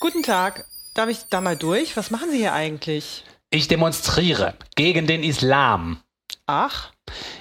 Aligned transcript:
Guten 0.00 0.22
Tag. 0.22 0.64
Darf 0.94 1.08
ich 1.08 1.18
da 1.30 1.40
mal 1.40 1.56
durch? 1.56 1.96
Was 1.96 2.10
machen 2.10 2.30
Sie 2.30 2.38
hier 2.38 2.52
eigentlich? 2.52 3.24
Ich 3.50 3.68
demonstriere 3.68 4.54
gegen 4.76 5.06
den 5.06 5.22
Islam. 5.22 6.02
Ach, 6.46 6.90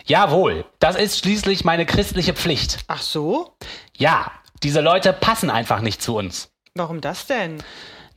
Jawohl, 0.05 0.65
das 0.79 0.95
ist 0.95 1.19
schließlich 1.19 1.63
meine 1.63 1.85
christliche 1.85 2.33
Pflicht. 2.33 2.79
ach 2.87 3.01
so? 3.03 3.55
Ja, 3.97 4.31
diese 4.63 4.81
Leute 4.81 5.13
passen 5.13 5.51
einfach 5.51 5.81
nicht 5.81 6.01
zu 6.01 6.15
uns. 6.17 6.51
Warum 6.73 7.01
das 7.01 7.27
denn? 7.27 7.62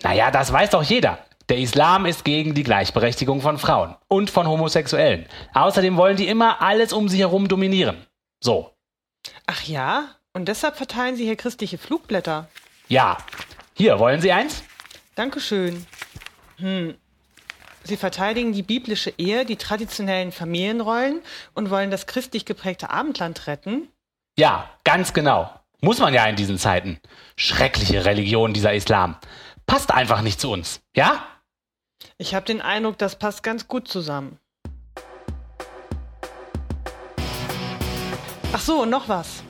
Naja, 0.02 0.30
das 0.30 0.50
weiß 0.50 0.70
doch 0.70 0.82
jeder. 0.82 1.18
Der 1.50 1.59
Islam 1.59 2.06
ist 2.06 2.24
gegen 2.24 2.54
die 2.54 2.62
Gleichberechtigung 2.62 3.43
von 3.43 3.59
Frauen 3.59 3.95
und 4.09 4.30
von 4.30 4.46
Homosexuellen. 4.48 5.27
Außerdem 5.52 5.96
wollen 5.98 6.16
die 6.16 6.29
immer 6.29 6.62
alles 6.62 6.95
um 6.95 7.09
sich 7.11 7.20
herum 7.20 7.48
dominieren. 7.48 8.06
So, 8.40 8.70
Ach 9.46 9.62
ja? 9.64 10.04
Und 10.32 10.46
deshalb 10.48 10.77
verteilen 10.77 11.16
Sie 11.16 11.24
hier 11.24 11.36
christliche 11.36 11.77
Flugblätter. 11.79 12.48
ja. 12.88 13.18
Hier, 13.75 13.98
wollen 13.98 14.20
Sie 14.20 14.32
eins? 14.32 14.62
Dankeschön. 15.14 15.86
Hm. 16.58 16.94
Sie 17.85 17.96
verteidigen 17.96 18.53
die 18.53 18.62
biblische 18.62 19.12
Ehe, 19.18 19.45
die 19.45 19.57
traditionellen 19.57 20.31
Familienrollen 20.31 21.21
und 21.54 21.71
wollen 21.71 21.90
das 21.90 22.07
christlich 22.07 22.45
geprägte 22.45 22.90
Abendland 22.90 23.46
retten? 23.46 23.89
Ja, 24.39 24.71
ganz 24.85 25.12
genau. 25.12 25.50
Muss 25.81 25.98
man 25.98 26.14
ja 26.14 26.25
in 26.26 26.36
diesen 26.36 26.58
Zeiten. 26.58 27.00
Schreckliche 27.35 28.04
Religion, 28.04 28.53
dieser 28.53 28.72
Islam. 28.72 29.17
Passt 29.67 29.90
einfach 29.90 30.23
nicht 30.23 30.40
zu 30.40 30.53
uns. 30.53 30.81
Ja? 30.95 31.26
Ich 32.19 32.34
habe 32.34 32.47
den 32.47 32.61
Eindruck, 32.61 32.98
das 32.98 33.19
passt 33.19 33.42
ganz 33.42 33.67
gut 33.67 33.89
zusammen. 33.89 34.39
Ach 38.53 38.61
so, 38.61 38.83
und 38.83 38.91
noch 38.91 39.09
was. 39.09 39.42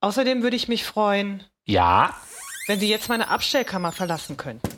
Außerdem 0.00 0.42
würde 0.42 0.56
ich 0.56 0.68
mich 0.68 0.84
freuen, 0.84 1.42
Ja. 1.64 2.14
wenn 2.66 2.78
Sie 2.80 2.88
jetzt 2.88 3.08
meine 3.08 3.28
Abstellkammer 3.28 3.92
verlassen 3.92 4.36
könnten. 4.36 4.68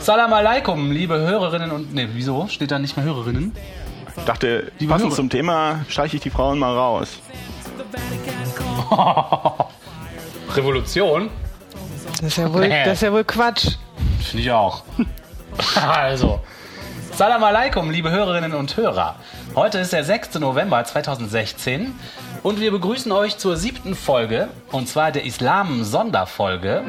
Salam 0.00 0.32
alaikum, 0.32 0.90
liebe 0.90 1.18
Hörerinnen 1.18 1.70
und. 1.70 1.94
Ne, 1.94 2.08
wieso? 2.12 2.46
Steht 2.48 2.70
da 2.70 2.78
nicht 2.78 2.96
mehr 2.96 3.04
Hörerinnen? 3.06 3.54
Ich 4.16 4.24
dachte, 4.24 4.72
Liebe 4.78 4.92
passend 4.92 5.08
Hörer. 5.10 5.16
zum 5.16 5.30
Thema 5.30 5.84
streiche 5.88 6.16
ich 6.16 6.22
die 6.22 6.30
Frauen 6.30 6.58
mal 6.58 6.74
raus. 6.74 7.18
Revolution? 10.54 11.30
Das 12.16 12.22
ist 12.22 12.36
ja 12.38 12.52
wohl, 12.52 12.68
Nee. 12.68 12.84
das 12.84 12.94
ist 12.94 13.02
ja 13.02 13.12
wohl 13.12 13.24
Quatsch. 13.24 13.76
Finde 14.20 14.42
ich 14.42 14.50
auch. 14.50 14.82
also. 15.74 16.40
Salam 17.12 17.44
alaikum, 17.44 17.90
liebe 17.90 18.10
Hörerinnen 18.10 18.54
und 18.54 18.76
Hörer. 18.76 19.16
Heute 19.54 19.78
ist 19.78 19.92
der 19.92 20.04
6. 20.04 20.38
November 20.38 20.82
2016 20.84 21.94
und 22.42 22.60
wir 22.60 22.70
begrüßen 22.70 23.12
euch 23.12 23.36
zur 23.36 23.56
siebten 23.56 23.94
Folge, 23.94 24.48
und 24.72 24.88
zwar 24.88 25.12
der 25.12 25.24
Islam-Sonderfolge 25.24 26.82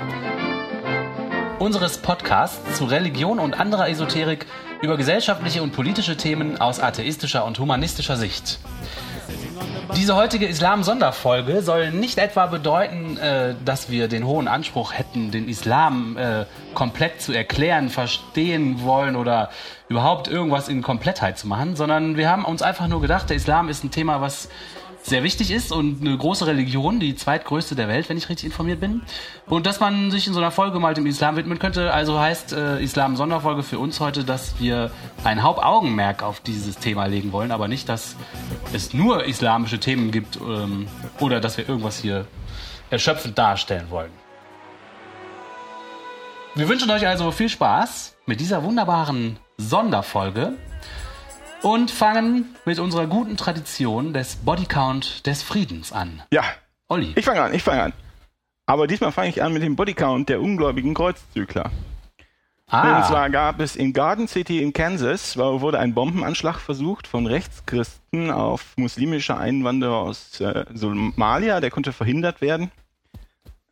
unseres 1.60 1.98
Podcasts 1.98 2.78
zu 2.78 2.86
Religion 2.86 3.40
und 3.40 3.60
anderer 3.60 3.90
Esoterik 3.90 4.46
über 4.82 4.98
gesellschaftliche 4.98 5.62
und 5.62 5.74
politische 5.74 6.16
Themen 6.18 6.60
aus 6.60 6.80
atheistischer 6.80 7.46
und 7.46 7.60
humanistischer 7.60 8.16
Sicht. 8.16 8.60
Diese 9.96 10.16
heutige 10.16 10.48
Islam-Sonderfolge 10.48 11.62
soll 11.62 11.92
nicht 11.92 12.18
etwa 12.18 12.46
bedeuten, 12.46 13.18
äh, 13.18 13.56
dass 13.64 13.90
wir 13.90 14.08
den 14.08 14.26
hohen 14.26 14.48
Anspruch 14.48 14.94
hätten, 14.94 15.32
den 15.32 15.48
Islam 15.50 16.18
äh, 16.18 16.46
komplett 16.74 17.22
zu 17.22 17.34
erklären, 17.34 17.90
verstehen 17.90 18.84
wollen 18.84 19.16
oder 19.16 19.50
überhaupt 19.90 20.28
irgendwas 20.28 20.70
in 20.70 20.82
Komplettheit 20.82 21.38
zu 21.38 21.48
machen, 21.48 21.76
sondern 21.76 22.16
wir 22.16 22.30
haben 22.30 22.46
uns 22.46 22.62
einfach 22.62 22.88
nur 22.88 23.02
gedacht, 23.02 23.30
der 23.30 23.38
Islam 23.38 23.68
ist 23.70 23.84
ein 23.84 23.92
Thema, 23.92 24.22
was 24.22 24.50
sehr 25.04 25.24
wichtig 25.24 25.52
ist 25.52 25.72
und 25.72 26.02
eine 26.02 26.18
große 26.18 26.46
Religion, 26.46 27.00
die 27.00 27.16
zweitgrößte 27.16 27.76
der 27.76 27.88
Welt, 27.88 28.08
wenn 28.10 28.18
ich 28.18 28.30
richtig 28.30 28.46
informiert 28.46 28.80
bin. 28.80 29.02
Und 29.48 29.66
dass 29.66 29.80
man 29.80 30.12
sich 30.12 30.28
in 30.28 30.34
so 30.34 30.40
einer 30.40 30.52
Folge 30.52 30.80
mal 30.80 30.94
dem 30.94 31.06
Islam 31.06 31.36
widmen 31.36 31.60
könnte. 31.60 31.94
Also 31.94 32.20
heißt 32.20 32.54
äh, 32.54 32.82
Islam-Sonderfolge 32.82 33.64
für 33.64 33.80
uns 33.80 34.00
heute, 34.00 34.24
dass 34.24 34.60
wir 34.60 34.92
ein 35.24 35.44
Hauptaugenmerk 35.44 36.24
auf 36.24 36.40
dieses 36.40 36.78
Thema 36.78 37.06
legen 37.06 37.32
wollen, 37.32 37.52
aber 37.52 37.68
nicht, 37.68 37.90
dass 37.90 38.16
es 38.74 38.94
nur 38.94 39.26
islamische 39.26 39.80
Themen 39.80 40.12
gibt 40.12 40.38
ähm, 40.38 40.88
oder 41.20 41.40
dass 41.40 41.58
wir 41.58 41.68
irgendwas 41.68 41.98
hier 41.98 42.26
erschöpfend 42.90 43.38
darstellen 43.38 43.88
wollen. 43.90 44.12
Wir 46.54 46.68
wünschen 46.68 46.92
euch 46.92 47.08
also 47.08 47.32
viel 47.32 47.48
Spaß 47.50 48.18
mit 48.26 48.42
dieser 48.42 48.64
wunderbaren 48.64 49.38
Sonderfolge 49.58 50.54
und 51.62 51.92
fangen 51.92 52.56
mit 52.66 52.80
unserer 52.80 53.08
guten 53.08 53.38
Tradition 53.38 54.14
des 54.14 54.36
Bodycount 54.38 55.26
des 55.26 55.44
Friedens 55.44 55.92
an. 55.92 56.24
Ja, 56.32 56.44
Olli. 56.88 57.14
ich 57.16 57.26
fange 57.26 57.42
an, 57.42 57.54
ich 57.54 57.64
fange 57.64 57.84
an. 57.84 57.94
Aber 58.66 58.88
diesmal 58.88 59.12
fange 59.12 59.30
ich 59.30 59.42
an 59.44 59.54
mit 59.54 59.64
dem 59.64 59.76
Bodycount 59.76 60.30
der 60.30 60.42
ungläubigen 60.42 60.94
Kreuzzügler. 60.94 61.72
Und 62.74 62.78
ah, 62.78 63.06
zwar 63.06 63.30
gab 63.30 63.60
es 63.60 63.76
in 63.76 63.92
Garden 63.92 64.30
City 64.30 64.62
in 64.64 64.72
Kansas, 64.72 65.38
wo- 65.38 65.60
wurde 65.60 65.78
ein 65.78 65.94
Bombenanschlag 65.94 66.58
versucht 66.58 67.06
von 67.06 67.28
Rechtschristen 67.28 68.32
auf 68.32 68.74
muslimische 68.78 69.36
Einwanderer 69.38 69.98
aus 69.98 70.40
äh, 70.40 70.64
Somalia. 70.74 71.60
Der 71.60 71.70
konnte 71.70 71.92
verhindert 71.92 72.40
werden. 72.40 72.72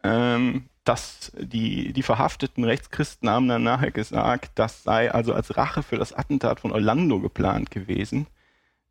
Ähm, 0.04 0.66
dass 0.84 1.32
die, 1.38 1.94
die 1.94 2.04
verhafteten 2.04 2.64
Rechtschristen 2.64 3.30
haben 3.30 3.48
dann 3.48 3.64
nachher 3.64 3.92
gesagt, 3.92 4.52
das 4.56 4.84
sei 4.84 5.12
also 5.12 5.34
als 5.34 5.56
Rache 5.58 5.84
für 5.84 5.98
das 5.98 6.14
Attentat 6.14 6.60
von 6.60 6.72
Orlando 6.72 7.20
geplant 7.20 7.72
gewesen, 7.72 8.28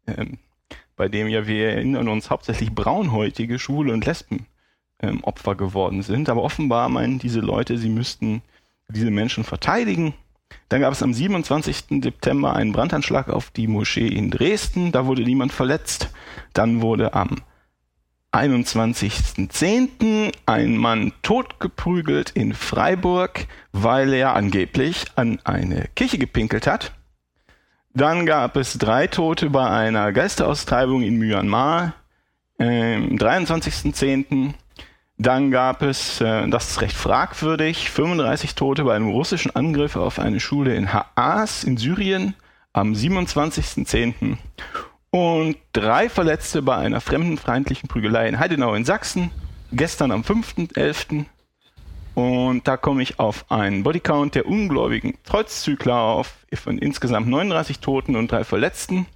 ähm, 0.06 0.38
bei 0.96 1.08
dem 1.08 1.28
ja 1.28 1.46
wir 1.46 1.70
erinnern 1.70 2.08
uns 2.08 2.30
hauptsächlich 2.30 2.72
braunhäutige 2.74 3.58
Schwule 3.58 3.92
und 3.92 4.04
Lesben 4.04 4.46
ähm, 5.00 5.22
Opfer 5.24 5.54
geworden 5.54 6.02
sind. 6.02 6.28
Aber 6.28 6.42
offenbar 6.42 6.88
meinen 6.88 7.18
diese 7.18 7.40
Leute, 7.40 7.78
sie 7.78 7.88
müssten 7.88 8.42
diese 8.88 9.10
Menschen 9.10 9.44
verteidigen. 9.44 10.14
Dann 10.68 10.80
gab 10.80 10.92
es 10.92 11.02
am 11.02 11.12
27. 11.12 12.02
September 12.02 12.54
einen 12.54 12.72
Brandanschlag 12.72 13.28
auf 13.28 13.50
die 13.50 13.68
Moschee 13.68 14.08
in 14.08 14.30
Dresden. 14.30 14.92
Da 14.92 15.06
wurde 15.06 15.22
niemand 15.22 15.52
verletzt. 15.52 16.10
Dann 16.52 16.80
wurde 16.80 17.14
am 17.14 17.36
21.10. 18.32 20.32
ein 20.46 20.76
Mann 20.76 21.12
totgeprügelt 21.22 22.30
in 22.30 22.54
Freiburg, 22.54 23.46
weil 23.72 24.12
er 24.12 24.34
angeblich 24.34 25.06
an 25.16 25.40
eine 25.44 25.88
Kirche 25.94 26.18
gepinkelt 26.18 26.66
hat. 26.66 26.92
Dann 27.94 28.26
gab 28.26 28.56
es 28.56 28.78
drei 28.78 29.06
Tote 29.06 29.50
bei 29.50 29.68
einer 29.68 30.12
Geisteraustreibung 30.12 31.02
in 31.02 31.18
Myanmar 31.18 31.94
am 32.58 33.16
23.10. 33.16 34.54
Dann 35.16 35.50
gab 35.50 35.82
es, 35.82 36.20
äh, 36.20 36.48
das 36.48 36.70
ist 36.70 36.80
recht 36.80 36.96
fragwürdig, 36.96 37.90
35 37.90 38.54
Tote 38.54 38.84
bei 38.84 38.94
einem 38.94 39.08
russischen 39.08 39.56
Angriff 39.56 39.96
auf 39.96 40.20
eine 40.20 40.38
Schule 40.38 40.76
in 40.76 40.92
Haas 40.92 41.64
in 41.64 41.76
Syrien 41.76 42.34
am 42.72 42.92
27.10. 42.92 44.36
Und 45.10 45.56
drei 45.72 46.08
Verletzte 46.08 46.60
bei 46.60 46.76
einer 46.76 47.00
fremdenfeindlichen 47.00 47.88
Prügelei 47.88 48.28
in 48.28 48.38
Heidenau 48.38 48.74
in 48.74 48.84
Sachsen, 48.84 49.30
gestern 49.72 50.10
am 50.10 50.20
5.11. 50.20 51.24
Und 52.14 52.68
da 52.68 52.76
komme 52.76 53.02
ich 53.02 53.18
auf 53.18 53.50
einen 53.50 53.84
Bodycount 53.84 54.34
der 54.34 54.46
ungläubigen 54.46 55.14
Kreuzzügler 55.22 55.96
auf, 55.96 56.34
von 56.52 56.76
insgesamt 56.76 57.28
39 57.28 57.78
Toten 57.78 58.16
und 58.16 58.30
drei 58.30 58.44
Verletzten. 58.44 59.06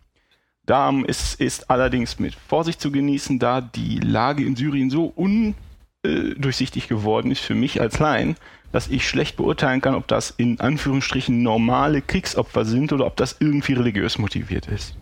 Da 0.64 0.90
ist, 1.06 1.40
ist 1.40 1.68
allerdings 1.68 2.20
mit 2.20 2.34
Vorsicht 2.34 2.80
zu 2.80 2.92
genießen, 2.92 3.38
da 3.38 3.60
die 3.60 3.98
Lage 3.98 4.44
in 4.44 4.56
Syrien 4.56 4.88
so 4.88 5.12
undurchsichtig 5.16 6.88
geworden 6.88 7.32
ist 7.32 7.40
für 7.40 7.56
mich 7.56 7.80
als 7.80 7.98
Laien, 7.98 8.36
dass 8.70 8.88
ich 8.88 9.06
schlecht 9.06 9.36
beurteilen 9.36 9.80
kann, 9.80 9.96
ob 9.96 10.06
das 10.06 10.30
in 10.30 10.60
Anführungsstrichen 10.60 11.42
normale 11.42 12.00
Kriegsopfer 12.00 12.64
sind 12.64 12.92
oder 12.92 13.06
ob 13.06 13.16
das 13.16 13.36
irgendwie 13.40 13.74
religiös 13.74 14.16
motiviert 14.18 14.68
ist. 14.68 14.96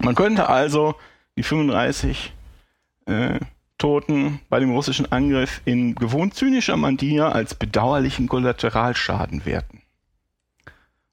Man 0.00 0.14
könnte 0.14 0.48
also 0.48 0.94
die 1.36 1.42
35 1.42 2.32
äh, 3.06 3.40
Toten 3.78 4.40
bei 4.48 4.60
dem 4.60 4.70
russischen 4.70 5.10
Angriff 5.10 5.60
in 5.64 5.94
gewohnt 5.94 6.34
zynischer 6.34 6.76
Manier 6.76 7.34
als 7.34 7.54
bedauerlichen 7.54 8.28
Kollateralschaden 8.28 9.44
werten. 9.44 9.82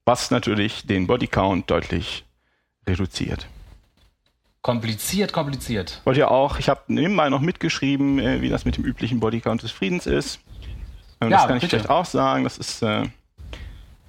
Was 0.06 0.32
natürlich 0.32 0.86
den 0.86 1.08
Bodycount 1.08 1.70
deutlich 1.70 2.26
reduziert. 2.88 3.48
kompliziert, 4.62 5.34
kompliziert. 5.34 6.02
Wollte 6.06 6.22
ja 6.22 6.28
auch, 6.28 6.60
ich 6.60 6.70
habe 6.70 6.82
nebenbei 6.88 7.30
noch 7.30 7.42
mitgeschrieben, 7.42 8.20
äh, 8.20 8.42
wie 8.42 8.50
das 8.50 8.66
mit 8.66 8.78
dem 8.78 8.84
üblichen 8.84 9.20
Bodycount 9.20 9.64
des 9.64 9.72
Friedens 9.72 10.06
ist. 10.06 10.40
Ja, 11.22 11.30
das 11.30 11.48
kann 11.48 11.58
ich 11.58 11.62
bitte. 11.62 11.78
vielleicht 11.78 11.90
auch 11.90 12.06
sagen. 12.06 12.44
Das 12.44 12.58
ist 12.58 12.82
äh, 12.82 13.04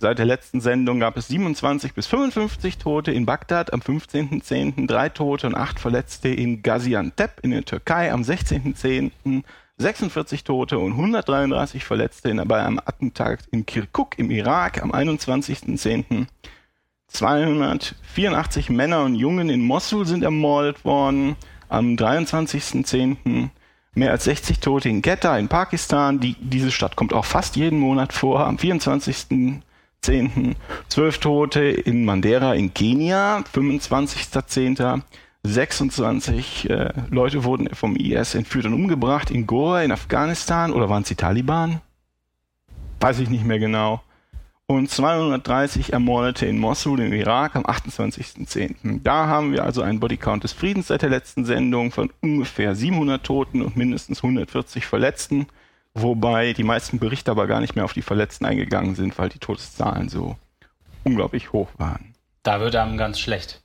seit 0.02 0.18
der 0.18 0.26
letzten 0.26 0.60
Sendung 0.60 0.98
gab 0.98 1.16
es 1.16 1.28
27 1.28 1.94
bis 1.94 2.08
55 2.08 2.76
Tote 2.78 3.12
in 3.12 3.24
Bagdad 3.24 3.72
am 3.72 3.78
15.10., 3.78 4.88
drei 4.88 5.08
Tote 5.08 5.46
und 5.46 5.54
acht 5.54 5.78
Verletzte 5.78 6.28
in 6.28 6.60
Gaziantep 6.60 7.38
in 7.42 7.52
der 7.52 7.64
Türkei 7.64 8.12
am 8.12 8.22
16.10., 8.22 9.44
46 9.78 10.42
Tote 10.42 10.78
und 10.80 10.92
133 10.92 11.84
Verletzte 11.84 12.34
bei 12.46 12.62
einem 12.62 12.80
Attentat 12.80 13.44
in 13.52 13.64
Kirkuk 13.64 14.18
im 14.18 14.32
Irak 14.32 14.82
am 14.82 14.90
21.10., 14.92 16.26
284 17.06 18.70
Männer 18.70 19.04
und 19.04 19.14
Jungen 19.14 19.50
in 19.50 19.60
Mosul 19.60 20.04
sind 20.06 20.24
ermordet 20.24 20.84
worden. 20.84 21.36
Am 21.68 21.94
23.10. 21.94 23.50
mehr 23.94 24.10
als 24.10 24.24
60 24.24 24.58
Tote 24.58 24.88
in 24.88 25.00
Quetta 25.00 25.38
in 25.38 25.46
Pakistan. 25.46 26.18
Die, 26.18 26.34
diese 26.40 26.72
Stadt 26.72 26.96
kommt 26.96 27.12
auch 27.12 27.26
fast 27.26 27.54
jeden 27.54 27.78
Monat 27.78 28.12
vor. 28.12 28.46
Am 28.46 28.58
24.10. 30.04 30.54
12 30.88 31.18
Tote 31.18 31.60
in 31.60 32.04
Mandera 32.04 32.54
in 32.54 32.74
Kenia. 32.74 33.44
25.10. 33.54 35.02
26 35.44 36.70
äh, 36.70 36.92
Leute 37.10 37.42
wurden 37.42 37.68
vom 37.74 37.96
IS 37.96 38.36
entführt 38.36 38.66
und 38.66 38.74
umgebracht 38.74 39.30
in 39.30 39.46
Goa 39.46 39.82
in 39.82 39.92
Afghanistan. 39.92 40.72
Oder 40.72 40.88
waren 40.88 41.02
es 41.02 41.08
die 41.08 41.16
Taliban? 41.16 41.80
Weiß 43.00 43.18
ich 43.18 43.28
nicht 43.28 43.44
mehr 43.44 43.58
genau 43.58 44.02
und 44.66 44.90
230 44.90 45.92
Ermordete 45.92 46.46
in 46.46 46.58
Mosul 46.58 47.00
im 47.00 47.12
Irak 47.12 47.56
am 47.56 47.64
28.10. 47.64 49.00
Da 49.02 49.26
haben 49.26 49.52
wir 49.52 49.64
also 49.64 49.82
einen 49.82 50.00
Bodycount 50.00 50.44
des 50.44 50.52
Friedens 50.52 50.88
seit 50.88 51.02
der 51.02 51.10
letzten 51.10 51.44
Sendung 51.44 51.90
von 51.90 52.10
ungefähr 52.20 52.74
700 52.74 53.22
Toten 53.22 53.62
und 53.62 53.76
mindestens 53.76 54.22
140 54.22 54.86
Verletzten, 54.86 55.46
wobei 55.94 56.52
die 56.52 56.64
meisten 56.64 56.98
Berichte 56.98 57.30
aber 57.30 57.46
gar 57.46 57.60
nicht 57.60 57.76
mehr 57.76 57.84
auf 57.84 57.92
die 57.92 58.02
Verletzten 58.02 58.44
eingegangen 58.44 58.94
sind, 58.94 59.18
weil 59.18 59.28
die 59.28 59.38
Todeszahlen 59.38 60.08
so 60.08 60.36
unglaublich 61.04 61.52
hoch 61.52 61.68
waren. 61.78 62.14
Da 62.42 62.60
wird 62.60 62.76
einem 62.76 62.96
ganz 62.96 63.18
schlecht, 63.18 63.62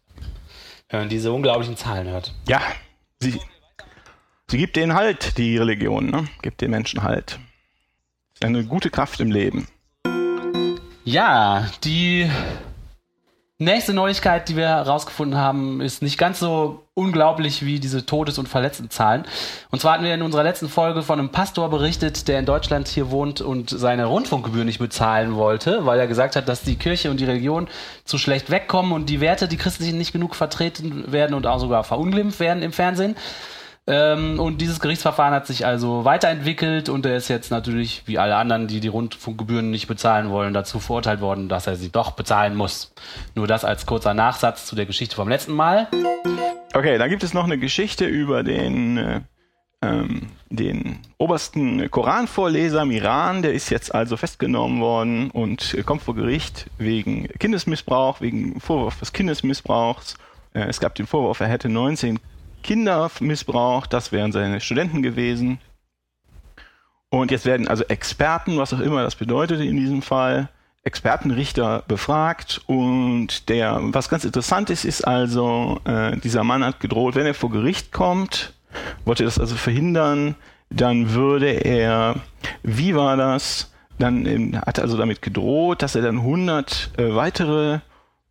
wenn 0.90 1.02
man 1.02 1.10
diese 1.10 1.32
unglaublichen 1.32 1.78
Zahlen 1.78 2.08
hört. 2.08 2.34
Ja, 2.48 2.62
sie, 3.20 3.40
sie 4.48 4.58
gibt 4.58 4.76
denen 4.76 4.94
Halt, 4.94 5.38
die 5.38 5.58
Religion, 5.58 6.10
ne? 6.10 6.28
gibt 6.42 6.62
den 6.62 6.72
Menschen 6.72 7.04
Halt. 7.04 7.40
Ist 8.34 8.46
eine 8.46 8.64
gute 8.66 8.90
Kraft 8.90 9.20
im 9.20 9.32
Leben. 9.32 9.68
Ja, 11.04 11.72
die 11.84 12.30
nächste 13.60 13.94
Neuigkeit, 13.94 14.50
die 14.50 14.56
wir 14.56 14.68
herausgefunden 14.68 15.40
haben, 15.40 15.82
ist 15.82 16.02
nicht 16.02 16.18
ganz 16.18 16.40
so 16.40 16.84
unglaublich 16.94 17.66
wie 17.66 17.80
diese 17.80 18.06
Todes- 18.06 18.38
und 18.38 18.48
Verletztenzahlen. 18.48 19.26
Und 19.72 19.82
zwar 19.82 19.94
hatten 19.94 20.04
wir 20.04 20.14
in 20.14 20.22
unserer 20.22 20.44
letzten 20.44 20.70
Folge 20.70 21.02
von 21.02 21.20
einem 21.20 21.30
Pastor 21.30 21.70
berichtet, 21.70 22.28
der 22.28 22.40
in 22.40 22.46
Deutschland 22.46 22.88
hier 22.88 23.10
wohnt 23.10 23.42
und 23.42 23.70
seine 23.70 24.06
Rundfunkgebühr 24.06 24.64
nicht 24.64 24.80
bezahlen 24.80 25.36
wollte, 25.36 25.86
weil 25.86 26.00
er 26.00 26.08
gesagt 26.08 26.36
hat, 26.36 26.48
dass 26.48 26.62
die 26.62 26.76
Kirche 26.76 27.10
und 27.10 27.20
die 27.20 27.26
Religion 27.26 27.68
zu 28.06 28.18
schlecht 28.18 28.52
wegkommen 28.52 28.92
und 28.92 29.10
die 29.10 29.22
Werte, 29.22 29.48
die 29.48 29.58
christlichen, 29.58 29.98
nicht 29.98 30.14
genug 30.14 30.36
vertreten 30.36 31.12
werden 31.12 31.34
und 31.34 31.48
auch 31.48 31.60
sogar 31.60 31.84
verunglimpft 31.84 32.40
werden 32.40 32.62
im 32.62 32.74
Fernsehen. 32.74 33.16
Ähm, 33.90 34.38
und 34.38 34.60
dieses 34.60 34.82
Gerichtsverfahren 34.82 35.34
hat 35.34 35.48
sich 35.48 35.66
also 35.66 36.04
weiterentwickelt 36.04 36.90
und 36.90 37.06
er 37.06 37.16
ist 37.16 37.30
jetzt 37.30 37.52
natürlich, 37.52 38.04
wie 38.06 38.20
alle 38.20 38.36
anderen, 38.36 38.68
die 38.68 38.82
die 38.82 38.90
Rundfunkgebühren 38.90 39.72
nicht 39.72 39.88
bezahlen 39.88 40.30
wollen, 40.30 40.54
dazu 40.54 40.82
verurteilt 40.82 41.22
worden, 41.22 41.48
dass 41.48 41.68
er 41.68 41.78
sie 41.78 41.90
doch 41.90 42.12
bezahlen 42.12 42.56
muss. 42.56 42.94
Nur 43.34 43.48
das 43.48 43.64
als 43.64 43.86
kurzer 43.86 44.14
Nachsatz 44.14 44.66
zu 44.66 44.76
der 44.76 44.86
Geschichte 44.86 45.16
vom 45.16 45.30
letzten 45.30 45.54
Mal. 45.54 45.88
Okay, 46.74 46.98
dann 46.98 47.10
gibt 47.10 47.24
es 47.24 47.34
noch 47.34 47.46
eine 47.46 47.58
Geschichte 47.58 48.06
über 48.06 48.44
den, 48.44 48.98
äh, 48.98 49.22
ähm, 49.82 50.28
den 50.50 51.00
obersten 51.18 51.90
Koranvorleser 51.90 52.82
im 52.82 52.92
Iran. 52.92 53.42
Der 53.42 53.54
ist 53.54 53.70
jetzt 53.70 53.96
also 53.96 54.18
festgenommen 54.18 54.82
worden 54.82 55.32
und 55.32 55.78
kommt 55.86 56.02
vor 56.02 56.14
Gericht 56.14 56.70
wegen 56.78 57.30
Kindesmissbrauch, 57.40 58.20
wegen 58.20 58.60
Vorwurf 58.60 59.00
des 59.00 59.14
Kindesmissbrauchs. 59.14 60.18
Äh, 60.54 60.66
es 60.68 60.82
gab 60.82 60.94
den 60.96 61.08
Vorwurf, 61.08 61.40
er 61.40 61.48
hätte 61.48 61.70
19 61.70 62.20
Kinder 62.64 63.10
missbraucht, 63.20 63.94
das 63.94 64.12
wären 64.12 64.32
seine 64.32 64.60
Studenten 64.60 65.02
gewesen. 65.02 65.60
Und 67.10 67.32
jetzt 67.32 67.46
werden 67.46 67.68
also 67.68 67.84
Experten, 67.86 68.58
was 68.58 68.74
auch 68.74 68.80
immer 68.80 69.04
das 69.04 69.16
bedeutet 69.16 69.62
in 69.62 69.78
diesem 69.78 70.02
Fall, 70.02 70.50
Expertenrichter 70.84 71.84
befragt 71.88 72.62
und 72.66 73.50
der, 73.50 73.78
was 73.82 74.08
ganz 74.08 74.24
interessant 74.24 74.70
ist, 74.70 74.86
ist 74.86 75.06
also, 75.06 75.82
äh, 75.84 76.16
dieser 76.18 76.46
Mann 76.46 76.64
hat 76.64 76.80
gedroht, 76.80 77.16
wenn 77.16 77.26
er 77.26 77.34
vor 77.34 77.50
Gericht 77.50 77.92
kommt, 77.92 78.54
wollte 79.04 79.26
das 79.26 79.38
also 79.38 79.56
verhindern, 79.56 80.36
dann 80.70 81.12
würde 81.12 81.50
er, 81.50 82.16
wie 82.64 82.96
war 82.96 83.18
das, 83.18 83.74
dann 84.00 84.26
ähm, 84.26 84.62
hat 84.62 84.78
er 84.78 84.86
also 84.86 84.98
damit 84.98 85.22
gedroht, 85.22 85.82
dass 85.82 85.96
er 85.96 86.04
dann 86.04 86.20
100 86.20 86.92
äh, 86.98 87.16
weitere 87.16 87.80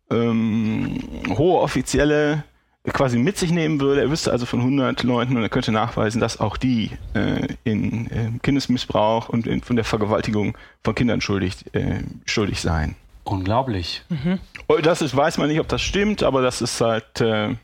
ähm, 0.09 0.99
hohe 1.29 1.59
Offizielle 1.59 2.43
quasi 2.93 3.17
mit 3.17 3.37
sich 3.37 3.51
nehmen 3.51 3.79
würde. 3.81 4.01
Er 4.01 4.09
wüsste 4.09 4.31
also 4.31 4.45
von 4.45 4.59
100 4.59 5.03
Leuten 5.03 5.35
und 5.35 5.43
er 5.43 5.49
könnte 5.49 5.71
nachweisen, 5.71 6.21
dass 6.21 6.39
auch 6.39 6.57
die 6.57 6.91
äh, 7.13 7.47
in 7.63 8.09
äh, 8.11 8.31
Kindesmissbrauch 8.41 9.29
und 9.29 9.47
in, 9.47 9.61
von 9.61 9.75
der 9.75 9.85
Vergewaltigung 9.85 10.57
von 10.83 10.95
Kindern 10.95 11.21
schuldig, 11.21 11.65
äh, 11.73 12.01
schuldig 12.25 12.61
seien. 12.61 12.95
Unglaublich. 13.23 14.03
Mhm. 14.09 14.39
Das 14.83 15.01
ist, 15.01 15.15
weiß 15.15 15.37
man 15.37 15.49
nicht, 15.49 15.59
ob 15.59 15.67
das 15.67 15.81
stimmt, 15.81 16.23
aber 16.23 16.41
das 16.41 16.61
ist 16.61 16.79
halt, 16.79 17.19
äh, 17.19 17.55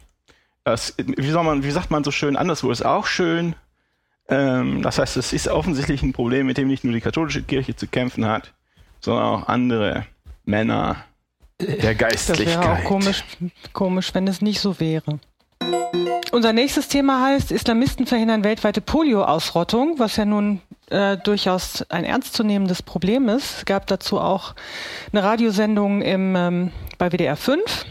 das, 0.65 0.95
wie 0.97 1.29
soll 1.29 1.43
man, 1.43 1.63
wie 1.63 1.71
sagt 1.71 1.89
man 1.91 2.03
so 2.03 2.11
schön, 2.11 2.35
anderswo 2.35 2.69
ist 2.71 2.85
auch 2.85 3.05
schön. 3.05 3.55
Ähm, 4.27 4.81
das 4.81 4.99
heißt, 4.99 5.17
es 5.17 5.31
ist 5.31 5.47
offensichtlich 5.47 6.01
ein 6.03 6.13
Problem, 6.13 6.47
mit 6.47 6.57
dem 6.57 6.67
nicht 6.67 6.83
nur 6.83 6.93
die 6.93 7.01
katholische 7.01 7.43
Kirche 7.43 7.75
zu 7.75 7.87
kämpfen 7.87 8.25
hat, 8.25 8.53
sondern 8.99 9.23
auch 9.23 9.47
andere 9.47 10.05
Männer 10.45 10.97
der 11.63 11.95
Geistlichkeit. 11.95 12.47
Das 12.47 12.63
wäre 12.63 12.73
auch 12.73 12.83
komisch, 12.83 13.23
komisch, 13.73 14.13
wenn 14.13 14.27
es 14.27 14.41
nicht 14.41 14.59
so 14.59 14.79
wäre. 14.79 15.19
Unser 16.31 16.51
nächstes 16.51 16.87
Thema 16.87 17.21
heißt, 17.21 17.51
Islamisten 17.51 18.07
verhindern 18.07 18.43
weltweite 18.43 18.81
Polio-Ausrottung, 18.81 19.99
was 19.99 20.15
ja 20.15 20.25
nun 20.25 20.61
äh, 20.89 21.17
durchaus 21.17 21.83
ein 21.89 22.05
ernstzunehmendes 22.05 22.81
Problem 22.81 23.29
ist. 23.29 23.59
Es 23.59 23.65
gab 23.65 23.85
dazu 23.87 24.19
auch 24.19 24.55
eine 25.11 25.23
Radiosendung 25.23 26.01
im, 26.01 26.35
ähm, 26.35 26.71
bei 26.97 27.11
WDR 27.11 27.35
5. 27.35 27.85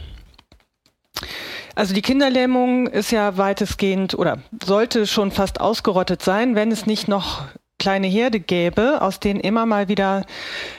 Also 1.74 1.94
die 1.94 2.02
Kinderlähmung 2.02 2.86
ist 2.88 3.12
ja 3.12 3.36
weitestgehend 3.36 4.14
oder 4.14 4.38
sollte 4.62 5.06
schon 5.06 5.30
fast 5.30 5.60
ausgerottet 5.60 6.22
sein, 6.22 6.54
wenn 6.54 6.70
es 6.70 6.84
nicht 6.84 7.08
noch 7.08 7.44
kleine 7.82 8.06
Herde 8.06 8.38
gäbe, 8.38 9.02
aus 9.02 9.18
denen 9.18 9.40
immer 9.40 9.66
mal 9.66 9.88
wieder 9.88 10.24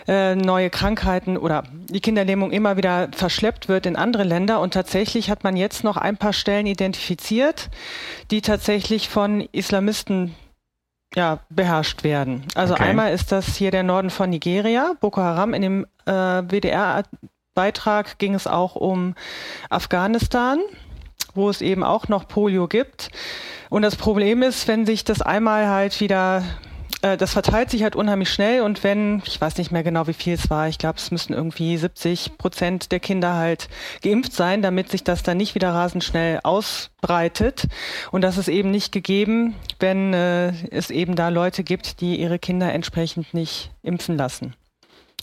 äh, 0.07 0.35
neue 0.35 0.69
Krankheiten 0.69 1.35
oder 1.35 1.63
die 1.89 1.99
Kinderlähmung 1.99 2.51
immer 2.51 2.77
wieder 2.77 3.09
verschleppt 3.13 3.67
wird 3.67 3.85
in 3.85 3.97
andere 3.97 4.23
Länder. 4.23 4.61
Und 4.61 4.73
tatsächlich 4.73 5.29
hat 5.29 5.43
man 5.43 5.57
jetzt 5.57 5.83
noch 5.83 5.97
ein 5.97 6.15
paar 6.15 6.31
Stellen 6.31 6.65
identifiziert, 6.65 7.69
die 8.31 8.41
tatsächlich 8.41 9.09
von 9.09 9.41
Islamisten 9.51 10.33
ja, 11.13 11.39
beherrscht 11.49 12.05
werden. 12.05 12.45
Also 12.55 12.75
Okay. 12.75 12.83
einmal 12.83 13.13
ist 13.13 13.33
das 13.33 13.57
hier 13.57 13.71
der 13.71 13.83
Norden 13.83 14.09
von 14.09 14.29
Nigeria, 14.29 14.93
Boko 15.01 15.19
Haram. 15.21 15.53
In 15.53 15.61
dem 15.61 15.85
äh, 16.05 16.11
WDR-Beitrag 16.13 18.17
ging 18.17 18.33
es 18.33 18.47
auch 18.47 18.75
um 18.77 19.13
Afghanistan, 19.69 20.59
wo 21.35 21.49
es 21.49 21.61
eben 21.61 21.83
auch 21.83 22.07
noch 22.07 22.29
Polio 22.29 22.69
gibt. 22.69 23.09
Und 23.69 23.81
das 23.81 23.97
Problem 23.97 24.41
ist, 24.41 24.69
wenn 24.69 24.85
sich 24.85 25.03
das 25.03 25.21
einmal 25.21 25.67
halt 25.67 25.99
wieder, 25.99 26.43
äh, 27.03 27.17
das 27.17 27.33
verteilt 27.33 27.69
sich 27.69 27.83
halt 27.83 27.95
unheimlich 27.95 28.31
schnell 28.31 28.61
und 28.61 28.83
wenn, 28.83 29.21
ich 29.25 29.39
weiß 29.39 29.57
nicht 29.57 29.71
mehr 29.71 29.83
genau, 29.83 30.07
wie 30.07 30.13
viel 30.13 30.33
es 30.33 30.49
war, 30.49 30.67
ich 30.69 30.77
glaube, 30.77 30.97
es 30.97 31.11
müssten 31.11 31.33
irgendwie 31.33 31.77
70 31.77 32.37
Prozent 32.37 32.91
der 32.91 32.99
Kinder 32.99 33.35
halt 33.35 33.67
geimpft 34.01 34.33
sein, 34.33 34.61
damit 34.61 34.89
sich 34.89 35.03
das 35.03 35.21
dann 35.21 35.37
nicht 35.37 35.53
wieder 35.53 35.69
rasend 35.69 36.03
schnell 36.03 36.39
ausbreitet. 36.43 37.67
Und 38.11 38.21
das 38.21 38.37
ist 38.37 38.47
eben 38.47 38.71
nicht 38.71 38.91
gegeben, 38.91 39.55
wenn 39.79 40.13
äh, 40.13 40.53
es 40.71 40.89
eben 40.89 41.15
da 41.15 41.29
Leute 41.29 41.63
gibt, 41.63 41.99
die 41.99 42.19
ihre 42.19 42.39
Kinder 42.39 42.71
entsprechend 42.71 43.33
nicht 43.33 43.71
impfen 43.83 44.17
lassen. 44.17 44.55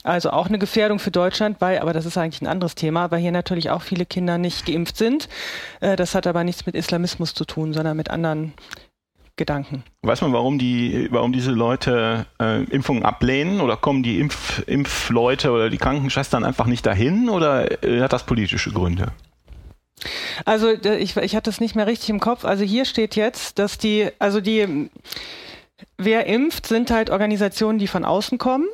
Also 0.02 0.30
auch 0.30 0.46
eine 0.46 0.58
Gefährdung 0.58 0.98
für 0.98 1.10
Deutschland, 1.10 1.60
weil, 1.60 1.78
aber 1.78 1.92
das 1.92 2.06
ist 2.06 2.16
eigentlich 2.16 2.40
ein 2.40 2.46
anderes 2.46 2.74
Thema, 2.74 3.10
weil 3.10 3.20
hier 3.20 3.32
natürlich 3.32 3.68
auch 3.70 3.82
viele 3.82 4.06
Kinder 4.06 4.38
nicht 4.38 4.64
geimpft 4.64 4.96
sind. 4.96 5.28
Äh, 5.80 5.96
Das 5.96 6.14
hat 6.14 6.26
aber 6.26 6.44
nichts 6.44 6.66
mit 6.66 6.74
Islamismus 6.74 7.34
zu 7.34 7.44
tun, 7.44 7.72
sondern 7.72 7.96
mit 7.96 8.10
anderen 8.10 8.52
Gedanken. 9.36 9.84
Weiß 10.02 10.20
man, 10.20 10.32
warum 10.32 10.58
die, 10.58 11.08
warum 11.10 11.32
diese 11.32 11.50
Leute 11.50 12.26
äh, 12.40 12.64
Impfungen 12.64 13.04
ablehnen 13.04 13.60
oder 13.60 13.76
kommen 13.76 14.02
die 14.02 14.20
Impf, 14.20 14.62
Impfleute 14.66 15.50
oder 15.50 15.70
die 15.70 15.78
Krankenschwestern 15.78 16.44
einfach 16.44 16.66
nicht 16.66 16.84
dahin 16.84 17.28
oder 17.28 17.82
äh, 17.84 18.02
hat 18.02 18.12
das 18.12 18.24
politische 18.24 18.70
Gründe? 18.70 19.12
Also 20.44 20.70
ich, 20.70 21.16
ich 21.16 21.36
hatte 21.36 21.50
es 21.50 21.60
nicht 21.60 21.74
mehr 21.74 21.86
richtig 21.86 22.10
im 22.10 22.20
Kopf. 22.20 22.44
Also 22.44 22.64
hier 22.64 22.84
steht 22.84 23.16
jetzt, 23.16 23.58
dass 23.58 23.78
die, 23.78 24.08
also 24.18 24.40
die, 24.40 24.90
wer 25.98 26.26
impft, 26.26 26.66
sind 26.66 26.90
halt 26.90 27.10
Organisationen, 27.10 27.78
die 27.78 27.86
von 27.86 28.04
außen 28.04 28.38
kommen. 28.38 28.66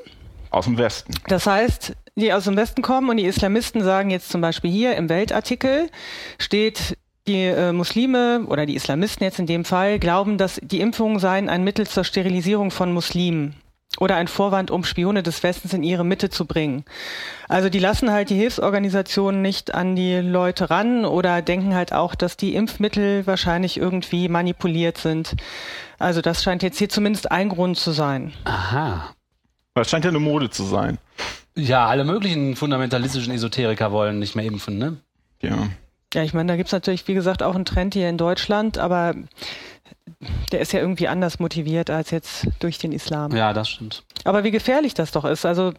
Aus 0.51 0.67
dem 0.67 0.79
Westen. 0.79 1.15
Das 1.29 1.47
heißt, 1.47 1.95
die 2.15 2.33
aus 2.33 2.45
dem 2.45 2.57
Westen 2.57 2.83
kommen 2.83 3.11
und 3.11 3.19
die 3.19 3.27
Islamisten 3.27 3.83
sagen 3.83 4.11
jetzt 4.11 4.31
zum 4.31 4.41
Beispiel 4.41 4.71
hier 4.71 4.97
im 4.97 5.09
Weltartikel 5.09 5.91
steht, 6.39 6.97
die 7.27 7.45
äh, 7.45 7.73
Muslime 7.73 8.45
oder 8.47 8.67
die 8.67 8.75
Islamisten 8.77 9.25
jetzt 9.25 9.39
in 9.39 9.47
dem 9.47 9.65
Fall 9.65 9.99
glauben, 9.99 10.39
dass 10.39 10.61
die 10.63 10.81
Impfungen 10.81 11.19
seien 11.19 11.49
ein 11.49 11.65
Mittel 11.65 11.87
zur 11.87 12.05
Sterilisierung 12.05 12.71
von 12.71 12.93
Muslimen 12.93 13.55
oder 13.99 14.17
ein 14.17 14.29
Vorwand, 14.29 14.71
um 14.71 14.85
Spione 14.85 15.23
des 15.23 15.43
Westens 15.43 15.73
in 15.73 15.83
ihre 15.83 16.05
Mitte 16.05 16.29
zu 16.31 16.45
bringen. 16.45 16.85
Also 17.49 17.69
die 17.69 17.79
lassen 17.79 18.11
halt 18.11 18.31
die 18.31 18.37
Hilfsorganisationen 18.37 19.43
nicht 19.43 19.75
an 19.75 19.97
die 19.97 20.17
Leute 20.17 20.71
ran 20.71 21.05
oder 21.05 21.43
denken 21.43 21.75
halt 21.75 21.93
auch, 21.93 22.15
dass 22.15 22.37
die 22.37 22.55
Impfmittel 22.55 23.27
wahrscheinlich 23.27 23.79
irgendwie 23.79 24.29
manipuliert 24.29 24.99
sind. 24.99 25.35
Also 25.99 26.21
das 26.21 26.43
scheint 26.43 26.63
jetzt 26.63 26.79
hier 26.79 26.89
zumindest 26.89 27.31
ein 27.31 27.49
Grund 27.49 27.79
zu 27.79 27.93
sein. 27.93 28.33
Aha. 28.45 29.15
Das 29.75 29.91
scheint 29.91 30.05
ja 30.05 30.11
eine 30.11 30.21
Mode 30.21 30.51
zu 30.51 30.65
sein. 30.65 30.99
Ja, 31.55 31.87
alle 31.87 32.05
möglichen 32.05 32.55
fundamentalistischen 32.55 33.33
Esoteriker 33.33 33.93
wollen 33.93 34.19
nicht 34.19 34.37
mehr 34.37 34.45
impfen, 34.45 34.77
ne? 34.77 34.97
Ja. 35.41 35.69
Ja, 36.15 36.23
ich 36.23 36.35
meine, 36.35 36.53
da 36.53 36.57
gibt's 36.57 36.73
natürlich, 36.73 37.09
wie 37.09 37.15
gesagt, 37.15 37.43
auch 37.43 37.55
einen 37.55 37.65
Trend 37.65 37.95
hier 37.95 38.09
in 38.09 38.17
Deutschland, 38.17 38.79
aber 38.79 39.15
der 40.53 40.61
ist 40.61 40.73
ja 40.73 40.81
irgendwie 40.81 41.09
anders 41.09 41.41
motiviert 41.41 41.91
als 41.91 42.11
jetzt 42.11 42.47
durch 42.61 42.79
den 42.79 42.93
Islam. 42.93 43.35
Ja, 43.37 43.53
das 43.53 43.69
stimmt. 43.69 44.05
Aber 44.25 44.45
wie 44.45 44.51
gefährlich 44.51 44.95
das 44.95 45.13
doch 45.13 45.25
ist. 45.25 45.45
Also 45.45 45.73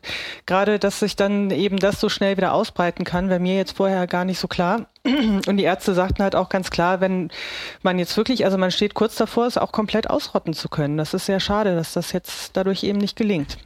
gerade, 0.46 0.80
dass 0.80 1.00
sich 1.00 1.16
dann 1.16 1.50
eben 1.50 1.78
das 1.78 2.00
so 2.00 2.08
schnell 2.08 2.38
wieder 2.38 2.54
ausbreiten 2.54 3.04
kann, 3.04 3.30
wäre 3.30 3.40
mir 3.40 3.56
jetzt 3.56 3.76
vorher 3.76 4.06
gar 4.06 4.26
nicht 4.26 4.40
so 4.40 4.48
klar. 4.48 4.88
Und 5.06 5.58
die 5.58 5.64
Ärzte 5.64 5.94
sagten 5.94 6.24
halt 6.24 6.36
auch 6.36 6.50
ganz 6.50 6.70
klar, 6.70 7.02
wenn 7.02 7.32
man 7.82 7.98
jetzt 7.98 8.16
wirklich, 8.16 8.46
also 8.46 8.58
man 8.58 8.72
steht 8.72 8.94
kurz 8.94 9.16
davor, 9.16 9.48
es 9.48 9.58
auch 9.58 9.72
komplett 9.72 10.10
ausrotten 10.10 10.54
zu 10.54 10.70
können. 10.70 10.98
Das 10.98 11.14
ist 11.14 11.26
sehr 11.26 11.40
schade, 11.40 11.76
dass 11.76 11.94
das 11.94 12.12
jetzt 12.12 12.56
dadurch 12.56 12.84
eben 12.84 13.00
nicht 13.00 13.16
gelingt. 13.16 13.58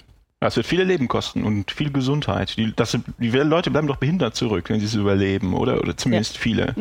Das 0.42 0.56
wird 0.56 0.66
viele 0.66 0.84
Leben 0.84 1.08
kosten 1.08 1.44
und 1.44 1.70
viel 1.70 1.92
Gesundheit. 1.92 2.58
Die, 2.58 2.74
das, 2.76 2.98
die 3.20 3.30
Leute 3.30 3.70
bleiben 3.70 3.88
doch 3.88 3.98
behindert 3.98 4.36
zurück, 4.36 4.70
wenn 4.70 4.80
sie 4.80 4.88
es 4.88 4.96
überleben, 4.96 5.54
oder? 5.54 5.80
Oder 5.80 5.96
zumindest 5.96 6.36
viele. 6.36 6.76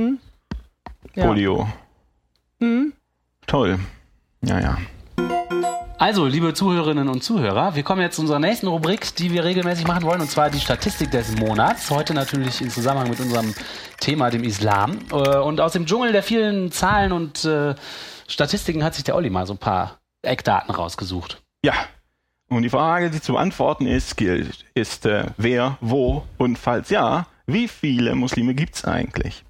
Ja. 1.15 1.27
Polio. 1.27 1.69
Toll. 3.47 3.79
Ja, 4.41 4.61
ja. 4.61 4.79
Also, 5.99 6.27
liebe 6.27 6.55
Zuhörerinnen 6.55 7.11
und 7.11 7.23
Zuhörer, 7.23 7.75
wir 7.75 7.83
kommen 7.83 8.01
jetzt 8.01 8.17
zu 8.17 8.23
unserer 8.23 8.39
nächsten 8.39 8.67
Rubrik, 8.67 9.15
die 9.17 9.31
wir 9.31 9.45
regelmäßig 9.45 9.87
machen 9.87 10.05
wollen, 10.05 10.23
und 10.23 10.31
zwar 10.31 10.49
die 10.49 10.59
Statistik 10.59 11.11
des 11.11 11.37
Monats. 11.37 11.91
Heute 11.91 12.15
natürlich 12.15 12.63
im 12.63 12.71
Zusammenhang 12.71 13.11
mit 13.11 13.21
unserem 13.21 13.55
Thema, 13.99 14.31
dem 14.31 14.43
Islam. 14.43 15.01
Äh, 15.13 15.37
Und 15.37 15.61
aus 15.61 15.75
dem 15.75 15.85
Dschungel 15.85 16.13
der 16.13 16.23
vielen 16.23 16.73
Zahlen 16.73 17.13
und 17.13 17.45
äh, 17.45 17.75
Statistiken 18.27 18.83
hat 18.83 18.95
sich 18.95 19.05
der 19.05 19.17
Olli 19.17 19.29
mal 19.29 19.47
so 19.47 19.53
ein 19.53 19.59
paar 19.59 19.99
Eckdaten 20.23 20.75
rausgesucht. 20.75 21.43
Ja. 21.63 21.75
Und 22.51 22.63
die 22.63 22.69
Frage, 22.69 23.11
die 23.11 23.21
zu 23.21 23.35
beantworten 23.35 23.87
ist, 23.87 24.17
gilt, 24.17 24.65
ist 24.75 25.07
äh, 25.07 25.27
wer, 25.37 25.79
wo 25.81 26.27
und 26.37 26.59
falls 26.59 26.91
ja, 26.91 27.29
wie 27.47 27.69
viele 27.69 28.17
Muslime 28.17 28.55
gibt's 28.55 28.85
eigentlich? 28.85 29.45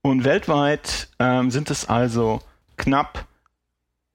Und 0.00 0.22
weltweit 0.24 1.08
ähm, 1.18 1.50
sind 1.50 1.70
es 1.70 1.88
also 1.88 2.40
knapp 2.76 3.26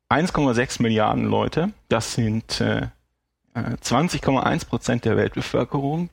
1,6 0.09 0.81
Milliarden 0.81 1.25
Leute. 1.25 1.73
Das 1.89 2.13
sind 2.13 2.61
äh, 2.61 2.87
äh, 3.53 3.75
20,1 3.83 4.65
Prozent 4.65 5.03
der 5.03 5.17
Weltbevölkerung. 5.17 6.09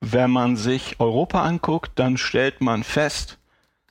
Wenn 0.00 0.30
man 0.30 0.56
sich 0.56 1.00
Europa 1.00 1.42
anguckt, 1.42 1.92
dann 1.94 2.18
stellt 2.18 2.60
man 2.60 2.84
fest, 2.84 3.38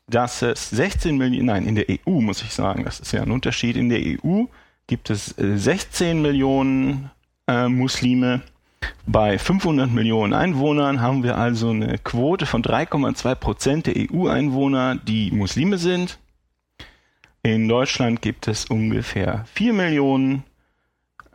dass 0.07 0.43
es 0.43 0.69
16 0.69 1.17
Millionen, 1.17 1.47
nein, 1.47 1.65
in 1.65 1.73
der 1.73 1.87
EU 1.89 2.21
muss 2.21 2.43
ich 2.43 2.53
sagen, 2.53 2.85
das 2.85 2.99
ist 2.99 3.13
ja 3.13 3.23
ein 3.23 3.31
Unterschied. 3.31 3.77
In 3.77 3.89
der 3.89 3.99
EU 3.99 4.43
gibt 4.85 5.09
es 5.09 5.35
äh, 5.39 5.57
16 5.57 6.21
Millionen 6.21 7.09
äh, 7.47 7.67
Muslime. 7.67 8.41
Bei 9.05 9.39
500 9.39 9.89
Millionen 9.89 10.33
Einwohnern 10.33 11.01
haben 11.01 11.23
wir 11.23 11.37
also 11.37 11.69
eine 11.69 11.97
Quote 11.97 12.45
von 12.45 12.61
3,2 12.61 13.35
Prozent 13.35 13.87
der 13.87 13.95
EU-Einwohner, 13.95 14.95
die 14.95 15.31
Muslime 15.31 15.77
sind. 15.77 16.19
In 17.43 17.67
Deutschland 17.67 18.21
gibt 18.21 18.47
es 18.47 18.65
ungefähr 18.65 19.45
4 19.53 19.73
Millionen 19.73 20.43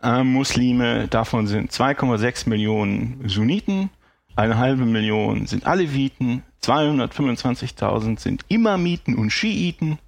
äh, 0.03 0.23
Muslime, 0.23 1.09
davon 1.09 1.47
sind 1.47 1.73
2,6 1.73 2.49
Millionen 2.49 3.27
Sunniten, 3.27 3.89
eine 4.37 4.59
halbe 4.59 4.85
Million 4.85 5.47
sind 5.47 5.67
Aleviten, 5.67 6.43
225.000 6.63 8.19
sind 8.19 8.45
Imamiten 8.49 9.15
und 9.15 9.31
Schiiten. 9.31 9.99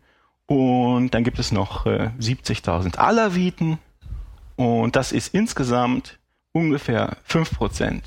Und 0.46 1.14
dann 1.14 1.24
gibt 1.24 1.38
es 1.38 1.52
noch 1.52 1.86
äh, 1.86 2.10
70.000 2.20 2.96
Alawiten 2.96 3.78
und 4.56 4.96
das 4.96 5.12
ist 5.12 5.34
insgesamt 5.34 6.18
ungefähr 6.52 7.16
5% 7.28 8.02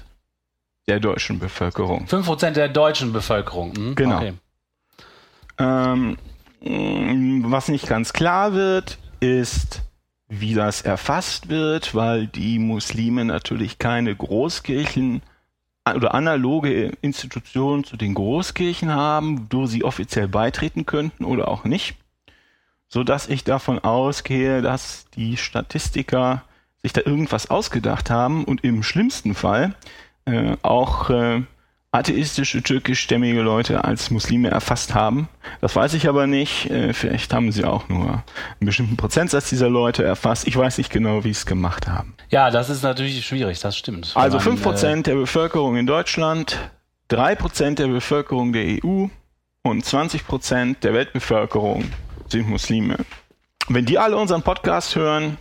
der 0.87 0.99
deutschen 0.99 1.39
Bevölkerung. 1.39 2.05
5% 2.05 2.51
der 2.51 2.69
deutschen 2.69 3.11
Bevölkerung. 3.11 3.73
Hm? 3.75 3.95
Genau. 3.95 4.17
Okay. 4.17 4.33
Ähm, 5.59 6.17
was 7.51 7.67
nicht 7.67 7.87
ganz 7.87 8.13
klar 8.13 8.53
wird, 8.53 8.97
ist, 9.19 9.81
wie 10.27 10.53
das 10.53 10.81
erfasst 10.81 11.49
wird, 11.49 11.95
weil 11.95 12.27
die 12.27 12.59
Muslime 12.59 13.25
natürlich 13.25 13.79
keine 13.79 14.15
Großkirchen 14.15 15.21
oder 15.95 16.13
analoge 16.13 16.91
Institutionen 17.01 17.83
zu 17.85 17.95
den 17.95 18.13
Großkirchen 18.13 18.93
haben, 18.93 19.47
wo 19.51 19.67
sie 19.67 19.85
offiziell 19.85 20.27
beitreten 20.27 20.85
könnten 20.85 21.23
oder 21.23 21.47
auch 21.47 21.63
nicht, 21.63 21.95
so 22.89 23.03
dass 23.03 23.27
ich 23.27 23.43
davon 23.43 23.79
ausgehe, 23.79 24.61
dass 24.61 25.05
die 25.15 25.37
Statistiker 25.37 26.43
sich 26.81 26.93
da 26.93 27.01
irgendwas 27.05 27.49
ausgedacht 27.49 28.09
haben 28.09 28.43
und 28.45 28.63
im 28.63 28.83
schlimmsten 28.83 29.35
Fall 29.35 29.75
äh, 30.25 30.55
auch 30.61 31.09
äh, 31.09 31.41
atheistische 31.91 32.61
türkischstämmige 32.61 33.41
Leute 33.41 33.83
als 33.83 34.11
Muslime 34.11 34.49
erfasst 34.49 34.93
haben. 34.93 35.29
Das 35.61 35.75
weiß 35.75 35.93
ich 35.93 36.07
aber 36.07 36.27
nicht. 36.27 36.69
Äh, 36.69 36.93
vielleicht 36.93 37.33
haben 37.33 37.51
sie 37.51 37.65
auch 37.65 37.89
nur 37.89 38.05
einen 38.09 38.65
bestimmten 38.65 38.97
Prozentsatz 38.97 39.49
dieser 39.49 39.69
Leute 39.69 40.03
erfasst. 40.03 40.47
Ich 40.47 40.55
weiß 40.55 40.77
nicht 40.77 40.91
genau, 40.91 41.23
wie 41.23 41.29
sie 41.29 41.39
es 41.39 41.45
gemacht 41.45 41.87
haben. 41.87 42.13
Ja, 42.29 42.51
das 42.51 42.69
ist 42.69 42.83
natürlich 42.83 43.25
schwierig, 43.25 43.59
das 43.59 43.77
stimmt. 43.77 44.11
Also 44.15 44.37
man, 44.37 44.57
5% 44.57 45.03
der 45.03 45.15
Bevölkerung 45.15 45.77
in 45.77 45.87
Deutschland, 45.87 46.57
3% 47.09 47.75
der 47.75 47.87
Bevölkerung 47.87 48.53
der 48.53 48.83
EU 48.83 49.07
und 49.63 49.83
20% 49.83 50.81
der 50.81 50.93
Weltbevölkerung 50.93 51.85
sind 52.31 52.49
Muslime. 52.49 52.97
Wenn 53.69 53.85
die 53.85 53.99
alle 53.99 54.17
unseren 54.17 54.41
Podcast 54.41 54.95
hören, 54.95 55.37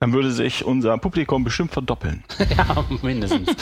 dann 0.00 0.12
würde 0.12 0.32
sich 0.32 0.64
unser 0.64 0.98
Publikum 0.98 1.44
bestimmt 1.44 1.72
verdoppeln. 1.72 2.24
Ja, 2.56 2.84
mindestens. 3.02 3.48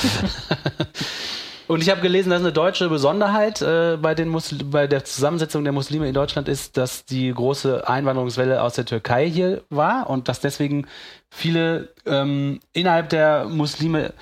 Und 1.70 1.82
ich 1.82 1.90
habe 1.90 2.00
gelesen, 2.00 2.30
dass 2.30 2.40
eine 2.40 2.52
deutsche 2.52 2.88
Besonderheit 2.88 3.62
äh, 3.62 3.96
bei, 3.96 4.16
den 4.16 4.28
Musl 4.28 4.64
bei 4.64 4.88
der 4.88 5.04
Zusammensetzung 5.04 5.62
der 5.62 5.72
Muslime 5.72 6.08
in 6.08 6.14
Deutschland 6.14 6.48
ist, 6.48 6.76
dass 6.76 7.04
die 7.04 7.32
große 7.32 7.88
Einwanderungswelle 7.88 8.60
aus 8.60 8.74
der 8.74 8.86
Türkei 8.86 9.30
hier 9.30 9.62
war 9.70 10.10
und 10.10 10.26
dass 10.26 10.40
deswegen 10.40 10.88
viele 11.28 11.94
ähm, 12.06 12.58
innerhalb 12.72 13.10
der 13.10 13.44
Muslime 13.44 14.14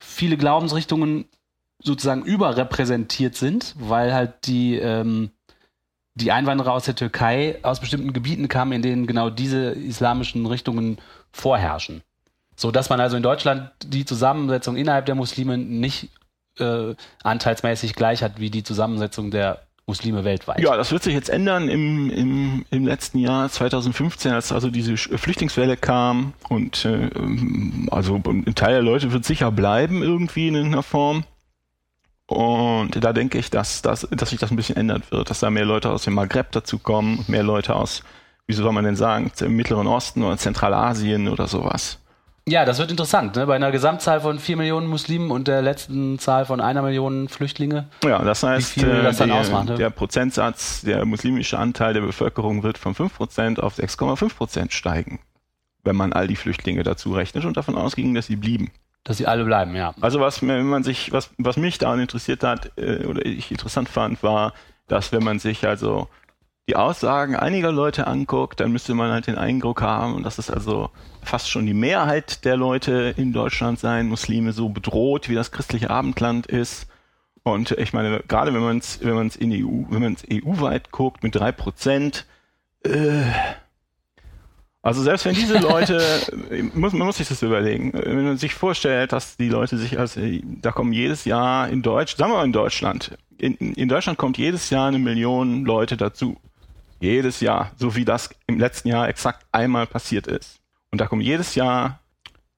viele 0.00 0.36
Glaubensrichtungen 0.36 1.26
sozusagen 1.80 2.24
überrepräsentiert 2.24 3.36
sind, 3.36 3.76
weil 3.78 4.12
halt 4.12 4.46
die, 4.46 4.76
ähm, 4.76 5.30
die 6.20 6.32
Einwanderer 6.32 6.72
aus 6.72 6.84
der 6.84 6.94
Türkei 6.94 7.58
aus 7.62 7.80
bestimmten 7.80 8.12
Gebieten 8.12 8.48
kamen, 8.48 8.72
in 8.72 8.82
denen 8.82 9.06
genau 9.06 9.30
diese 9.30 9.70
islamischen 9.70 10.46
Richtungen 10.46 10.98
vorherrschen. 11.32 12.02
So 12.56 12.70
dass 12.70 12.90
man 12.90 13.00
also 13.00 13.16
in 13.16 13.22
Deutschland 13.22 13.70
die 13.82 14.04
Zusammensetzung 14.04 14.76
innerhalb 14.76 15.06
der 15.06 15.14
Muslime 15.14 15.56
nicht 15.56 16.10
äh, 16.58 16.94
anteilsmäßig 17.22 17.94
gleich 17.94 18.22
hat 18.22 18.38
wie 18.38 18.50
die 18.50 18.62
Zusammensetzung 18.62 19.30
der 19.30 19.62
Muslime 19.86 20.24
weltweit. 20.24 20.60
Ja, 20.60 20.76
das 20.76 20.92
wird 20.92 21.02
sich 21.02 21.14
jetzt 21.14 21.30
ändern 21.30 21.68
im, 21.68 22.10
im, 22.10 22.64
im 22.70 22.86
letzten 22.86 23.18
Jahr 23.18 23.48
2015, 23.48 24.30
als 24.32 24.52
also 24.52 24.70
diese 24.70 24.96
Flüchtlingswelle 24.96 25.76
kam 25.76 26.34
und 26.48 26.84
äh, 26.84 27.06
ähm, 27.06 27.88
also 27.90 28.14
ein 28.14 28.54
Teil 28.54 28.74
der 28.74 28.82
Leute 28.82 29.10
wird 29.12 29.24
sicher 29.24 29.50
bleiben 29.50 30.02
irgendwie 30.02 30.48
in 30.48 30.54
irgendeiner 30.54 30.84
Form. 30.84 31.24
Und 32.30 32.92
da 33.02 33.12
denke 33.12 33.38
ich, 33.38 33.50
dass, 33.50 33.82
dass, 33.82 34.06
dass 34.08 34.30
sich 34.30 34.38
das 34.38 34.52
ein 34.52 34.56
bisschen 34.56 34.76
ändern 34.76 35.02
wird, 35.10 35.30
dass 35.30 35.40
da 35.40 35.50
mehr 35.50 35.64
Leute 35.64 35.90
aus 35.90 36.04
dem 36.04 36.14
Maghreb 36.14 36.52
dazu 36.52 36.78
kommen 36.78 37.18
und 37.18 37.28
mehr 37.28 37.42
Leute 37.42 37.74
aus, 37.74 38.04
wie 38.46 38.52
soll 38.52 38.72
man 38.72 38.84
denn 38.84 38.94
sagen, 38.94 39.32
im 39.40 39.56
Mittleren 39.56 39.88
Osten 39.88 40.22
oder 40.22 40.36
Zentralasien 40.36 41.26
oder 41.26 41.48
sowas. 41.48 41.98
Ja, 42.46 42.64
das 42.64 42.78
wird 42.78 42.92
interessant. 42.92 43.34
Ne? 43.34 43.48
Bei 43.48 43.56
einer 43.56 43.72
Gesamtzahl 43.72 44.20
von 44.20 44.38
4 44.38 44.56
Millionen 44.56 44.86
Muslimen 44.86 45.32
und 45.32 45.48
der 45.48 45.60
letzten 45.60 46.20
Zahl 46.20 46.46
von 46.46 46.60
einer 46.60 46.82
Million 46.82 47.28
Flüchtlinge. 47.28 47.88
Ja, 48.04 48.22
das 48.22 48.44
heißt, 48.44 48.74
viel 48.74 48.88
äh, 48.88 49.02
das 49.02 49.16
dann 49.16 49.30
der, 49.30 49.38
ausmacht, 49.38 49.70
ne? 49.70 49.74
der 49.74 49.90
Prozentsatz, 49.90 50.82
der 50.82 51.04
muslimische 51.06 51.58
Anteil 51.58 51.94
der 51.94 52.02
Bevölkerung 52.02 52.62
wird 52.62 52.78
von 52.78 52.94
5% 52.94 53.58
auf 53.58 53.76
6,5% 53.76 54.70
steigen, 54.70 55.18
wenn 55.82 55.96
man 55.96 56.12
all 56.12 56.28
die 56.28 56.36
Flüchtlinge 56.36 56.84
dazu 56.84 57.12
rechnet 57.12 57.44
und 57.44 57.56
davon 57.56 57.76
ausging, 57.76 58.14
dass 58.14 58.26
sie 58.26 58.36
blieben. 58.36 58.70
Dass 59.04 59.16
sie 59.16 59.26
alle 59.26 59.44
bleiben, 59.44 59.74
ja. 59.74 59.94
Also 60.00 60.20
was, 60.20 60.46
wenn 60.46 60.66
man 60.66 60.82
sich, 60.82 61.10
was, 61.12 61.30
was 61.38 61.56
mich 61.56 61.78
daran 61.78 62.00
interessiert 62.00 62.42
hat 62.44 62.72
äh, 62.76 63.06
oder 63.06 63.24
ich 63.24 63.50
interessant 63.50 63.88
fand, 63.88 64.22
war, 64.22 64.52
dass 64.88 65.12
wenn 65.12 65.24
man 65.24 65.38
sich 65.38 65.66
also 65.66 66.08
die 66.68 66.76
Aussagen 66.76 67.34
einiger 67.34 67.72
Leute 67.72 68.06
anguckt, 68.06 68.60
dann 68.60 68.70
müsste 68.70 68.94
man 68.94 69.10
halt 69.10 69.26
den 69.26 69.38
Eindruck 69.38 69.82
haben, 69.82 70.22
dass 70.22 70.38
es 70.38 70.50
also 70.50 70.90
fast 71.22 71.50
schon 71.50 71.66
die 71.66 71.74
Mehrheit 71.74 72.44
der 72.44 72.56
Leute 72.56 73.14
in 73.16 73.32
Deutschland 73.32 73.80
sein, 73.80 74.08
Muslime 74.08 74.52
so 74.52 74.68
bedroht, 74.68 75.28
wie 75.28 75.34
das 75.34 75.50
christliche 75.50 75.90
Abendland 75.90 76.46
ist. 76.46 76.86
Und 77.42 77.72
ich 77.72 77.92
meine, 77.92 78.22
gerade 78.28 78.54
wenn 78.54 78.62
man 78.62 78.78
es 78.78 79.02
wenn 79.02 79.14
man's 79.14 79.34
in 79.34 79.50
EU, 79.50 79.84
wenn 79.90 80.02
man 80.02 80.12
es 80.12 80.24
EU-weit 80.30 80.92
guckt 80.92 81.22
mit 81.22 81.34
drei 81.34 81.50
Prozent, 81.52 82.26
äh, 82.84 83.22
also 84.82 85.02
selbst 85.02 85.26
wenn 85.26 85.34
diese 85.34 85.58
Leute, 85.58 86.00
muss, 86.74 86.92
man 86.92 87.06
muss 87.06 87.18
sich 87.18 87.28
das 87.28 87.42
überlegen, 87.42 87.92
wenn 87.92 88.24
man 88.24 88.38
sich 88.38 88.54
vorstellt, 88.54 89.12
dass 89.12 89.36
die 89.36 89.48
Leute 89.48 89.76
sich, 89.76 89.98
also 89.98 90.20
da 90.42 90.72
kommen 90.72 90.92
jedes 90.92 91.24
Jahr 91.24 91.68
in 91.68 91.82
Deutsch, 91.82 92.16
sagen 92.16 92.32
wir 92.32 92.38
mal 92.38 92.44
in 92.44 92.52
Deutschland, 92.52 93.16
in, 93.38 93.54
in 93.54 93.88
Deutschland 93.88 94.18
kommt 94.18 94.38
jedes 94.38 94.70
Jahr 94.70 94.88
eine 94.88 94.98
Million 94.98 95.64
Leute 95.64 95.96
dazu. 95.96 96.38
Jedes 97.00 97.40
Jahr, 97.40 97.72
so 97.76 97.96
wie 97.96 98.04
das 98.04 98.30
im 98.46 98.58
letzten 98.58 98.88
Jahr 98.88 99.08
exakt 99.08 99.46
einmal 99.52 99.86
passiert 99.86 100.26
ist. 100.26 100.60
Und 100.90 101.00
da 101.00 101.06
kommen 101.06 101.22
jedes 101.22 101.54
Jahr 101.54 102.00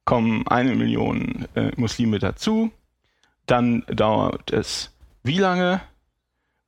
kommen 0.04 0.46
eine 0.48 0.74
Million 0.74 1.46
äh, 1.54 1.70
Muslime 1.76 2.18
dazu. 2.18 2.72
dann 3.46 3.84
dauert 3.86 4.52
es 4.52 4.92
wie 5.22 5.38
lange, 5.38 5.80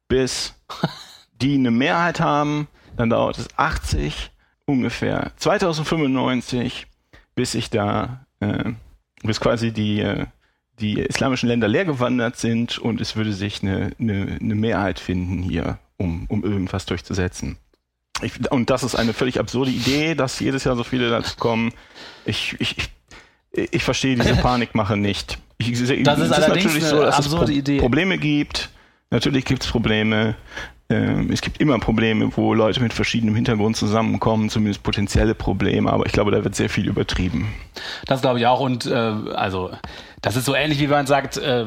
bis 0.09 0.55
die 1.41 1.55
eine 1.55 1.71
Mehrheit 1.71 2.21
haben, 2.21 2.69
dann 2.97 3.11
dauert 3.11 3.39
es 3.39 3.49
80, 3.57 4.31
ungefähr 4.67 5.33
2095, 5.37 6.87
bis 7.35 7.53
sich 7.53 7.71
da, 7.71 8.27
äh, 8.41 8.73
bis 9.23 9.41
quasi 9.41 9.73
die, 9.73 10.01
äh, 10.01 10.27
die 10.81 11.01
islamischen 11.01 11.49
Länder 11.49 11.69
leergewandert 11.69 12.37
sind 12.37 12.79
und 12.79 13.01
es 13.01 13.17
würde 13.17 13.33
sich 13.33 13.63
eine, 13.63 13.93
eine, 13.99 14.39
eine 14.41 14.55
Mehrheit 14.55 14.99
finden 14.99 15.43
hier, 15.43 15.79
um, 15.97 16.27
um 16.29 16.43
irgendwas 16.45 16.87
durchzusetzen. 16.87 17.59
Ich, 18.23 18.51
und 18.51 18.71
das 18.71 18.83
ist 18.83 18.95
eine 18.95 19.13
völlig 19.13 19.39
absurde 19.39 19.71
Idee, 19.71 20.15
dass 20.15 20.41
jedes 20.41 20.65
Jahr 20.65 20.77
so 20.77 20.85
viele 20.85 21.11
dazu 21.11 21.37
kommen. 21.37 21.73
Ich, 22.25 22.57
ich, 22.59 22.77
ich, 22.79 23.71
ich 23.71 23.85
verstehe 23.85 24.17
diese 24.17 24.37
Panikmache 24.43 24.97
nicht. 24.97 25.39
Ich, 25.59 25.71
Das 25.73 26.19
ist 26.19 26.31
es 26.31 26.33
allerdings 26.33 26.65
natürlich 26.65 26.85
so, 26.85 26.97
eine 26.97 27.07
dass 27.07 27.27
es 27.27 27.35
Pro 27.35 27.45
Idee. 27.47 27.79
Probleme 27.79 28.19
gibt. 28.19 28.71
Natürlich 29.11 29.45
gibt 29.45 29.65
es 29.65 29.71
Probleme. 29.71 30.37
Ähm, 30.91 31.31
es 31.33 31.41
gibt 31.41 31.61
immer 31.61 31.79
Probleme, 31.79 32.31
wo 32.37 32.53
Leute 32.53 32.81
mit 32.81 32.93
verschiedenem 32.93 33.35
Hintergrund 33.35 33.77
zusammenkommen, 33.77 34.51
zumindest 34.51 34.83
potenzielle 34.83 35.35
Probleme, 35.35 35.91
aber 35.91 36.05
ich 36.07 36.13
glaube, 36.13 36.31
da 36.31 36.45
wird 36.45 36.55
sehr 36.55 36.69
viel 36.69 36.89
übertrieben. 36.89 37.49
Das 38.07 38.21
glaube 38.21 38.39
ich 38.39 38.47
auch. 38.47 38.61
Und 38.61 38.87
äh, 38.87 38.95
also, 38.95 39.71
das 40.21 40.37
ist 40.37 40.45
so 40.45 40.55
ähnlich, 40.55 40.81
wie 40.81 40.87
man 40.87 41.07
sagt, 41.07 41.39
äh, 41.39 41.67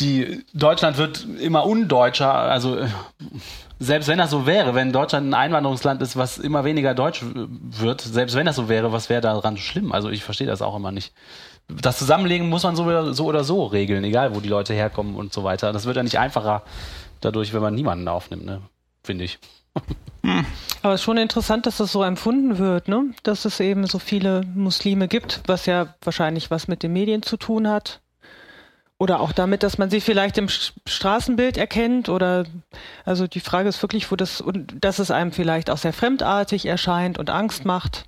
die 0.00 0.44
Deutschland 0.52 0.98
wird 0.98 1.26
immer 1.40 1.66
undeutscher. 1.66 2.32
Also 2.32 2.76
äh, 2.76 2.88
selbst 3.78 4.08
wenn 4.08 4.18
das 4.18 4.30
so 4.30 4.46
wäre, 4.46 4.74
wenn 4.74 4.92
Deutschland 4.92 5.28
ein 5.28 5.34
Einwanderungsland 5.34 6.02
ist, 6.02 6.16
was 6.16 6.38
immer 6.38 6.64
weniger 6.64 6.94
deutsch 6.94 7.22
wird, 7.34 8.00
selbst 8.00 8.36
wenn 8.36 8.46
das 8.46 8.56
so 8.56 8.68
wäre, 8.68 8.92
was 8.92 9.08
wäre 9.08 9.20
daran 9.20 9.56
schlimm? 9.56 9.92
Also 9.92 10.10
ich 10.10 10.24
verstehe 10.24 10.46
das 10.46 10.62
auch 10.62 10.76
immer 10.76 10.92
nicht. 10.92 11.12
Das 11.68 11.98
Zusammenlegen 11.98 12.48
muss 12.48 12.64
man 12.64 12.76
so 12.76 12.84
oder 12.84 13.14
so, 13.14 13.24
oder 13.26 13.44
so 13.44 13.64
regeln, 13.64 14.04
egal 14.04 14.34
wo 14.34 14.40
die 14.40 14.48
Leute 14.48 14.74
herkommen 14.74 15.14
und 15.14 15.32
so 15.32 15.44
weiter. 15.44 15.72
Das 15.72 15.86
wird 15.86 15.96
ja 15.96 16.02
nicht 16.02 16.18
einfacher 16.18 16.62
dadurch, 17.24 17.52
wenn 17.54 17.62
man 17.62 17.74
niemanden 17.74 18.08
aufnimmt, 18.08 18.44
ne? 18.44 18.62
Finde 19.02 19.24
ich. 19.24 19.38
Aber 20.82 20.94
es 20.94 21.00
ist 21.00 21.04
schon 21.04 21.16
interessant, 21.16 21.66
dass 21.66 21.78
das 21.78 21.92
so 21.92 22.02
empfunden 22.02 22.58
wird, 22.58 22.88
ne? 22.88 23.12
dass 23.22 23.44
es 23.44 23.60
eben 23.60 23.86
so 23.86 23.98
viele 23.98 24.42
Muslime 24.54 25.08
gibt, 25.08 25.40
was 25.46 25.66
ja 25.66 25.94
wahrscheinlich 26.02 26.50
was 26.50 26.68
mit 26.68 26.82
den 26.82 26.92
Medien 26.92 27.22
zu 27.22 27.36
tun 27.36 27.68
hat. 27.68 28.00
Oder 28.98 29.20
auch 29.20 29.32
damit, 29.32 29.64
dass 29.64 29.78
man 29.78 29.90
sie 29.90 30.00
vielleicht 30.00 30.38
im 30.38 30.48
Straßenbild 30.48 31.56
erkennt 31.56 32.08
oder 32.08 32.44
also 33.04 33.26
die 33.26 33.40
Frage 33.40 33.68
ist 33.68 33.82
wirklich, 33.82 34.08
wo 34.12 34.16
das 34.16 34.40
und 34.40 34.84
dass 34.84 35.00
es 35.00 35.10
einem 35.10 35.32
vielleicht 35.32 35.70
auch 35.70 35.78
sehr 35.78 35.92
fremdartig 35.92 36.66
erscheint 36.66 37.18
und 37.18 37.28
Angst 37.28 37.64
macht, 37.64 38.04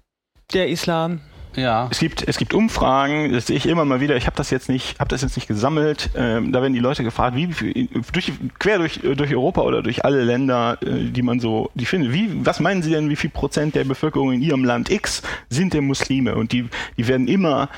der 0.52 0.68
Islam. 0.68 1.20
Ja. 1.56 1.88
Es 1.90 1.98
gibt, 1.98 2.26
es 2.26 2.38
gibt 2.38 2.54
Umfragen, 2.54 3.32
das 3.32 3.46
sehe 3.46 3.56
ich 3.56 3.66
immer 3.66 3.84
mal 3.84 4.00
wieder. 4.00 4.16
Ich 4.16 4.26
habe 4.26 4.36
das 4.36 4.50
jetzt 4.50 4.68
nicht, 4.68 4.98
habe 4.98 5.08
das 5.08 5.22
jetzt 5.22 5.36
nicht 5.36 5.46
gesammelt. 5.46 6.10
Ähm, 6.16 6.52
da 6.52 6.62
werden 6.62 6.72
die 6.72 6.80
Leute 6.80 7.04
gefragt, 7.04 7.36
wie 7.36 7.46
durch, 8.12 8.32
quer 8.58 8.78
durch, 8.78 9.00
durch 9.02 9.32
Europa 9.34 9.62
oder 9.62 9.82
durch 9.82 10.04
alle 10.04 10.24
Länder, 10.24 10.78
äh, 10.82 11.10
die 11.10 11.22
man 11.22 11.40
so, 11.40 11.70
die 11.74 11.86
findet. 11.86 12.12
Wie, 12.12 12.44
was 12.44 12.60
meinen 12.60 12.82
Sie 12.82 12.90
denn, 12.90 13.08
wie 13.08 13.16
viel 13.16 13.30
Prozent 13.30 13.74
der 13.74 13.84
Bevölkerung 13.84 14.32
in 14.32 14.42
Ihrem 14.42 14.64
Land 14.64 14.90
X 14.90 15.22
sind 15.48 15.74
denn 15.74 15.86
Muslime? 15.86 16.34
Und 16.34 16.52
die, 16.52 16.68
die 16.96 17.08
werden 17.08 17.28
immer, 17.28 17.68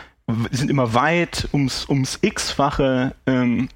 sind 0.50 0.70
immer 0.70 0.94
weit 0.94 1.48
ums, 1.52 1.88
ums 1.88 2.18
X-fache 2.22 3.14
ähm, 3.26 3.68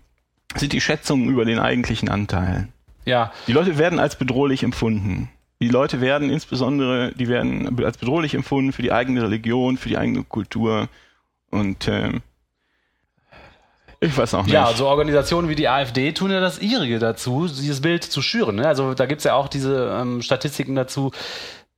sind 0.57 0.73
die 0.73 0.81
Schätzungen 0.81 1.29
über 1.29 1.45
den 1.45 1.59
eigentlichen 1.59 2.09
Anteil. 2.09 2.69
Ja. 3.05 3.33
Die 3.47 3.53
Leute 3.53 3.79
werden 3.79 3.99
als 3.99 4.17
bedrohlich 4.17 4.63
empfunden. 4.63 5.31
Die 5.63 5.69
Leute 5.69 6.01
werden 6.01 6.31
insbesondere, 6.31 7.13
die 7.13 7.29
werden 7.29 7.79
als 7.85 7.99
bedrohlich 7.99 8.35
empfunden 8.35 8.73
für 8.73 8.83
die 8.83 8.93
eigene 8.93 9.23
Religion, 9.23 9.77
für 9.77 9.91
die 9.91 9.99
eigene 9.99 10.25
Kultur. 10.25 10.89
Und 11.51 11.87
ähm, 11.87 12.23
ich 14.01 14.17
weiß 14.17 14.33
auch 14.33 14.45
nicht. 14.45 14.55
Ja, 14.55 14.65
also 14.65 14.87
Organisationen 14.87 15.51
wie 15.51 15.55
die 15.55 15.69
AfD 15.69 16.13
tun 16.13 16.31
ja 16.31 16.41
das 16.41 16.59
ihrige 16.59 16.99
dazu, 16.99 17.47
dieses 17.47 17.83
Bild 17.83 18.03
zu 18.03 18.23
schüren. 18.23 18.57
Ne? 18.57 18.67
Also 18.67 18.95
da 18.95 19.05
gibt's 19.05 19.25
ja 19.25 19.35
auch 19.35 19.49
diese 19.49 19.95
ähm, 20.01 20.23
Statistiken 20.23 20.75
dazu, 20.75 21.13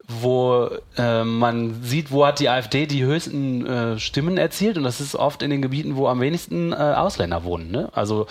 wo 0.06 0.68
äh, 0.96 1.24
man 1.24 1.82
sieht, 1.82 2.12
wo 2.12 2.24
hat 2.24 2.38
die 2.38 2.48
AfD 2.48 2.86
die 2.86 3.02
höchsten 3.02 3.66
äh, 3.66 3.98
Stimmen 3.98 4.38
erzielt 4.38 4.78
und 4.78 4.84
das 4.84 5.00
ist 5.00 5.16
oft 5.16 5.42
in 5.42 5.50
den 5.50 5.62
Gebieten, 5.62 5.96
wo 5.96 6.06
am 6.06 6.20
wenigsten 6.20 6.72
äh, 6.72 6.76
Ausländer 6.76 7.42
wohnen. 7.42 7.72
Ne? 7.72 7.88
Also 7.92 8.26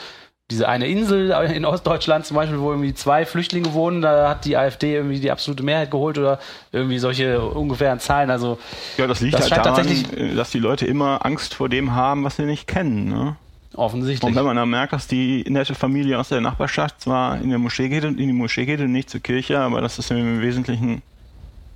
diese 0.51 0.67
eine 0.69 0.85
Insel 0.87 1.31
in 1.53 1.65
Ostdeutschland 1.65 2.25
zum 2.25 2.35
Beispiel, 2.35 2.59
wo 2.59 2.69
irgendwie 2.71 2.93
zwei 2.93 3.25
Flüchtlinge 3.25 3.73
wohnen, 3.73 4.01
da 4.01 4.29
hat 4.29 4.45
die 4.45 4.55
AfD 4.57 4.93
irgendwie 4.95 5.19
die 5.19 5.31
absolute 5.31 5.63
Mehrheit 5.63 5.89
geholt 5.89 6.17
oder 6.17 6.39
irgendwie 6.71 6.99
solche 6.99 7.41
ungefähren 7.41 7.99
Zahlen. 7.99 8.29
Also 8.29 8.59
ja, 8.97 9.07
das 9.07 9.21
liegt 9.21 9.33
das 9.35 9.49
halt 9.49 9.65
daran, 9.65 9.75
tatsächlich- 9.77 10.35
dass 10.35 10.51
die 10.51 10.59
Leute 10.59 10.85
immer 10.85 11.25
Angst 11.25 11.55
vor 11.55 11.69
dem 11.69 11.95
haben, 11.95 12.23
was 12.23 12.35
sie 12.35 12.43
nicht 12.43 12.67
kennen. 12.67 13.09
Ne? 13.09 13.35
offensichtlich. 13.73 14.27
Und 14.29 14.35
wenn 14.35 14.43
man 14.43 14.57
dann 14.57 14.69
merkt, 14.69 14.91
dass 14.91 15.07
die 15.07 15.45
nette 15.47 15.75
Familie 15.75 16.19
aus 16.19 16.27
der 16.27 16.41
Nachbarschaft 16.41 16.99
zwar 16.99 17.39
in 17.39 17.49
der 17.49 17.57
Moschee 17.57 17.87
geht 17.87 18.03
und 18.03 18.19
in 18.19 18.27
die 18.27 18.33
Moschee 18.33 18.65
geht 18.65 18.81
und 18.81 18.91
nicht 18.91 19.09
zur 19.09 19.21
Kirche, 19.21 19.59
aber 19.59 19.79
das 19.79 19.97
ist 19.97 20.11
im 20.11 20.41
Wesentlichen 20.41 21.01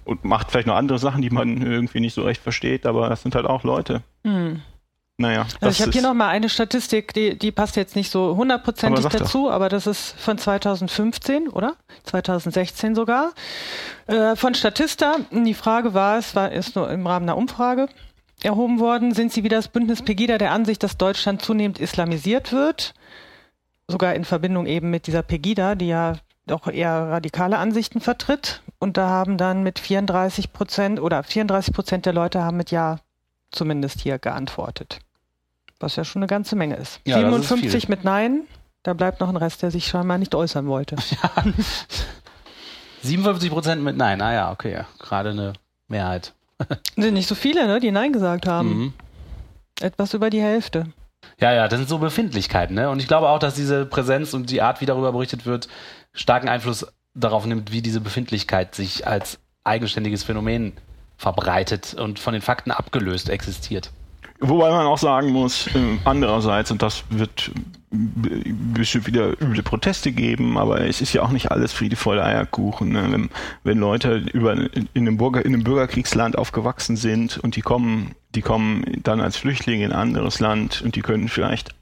und 0.04 0.26
macht 0.26 0.52
vielleicht 0.52 0.68
noch 0.68 0.76
andere 0.76 1.00
Sachen, 1.00 1.22
die 1.22 1.30
man 1.30 1.62
irgendwie 1.62 2.02
nicht 2.02 2.14
so 2.14 2.24
recht 2.24 2.42
versteht, 2.42 2.86
aber 2.86 3.08
das 3.08 3.22
sind 3.22 3.34
halt 3.34 3.46
auch 3.46 3.64
Leute. 3.64 4.02
Naja, 5.18 5.46
Also 5.62 5.70
ich 5.70 5.82
habe 5.82 5.92
hier 5.92 6.02
ist- 6.02 6.08
noch 6.08 6.14
mal 6.14 6.28
eine 6.28 6.50
Statistik, 6.50 7.14
die, 7.14 7.38
die 7.40 7.52
passt 7.52 7.78
jetzt 7.78 7.96
nicht 7.96 8.12
so 8.12 8.36
hundertprozentig 8.36 9.04
sag 9.04 9.12
doch. 9.14 9.20
dazu, 9.20 9.50
aber 9.50 9.70
das 9.70 9.88
ist 9.88 10.14
von 10.20 10.38
2015, 10.38 11.48
oder? 11.48 11.76
2016 12.04 12.96
sogar. 12.96 13.32
Äh, 14.08 14.36
von 14.36 14.54
Statista. 14.56 15.16
Die 15.32 15.54
Frage 15.54 15.94
war, 15.94 16.18
es 16.18 16.36
war 16.36 16.52
ist 16.52 16.76
nur 16.76 16.90
im 16.92 17.08
Rahmen 17.08 17.30
einer 17.30 17.38
Umfrage 17.38 17.88
erhoben 18.44 18.80
worden, 18.82 19.14
sind 19.14 19.32
Sie 19.32 19.44
wie 19.46 19.50
das 19.50 19.70
Bündnis 19.70 20.02
Pegida 20.02 20.38
der 20.38 20.52
Ansicht, 20.52 20.84
dass 20.84 20.98
Deutschland 20.98 21.42
zunehmend 21.42 21.80
islamisiert 21.80 22.52
wird? 22.52 22.94
Sogar 23.88 24.16
in 24.16 24.26
Verbindung 24.26 24.66
eben 24.66 24.90
mit 24.90 25.08
dieser 25.08 25.24
Pegida, 25.24 25.76
die 25.76 25.88
ja 25.88 26.18
doch 26.46 26.68
eher 26.68 26.92
radikale 27.10 27.58
Ansichten 27.58 28.02
vertritt. 28.02 28.62
Und 28.80 28.98
da 28.98 29.08
haben 29.10 29.38
dann 29.38 29.64
mit 29.64 29.80
34 29.80 30.52
Prozent 30.52 31.00
oder 31.00 31.24
34 31.24 31.74
Prozent 31.74 32.06
der 32.06 32.14
Leute 32.14 32.44
haben 32.44 32.58
mit 32.58 32.70
Ja 32.72 32.98
zumindest 33.52 34.02
hier 34.02 34.20
geantwortet. 34.20 35.00
Was 35.80 35.96
ja 35.96 36.04
schon 36.04 36.22
eine 36.22 36.28
ganze 36.28 36.56
Menge 36.56 36.76
ist. 36.76 37.00
Ja, 37.06 37.22
das 37.22 37.42
ist 37.42 37.50
57 37.50 37.82
viel. 37.82 37.90
mit 37.90 38.04
Nein, 38.04 38.42
da 38.84 38.94
bleibt 38.94 39.20
noch 39.20 39.30
ein 39.30 39.38
Rest, 39.38 39.62
der 39.62 39.72
sich 39.72 39.88
scheinbar 39.88 40.18
nicht 40.18 40.36
äußern 40.36 40.68
wollte. 40.68 40.96
57 43.02 43.52
Prozent 43.52 43.84
mit 43.84 43.98
Nein. 43.98 44.22
Ah 44.22 44.34
ja, 44.34 44.52
okay, 44.52 44.74
ja. 44.74 44.86
gerade 45.00 45.32
eine 45.32 45.54
Mehrheit. 45.88 46.34
Sind 46.96 47.14
nicht 47.14 47.28
so 47.28 47.36
viele, 47.36 47.68
ne, 47.68 47.80
die 47.80 47.92
Nein 47.92 48.14
gesagt 48.14 48.48
haben. 48.48 48.70
Mhm. 48.70 48.94
Etwas 49.82 50.14
über 50.14 50.30
die 50.30 50.42
Hälfte. 50.42 50.88
Ja, 51.40 51.52
ja, 51.52 51.68
das 51.68 51.80
sind 51.80 51.90
so 51.90 51.98
Befindlichkeiten. 51.98 52.76
Ne? 52.76 52.90
Und 52.90 53.02
ich 53.02 53.08
glaube 53.08 53.30
auch, 53.30 53.40
dass 53.40 53.56
diese 53.56 53.86
Präsenz 53.86 54.34
und 54.34 54.50
die 54.50 54.62
Art, 54.62 54.80
wie 54.80 54.86
darüber 54.86 55.12
berichtet 55.12 55.46
wird, 55.46 55.68
starken 56.14 56.48
Einfluss 56.48 56.88
darauf 57.14 57.46
nimmt, 57.46 57.72
wie 57.72 57.82
diese 57.82 58.00
Befindlichkeit 58.00 58.76
sich 58.76 59.08
als 59.08 59.40
eigenständiges 59.64 60.24
Phänomen 60.24 60.74
verbreitet 61.18 61.94
und 61.96 62.20
von 62.20 62.34
den 62.34 62.42
Fakten 62.42 62.72
abgelöst 62.72 63.30
existiert. 63.30 63.90
Wobei 64.40 64.70
man 64.70 64.86
auch 64.86 64.98
sagen 64.98 65.32
muss, 65.32 65.68
äh, 65.68 65.98
andererseits, 66.04 66.70
und 66.70 66.82
das 66.82 67.06
wird 67.10 67.52
äh, 67.94 68.54
bestimmt 68.74 69.08
wieder 69.08 69.30
üble 69.42 69.64
Proteste 69.64 70.12
geben, 70.12 70.58
aber 70.58 70.82
es 70.82 71.00
ist 71.00 71.14
ja 71.14 71.22
auch 71.22 71.32
nicht 71.32 71.52
alles 71.52 71.72
Friede, 71.72 71.96
Freude, 71.96 72.24
Eierkuchen. 72.24 72.90
Ne? 72.90 73.08
Wenn, 73.12 73.30
wenn 73.64 73.78
Leute 73.78 74.18
über, 74.34 74.54
in, 74.54 74.90
einem 74.94 75.18
Bürger, 75.18 75.46
in 75.46 75.54
einem 75.54 75.64
Bürgerkriegsland 75.64 76.38
aufgewachsen 76.38 76.98
sind 76.98 77.38
und 77.38 77.56
die 77.56 77.62
kommen, 77.62 78.14
die 78.36 78.42
kommen 78.42 78.84
dann 79.04 79.22
als 79.22 79.38
Flüchtlinge 79.38 79.86
in 79.86 79.94
ein 79.94 80.00
anderes 80.00 80.42
Land 80.42 80.82
und 80.82 80.98
die 80.98 81.02
können 81.02 81.30
vielleicht, 81.30 81.74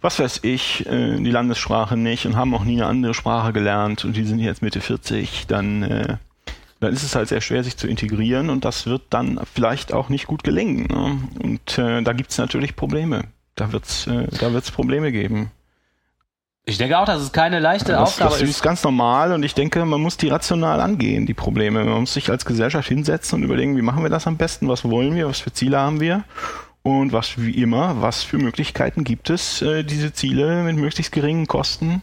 was 0.00 0.18
weiß 0.18 0.40
ich, 0.42 0.84
äh, 0.86 1.16
die 1.16 1.30
Landessprache 1.30 1.96
nicht 1.96 2.26
und 2.26 2.34
haben 2.34 2.54
auch 2.56 2.64
nie 2.64 2.82
eine 2.82 2.86
andere 2.86 3.14
Sprache 3.14 3.52
gelernt 3.52 4.04
und 4.04 4.16
die 4.16 4.24
sind 4.24 4.40
jetzt 4.40 4.62
Mitte 4.62 4.80
40, 4.80 5.46
dann 5.46 5.84
äh, 5.84 6.16
dann 6.82 6.92
ist 6.92 7.04
es 7.04 7.14
halt 7.14 7.28
sehr 7.28 7.40
schwer, 7.40 7.62
sich 7.62 7.76
zu 7.76 7.86
integrieren 7.86 8.50
und 8.50 8.64
das 8.64 8.86
wird 8.86 9.02
dann 9.10 9.40
vielleicht 9.54 9.92
auch 9.92 10.08
nicht 10.08 10.26
gut 10.26 10.42
gelingen. 10.42 10.88
Ne? 10.90 11.18
Und 11.40 11.78
äh, 11.78 12.02
da 12.02 12.12
gibt 12.12 12.32
es 12.32 12.38
natürlich 12.38 12.74
Probleme. 12.74 13.22
Da 13.54 13.70
wird 13.70 13.84
es 13.84 14.08
äh, 14.08 14.26
da 14.40 14.52
wird's 14.52 14.72
Probleme 14.72 15.12
geben. 15.12 15.52
Ich 16.64 16.78
denke 16.78 16.98
auch, 16.98 17.04
dass 17.04 17.22
es 17.22 17.30
keine 17.30 17.60
leichte 17.60 17.92
Das, 17.92 18.00
Aufgabe 18.00 18.30
das 18.32 18.42
ist 18.42 18.50
ist. 18.50 18.62
ganz 18.62 18.82
normal 18.82 19.32
und 19.32 19.44
ich 19.44 19.54
denke, 19.54 19.84
man 19.84 20.00
muss 20.00 20.16
die 20.16 20.28
rational 20.28 20.80
angehen, 20.80 21.24
die 21.24 21.34
Probleme. 21.34 21.84
Man 21.84 22.00
muss 22.00 22.14
sich 22.14 22.30
als 22.30 22.44
Gesellschaft 22.44 22.88
hinsetzen 22.88 23.38
und 23.38 23.44
überlegen, 23.44 23.76
wie 23.76 23.82
machen 23.82 24.02
wir 24.02 24.10
das 24.10 24.26
am 24.26 24.36
besten, 24.36 24.68
was 24.68 24.84
wollen 24.84 25.14
wir, 25.14 25.28
was 25.28 25.38
für 25.38 25.52
Ziele 25.52 25.78
haben 25.78 26.00
wir 26.00 26.24
und 26.82 27.12
was 27.12 27.38
wie 27.40 27.62
immer, 27.62 28.00
was 28.02 28.24
für 28.24 28.38
Möglichkeiten 28.38 29.04
gibt 29.04 29.30
es, 29.30 29.62
äh, 29.62 29.84
diese 29.84 30.12
Ziele 30.12 30.64
mit 30.64 30.74
möglichst 30.76 31.12
geringen 31.12 31.46
Kosten, 31.46 32.02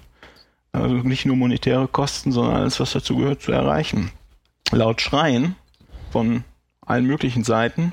also 0.71 0.95
nicht 0.95 1.25
nur 1.25 1.35
monetäre 1.35 1.89
Kosten, 1.89 2.31
sondern 2.31 2.55
alles, 2.61 2.79
was 2.79 2.93
dazu 2.93 3.17
gehört, 3.17 3.41
zu 3.41 3.51
erreichen. 3.51 4.11
Laut 4.71 5.01
Schreien 5.01 5.55
von 6.11 6.43
allen 6.85 7.05
möglichen 7.05 7.43
Seiten 7.43 7.91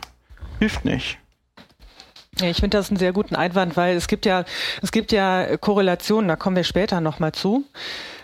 hilft 0.59 0.85
nicht. 0.85 1.19
Ja, 2.39 2.49
ich 2.49 2.59
finde 2.59 2.77
das 2.77 2.91
einen 2.91 2.99
sehr 2.99 3.13
guten 3.13 3.35
Einwand, 3.35 3.77
weil 3.79 3.97
es 3.97 4.09
gibt 4.09 4.27
ja, 4.27 4.45
es 4.83 4.93
gibt 4.93 5.11
ja 5.11 5.57
Korrelationen, 5.57 6.29
da 6.29 6.37
kommen 6.37 6.57
wir 6.57 6.65
später 6.65 7.01
nochmal 7.01 7.33
zu. 7.33 7.65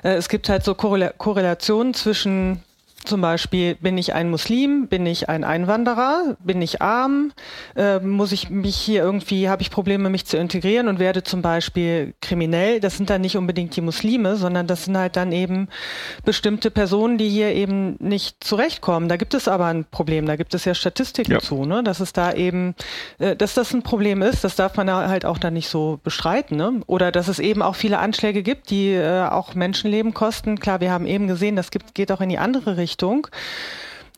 Äh, 0.03 0.15
Es 0.15 0.29
gibt 0.29 0.49
halt 0.51 0.65
so 0.65 0.75
Korrela 0.75 1.13
Korrelationen 1.17 1.95
zwischen 1.95 2.63
Zum 3.05 3.21
Beispiel 3.21 3.75
bin 3.77 3.99
ich 3.99 4.15
ein 4.15 4.31
Muslim, 4.31 4.87
bin 4.87 5.07
ich 5.07 5.29
ein 5.29 5.43
Einwanderer, 5.43 6.37
bin 6.39 6.63
ich 6.63 6.81
arm, 6.81 7.33
äh, 7.75 7.99
muss 7.99 8.31
ich 8.31 8.49
mich 8.49 8.77
hier 8.77 9.03
irgendwie, 9.03 9.49
habe 9.49 9.61
ich 9.63 9.71
Probleme, 9.71 10.09
mich 10.09 10.25
zu 10.25 10.37
integrieren 10.37 10.87
und 10.87 11.01
werde 11.01 11.25
zum 11.25 11.43
Beispiel 11.43 12.15
kriminell. 12.21 12.79
Das 12.79 12.97
sind 12.97 13.11
dann 13.11 13.21
nicht 13.21 13.37
unbedingt 13.37 13.75
die 13.75 13.81
Muslime, 13.81 14.37
sondern 14.37 14.69
das 14.69 14.85
sind 14.85 14.97
halt 14.97 15.17
dann 15.17 15.33
eben 15.33 15.69
bestimmte 16.25 16.71
Personen, 16.71 17.19
die 17.19 17.29
hier 17.29 17.53
eben 17.53 17.97
nicht 17.99 18.45
zurechtkommen. 18.45 19.09
Da 19.09 19.17
gibt 19.17 19.35
es 19.35 19.49
aber 19.49 19.67
ein 19.67 19.85
Problem, 19.85 20.27
da 20.27 20.37
gibt 20.37 20.55
es 20.55 20.65
ja 20.65 20.75
Statistiken 20.75 21.33
Ja. 21.33 21.39
zu, 21.41 21.65
ne? 21.65 21.83
dass 21.83 21.99
es 21.99 22.13
da 22.13 22.33
eben, 22.33 22.77
äh, 23.19 23.35
dass 23.35 23.55
das 23.55 23.75
ein 23.75 23.83
Problem 23.83 24.23
ist, 24.23 24.45
das 24.45 24.55
darf 24.55 24.77
man 24.77 24.89
halt 24.91 25.25
auch 25.25 25.39
dann 25.39 25.55
nicht 25.55 25.69
so 25.69 25.99
bestreiten. 26.05 26.57
Ne? 26.57 26.83
Oder 26.87 27.11
dass 27.11 27.27
es 27.27 27.41
eben 27.41 27.63
auch 27.63 27.75
viele 27.75 27.99
Anschläge 27.99 28.45
gibt, 28.45 28.71
die 28.71 28.93
äh, 28.93 29.25
auch 29.29 29.57
Menschenleben 29.57 30.15
kosten. 30.15 30.61
Klar, 30.61 30.81
wir 30.81 30.93
haben 30.93 31.07
eben 31.07 31.27
gesehen, 31.27 31.57
das 31.57 31.73
gibt, 31.73 31.97
geht 31.97 32.13
auch 32.13 32.21
in 32.21 32.29
die 32.29 32.39
andere 32.39 32.77
Richtung. 32.77 32.92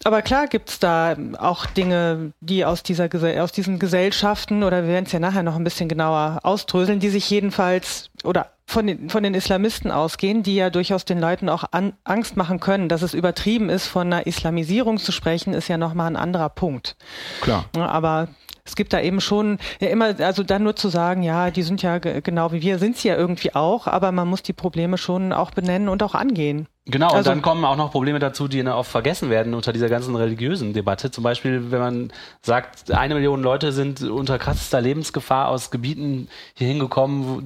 Aber 0.05 0.21
klar 0.21 0.49
gibt's 0.49 0.79
da 0.79 1.17
auch 1.39 1.65
Dinge, 1.65 2.33
die 2.41 2.65
aus, 2.65 2.83
dieser, 2.83 3.09
aus 3.43 3.53
diesen 3.53 3.79
Gesellschaften, 3.79 4.63
oder 4.63 4.83
wir 4.83 4.91
werden 4.91 5.07
es 5.07 5.13
ja 5.13 5.19
nachher 5.19 5.43
noch 5.43 5.57
ein 5.57 5.65
bisschen 5.65 5.89
genauer 5.89 6.41
ausdröseln, 6.43 7.01
die 7.01 7.09
sich 7.09 7.29
jedenfalls 7.31 8.11
oder 8.23 8.51
von 8.67 8.87
den, 8.87 9.09
von 9.09 9.23
den 9.23 9.35
Islamisten 9.35 9.91
ausgehen, 9.91 10.43
die 10.43 10.57
ja 10.57 10.69
durchaus 10.71 11.05
den 11.05 11.21
Leuten 11.21 11.49
auch 11.49 11.65
an, 11.71 11.95
Angst 12.05 12.37
machen 12.37 12.61
können. 12.61 12.89
Dass 12.89 13.03
es 13.03 13.15
übertrieben 13.15 13.71
ist, 13.71 13.87
von 13.87 14.13
einer 14.13 14.27
Islamisierung 14.27 14.99
zu 14.99 15.13
sprechen, 15.13 15.55
ist 15.55 15.69
ja 15.69 15.79
nochmal 15.79 16.09
ein 16.09 16.17
anderer 16.17 16.49
Punkt. 16.51 16.97
Klar. 17.41 17.67
Aber 17.75 18.29
es 18.67 18.77
gibt 18.77 18.93
da 18.95 19.01
eben 19.01 19.21
schon 19.21 19.59
ja 19.81 19.89
immer, 19.89 20.19
also 20.21 20.43
dann 20.43 20.63
nur 20.63 20.75
zu 20.75 20.89
sagen, 20.89 21.23
ja, 21.23 21.51
die 21.51 21.63
sind 21.63 21.83
ja 21.83 21.99
ge- 21.99 22.21
genau 22.23 22.51
wie 22.53 22.63
wir, 22.63 22.79
sind 22.79 22.97
sie 22.97 23.09
ja 23.09 23.17
irgendwie 23.17 23.55
auch, 23.55 23.87
aber 23.87 24.11
man 24.11 24.27
muss 24.27 24.43
die 24.43 24.55
Probleme 24.55 24.97
schon 24.97 25.33
auch 25.33 25.51
benennen 25.51 25.89
und 25.89 26.03
auch 26.03 26.15
angehen. 26.15 26.67
Genau, 26.87 27.11
und 27.11 27.17
Also- 27.17 27.31
dann 27.31 27.43
kommen 27.43 27.65
auch 27.65 27.77
noch 27.77 27.93
Probleme 27.93 28.19
dazu, 28.19 28.49
die 28.49 28.67
oft 28.67 28.91
vergessen 28.91 29.29
werden 29.31 29.55
unter 29.55 29.73
dieser 29.73 29.89
ganzen 29.91 30.17
religiösen 30.17 30.73
Debatte. 30.73 31.11
Zum 31.11 31.25
Beispiel, 31.25 31.71
wenn 31.71 31.79
man 31.81 32.13
sagt, 32.43 32.91
eine 32.91 33.15
Million 33.15 33.43
Leute 33.43 33.73
sind 33.73 34.03
unter 34.03 34.39
krassester 34.39 34.81
Lebensgefahr 34.81 35.49
aus 35.49 35.71
Gebieten 35.71 36.29
hier 36.55 36.69
hingekommen, 36.69 37.25
wo, 37.27 37.43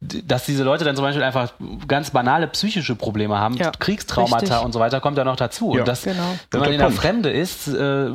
dass 0.00 0.46
diese 0.46 0.62
Leute 0.64 0.84
dann 0.84 0.96
zum 0.96 1.04
Beispiel 1.04 1.22
einfach 1.22 1.52
ganz 1.86 2.10
banale 2.10 2.46
psychische 2.48 2.94
Probleme 2.94 3.38
haben, 3.38 3.54
Ja, 3.56 3.70
Kriegstraumata 3.70 4.38
richtig. 4.38 4.64
und 4.64 4.72
so 4.72 4.80
weiter, 4.80 5.00
kommt 5.00 5.18
ja 5.18 5.24
noch 5.24 5.36
dazu. 5.36 5.74
Ja. 5.74 5.80
Und 5.80 5.88
das, 5.88 6.04
Genau. 6.04 6.22
wenn 6.50 6.60
man 6.60 6.72
in 6.72 6.78
der. 6.78 6.90
Fremde 6.90 7.30
ist, 7.30 7.68
äh, 7.68 8.08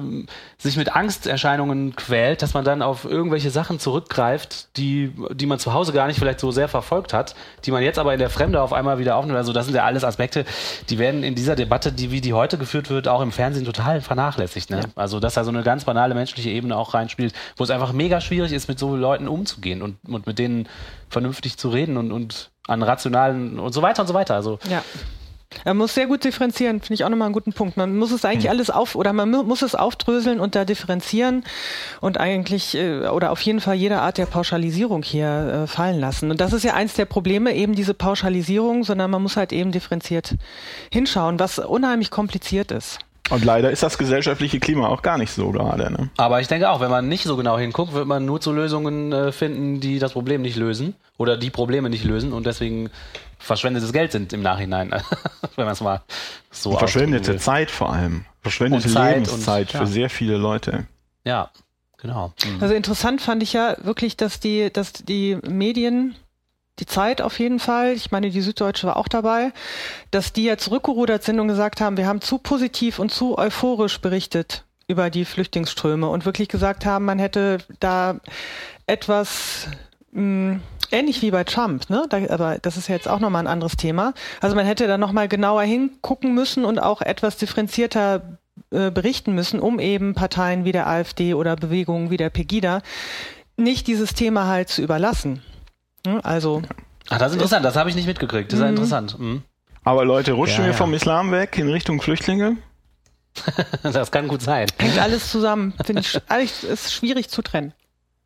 sich 0.58 0.78
mit 0.78 0.96
Angsterscheinungen 0.96 1.96
quält, 1.96 2.42
dass 2.42 2.54
man 2.54 2.66
dann 2.66 2.82
auf 2.82 3.06
irgendwelche 3.06 3.52
Sachen 3.52 3.80
zurückgreift, 3.80 4.76
die, 4.78 5.14
die 5.32 5.46
man 5.46 5.60
zu 5.60 5.74
Hause 5.74 5.94
gar 5.94 6.08
nicht 6.08 6.18
vielleicht 6.18 6.40
so 6.40 6.52
sehr 6.52 6.68
verfolgt 6.68 7.14
hat, 7.14 7.36
die 7.66 7.72
man 7.72 7.84
jetzt 7.84 8.00
aber 8.00 8.14
in 8.14 8.20
der 8.20 8.30
Fremde 8.30 8.62
auf 8.62 8.74
einmal 8.74 8.98
wieder 8.98 9.16
aufnimmt. 9.16 9.38
Also 9.38 9.54
das 9.54 9.66
sind 9.66 9.76
ja 9.76 9.84
alles 9.86 10.04
Aspekte, 10.04 10.46
die 10.90 10.98
werden 10.98 11.24
in 11.24 11.36
dieser 11.36 11.56
Debatte, 11.56 11.92
die 11.92 12.12
wie 12.12 12.22
die 12.22 12.34
heute 12.34 12.58
geführt 12.58 12.90
wird, 12.90 13.08
auch 13.08 13.22
im 13.22 13.32
Fernsehen 13.32 13.66
total 13.66 14.02
vernachlässigt. 14.02 14.72
Ne? 14.72 14.82
Also 14.96 15.20
dass 15.20 15.36
da 15.36 15.44
so 15.44 15.52
eine 15.52 15.64
ganz 15.64 15.84
banale 15.86 16.16
menschliche 16.16 16.50
Ebene 16.50 16.76
auch 16.76 16.94
reinspielt, 16.96 17.34
wo 17.58 17.64
es 17.64 17.70
einfach 17.70 17.94
mega 17.94 18.20
schwierig 18.22 18.52
ist, 18.52 18.68
mit 18.68 18.80
so 18.80 18.96
Leuten 18.96 19.28
umzugehen 19.28 19.82
und, 19.82 19.98
und 20.08 20.26
mit 20.28 20.40
denen 20.40 20.68
vernünftig 21.10 21.58
zu 21.58 21.70
reden 21.76 21.98
und, 21.98 22.12
und 22.12 22.50
an 22.68 22.82
rationalen 22.82 23.60
und 23.60 23.74
so 23.74 23.82
weiter 23.84 24.02
und 24.02 24.08
so 24.08 24.14
weiter. 24.16 24.34
Also 24.36 24.58
Ja. 24.70 24.82
Man 25.64 25.78
muss 25.78 25.94
sehr 25.94 26.08
gut 26.08 26.26
differenzieren, 26.26 26.82
finde 26.82 26.96
ich 26.96 27.06
auch 27.06 27.10
nochmal 27.10 27.28
einen 27.28 27.34
guten 27.34 27.54
Punkt. 27.54 27.78
Man 27.78 27.96
muss 27.96 28.12
es 28.12 28.26
eigentlich 28.26 28.50
alles 28.50 28.70
auf 28.70 28.96
oder 28.96 29.14
man 29.14 29.30
mu- 29.32 29.44
muss 29.44 29.62
es 29.62 29.74
aufdröseln 29.74 30.42
und 30.42 30.54
da 30.54 30.66
differenzieren 30.66 31.46
und 32.02 32.20
eigentlich 32.20 32.76
äh, 32.76 33.08
oder 33.08 33.32
auf 33.32 33.40
jeden 33.42 33.62
Fall 33.62 33.76
jede 33.76 34.02
Art 34.02 34.18
der 34.18 34.26
Pauschalisierung 34.26 35.02
hier 35.04 35.64
äh, 35.64 35.68
fallen 35.68 36.00
lassen. 36.00 36.30
Und 36.30 36.42
das 36.42 36.52
ist 36.52 36.64
ja 36.64 36.74
eins 36.74 36.96
der 36.96 37.06
Probleme, 37.06 37.54
eben 37.56 37.74
diese 37.74 37.94
Pauschalisierung, 37.94 38.84
sondern 38.84 39.10
man 39.12 39.22
muss 39.22 39.38
halt 39.38 39.54
eben 39.54 39.72
differenziert 39.72 40.36
hinschauen, 40.92 41.40
was 41.40 41.60
unheimlich 41.60 42.12
kompliziert 42.12 42.72
ist. 42.72 43.00
Und 43.32 43.44
leider 43.44 43.72
ist 43.72 43.82
das 43.82 43.98
gesellschaftliche 43.98 44.60
Klima 44.60 44.88
auch 44.88 45.02
gar 45.02 45.18
nicht 45.18 45.32
so 45.32 45.50
gerade. 45.52 45.92
Ne? 45.92 46.10
Aber 46.18 46.42
ich 46.42 46.48
denke 46.48 46.70
auch, 46.70 46.80
wenn 46.80 46.92
man 46.92 47.08
nicht 47.08 47.24
so 47.24 47.36
genau 47.38 47.58
hinguckt, 47.58 47.94
wird 47.94 48.06
man 48.08 48.24
nur 48.26 48.40
zu 48.40 48.52
Lösungen 48.52 49.12
äh, 49.12 49.32
finden, 49.32 49.80
die 49.80 49.98
das 50.00 50.14
Problem 50.14 50.44
nicht 50.44 50.58
lösen 50.58 50.94
oder 51.18 51.36
die 51.36 51.50
Probleme 51.50 51.90
nicht 51.90 52.04
lösen 52.04 52.34
und 52.34 52.46
deswegen 52.46 52.92
verschwendetes 53.40 53.92
Geld 53.94 54.12
sind 54.12 54.32
im 54.34 54.42
Nachhinein, 54.44 54.92
wenn 55.56 55.66
man 55.66 55.74
es 55.74 55.82
mal 55.82 56.02
so 56.52 56.72
Und 56.72 56.80
verschwendete. 56.80 57.38
Zeit 57.38 57.72
vor 57.72 57.92
allem. 57.94 58.26
Verschwendete 58.42 58.88
Und 58.88 58.94
Zeit 58.94 59.16
Lebenszeit 59.16 59.68
und- 59.68 59.74
ja. 59.74 59.80
für 59.80 59.88
sehr 59.88 60.10
viele 60.12 60.38
Leute. 60.38 60.86
Ja, 61.24 61.50
genau. 61.98 62.32
Mhm. 62.46 62.62
Also 62.62 62.76
interessant 62.76 63.22
fand 63.22 63.42
ich 63.42 63.54
ja 63.54 63.76
wirklich, 63.84 64.18
dass 64.18 64.40
die, 64.40 64.72
dass 64.72 64.94
die 64.94 65.38
Medien, 65.48 66.16
die 66.80 66.86
Zeit 66.86 67.22
auf 67.22 67.40
jeden 67.40 67.60
Fall, 67.60 67.94
ich 67.94 68.12
meine, 68.12 68.30
die 68.30 68.42
Süddeutsche 68.42 68.88
war 68.88 68.98
auch 68.98 69.08
dabei, 69.08 69.54
dass 70.12 70.34
die 70.34 70.44
ja 70.44 70.58
zurückgerudert 70.58 71.24
sind 71.24 71.40
und 71.40 71.48
gesagt 71.48 71.80
haben, 71.82 71.98
wir 71.98 72.08
haben 72.08 72.22
zu 72.22 72.38
positiv 72.38 73.00
und 73.00 73.12
zu 73.12 73.38
euphorisch 73.38 74.02
berichtet 74.02 74.66
über 74.88 75.10
die 75.10 75.26
Flüchtlingsströme 75.26 76.08
und 76.08 76.26
wirklich 76.26 76.50
gesagt 76.50 76.86
haben, 76.86 77.06
man 77.06 77.18
hätte 77.18 77.60
da 77.80 78.20
etwas 78.88 79.68
mh, 80.12 80.60
ähnlich 80.92 81.22
wie 81.22 81.32
bei 81.32 81.44
Trump, 81.44 81.90
ne? 81.90 82.06
Da, 82.10 82.18
aber 82.30 82.60
das 82.62 82.78
ist 82.78 82.88
ja 82.88 82.96
jetzt 82.96 83.08
auch 83.08 83.20
nochmal 83.20 83.44
ein 83.44 83.52
anderes 83.52 83.78
Thema. 83.78 84.14
Also 84.42 84.56
man 84.56 84.66
hätte 84.66 84.88
da 84.88 84.98
nochmal 84.98 85.28
genauer 85.28 85.64
hingucken 85.64 86.34
müssen 86.34 86.66
und 86.66 86.80
auch 86.80 87.02
etwas 87.02 87.38
differenzierter 87.38 88.38
äh, 88.72 88.92
berichten 88.92 89.34
müssen, 89.34 89.60
um 89.60 89.80
eben 89.80 90.14
Parteien 90.14 90.66
wie 90.66 90.72
der 90.72 90.88
AfD 90.88 91.34
oder 91.34 91.56
Bewegungen 91.56 92.10
wie 92.12 92.18
der 92.18 92.30
Pegida 92.30 92.82
nicht 93.58 93.88
dieses 93.88 94.14
Thema 94.14 94.48
halt 94.48 94.70
zu 94.70 94.82
überlassen. 94.82 95.42
Hm, 96.06 96.22
Also 96.24 96.62
Ach, 97.10 97.18
das 97.20 97.30
ist 97.30 97.34
interessant, 97.36 97.64
das 97.66 97.76
habe 97.76 97.90
ich 97.90 97.96
nicht 97.96 98.08
mitgekriegt. 98.08 98.52
Das 98.52 98.60
ist 98.60 98.64
ja 98.64 98.70
interessant. 98.70 99.20
Mhm. 99.20 99.44
Aber 99.84 100.06
Leute, 100.06 100.32
rutschen 100.34 100.60
Ja, 100.60 100.66
wir 100.66 100.72
ja. 100.72 100.78
vom 100.78 100.94
Islam 100.94 101.32
weg 101.32 101.58
in 101.60 101.70
Richtung 101.70 102.02
Flüchtlinge? 102.02 102.58
Das 103.84 104.12
kann 104.12 104.28
gut 104.28 104.42
sein. 104.42 104.68
hängt 104.80 104.98
alles 104.98 105.30
zusammen. 105.30 105.74
Finde 105.84 106.02
ich 106.02 106.20
alles 106.30 106.64
ist 106.64 106.94
schwierig 106.94 107.30
zu 107.30 107.42
trennen. 107.42 107.74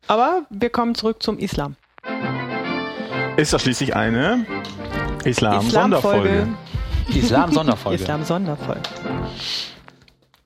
Aber 0.06 0.46
wir 0.50 0.70
kommen 0.70 0.94
zurück 0.94 1.22
zum 1.22 1.38
Islam. 1.38 1.76
Ist 3.36 3.52
das 3.52 3.62
schließlich 3.62 3.94
eine 3.96 4.46
Islam-Sonderfolge? 5.24 6.48
Islam-Sonderfolge. 7.08 7.96
Islam-Sonderfolge. 8.02 8.82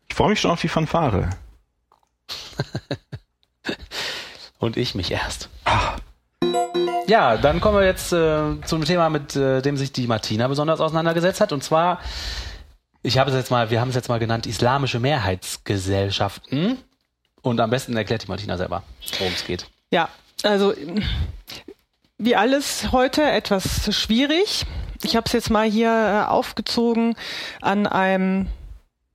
Ich 0.08 0.14
freue 0.14 0.30
mich 0.30 0.40
schon 0.40 0.50
auf 0.50 0.60
die 0.60 0.68
Fanfare. 0.68 1.30
Und 4.58 4.76
ich 4.76 4.94
mich 4.94 5.10
erst. 5.10 5.48
Ja, 7.06 7.36
dann 7.36 7.60
kommen 7.60 7.78
wir 7.78 7.84
jetzt 7.84 8.12
äh, 8.12 8.60
zum 8.64 8.84
Thema, 8.84 9.10
mit 9.10 9.36
äh, 9.36 9.60
dem 9.60 9.76
sich 9.76 9.92
die 9.92 10.06
Martina 10.06 10.48
besonders 10.48 10.80
auseinandergesetzt 10.80 11.40
hat. 11.40 11.52
Und 11.52 11.62
zwar, 11.62 12.00
ich 13.02 13.18
habe 13.18 13.30
es 13.30 13.36
jetzt 13.36 13.50
mal, 13.50 13.70
wir 13.70 13.80
haben 13.80 13.90
es 13.90 13.94
jetzt 13.94 14.08
mal 14.08 14.18
genannt, 14.18 14.46
islamische 14.46 15.00
Mehrheitsgesellschaften. 15.00 16.78
Und 17.42 17.60
am 17.60 17.68
besten 17.68 17.94
erklärt 17.96 18.22
die 18.22 18.28
Martina 18.28 18.56
selber, 18.56 18.82
worum 19.18 19.34
es 19.34 19.44
geht. 19.44 19.66
Ja, 19.90 20.08
also 20.42 20.72
wie 22.16 22.36
alles 22.36 22.90
heute 22.90 23.22
etwas 23.22 23.94
schwierig. 23.94 24.64
Ich 25.02 25.14
habe 25.14 25.26
es 25.26 25.32
jetzt 25.32 25.50
mal 25.50 25.68
hier 25.68 25.90
äh, 25.90 26.30
aufgezogen 26.30 27.16
an 27.60 27.86
einem 27.86 28.48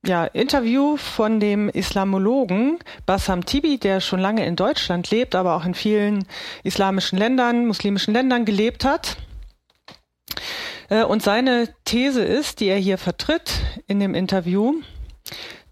ja, 0.06 0.24
Interview 0.24 0.96
von 0.96 1.40
dem 1.40 1.68
Islamologen 1.68 2.78
Bassam 3.04 3.44
Tibi, 3.44 3.78
der 3.78 4.00
schon 4.00 4.20
lange 4.20 4.46
in 4.46 4.56
Deutschland 4.56 5.10
lebt, 5.10 5.34
aber 5.34 5.56
auch 5.56 5.64
in 5.64 5.74
vielen 5.74 6.26
islamischen 6.64 7.18
Ländern, 7.18 7.66
muslimischen 7.66 8.14
Ländern 8.14 8.44
gelebt 8.44 8.84
hat. 8.84 9.16
Äh, 10.88 11.04
Und 11.04 11.22
seine 11.22 11.68
These 11.84 12.22
ist, 12.22 12.60
die 12.60 12.66
er 12.66 12.78
hier 12.78 12.98
vertritt 12.98 13.52
in 13.86 14.00
dem 14.00 14.14
Interview, 14.14 14.74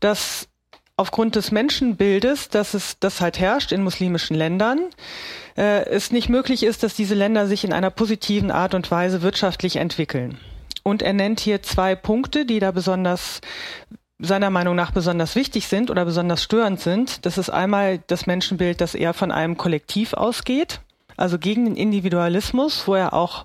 dass 0.00 0.48
aufgrund 0.96 1.36
des 1.36 1.50
Menschenbildes, 1.50 2.48
dass 2.50 2.74
es 2.74 2.98
das 2.98 3.20
halt 3.20 3.38
herrscht 3.38 3.72
in 3.72 3.82
muslimischen 3.82 4.36
Ländern, 4.36 4.90
äh, 5.56 5.86
es 5.86 6.10
nicht 6.10 6.28
möglich 6.28 6.64
ist, 6.64 6.82
dass 6.82 6.94
diese 6.94 7.14
Länder 7.14 7.46
sich 7.46 7.64
in 7.64 7.72
einer 7.72 7.90
positiven 7.90 8.50
Art 8.50 8.74
und 8.74 8.90
Weise 8.90 9.22
wirtschaftlich 9.22 9.76
entwickeln. 9.76 10.38
Und 10.82 11.02
er 11.02 11.12
nennt 11.12 11.40
hier 11.40 11.62
zwei 11.62 11.94
Punkte, 11.94 12.46
die 12.46 12.60
da 12.60 12.70
besonders 12.70 13.40
seiner 14.18 14.50
Meinung 14.50 14.74
nach 14.74 14.90
besonders 14.90 15.36
wichtig 15.36 15.68
sind 15.68 15.90
oder 15.90 16.04
besonders 16.04 16.42
störend 16.42 16.80
sind. 16.80 17.24
Das 17.24 17.38
ist 17.38 17.50
einmal 17.50 18.00
das 18.06 18.26
Menschenbild, 18.26 18.80
das 18.80 18.94
eher 18.94 19.14
von 19.14 19.30
einem 19.30 19.56
Kollektiv 19.56 20.12
ausgeht, 20.12 20.80
also 21.16 21.38
gegen 21.38 21.64
den 21.64 21.76
Individualismus, 21.76 22.86
wo 22.86 22.94
er 22.94 23.12
auch 23.12 23.44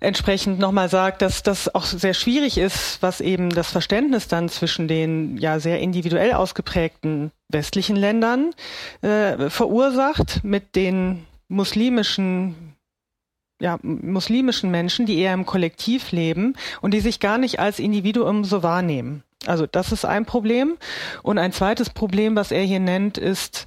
entsprechend 0.00 0.58
nochmal 0.58 0.88
sagt, 0.88 1.22
dass 1.22 1.42
das 1.42 1.72
auch 1.74 1.84
sehr 1.84 2.14
schwierig 2.14 2.58
ist, 2.58 3.02
was 3.02 3.20
eben 3.20 3.50
das 3.50 3.70
Verständnis 3.70 4.28
dann 4.28 4.48
zwischen 4.48 4.88
den 4.88 5.36
ja 5.36 5.60
sehr 5.60 5.80
individuell 5.80 6.32
ausgeprägten 6.32 7.32
westlichen 7.48 7.96
Ländern 7.96 8.54
äh, 9.02 9.50
verursacht 9.50 10.42
mit 10.44 10.74
den 10.74 11.26
muslimischen 11.48 12.74
ja, 13.60 13.78
muslimischen 13.82 14.72
Menschen, 14.72 15.06
die 15.06 15.18
eher 15.18 15.34
im 15.34 15.46
Kollektiv 15.46 16.10
leben 16.10 16.56
und 16.80 16.92
die 16.94 17.00
sich 17.00 17.20
gar 17.20 17.38
nicht 17.38 17.60
als 17.60 17.78
Individuum 17.78 18.42
so 18.42 18.64
wahrnehmen. 18.64 19.22
Also 19.46 19.66
das 19.66 19.92
ist 19.92 20.04
ein 20.04 20.26
Problem. 20.26 20.76
Und 21.22 21.38
ein 21.38 21.52
zweites 21.52 21.90
Problem, 21.90 22.36
was 22.36 22.52
er 22.52 22.62
hier 22.62 22.80
nennt, 22.80 23.18
ist, 23.18 23.66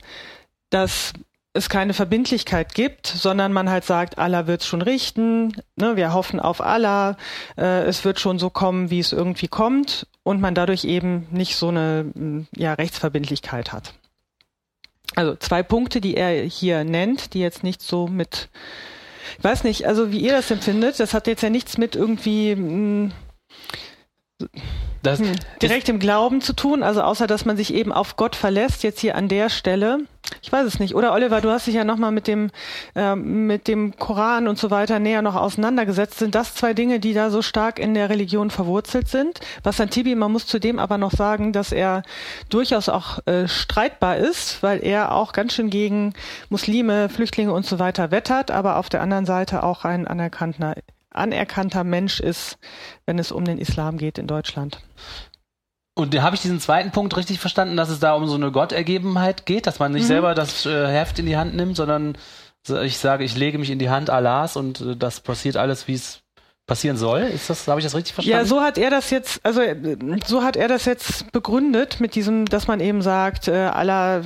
dass 0.69 1.13
es 1.55 1.69
keine 1.69 1.93
Verbindlichkeit 1.93 2.75
gibt, 2.75 3.07
sondern 3.07 3.53
man 3.53 3.69
halt 3.69 3.85
sagt, 3.85 4.17
Allah 4.17 4.45
wird 4.45 4.63
schon 4.63 4.81
richten, 4.81 5.53
ne, 5.77 5.95
wir 5.95 6.13
hoffen 6.13 6.41
auf 6.41 6.59
Allah, 6.59 7.15
äh, 7.57 7.83
es 7.83 8.03
wird 8.03 8.19
schon 8.19 8.39
so 8.39 8.49
kommen, 8.49 8.89
wie 8.89 8.99
es 8.99 9.13
irgendwie 9.13 9.47
kommt 9.47 10.05
und 10.23 10.41
man 10.41 10.53
dadurch 10.53 10.83
eben 10.83 11.27
nicht 11.31 11.55
so 11.55 11.69
eine 11.69 12.11
mm, 12.13 12.47
ja, 12.57 12.73
Rechtsverbindlichkeit 12.73 13.71
hat. 13.71 13.93
Also 15.15 15.35
zwei 15.37 15.63
Punkte, 15.63 16.01
die 16.01 16.17
er 16.17 16.43
hier 16.43 16.83
nennt, 16.83 17.33
die 17.33 17.39
jetzt 17.39 17.63
nicht 17.63 17.81
so 17.81 18.07
mit, 18.07 18.49
ich 19.37 19.43
weiß 19.43 19.63
nicht, 19.63 19.87
also 19.87 20.11
wie 20.11 20.19
ihr 20.19 20.33
das 20.33 20.51
empfindet, 20.51 20.99
das 20.99 21.13
hat 21.13 21.25
jetzt 21.25 21.41
ja 21.41 21.49
nichts 21.49 21.77
mit 21.77 21.95
irgendwie 21.95 22.53
mh, 22.53 23.11
Das, 25.05 25.19
hm, 25.19 25.35
direkt 25.61 25.89
im 25.89 25.99
Glauben 25.99 26.41
zu 26.41 26.53
tun, 26.53 26.83
also 26.83 27.01
außer 27.01 27.27
dass 27.27 27.45
man 27.45 27.57
sich 27.57 27.73
eben 27.73 27.91
auf 27.91 28.15
Gott 28.15 28.35
verlässt, 28.35 28.83
jetzt 28.83 28.99
hier 28.99 29.15
an 29.15 29.27
der 29.27 29.49
Stelle. 29.49 29.99
Ich 30.41 30.51
weiß 30.51 30.65
es 30.65 30.79
nicht. 30.79 30.95
Oder 30.95 31.13
Oliver, 31.13 31.39
du 31.41 31.49
hast 31.49 31.67
dich 31.67 31.75
ja 31.75 31.83
nochmal 31.83 32.11
mit 32.11 32.27
dem 32.27 32.49
äh, 32.95 33.15
mit 33.15 33.67
dem 33.67 33.95
Koran 33.97 34.47
und 34.47 34.57
so 34.57 34.71
weiter 34.71 34.99
näher 34.99 35.21
noch 35.21 35.35
auseinandergesetzt. 35.35 36.17
Sind 36.17 36.33
das 36.35 36.55
zwei 36.55 36.73
Dinge, 36.73 36.99
die 36.99 37.13
da 37.13 37.29
so 37.29 37.41
stark 37.41 37.77
in 37.79 37.93
der 37.93 38.09
Religion 38.09 38.49
verwurzelt 38.49 39.07
sind? 39.07 39.39
Was 39.63 39.79
an 39.79 39.89
Tibi, 39.89 40.15
man 40.15 40.31
muss 40.31 40.47
zudem 40.47 40.79
aber 40.79 40.97
noch 40.97 41.11
sagen, 41.11 41.53
dass 41.53 41.71
er 41.71 42.03
durchaus 42.49 42.89
auch 42.89 43.19
äh, 43.27 43.47
streitbar 43.47 44.17
ist, 44.17 44.63
weil 44.63 44.83
er 44.83 45.13
auch 45.13 45.31
ganz 45.31 45.53
schön 45.53 45.69
gegen 45.69 46.13
Muslime, 46.49 47.09
Flüchtlinge 47.09 47.53
und 47.53 47.65
so 47.65 47.77
weiter 47.77 48.11
wettert, 48.11 48.49
aber 48.49 48.77
auf 48.77 48.89
der 48.89 49.01
anderen 49.01 49.25
Seite 49.25 49.63
auch 49.63 49.85
ein 49.85 50.07
anerkannter 50.07 50.75
anerkannter 51.15 51.83
Mensch 51.83 52.19
ist, 52.19 52.57
wenn 53.05 53.19
es 53.19 53.31
um 53.31 53.45
den 53.45 53.57
Islam 53.57 53.97
geht 53.97 54.17
in 54.17 54.27
Deutschland. 54.27 54.81
Und 55.97 56.13
da 56.13 56.23
habe 56.23 56.35
ich 56.35 56.41
diesen 56.41 56.59
zweiten 56.59 56.91
Punkt 56.91 57.15
richtig 57.15 57.39
verstanden, 57.39 57.77
dass 57.77 57.89
es 57.89 57.99
da 57.99 58.13
um 58.15 58.27
so 58.27 58.35
eine 58.35 58.51
Gottergebenheit 58.51 59.45
geht, 59.45 59.65
dass 59.65 59.79
man 59.79 59.93
nicht 59.93 60.03
Mhm. 60.03 60.07
selber 60.07 60.35
das 60.35 60.65
äh, 60.65 60.87
Heft 60.87 61.19
in 61.19 61.25
die 61.25 61.37
Hand 61.37 61.55
nimmt, 61.55 61.77
sondern 61.77 62.17
so- 62.67 62.81
ich 62.81 62.97
sage, 62.97 63.23
ich 63.23 63.37
lege 63.37 63.57
mich 63.57 63.69
in 63.69 63.79
die 63.79 63.89
Hand 63.89 64.09
Allahs 64.09 64.57
und 64.57 64.81
äh, 64.81 64.95
das 64.97 65.21
passiert 65.21 65.55
alles, 65.55 65.87
wie 65.87 65.93
es 65.93 66.19
passieren 66.67 66.97
soll. 66.97 67.21
Ist 67.21 67.49
das, 67.49 67.65
habe 67.69 67.79
ich 67.79 67.85
das 67.85 67.95
richtig 67.95 68.13
verstanden? 68.13 68.39
Ja, 68.39 68.45
so 68.45 68.59
hat 68.61 68.77
er 68.77 68.89
das 68.89 69.09
jetzt, 69.11 69.39
also 69.45 69.61
äh, 69.61 69.77
so 70.25 70.43
hat 70.43 70.57
er 70.57 70.67
das 70.67 70.83
jetzt 70.83 71.31
begründet 71.31 72.01
mit 72.01 72.15
diesem, 72.15 72.45
dass 72.45 72.67
man 72.67 72.81
eben 72.81 73.01
sagt, 73.01 73.47
äh, 73.47 73.53
Allah, 73.67 74.17
äh, 74.17 74.21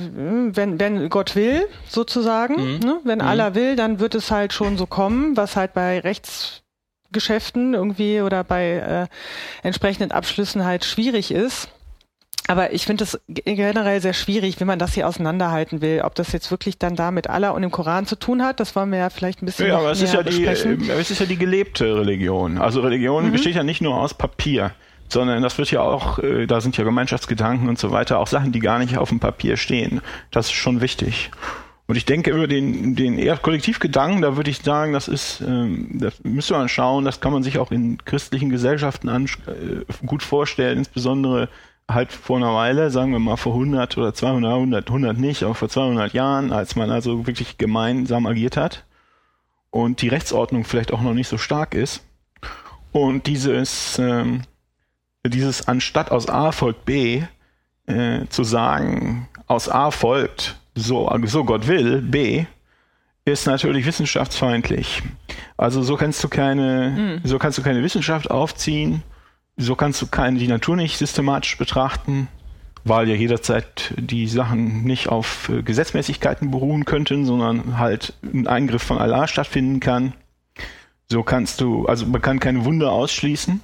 wenn, 0.56 0.80
wenn 0.80 1.08
Gott 1.08 1.36
will, 1.36 1.68
sozusagen, 1.88 2.54
Mhm. 2.56 2.78
ne? 2.80 2.98
wenn 3.04 3.18
Mhm. 3.18 3.26
Allah 3.28 3.54
will, 3.54 3.76
dann 3.76 4.00
wird 4.00 4.16
es 4.16 4.32
halt 4.32 4.52
schon 4.54 4.76
so 4.76 4.86
kommen, 4.86 5.36
was 5.36 5.54
halt 5.54 5.72
bei 5.74 6.00
Rechtsgeschäften 7.14 7.74
irgendwie 7.74 8.20
oder 8.20 8.44
bei 8.44 9.08
äh, 9.62 9.66
entsprechenden 9.66 10.12
Abschlüssen 10.12 10.64
halt 10.64 10.84
schwierig 10.84 11.30
ist. 11.32 11.68
Aber 12.46 12.72
ich 12.72 12.84
finde 12.84 13.04
es 13.04 13.20
generell 13.28 14.00
sehr 14.00 14.12
schwierig, 14.12 14.58
wenn 14.58 14.66
man 14.66 14.78
das 14.80 14.94
hier 14.94 15.06
auseinanderhalten 15.06 15.82
will. 15.82 16.00
Ob 16.04 16.16
das 16.16 16.32
jetzt 16.32 16.50
wirklich 16.50 16.78
dann 16.78 16.96
da 16.96 17.10
mit 17.12 17.28
Allah 17.28 17.50
und 17.50 17.62
dem 17.62 17.70
Koran 17.70 18.06
zu 18.06 18.16
tun 18.16 18.42
hat, 18.42 18.58
das 18.58 18.74
wollen 18.74 18.90
wir 18.90 18.98
ja 18.98 19.10
vielleicht 19.10 19.40
ein 19.42 19.46
bisschen 19.46 19.68
Ja, 19.68 19.78
aber 19.78 19.92
es 19.92 20.02
ist 20.02 20.14
ja, 20.14 20.22
die, 20.24 20.30
besprechen. 20.44 20.88
äh, 20.90 20.94
es 20.94 21.10
ist 21.12 21.20
ja 21.20 21.26
die 21.26 21.36
gelebte 21.36 21.96
Religion. 21.96 22.58
Also 22.58 22.80
Religion 22.80 23.26
Mhm. 23.26 23.32
besteht 23.32 23.54
ja 23.54 23.62
nicht 23.62 23.80
nur 23.82 23.94
aus 23.96 24.14
Papier, 24.14 24.72
sondern 25.08 25.42
das 25.42 25.58
wird 25.58 25.70
ja 25.70 25.82
auch, 25.82 26.18
äh, 26.18 26.46
da 26.46 26.60
sind 26.60 26.76
ja 26.76 26.82
Gemeinschaftsgedanken 26.82 27.68
und 27.68 27.78
so 27.78 27.92
weiter, 27.92 28.18
auch 28.18 28.26
Sachen, 28.26 28.50
die 28.50 28.60
gar 28.60 28.78
nicht 28.80 28.96
auf 28.98 29.10
dem 29.10 29.20
Papier 29.20 29.56
stehen. 29.56 30.00
Das 30.32 30.46
ist 30.46 30.52
schon 30.52 30.80
wichtig. 30.80 31.30
Und 31.90 31.96
ich 31.96 32.04
denke 32.04 32.30
über 32.30 32.46
den, 32.46 32.94
den 32.94 33.18
eher 33.18 33.36
Kollektivgedanken, 33.36 34.22
da 34.22 34.36
würde 34.36 34.48
ich 34.48 34.58
sagen, 34.58 34.92
das 34.92 35.08
ist, 35.08 35.40
ähm, 35.40 35.88
das 35.94 36.22
müsste 36.22 36.54
man 36.54 36.68
schauen, 36.68 37.04
das 37.04 37.20
kann 37.20 37.32
man 37.32 37.42
sich 37.42 37.58
auch 37.58 37.72
in 37.72 37.98
christlichen 38.04 38.48
Gesellschaften 38.48 39.08
an, 39.08 39.24
äh, 39.48 40.06
gut 40.06 40.22
vorstellen, 40.22 40.78
insbesondere 40.78 41.48
halt 41.88 42.12
vor 42.12 42.36
einer 42.36 42.54
Weile, 42.54 42.92
sagen 42.92 43.10
wir 43.10 43.18
mal 43.18 43.34
vor 43.34 43.54
100 43.54 43.98
oder 43.98 44.14
200, 44.14 44.52
100, 44.52 44.86
100 44.86 45.18
nicht, 45.18 45.42
aber 45.42 45.56
vor 45.56 45.68
200 45.68 46.12
Jahren, 46.12 46.52
als 46.52 46.76
man 46.76 46.92
also 46.92 47.26
wirklich 47.26 47.58
gemeinsam 47.58 48.26
agiert 48.26 48.56
hat 48.56 48.84
und 49.70 50.00
die 50.00 50.08
Rechtsordnung 50.10 50.62
vielleicht 50.62 50.92
auch 50.92 51.02
noch 51.02 51.14
nicht 51.14 51.26
so 51.26 51.38
stark 51.38 51.74
ist. 51.74 52.04
Und 52.92 53.26
dieses, 53.26 53.98
ähm, 53.98 54.42
dieses 55.26 55.66
anstatt 55.66 56.12
aus 56.12 56.28
A 56.28 56.52
folgt 56.52 56.84
B 56.84 57.24
äh, 57.86 58.26
zu 58.28 58.44
sagen, 58.44 59.26
aus 59.48 59.68
A 59.68 59.90
folgt 59.90 60.56
so, 60.74 61.10
so 61.24 61.44
Gott 61.44 61.66
will, 61.66 62.02
B, 62.02 62.44
ist 63.24 63.46
natürlich 63.46 63.86
wissenschaftsfeindlich. 63.86 65.02
Also 65.56 65.82
so 65.82 65.96
kannst 65.96 66.22
du 66.24 66.28
keine, 66.28 67.20
so 67.24 67.38
kannst 67.38 67.58
du 67.58 67.62
keine 67.62 67.82
Wissenschaft 67.82 68.30
aufziehen, 68.30 69.02
so 69.56 69.74
kannst 69.74 70.00
du 70.00 70.06
keine, 70.06 70.38
die 70.38 70.48
Natur 70.48 70.76
nicht 70.76 70.96
systematisch 70.96 71.58
betrachten, 71.58 72.28
weil 72.84 73.08
ja 73.08 73.14
jederzeit 73.14 73.92
die 73.96 74.26
Sachen 74.26 74.84
nicht 74.84 75.08
auf 75.08 75.50
äh, 75.50 75.62
Gesetzmäßigkeiten 75.62 76.50
beruhen 76.50 76.86
könnten, 76.86 77.26
sondern 77.26 77.78
halt 77.78 78.14
ein 78.22 78.46
Eingriff 78.46 78.82
von 78.82 78.98
Allah 78.98 79.28
stattfinden 79.28 79.80
kann. 79.80 80.14
So 81.10 81.22
kannst 81.22 81.60
du, 81.60 81.86
also 81.86 82.06
man 82.06 82.22
kann 82.22 82.40
keine 82.40 82.64
Wunder 82.64 82.92
ausschließen. 82.92 83.60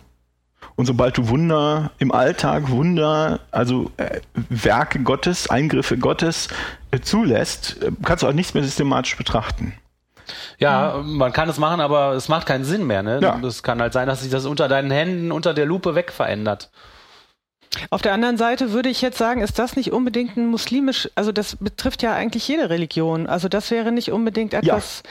Und 0.77 0.85
sobald 0.85 1.17
du 1.17 1.29
Wunder 1.29 1.91
im 1.99 2.13
Alltag, 2.13 2.69
Wunder, 2.71 3.41
also 3.51 3.91
äh, 3.97 4.21
Werke 4.51 5.01
Gottes, 5.01 5.49
Eingriffe 5.49 5.97
Gottes 5.97 6.49
äh, 6.91 7.01
zulässt, 7.01 7.83
äh, 7.83 7.91
kannst 8.05 8.23
du 8.23 8.29
auch 8.29 8.33
nichts 8.33 8.53
mehr 8.53 8.63
systematisch 8.63 9.17
betrachten. 9.17 9.73
Ja, 10.59 11.03
man 11.05 11.33
kann 11.33 11.49
es 11.49 11.59
machen, 11.59 11.81
aber 11.81 12.13
es 12.13 12.29
macht 12.29 12.47
keinen 12.47 12.65
Sinn 12.65 12.87
mehr. 12.87 13.03
Ne? 13.03 13.21
Ja. 13.23 13.39
Es 13.41 13.63
kann 13.63 13.81
halt 13.81 13.93
sein, 13.93 14.07
dass 14.07 14.23
sich 14.23 14.31
das 14.31 14.45
unter 14.45 14.69
deinen 14.69 14.91
Händen, 14.91 15.33
unter 15.33 15.55
der 15.55 15.67
Lupe 15.67 15.95
weg 15.95 16.13
verändert. 16.13 16.71
Auf 17.91 18.03
der 18.03 18.13
anderen 18.13 18.37
Seite 18.37 18.73
würde 18.73 18.89
ich 18.89 19.03
jetzt 19.03 19.19
sagen, 19.19 19.41
ist 19.43 19.59
das 19.59 19.77
nicht 19.77 19.93
unbedingt 19.93 20.37
ein 20.37 20.47
muslimisch, 20.47 21.11
also 21.15 21.33
das 21.33 21.57
betrifft 21.57 22.03
ja 22.03 22.15
eigentlich 22.15 22.47
jede 22.49 22.71
Religion. 22.71 23.27
Also 23.27 23.49
das 23.49 23.71
wäre 23.71 23.93
nicht 23.93 24.13
unbedingt 24.13 24.55
etwas, 24.55 25.03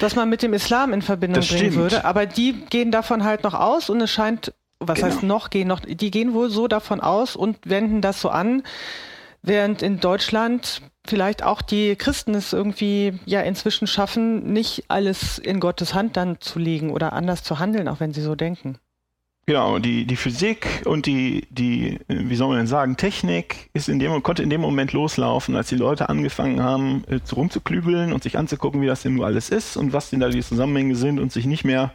was 0.00 0.14
man 0.14 0.28
mit 0.28 0.42
dem 0.42 0.52
Islam 0.52 0.92
in 0.92 1.02
Verbindung 1.02 1.40
Das 1.40 1.48
bringen 1.48 1.72
stimmt. 1.72 1.76
würde. 1.76 2.04
Aber 2.04 2.26
die 2.26 2.52
gehen 2.70 2.90
davon 2.90 3.24
halt 3.24 3.44
noch 3.44 3.54
aus 3.54 3.88
und 3.88 4.00
es 4.00 4.10
scheint, 4.10 4.52
was 4.86 4.98
Genau. 5.00 5.08
heißt 5.08 5.22
noch 5.22 5.50
gehen 5.50 5.68
noch, 5.68 5.80
die 5.80 6.10
gehen 6.10 6.34
wohl 6.34 6.50
so 6.50 6.68
davon 6.68 7.00
aus 7.00 7.36
und 7.36 7.58
wenden 7.64 8.00
das 8.00 8.20
so 8.20 8.28
an, 8.28 8.62
während 9.42 9.82
in 9.82 10.00
Deutschland 10.00 10.82
vielleicht 11.04 11.42
auch 11.42 11.62
die 11.62 11.96
Christen 11.96 12.34
es 12.34 12.52
irgendwie 12.52 13.18
ja 13.26 13.40
inzwischen 13.40 13.86
schaffen, 13.86 14.52
nicht 14.52 14.84
alles 14.88 15.38
in 15.38 15.58
Gottes 15.60 15.94
Hand 15.94 16.16
dann 16.16 16.40
zu 16.40 16.58
legen 16.58 16.90
oder 16.90 17.12
anders 17.12 17.42
zu 17.42 17.58
handeln, 17.58 17.88
auch 17.88 18.00
wenn 18.00 18.12
sie 18.12 18.22
so 18.22 18.34
denken. 18.34 18.78
Genau, 19.46 19.80
die, 19.80 20.04
die 20.06 20.14
Physik 20.14 20.82
und 20.84 21.06
die, 21.06 21.48
die, 21.50 21.98
äh, 22.06 22.28
wie 22.28 22.36
soll 22.36 22.46
man 22.48 22.58
denn 22.58 22.66
sagen, 22.68 22.96
Technik 22.96 23.70
ist 23.72 23.88
in 23.88 23.98
dem, 23.98 24.22
konnte 24.22 24.44
in 24.44 24.50
dem 24.50 24.60
Moment 24.60 24.92
loslaufen, 24.92 25.56
als 25.56 25.68
die 25.68 25.74
Leute 25.74 26.08
angefangen 26.08 26.62
haben, 26.62 27.02
äh, 27.10 27.18
zu 27.24 27.34
rumzuklügeln 27.34 28.12
und 28.12 28.22
sich 28.22 28.38
anzugucken, 28.38 28.80
wie 28.82 28.86
das 28.86 29.02
denn 29.02 29.14
nur 29.14 29.26
alles 29.26 29.50
ist 29.50 29.76
und 29.76 29.92
was 29.92 30.10
denn 30.10 30.20
da 30.20 30.28
die 30.28 30.42
Zusammenhänge 30.42 30.94
sind 30.94 31.18
und 31.18 31.32
sich 31.32 31.46
nicht 31.46 31.64
mehr 31.64 31.92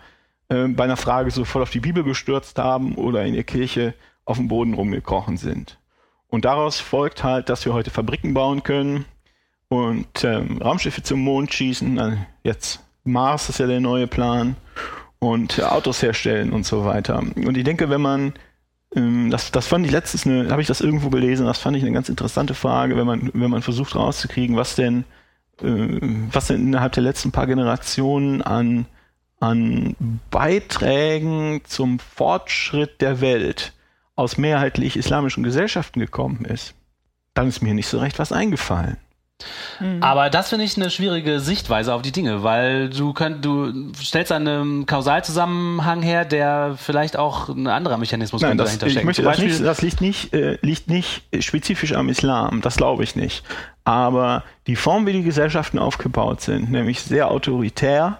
äh, 0.50 0.68
bei 0.68 0.84
einer 0.84 0.98
Frage 0.98 1.32
sofort 1.32 1.64
auf 1.64 1.70
die 1.70 1.80
Bibel 1.80 2.04
gestürzt 2.04 2.60
haben 2.60 2.96
oder 2.96 3.26
in 3.26 3.34
der 3.34 3.44
Kirche 3.44 3.94
auf 4.26 4.38
dem 4.38 4.48
Boden 4.48 4.74
rumgekrochen 4.74 5.38
sind. 5.38 5.80
Und 6.28 6.46
daraus 6.46 6.80
folgt 6.80 7.24
halt, 7.24 7.50
dass 7.50 7.66
wir 7.66 7.74
heute 7.74 7.90
Fabriken 7.90 8.34
bauen 8.34 8.64
können 8.64 9.06
und 9.70 10.24
ähm, 10.24 10.62
Raumschiffe 10.62 11.04
zum 11.04 11.22
Mond 11.22 11.54
schießen. 11.54 11.98
Äh, 11.98 12.18
jetzt 12.44 12.84
Mars 13.04 13.50
ist 13.50 13.60
ja 13.60 13.68
der 13.68 13.80
neue 13.80 14.08
Plan 14.08 14.56
und 15.20 15.64
Autos 15.64 16.02
herstellen 16.02 16.52
und 16.52 16.66
so 16.66 16.86
weiter. 16.86 17.20
Und 17.20 17.58
ich 17.58 17.64
denke, 17.64 17.90
wenn 17.90 18.02
man 18.02 18.34
ähm, 18.96 19.30
das, 19.30 19.52
das 19.52 19.68
fand 19.68 19.86
ich 19.86 19.92
letztens 19.92 20.26
habe 20.52 20.62
ich 20.62 20.68
das 20.68 20.82
irgendwo 20.82 21.10
gelesen, 21.10 21.46
das 21.46 21.60
fand 21.60 21.76
ich 21.78 21.84
eine 21.84 21.92
ganz 21.92 22.10
interessante 22.10 22.54
Frage, 22.54 22.96
wenn 22.98 23.08
man, 23.08 23.32
wenn 23.34 23.52
man 23.52 23.62
versucht 23.62 23.96
rauszukriegen, 23.96 24.56
was 24.56 24.76
denn, 24.76 25.04
äh, 25.62 26.00
was 26.32 26.48
denn 26.48 26.62
innerhalb 26.68 26.94
der 26.94 27.04
letzten 27.04 27.32
paar 27.32 27.48
Generationen 27.48 28.42
an, 28.42 28.86
an 29.40 29.96
Beiträgen 30.32 31.62
zum 31.66 32.00
Fortschritt 32.00 33.02
der 33.02 33.22
Welt 33.22 33.74
aus 34.16 34.38
mehrheitlich 34.38 34.98
islamischen 34.98 35.44
Gesellschaften 35.44 36.00
gekommen 36.00 36.46
ist, 36.46 36.74
dann 37.34 37.48
ist 37.48 37.62
mir 37.62 37.74
nicht 37.74 37.88
so 37.88 38.00
recht 38.00 38.18
was 38.18 38.32
eingefallen. 38.32 38.98
Aber 40.02 40.32
das 40.32 40.50
finde 40.50 40.66
ich 40.66 40.76
eine 40.78 40.90
schwierige 40.90 41.40
Sichtweise 41.40 41.94
auf 41.94 42.02
die 42.02 42.12
Dinge, 42.12 42.42
weil 42.42 42.90
du 42.90 43.14
könnt, 43.14 43.46
du 43.46 43.94
stellst 44.02 44.32
einen 44.32 44.88
Kausalzusammenhang 44.88 46.02
her, 46.02 46.26
der 46.26 46.76
vielleicht 46.76 47.18
auch 47.18 47.50
ein 47.50 47.68
anderer 47.68 47.98
Mechanismus 47.98 48.42
Nein, 48.42 48.52
könnte 48.52 48.64
das, 48.64 48.72
dahinter 48.72 48.88
ich 48.88 48.94
stecken. 48.94 49.06
möchte 49.06 49.22
Zum 49.22 49.32
das, 49.32 49.40
nicht, 49.40 49.64
das 49.64 49.82
liegt 49.84 50.02
nicht, 50.02 50.34
äh, 50.34 50.58
liegt 50.62 50.90
nicht 50.90 51.22
spezifisch 51.40 51.94
am 51.94 52.10
Islam, 52.10 52.62
das 52.62 52.78
glaube 52.78 53.04
ich 53.04 53.16
nicht. 53.16 53.44
Aber 53.84 54.44
die 54.66 54.76
Form, 54.76 55.06
wie 55.06 55.14
die 55.14 55.24
Gesellschaften 55.24 55.78
aufgebaut 55.78 56.42
sind, 56.42 56.72
nämlich 56.72 57.04
sehr 57.04 57.30
autoritär 57.30 58.18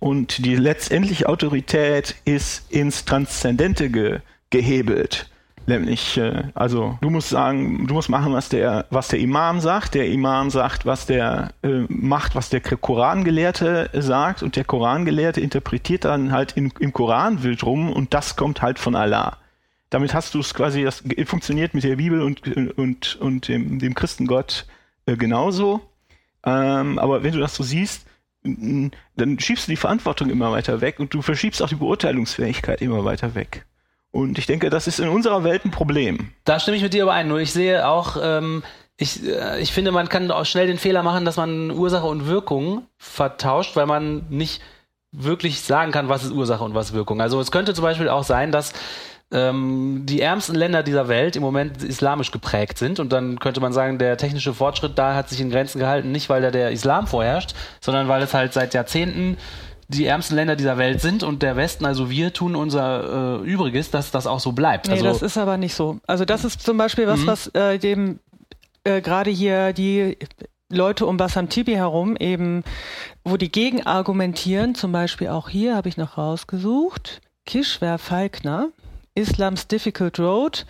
und 0.00 0.44
die 0.44 0.56
letztendliche 0.56 1.28
Autorität 1.28 2.16
ist 2.24 2.70
ins 2.72 3.04
Transzendente 3.04 3.90
ge 3.90 4.20
gehebelt. 4.50 5.30
Nämlich, 5.66 6.16
äh, 6.16 6.42
also 6.54 6.98
du 7.00 7.10
musst 7.10 7.28
sagen, 7.28 7.86
du 7.86 7.94
musst 7.94 8.08
machen, 8.08 8.32
was 8.32 8.48
der, 8.48 8.86
was 8.90 9.06
der 9.06 9.20
Imam 9.20 9.60
sagt. 9.60 9.94
Der 9.94 10.08
Imam 10.08 10.50
sagt, 10.50 10.86
was 10.86 11.06
der 11.06 11.52
äh, 11.62 11.84
macht, 11.88 12.34
was 12.34 12.50
der 12.50 12.60
Korangelehrte 12.60 13.90
sagt, 13.92 14.42
und 14.42 14.56
der 14.56 14.64
Korangelehrte 14.64 15.40
interpretiert 15.40 16.04
dann 16.04 16.32
halt 16.32 16.56
in, 16.56 16.72
im 16.80 16.92
Koran 16.92 17.44
wild 17.44 17.62
rum 17.62 17.92
und 17.92 18.12
das 18.12 18.34
kommt 18.34 18.62
halt 18.62 18.80
von 18.80 18.96
Allah. 18.96 19.36
Damit 19.90 20.14
hast 20.14 20.34
du 20.34 20.40
es 20.40 20.54
quasi, 20.54 20.82
das 20.82 21.04
funktioniert 21.26 21.74
mit 21.74 21.84
der 21.84 21.96
Bibel 21.96 22.22
und, 22.22 22.56
und, 22.76 23.16
und 23.16 23.46
dem, 23.46 23.78
dem 23.78 23.94
Christengott 23.94 24.66
äh, 25.06 25.16
genauso. 25.16 25.80
Ähm, 26.44 26.98
aber 26.98 27.22
wenn 27.22 27.32
du 27.32 27.38
das 27.38 27.54
so 27.54 27.62
siehst, 27.62 28.06
dann 28.42 29.38
schiebst 29.38 29.66
du 29.66 29.72
die 29.72 29.76
Verantwortung 29.76 30.30
immer 30.30 30.50
weiter 30.52 30.80
weg 30.80 30.98
und 30.98 31.12
du 31.12 31.22
verschiebst 31.22 31.62
auch 31.62 31.68
die 31.68 31.74
Beurteilungsfähigkeit 31.74 32.80
immer 32.80 33.04
weiter 33.04 33.34
weg. 33.34 33.66
Und 34.12 34.38
ich 34.38 34.46
denke, 34.46 34.70
das 34.70 34.86
ist 34.86 34.98
in 34.98 35.08
unserer 35.08 35.44
Welt 35.44 35.64
ein 35.64 35.70
Problem. 35.70 36.32
Da 36.44 36.58
stimme 36.58 36.76
ich 36.76 36.82
mit 36.82 36.94
dir 36.94 37.04
überein. 37.04 37.28
Nur 37.28 37.38
ich 37.38 37.52
sehe 37.52 37.86
auch, 37.86 38.16
ähm, 38.20 38.62
ich, 38.96 39.24
äh, 39.24 39.60
ich 39.60 39.72
finde, 39.72 39.92
man 39.92 40.08
kann 40.08 40.30
auch 40.30 40.46
schnell 40.46 40.66
den 40.66 40.78
Fehler 40.78 41.02
machen, 41.02 41.24
dass 41.24 41.36
man 41.36 41.70
Ursache 41.70 42.06
und 42.06 42.26
Wirkung 42.26 42.86
vertauscht, 42.96 43.76
weil 43.76 43.86
man 43.86 44.26
nicht 44.30 44.62
wirklich 45.12 45.60
sagen 45.62 45.92
kann, 45.92 46.08
was 46.08 46.24
ist 46.24 46.32
Ursache 46.32 46.64
und 46.64 46.74
was 46.74 46.92
Wirkung. 46.92 47.20
Also 47.20 47.40
es 47.40 47.50
könnte 47.50 47.74
zum 47.74 47.82
Beispiel 47.82 48.08
auch 48.08 48.24
sein, 48.24 48.52
dass 48.52 48.72
ähm, 49.32 50.02
die 50.04 50.20
ärmsten 50.20 50.56
Länder 50.56 50.82
dieser 50.82 51.08
Welt 51.08 51.36
im 51.36 51.42
Moment 51.42 51.82
islamisch 51.82 52.30
geprägt 52.30 52.78
sind. 52.78 52.98
Und 52.98 53.12
dann 53.12 53.38
könnte 53.38 53.60
man 53.60 53.72
sagen, 53.72 53.98
der 53.98 54.16
technische 54.16 54.54
Fortschritt 54.54 54.98
da 54.98 55.14
hat 55.14 55.28
sich 55.28 55.40
in 55.40 55.50
Grenzen 55.50 55.78
gehalten, 55.78 56.10
nicht 56.12 56.28
weil 56.28 56.42
da 56.42 56.50
der 56.50 56.70
Islam 56.72 57.06
vorherrscht, 57.06 57.54
sondern 57.80 58.08
weil 58.08 58.22
es 58.22 58.34
halt 58.34 58.52
seit 58.52 58.74
Jahrzehnten 58.74 59.36
die 59.88 60.06
ärmsten 60.06 60.36
Länder 60.36 60.54
dieser 60.54 60.78
Welt 60.78 61.00
sind 61.00 61.24
und 61.24 61.42
der 61.42 61.56
Westen, 61.56 61.84
also 61.84 62.10
wir, 62.10 62.32
tun 62.32 62.54
unser 62.54 63.40
äh, 63.42 63.44
Übriges, 63.44 63.90
dass 63.90 64.12
das 64.12 64.28
auch 64.28 64.38
so 64.38 64.52
bleibt. 64.52 64.86
Nee, 64.86 64.94
also, 64.94 65.04
das 65.04 65.22
ist 65.22 65.36
aber 65.36 65.56
nicht 65.56 65.74
so. 65.74 65.98
Also 66.06 66.24
das 66.24 66.44
ist 66.44 66.62
zum 66.62 66.76
Beispiel 66.76 67.08
was, 67.08 67.26
was 67.26 67.48
äh, 67.48 67.78
dem 67.78 68.20
äh, 68.84 69.00
gerade 69.00 69.30
hier 69.30 69.72
die 69.72 70.16
Leute 70.70 71.06
um 71.06 71.16
Bassam 71.16 71.48
Tibi 71.48 71.72
herum 71.72 72.16
eben, 72.16 72.62
wo 73.24 73.36
die 73.36 73.50
gegen 73.50 73.84
argumentieren, 73.84 74.76
zum 74.76 74.92
Beispiel 74.92 75.28
auch 75.28 75.48
hier 75.48 75.74
habe 75.74 75.88
ich 75.88 75.96
noch 75.96 76.16
rausgesucht, 76.16 77.20
Kishwer 77.44 77.98
Falkner, 77.98 78.68
Islams 79.20 79.66
Difficult 79.68 80.18
Road, 80.18 80.66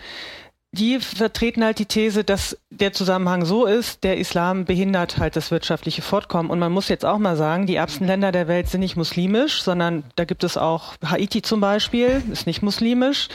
die 0.73 1.01
vertreten 1.01 1.65
halt 1.65 1.81
die 1.81 1.87
These, 1.87 2.23
dass 2.23 2.57
der 2.71 2.93
Zusammenhang 2.93 3.45
so 3.45 3.67
ist, 3.67 4.05
der 4.05 4.19
Islam 4.19 4.67
behindert 4.67 5.19
halt 5.19 5.35
das 5.35 5.51
wirtschaftliche 5.51 6.01
Fortkommen. 6.01 6.49
Und 6.49 6.61
man 6.61 6.71
muss 6.71 6.87
jetzt 6.89 7.05
auch 7.05 7.19
mal 7.19 7.35
sagen, 7.37 7.67
die 7.67 7.75
ärmsten 7.75 8.07
Länder 8.07 8.31
der 8.31 8.47
Welt 8.47 8.69
sind 8.69 8.79
nicht 8.79 8.95
muslimisch, 8.95 9.63
sondern 9.65 10.05
da 10.15 10.25
gibt 10.25 10.45
es 10.45 10.57
auch 10.57 10.95
Haiti 11.05 11.43
zum 11.43 11.61
Beispiel, 11.61 12.23
ist 12.31 12.47
nicht 12.47 12.63
muslimisch. 12.63 13.27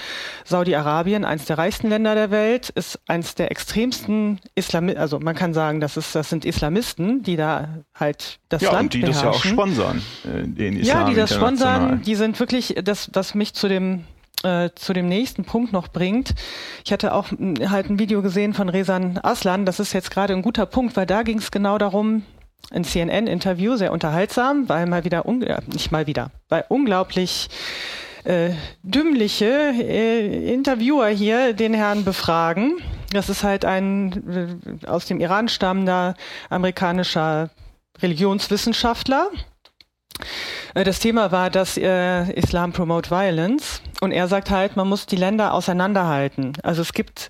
Saudi-Arabien, 0.46 1.26
eins 1.26 1.44
der 1.44 1.58
reichsten 1.58 1.90
Länder 1.90 2.16
der 2.16 2.32
Welt, 2.32 2.70
ist 2.70 3.02
eins 3.06 3.36
der 3.36 3.52
extremsten 3.52 4.40
Islamisten, 4.56 5.02
also 5.02 5.20
man 5.20 5.36
kann 5.36 5.54
sagen, 5.54 5.82
das, 5.82 5.98
ist, 5.98 6.16
das 6.16 6.30
sind 6.30 6.46
Islamisten, 6.46 7.22
die 7.22 7.36
da 7.36 7.68
halt 7.94 8.40
das 8.48 8.62
Ja, 8.62 8.72
Land 8.72 8.96
und 8.96 9.02
die 9.02 9.02
das 9.02 9.22
ja 9.22 9.30
auch 9.32 9.32
beherrschen. 9.34 9.52
sponsern, 9.52 10.02
äh, 10.24 10.48
den 10.48 10.80
Islam 10.80 11.02
Ja, 11.02 11.10
die 11.10 11.16
das 11.16 11.34
sponsern, 11.36 12.02
die 12.02 12.16
sind 12.16 12.40
wirklich, 12.40 12.76
das, 12.82 13.10
was 13.12 13.36
mich 13.36 13.54
zu 13.56 13.68
dem 13.68 14.06
äh, 14.46 14.70
zu 14.76 14.94
dem 14.94 15.08
nächsten 15.08 15.44
Punkt 15.44 15.74
noch 15.74 15.88
bringt. 15.88 16.36
Ich 16.86 16.94
hatte 16.94 17.14
auch 17.14 17.28
halt 17.30 17.90
ein 17.90 18.00
Video 18.00 18.22
gesehen 18.22 18.54
von 18.54 18.70
Resan 18.70 19.20
Aslan, 19.22 19.66
das 19.66 19.80
ist 19.80 19.94
jetzt 19.94 20.12
gerade 20.12 20.34
ein 20.34 20.42
guter 20.42 20.66
Punkt, 20.66 20.96
weil 20.96 21.06
da 21.06 21.24
ging 21.24 21.40
es 21.40 21.52
genau 21.52 21.78
darum, 21.78 22.24
ein 22.72 22.84
CNN-Interview, 22.84 23.76
sehr 23.76 23.92
unterhaltsam, 23.92 24.68
weil 24.70 24.86
mal 24.86 25.04
wieder, 25.04 25.26
äh, 25.26 25.62
nicht 25.72 25.92
mal 25.92 26.08
wieder, 26.08 26.32
weil 26.50 26.66
unglaublich 26.70 27.50
äh, 28.24 28.52
dümmliche 28.84 29.46
äh, 29.46 30.54
Interviewer 30.54 31.08
hier 31.08 31.54
den 31.54 31.74
Herrn 31.74 32.04
befragen. 32.04 32.78
Das 33.12 33.30
ist 33.30 33.44
halt 33.44 33.66
ein 33.66 34.60
äh, 34.84 34.88
aus 34.88 35.06
dem 35.06 35.20
Iran 35.20 35.48
stammender 35.48 36.16
amerikanischer 36.50 37.50
Religionswissenschaftler. 38.02 39.30
Äh, 40.74 40.84
Das 40.84 41.00
Thema 41.00 41.32
war, 41.32 41.50
dass 41.50 41.78
äh, 41.78 42.32
Islam 42.34 42.74
promote 42.74 43.12
violence 43.12 43.82
und 44.06 44.12
er 44.12 44.28
sagt 44.30 44.50
halt, 44.50 44.78
man 44.78 44.88
muss 44.88 45.06
die 45.06 45.18
Länder 45.18 45.54
auseinanderhalten. 45.54 46.54
Also 46.64 46.82
es 46.82 46.94
gibt 46.94 47.30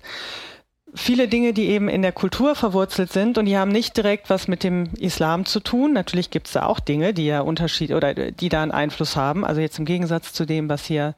viele 0.94 1.28
Dinge, 1.28 1.52
die 1.52 1.66
eben 1.68 1.88
in 1.88 2.02
der 2.02 2.12
Kultur 2.12 2.54
verwurzelt 2.54 3.12
sind 3.12 3.36
und 3.36 3.46
die 3.46 3.58
haben 3.58 3.70
nicht 3.72 3.96
direkt 3.96 4.30
was 4.30 4.48
mit 4.48 4.62
dem 4.62 4.90
Islam 4.98 5.44
zu 5.44 5.60
tun. 5.60 5.92
Natürlich 5.92 6.30
gibt 6.30 6.46
es 6.46 6.52
da 6.54 6.64
auch 6.66 6.80
Dinge, 6.80 7.12
die 7.12 7.26
ja 7.26 7.40
Unterschied 7.40 7.90
oder 7.90 8.14
die 8.14 8.48
da 8.48 8.62
einen 8.62 8.70
Einfluss 8.72 9.16
haben. 9.16 9.44
Also 9.44 9.60
jetzt 9.60 9.78
im 9.78 9.84
Gegensatz 9.84 10.32
zu 10.32 10.46
dem, 10.46 10.68
was 10.68 10.84
hier 10.86 11.14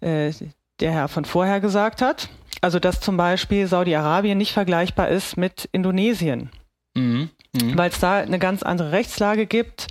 äh, 0.00 0.32
der 0.80 0.92
Herr 0.92 1.08
von 1.08 1.24
vorher 1.24 1.60
gesagt 1.60 2.02
hat. 2.02 2.28
Also 2.62 2.78
dass 2.78 3.00
zum 3.00 3.16
Beispiel 3.16 3.66
Saudi-Arabien 3.66 4.38
nicht 4.38 4.52
vergleichbar 4.52 5.08
ist 5.08 5.36
mit 5.36 5.68
Indonesien 5.72 6.50
Mhm. 6.94 7.30
Mhm. 7.54 7.78
weil 7.78 7.90
es 7.90 8.00
da 8.00 8.18
eine 8.18 8.38
ganz 8.38 8.62
andere 8.62 8.92
Rechtslage 8.92 9.46
gibt, 9.46 9.86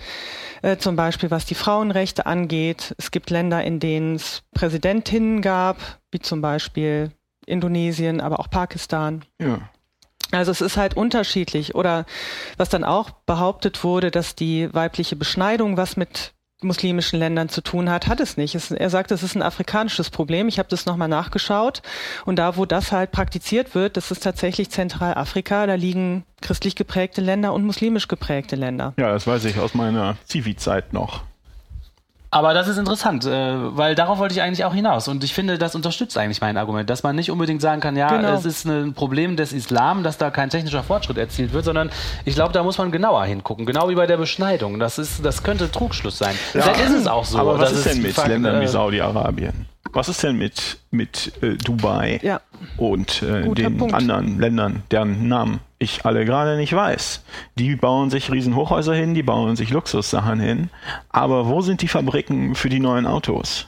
äh, 0.61 0.77
zum 0.77 0.95
Beispiel 0.95 1.31
was 1.31 1.45
die 1.45 1.55
Frauenrechte 1.55 2.25
angeht. 2.25 2.95
Es 2.97 3.11
gibt 3.11 3.29
Länder, 3.29 3.63
in 3.63 3.79
denen 3.79 4.15
es 4.15 4.43
Präsidentinnen 4.53 5.41
gab, 5.41 5.77
wie 6.11 6.19
zum 6.19 6.41
Beispiel 6.41 7.11
Indonesien, 7.45 8.21
aber 8.21 8.39
auch 8.39 8.49
Pakistan. 8.49 9.25
Ja. 9.39 9.59
Also 10.31 10.51
es 10.51 10.61
ist 10.61 10.77
halt 10.77 10.95
unterschiedlich. 10.95 11.75
Oder 11.75 12.05
was 12.57 12.69
dann 12.69 12.83
auch 12.83 13.11
behauptet 13.25 13.83
wurde, 13.83 14.11
dass 14.11 14.35
die 14.35 14.73
weibliche 14.73 15.15
Beschneidung 15.15 15.77
was 15.77 15.97
mit 15.97 16.33
muslimischen 16.63 17.19
Ländern 17.19 17.49
zu 17.49 17.61
tun 17.61 17.89
hat, 17.89 18.07
hat 18.07 18.19
es 18.19 18.37
nicht. 18.37 18.55
Es, 18.55 18.71
er 18.71 18.89
sagt, 18.89 19.11
es 19.11 19.23
ist 19.23 19.35
ein 19.35 19.41
afrikanisches 19.41 20.09
Problem. 20.09 20.47
Ich 20.47 20.59
habe 20.59 20.69
das 20.69 20.85
nochmal 20.85 21.07
nachgeschaut. 21.07 21.81
Und 22.25 22.37
da, 22.37 22.57
wo 22.57 22.65
das 22.65 22.91
halt 22.91 23.11
praktiziert 23.11 23.75
wird, 23.75 23.97
das 23.97 24.11
ist 24.11 24.23
tatsächlich 24.23 24.69
Zentralafrika. 24.69 25.65
Da 25.67 25.75
liegen 25.75 26.23
christlich 26.41 26.75
geprägte 26.75 27.21
Länder 27.21 27.53
und 27.53 27.65
muslimisch 27.65 28.07
geprägte 28.07 28.55
Länder. 28.55 28.93
ja, 28.97 29.11
das 29.11 29.27
weiß 29.27 29.45
ich 29.45 29.59
aus 29.59 29.73
meiner 29.73 30.17
Zivi-Zeit 30.25 30.93
noch. 30.93 31.23
Aber 32.33 32.53
das 32.53 32.69
ist 32.69 32.77
interessant, 32.77 33.25
äh, 33.25 33.29
weil 33.77 33.93
darauf 33.93 34.17
wollte 34.17 34.33
ich 34.33 34.41
eigentlich 34.41 34.63
auch 34.63 34.73
hinaus. 34.73 35.09
Und 35.09 35.21
ich 35.25 35.33
finde, 35.33 35.57
das 35.57 35.75
unterstützt 35.75 36.17
eigentlich 36.17 36.39
mein 36.39 36.55
Argument, 36.55 36.89
dass 36.89 37.03
man 37.03 37.13
nicht 37.15 37.29
unbedingt 37.29 37.61
sagen 37.61 37.81
kann, 37.81 37.97
ja, 37.97 38.07
Genau. 38.07 38.33
es 38.33 38.45
ist 38.45 38.63
ein 38.65 38.93
Problem 38.93 39.35
des 39.35 39.51
Islam, 39.51 40.01
dass 40.03 40.17
da 40.17 40.29
kein 40.31 40.49
technischer 40.49 40.81
Fortschritt 40.81 41.17
erzielt 41.17 41.51
wird, 41.51 41.65
sondern 41.65 41.89
ich 42.23 42.33
glaube, 42.35 42.53
da 42.53 42.63
muss 42.63 42.77
man 42.77 42.89
genauer 42.91 43.25
hingucken. 43.25 43.65
Genau 43.65 43.89
wie 43.89 43.95
bei 43.95 44.07
der 44.07 44.15
Beschneidung. 44.15 44.79
Das, 44.79 44.97
ist, 44.97 45.25
das 45.25 45.43
könnte 45.43 45.69
Trugschluss 45.69 46.17
sein. 46.17 46.33
Vielleicht 46.53 46.79
ist 46.79 46.93
es 46.93 47.07
auch 47.07 47.25
so. 47.25 47.37
Aber 47.37 47.59
was 47.59 47.73
ist 47.73 47.85
denn 47.85 48.01
mit 48.01 48.13
fakt- 48.13 48.29
Ländern 48.29 48.61
wie 48.61 48.65
äh, 48.65 48.67
Saudi-Arabien? 48.69 49.65
Was 49.93 50.09
ist 50.09 50.23
denn 50.23 50.37
mit, 50.37 50.79
mit 50.91 51.33
äh, 51.41 51.55
Dubai 51.55 52.19
Ja. 52.23 52.41
und 52.77 53.21
äh, 53.23 53.49
den 53.53 53.77
Punkt. 53.77 53.93
anderen 53.93 54.39
Ländern, 54.39 54.83
deren 54.91 55.27
Namen 55.27 55.59
ich 55.79 56.05
alle 56.05 56.25
gerade 56.25 56.57
nicht 56.57 56.73
weiß? 56.73 57.23
Die 57.55 57.75
bauen 57.75 58.09
sich 58.09 58.31
Riesenhochhäuser 58.31 58.93
hin, 58.93 59.13
die 59.13 59.23
bauen 59.23 59.55
sich 59.55 59.69
Luxussachen 59.71 60.39
hin. 60.39 60.69
Aber 61.09 61.47
wo 61.47 61.61
sind 61.61 61.81
die 61.81 61.87
Fabriken 61.87 62.55
für 62.55 62.69
die 62.69 62.79
neuen 62.79 63.05
Autos? 63.07 63.67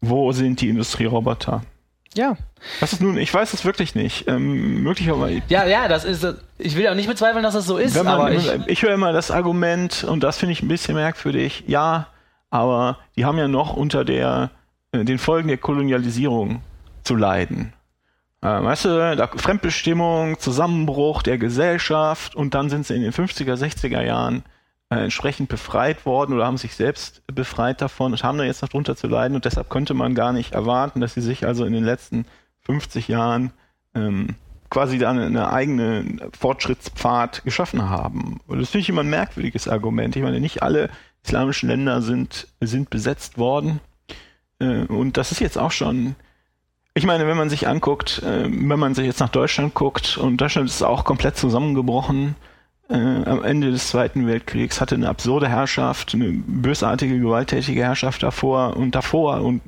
Wo 0.00 0.32
sind 0.32 0.60
die 0.60 0.68
Industrieroboter? 0.68 1.62
Ja. 2.14 2.36
Das 2.80 2.92
ist 2.92 3.02
nun, 3.02 3.18
ich 3.18 3.32
weiß 3.32 3.52
es 3.52 3.64
wirklich 3.64 3.94
nicht. 3.94 4.28
Ähm, 4.28 4.82
möglicherweise. 4.82 5.42
Ja, 5.48 5.66
ja, 5.66 5.88
das 5.88 6.04
ist. 6.04 6.26
Ich 6.58 6.76
will 6.76 6.88
auch 6.88 6.94
nicht 6.94 7.08
bezweifeln, 7.08 7.42
dass 7.42 7.54
das 7.54 7.66
so 7.66 7.76
ist, 7.76 7.96
man, 7.96 8.06
aber 8.06 8.32
ich. 8.32 8.48
ich, 8.66 8.82
höre 8.82 8.94
immer 8.94 9.12
das 9.12 9.30
Argument, 9.30 10.04
und 10.04 10.22
das 10.22 10.38
finde 10.38 10.52
ich 10.52 10.62
ein 10.62 10.68
bisschen 10.68 10.94
merkwürdig, 10.94 11.64
ja, 11.66 12.06
aber 12.50 12.98
die 13.16 13.24
haben 13.24 13.36
ja 13.36 13.48
noch 13.48 13.76
unter 13.76 14.04
der, 14.04 14.50
äh, 14.52 14.63
den 15.04 15.18
Folgen 15.18 15.48
der 15.48 15.58
Kolonialisierung 15.58 16.62
zu 17.02 17.16
leiden. 17.16 17.72
Äh, 18.40 18.46
weißt 18.46 18.84
du, 18.84 19.28
Fremdbestimmung, 19.36 20.38
Zusammenbruch 20.38 21.22
der 21.22 21.38
Gesellschaft 21.38 22.34
und 22.34 22.54
dann 22.54 22.70
sind 22.70 22.86
sie 22.86 22.94
in 22.94 23.02
den 23.02 23.12
50er, 23.12 23.54
60er 23.54 24.02
Jahren 24.02 24.44
äh, 24.90 24.96
entsprechend 24.96 25.48
befreit 25.48 26.06
worden 26.06 26.34
oder 26.34 26.46
haben 26.46 26.58
sich 26.58 26.74
selbst 26.76 27.22
befreit 27.26 27.80
davon 27.80 28.12
und 28.12 28.22
haben 28.22 28.38
da 28.38 28.44
jetzt 28.44 28.62
noch 28.62 28.68
drunter 28.68 28.96
zu 28.96 29.06
leiden 29.06 29.34
und 29.34 29.44
deshalb 29.44 29.70
könnte 29.70 29.94
man 29.94 30.14
gar 30.14 30.32
nicht 30.32 30.52
erwarten, 30.52 31.00
dass 31.00 31.14
sie 31.14 31.22
sich 31.22 31.46
also 31.46 31.64
in 31.64 31.72
den 31.72 31.84
letzten 31.84 32.26
50 32.62 33.08
Jahren 33.08 33.52
ähm, 33.94 34.36
quasi 34.70 34.98
da 34.98 35.10
eine, 35.10 35.26
eine 35.26 35.52
eigene 35.52 36.30
Fortschrittspfad 36.38 37.44
geschaffen 37.44 37.88
haben. 37.88 38.40
Und 38.46 38.60
das 38.60 38.70
finde 38.70 38.82
ich 38.82 38.88
immer 38.88 39.02
ein 39.02 39.10
merkwürdiges 39.10 39.68
Argument. 39.68 40.16
Ich 40.16 40.22
meine, 40.22 40.40
nicht 40.40 40.62
alle 40.62 40.90
islamischen 41.22 41.68
Länder 41.68 42.02
sind, 42.02 42.48
sind 42.60 42.90
besetzt 42.90 43.38
worden. 43.38 43.80
Äh, 44.64 44.92
und 44.92 45.16
das 45.16 45.32
ist 45.32 45.40
jetzt 45.40 45.58
auch 45.58 45.72
schon, 45.72 46.14
ich 46.94 47.06
meine, 47.06 47.26
wenn 47.26 47.36
man 47.36 47.50
sich 47.50 47.68
anguckt, 47.68 48.22
äh, 48.22 48.44
wenn 48.44 48.78
man 48.78 48.94
sich 48.94 49.06
jetzt 49.06 49.20
nach 49.20 49.28
Deutschland 49.28 49.74
guckt, 49.74 50.16
und 50.16 50.38
Deutschland 50.38 50.68
ist 50.68 50.82
auch 50.82 51.04
komplett 51.04 51.36
zusammengebrochen, 51.36 52.36
äh, 52.88 52.94
am 52.94 53.42
Ende 53.42 53.70
des 53.70 53.88
Zweiten 53.88 54.26
Weltkriegs, 54.26 54.80
hatte 54.80 54.94
eine 54.94 55.08
absurde 55.08 55.48
Herrschaft, 55.48 56.14
eine 56.14 56.30
bösartige, 56.32 57.18
gewalttätige 57.18 57.82
Herrschaft 57.82 58.22
davor 58.22 58.76
und 58.76 58.94
davor 58.94 59.40
und, 59.40 59.62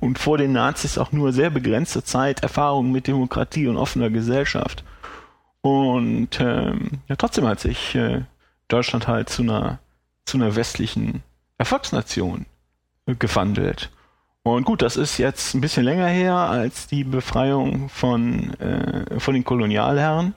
und 0.00 0.18
vor 0.18 0.38
den 0.38 0.52
Nazis 0.52 0.98
auch 0.98 1.12
nur 1.12 1.32
sehr 1.32 1.50
begrenzte 1.50 2.02
Zeit 2.02 2.42
Erfahrung 2.42 2.90
mit 2.90 3.06
Demokratie 3.06 3.68
und 3.68 3.76
offener 3.76 4.10
Gesellschaft. 4.10 4.82
Und 5.60 6.40
ähm, 6.40 6.90
ja, 7.08 7.16
trotzdem 7.16 7.46
hat 7.46 7.60
sich 7.60 7.94
äh, 7.94 8.22
Deutschland 8.66 9.06
halt 9.06 9.28
zu 9.28 9.42
einer, 9.42 9.78
zu 10.24 10.36
einer 10.36 10.56
westlichen 10.56 11.22
Erfolgsnation 11.56 12.46
gewandelt. 13.06 13.90
Und 14.44 14.64
gut, 14.64 14.82
das 14.82 14.96
ist 14.96 15.18
jetzt 15.18 15.54
ein 15.54 15.60
bisschen 15.60 15.84
länger 15.84 16.06
her 16.06 16.34
als 16.34 16.86
die 16.86 17.02
Befreiung 17.02 17.88
von, 17.88 18.52
äh, 18.60 19.18
von 19.18 19.34
den 19.34 19.42
Kolonialherren. 19.42 20.34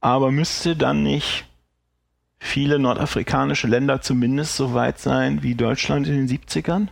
Aber 0.00 0.30
müsste 0.30 0.76
dann 0.76 1.02
nicht 1.02 1.44
viele 2.38 2.78
nordafrikanische 2.78 3.66
Länder 3.66 4.00
zumindest 4.00 4.56
so 4.56 4.74
weit 4.74 5.00
sein 5.00 5.42
wie 5.42 5.56
Deutschland 5.56 6.06
in 6.06 6.14
den 6.14 6.28
70ern? 6.28 6.86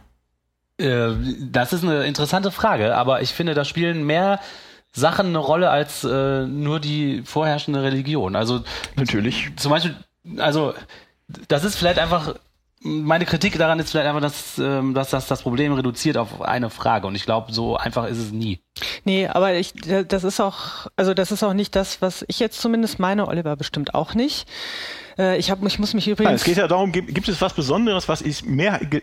Äh, 0.79 1.15
das 1.41 1.73
ist 1.73 1.85
eine 1.85 2.05
interessante 2.05 2.51
Frage, 2.51 2.97
aber 2.97 3.23
ich 3.23 3.31
finde, 3.31 3.55
da 3.55 3.65
spielen 3.65 4.05
mehr 4.05 4.41
Sachen 4.93 5.29
eine 5.29 5.39
Rolle 5.39 5.71
als 5.71 6.03
äh, 6.03 6.47
nur 6.47 6.81
die 6.81 7.23
vorherrschende 7.25 7.83
Religion. 7.83 8.35
Also 8.35 8.65
Natürlich. 8.97 9.53
zum 9.57 9.71
Beispiel 9.71 9.95
also 10.39 10.75
das 11.49 11.65
ist 11.65 11.77
vielleicht 11.77 11.99
einfach 11.99 12.35
meine 12.85 13.25
Kritik 13.25 13.57
daran 13.57 13.79
ist 13.81 13.91
vielleicht 13.91 14.07
einfach, 14.07 14.21
dass, 14.21 14.59
ähm, 14.59 14.93
dass 14.95 15.11
das 15.11 15.27
das 15.27 15.43
Problem 15.43 15.73
reduziert 15.73 16.19
auf 16.19 16.43
eine 16.43 16.69
Frage. 16.69 17.07
Und 17.07 17.15
ich 17.15 17.25
glaube, 17.25 17.53
so 17.53 17.77
einfach 17.77 18.07
ist 18.07 18.19
es 18.19 18.31
nie. 18.31 18.61
Nee, 19.05 19.27
aber 19.27 19.55
ich, 19.55 19.73
das 20.07 20.23
ist 20.23 20.39
auch, 20.41 20.87
also 20.95 21.15
das 21.15 21.33
ist 21.33 21.43
auch 21.43 21.55
nicht 21.55 21.75
das, 21.75 22.03
was 22.03 22.25
ich 22.29 22.39
jetzt 22.41 22.61
zumindest 22.61 22.99
meine, 22.99 23.27
Oliver 23.27 23.57
bestimmt 23.57 23.95
auch 23.95 24.15
nicht. 24.15 24.47
Äh, 25.19 25.39
Ich, 25.39 25.51
hab, 25.51 25.65
ich 25.65 25.79
muss 25.79 25.95
mich 25.95 26.07
Nein, 26.07 26.13
übrigens. 26.13 26.43
es 26.43 26.45
geht 26.45 26.59
ja 26.59 26.69
darum, 26.69 26.93
gibt, 26.93 27.15
gibt 27.15 27.29
es 27.29 27.41
was 27.41 27.55
Besonderes, 27.55 28.09
was 28.09 28.21
ist 28.21 28.45
mehr, 28.45 28.79
ge, 28.79 29.03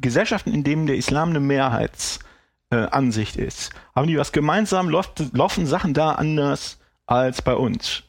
Gesellschaften, 0.00 0.52
in 0.52 0.64
denen 0.64 0.86
der 0.86 0.96
Islam 0.96 1.30
eine 1.30 1.40
Mehrheitsansicht 1.40 2.26
äh, 2.70 2.86
Ansicht 2.90 3.36
ist, 3.36 3.70
haben 3.94 4.08
die 4.08 4.18
was 4.18 4.32
gemeinsam, 4.32 4.88
läuft, 4.88 5.22
laufen 5.32 5.66
Sachen 5.66 5.94
da 5.94 6.12
anders 6.12 6.78
als 7.06 7.42
bei 7.42 7.54
uns. 7.54 8.02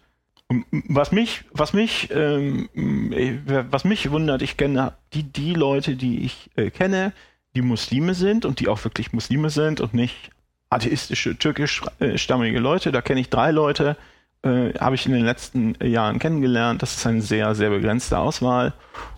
Was 0.72 1.12
mich, 1.12 1.46
was 1.52 1.74
mich, 1.74 2.10
ähm, 2.12 2.70
äh, 3.12 3.38
was 3.46 3.86
mich 3.86 4.12
wundert, 4.12 4.42
ich 4.42 4.58
kenne 4.58 4.94
die, 5.14 5.24
die 5.24 5.54
Leute, 5.54 5.96
die 5.96 6.26
ich 6.26 6.50
äh, 6.56 6.70
kenne, 6.70 7.14
die 7.56 7.62
Muslime 7.62 8.14
sind 8.14 8.46
und 8.46 8.60
die 8.60 8.68
auch 8.68 8.84
wirklich 8.84 9.14
Muslime 9.14 9.50
sind 9.50 9.80
und 9.80 9.94
nicht 9.94 10.32
atheistische, 10.70 11.38
türkischstammige 11.38 12.60
Leute. 12.60 12.92
Da 12.92 13.02
kenne 13.02 13.22
ich 13.22 13.30
drei 13.30 13.52
Leute, 13.52 13.96
äh, 14.42 14.74
habe 14.80 14.96
ich 14.96 15.06
in 15.06 15.14
den 15.14 15.26
letzten 15.26 15.76
Jahren 15.84 16.20
kennengelernt. 16.20 16.82
Das 16.82 16.96
ist 16.98 17.06
eine 17.06 17.22
sehr, 17.22 17.56
sehr 17.56 17.70
begrenzte 17.70 18.18
Auswahl. 18.18 18.74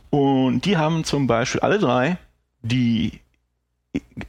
Und 0.09 0.61
die 0.65 0.77
haben 0.77 1.03
zum 1.03 1.27
Beispiel 1.27 1.61
alle 1.61 1.79
drei 1.79 2.17
die, 2.65 3.19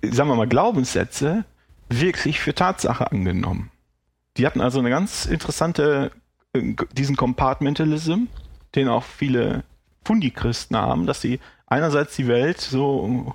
sagen 0.02 0.28
wir 0.28 0.36
mal, 0.36 0.48
Glaubenssätze 0.48 1.44
wirklich 1.88 2.40
für 2.40 2.54
Tatsache 2.54 3.11
angenommen. 3.11 3.70
Die 4.36 4.46
hatten 4.46 4.61
also 4.61 4.78
eine 4.78 4.90
ganz 4.90 5.26
interessante, 5.26 6.11
äh, 6.12 6.18
diesen 6.62 7.16
Compartmentalism, 7.16 8.24
den 8.74 8.88
auch 8.88 9.04
viele 9.04 9.64
Fundi-Christen 10.04 10.76
haben, 10.76 11.07
dass 11.07 11.20
sie 11.20 11.40
einerseits 11.66 12.16
die 12.16 12.28
Welt 12.28 12.61
so 12.61 13.34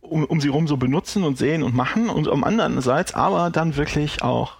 um, 0.00 0.24
um 0.24 0.40
sie 0.40 0.48
rum 0.48 0.68
so 0.68 0.76
benutzen 0.76 1.24
und 1.24 1.38
sehen 1.38 1.62
und 1.62 1.74
machen 1.74 2.08
und 2.08 2.28
am 2.28 2.44
andererseits 2.44 3.14
aber 3.14 3.50
dann 3.50 3.76
wirklich 3.76 4.22
auch, 4.22 4.58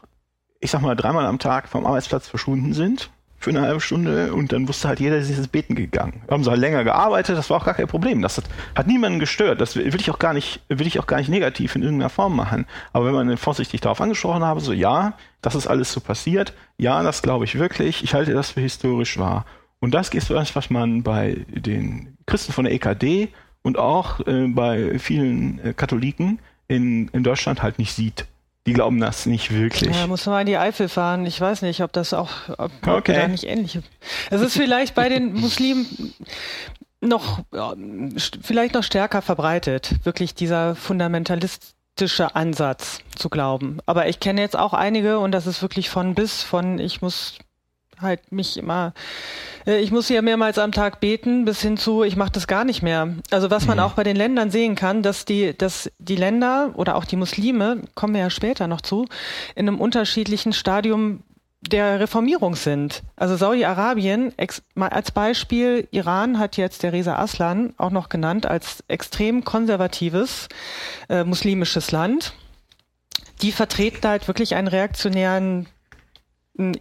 ich 0.60 0.70
sag 0.70 0.82
mal, 0.82 0.96
dreimal 0.96 1.26
am 1.26 1.38
Tag 1.38 1.68
vom 1.68 1.86
Arbeitsplatz 1.86 2.28
verschwunden 2.28 2.74
sind 2.74 3.10
für 3.42 3.50
eine 3.50 3.62
halbe 3.62 3.80
Stunde 3.80 4.32
und 4.32 4.52
dann 4.52 4.68
wusste 4.68 4.88
halt 4.88 5.00
jeder, 5.00 5.20
sie 5.22 5.32
ist 5.32 5.52
beten 5.52 5.74
gegangen. 5.74 6.22
Haben 6.30 6.44
sie 6.44 6.50
halt 6.50 6.60
länger 6.60 6.84
gearbeitet, 6.84 7.36
das 7.36 7.50
war 7.50 7.58
auch 7.58 7.64
gar 7.64 7.74
kein 7.74 7.88
Problem. 7.88 8.22
Das 8.22 8.36
hat, 8.36 8.44
hat 8.74 8.86
niemanden 8.86 9.18
gestört. 9.18 9.60
Das 9.60 9.76
will 9.76 9.94
ich 9.94 10.10
auch 10.10 10.18
gar 10.18 10.32
nicht, 10.32 10.60
will 10.68 10.86
ich 10.86 10.98
auch 10.98 11.06
gar 11.06 11.18
nicht 11.18 11.28
negativ 11.28 11.74
in 11.74 11.82
irgendeiner 11.82 12.10
Form 12.10 12.36
machen. 12.36 12.66
Aber 12.92 13.06
wenn 13.06 13.14
man 13.14 13.36
vorsichtig 13.36 13.80
darauf 13.80 14.00
angesprochen 14.00 14.44
habe, 14.44 14.60
so 14.60 14.72
ja, 14.72 15.14
das 15.40 15.54
ist 15.54 15.66
alles 15.66 15.92
so 15.92 16.00
passiert, 16.00 16.54
ja, 16.78 17.02
das 17.02 17.22
glaube 17.22 17.44
ich 17.44 17.58
wirklich, 17.58 18.04
ich 18.04 18.14
halte 18.14 18.32
das 18.32 18.52
für 18.52 18.60
historisch 18.60 19.18
wahr. 19.18 19.44
Und 19.80 19.92
das 19.92 20.10
ist 20.10 20.30
was, 20.30 20.54
was 20.54 20.70
man 20.70 21.02
bei 21.02 21.44
den 21.48 22.16
Christen 22.26 22.52
von 22.52 22.64
der 22.64 22.74
EKD 22.74 23.30
und 23.62 23.78
auch 23.78 24.20
äh, 24.26 24.46
bei 24.46 24.98
vielen 24.98 25.58
äh, 25.64 25.74
Katholiken 25.74 26.38
in, 26.68 27.08
in 27.08 27.24
Deutschland 27.24 27.62
halt 27.62 27.78
nicht 27.78 27.92
sieht. 27.92 28.26
Die 28.66 28.72
glauben 28.74 29.00
das 29.00 29.26
nicht 29.26 29.52
wirklich. 29.52 29.94
Ja, 29.96 30.06
muss 30.06 30.24
man 30.26 30.34
mal 30.34 30.40
in 30.42 30.46
die 30.46 30.56
Eifel 30.56 30.88
fahren. 30.88 31.26
Ich 31.26 31.40
weiß 31.40 31.62
nicht, 31.62 31.82
ob 31.82 31.92
das 31.92 32.14
auch, 32.14 32.30
ob 32.58 32.70
Okay. 32.86 33.14
da 33.14 33.26
nicht 33.26 33.44
ähnlich 33.44 33.76
ist. 33.76 33.84
Es 34.30 34.40
ist 34.40 34.52
vielleicht 34.56 34.94
bei 34.94 35.08
den 35.08 35.32
Muslimen 35.34 36.14
noch, 37.00 37.40
vielleicht 38.42 38.74
noch 38.74 38.84
stärker 38.84 39.20
verbreitet, 39.22 39.96
wirklich 40.04 40.34
dieser 40.36 40.76
fundamentalistische 40.76 42.36
Ansatz 42.36 43.00
zu 43.16 43.28
glauben. 43.28 43.78
Aber 43.86 44.08
ich 44.08 44.20
kenne 44.20 44.40
jetzt 44.40 44.56
auch 44.56 44.72
einige 44.74 45.18
und 45.18 45.32
das 45.32 45.48
ist 45.48 45.62
wirklich 45.62 45.90
von 45.90 46.14
bis, 46.14 46.42
von 46.44 46.78
ich 46.78 47.02
muss 47.02 47.38
halt 48.02 48.32
mich 48.32 48.56
immer, 48.56 48.92
äh, 49.66 49.80
ich 49.80 49.90
muss 49.90 50.08
hier 50.08 50.22
mehrmals 50.22 50.58
am 50.58 50.72
Tag 50.72 51.00
beten, 51.00 51.44
bis 51.44 51.62
hin 51.62 51.76
zu, 51.76 52.02
ich 52.02 52.16
mache 52.16 52.32
das 52.32 52.46
gar 52.46 52.64
nicht 52.64 52.82
mehr. 52.82 53.14
Also 53.30 53.50
was 53.50 53.66
man 53.66 53.80
auch 53.80 53.94
bei 53.94 54.04
den 54.04 54.16
Ländern 54.16 54.50
sehen 54.50 54.74
kann, 54.74 55.02
dass 55.02 55.24
die, 55.24 55.56
dass 55.56 55.90
die 55.98 56.16
Länder 56.16 56.72
oder 56.74 56.96
auch 56.96 57.04
die 57.04 57.16
Muslime, 57.16 57.82
kommen 57.94 58.14
wir 58.14 58.22
ja 58.22 58.30
später 58.30 58.66
noch 58.66 58.80
zu, 58.80 59.06
in 59.54 59.68
einem 59.68 59.80
unterschiedlichen 59.80 60.52
Stadium 60.52 61.22
der 61.70 62.00
Reformierung 62.00 62.56
sind. 62.56 63.02
Also 63.14 63.36
Saudi-Arabien, 63.36 64.32
als 64.76 65.10
Beispiel, 65.12 65.86
Iran 65.92 66.38
hat 66.38 66.56
jetzt 66.56 66.82
der 66.82 66.92
Reza 66.92 67.16
Aslan 67.16 67.72
auch 67.76 67.90
noch 67.90 68.08
genannt 68.08 68.46
als 68.46 68.82
extrem 68.88 69.44
konservatives 69.44 70.48
äh, 71.08 71.22
muslimisches 71.22 71.92
Land. 71.92 72.34
Die 73.42 73.52
vertreten 73.52 74.06
halt 74.08 74.26
wirklich 74.26 74.56
einen 74.56 74.68
reaktionären 74.68 75.66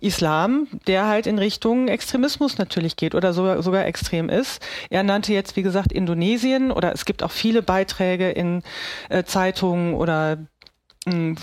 Islam, 0.02 0.68
der 0.88 1.08
halt 1.08 1.28
in 1.28 1.40
Richtung 1.40 1.88
Extremismus 1.88 2.58
natürlich 2.58 2.98
geht 2.98 3.16
oder 3.16 3.32
sogar, 3.32 3.64
sogar 3.64 3.86
extrem 3.86 4.28
ist. 4.28 4.62
Er 4.90 5.04
nannte 5.04 5.32
jetzt, 5.32 5.56
wie 5.56 5.62
gesagt, 5.62 5.94
Indonesien 5.94 6.72
oder 6.72 6.94
es 6.94 7.06
gibt 7.06 7.24
auch 7.24 7.32
viele 7.32 7.62
Beiträge 7.62 8.30
in 8.32 8.64
äh, 9.10 9.24
Zeitungen 9.24 9.94
oder 9.94 10.40
mh, 11.06 11.36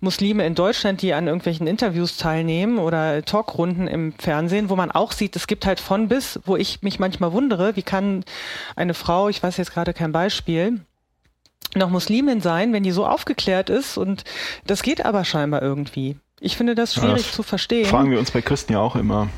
Muslime 0.00 0.46
in 0.46 0.54
Deutschland, 0.54 1.00
die 1.00 1.14
an 1.14 1.26
irgendwelchen 1.26 1.66
Interviews 1.66 2.18
teilnehmen 2.18 2.78
oder 2.78 3.24
Talkrunden 3.24 3.88
im 3.88 4.12
Fernsehen, 4.18 4.68
wo 4.68 4.76
man 4.76 4.90
auch 4.90 5.12
sieht, 5.12 5.34
es 5.34 5.46
gibt 5.46 5.64
halt 5.64 5.80
von 5.80 6.08
bis, 6.08 6.40
wo 6.44 6.56
ich 6.56 6.82
mich 6.82 6.98
manchmal 6.98 7.32
wundere, 7.32 7.74
wie 7.74 7.82
kann 7.82 8.22
eine 8.76 8.94
Frau, 8.94 9.30
ich 9.30 9.42
weiß 9.42 9.56
jetzt 9.56 9.72
gerade 9.72 9.94
kein 9.94 10.12
Beispiel, 10.12 10.82
noch 11.74 11.88
Muslimin 11.88 12.42
sein, 12.42 12.74
wenn 12.74 12.82
die 12.82 12.90
so 12.90 13.06
aufgeklärt 13.06 13.70
ist 13.70 13.96
und 13.96 14.24
das 14.66 14.82
geht 14.82 15.06
aber 15.06 15.24
scheinbar 15.24 15.62
irgendwie. 15.62 16.16
Ich 16.44 16.56
finde 16.56 16.74
das 16.74 16.94
Ja, 16.96 17.02
schwierig 17.02 17.22
das 17.22 17.32
zu 17.32 17.42
verstehen. 17.44 17.86
Fragen 17.86 18.10
wir 18.10 18.18
uns 18.18 18.30
bei 18.32 18.42
Christen 18.42 18.72
ja 18.72 18.80
auch 18.80 18.96
immer. 18.96 19.28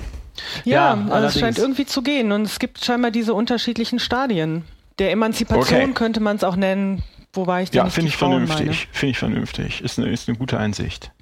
Ja, 0.65 0.95
Ja, 0.97 1.13
also 1.13 1.27
es 1.29 1.39
scheint 1.39 1.59
irgendwie 1.59 1.85
zu 1.87 2.01
gehen 2.03 2.33
und 2.33 2.43
es 2.43 2.59
gibt 2.59 2.83
scheinbar 2.85 3.11
diese 3.11 3.35
unterschiedlichen 3.35 3.99
Stadien. 3.99 4.65
Der 4.99 5.11
Emanzipation 5.13 5.83
Okay. 5.83 5.93
könnte 5.93 6.21
man 6.21 6.37
es 6.37 6.45
auch 6.45 6.57
nennen, 6.57 7.03
wobei 7.35 7.63
ich 7.65 7.71
da 7.71 7.79
Ja, 7.79 7.85
nicht 7.85 7.95
finde 7.95 8.09
ich 8.09 8.17
Frauen 8.17 8.47
vernünftig. 8.47 8.89
Finde 8.93 9.11
ich 9.11 9.19
vernünftig. 9.19 9.81
Ist 9.83 9.99
eine, 9.99 10.09
ist 10.11 10.29
eine 10.29 10.39
gute 10.39 10.59
Einsicht. 10.59 11.13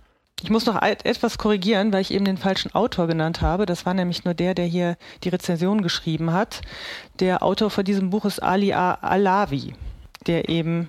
Ich 0.43 0.51
muss 0.51 0.67
noch 0.67 0.81
et- 0.83 1.05
etwas 1.05 1.37
korrigieren, 1.39 1.93
weil 1.93 2.01
ich 2.01 2.13
eben 2.13 2.25
den 2.25 2.37
falschen 2.39 2.75
Autor 2.75 3.07
genannt 3.07 3.43
habe. 3.43 3.67
Das 3.67 3.85
war 3.85 3.93
nämlich 3.95 4.25
nur 4.25 4.35
der, 4.35 4.55
der 4.55 4.67
hier 4.67 4.97
die 5.25 5.29
Rezension 5.31 5.83
geschrieben 5.83 6.33
hat. 6.33 6.63
Der 7.21 7.43
Autor 7.43 7.71
von 7.71 7.85
diesem 7.85 8.11
Buch 8.11 8.25
ist 8.25 8.43
Ali 8.43 8.73
A- 8.73 8.95
Alawi, 8.95 9.75
der 10.27 10.49
eben 10.49 10.89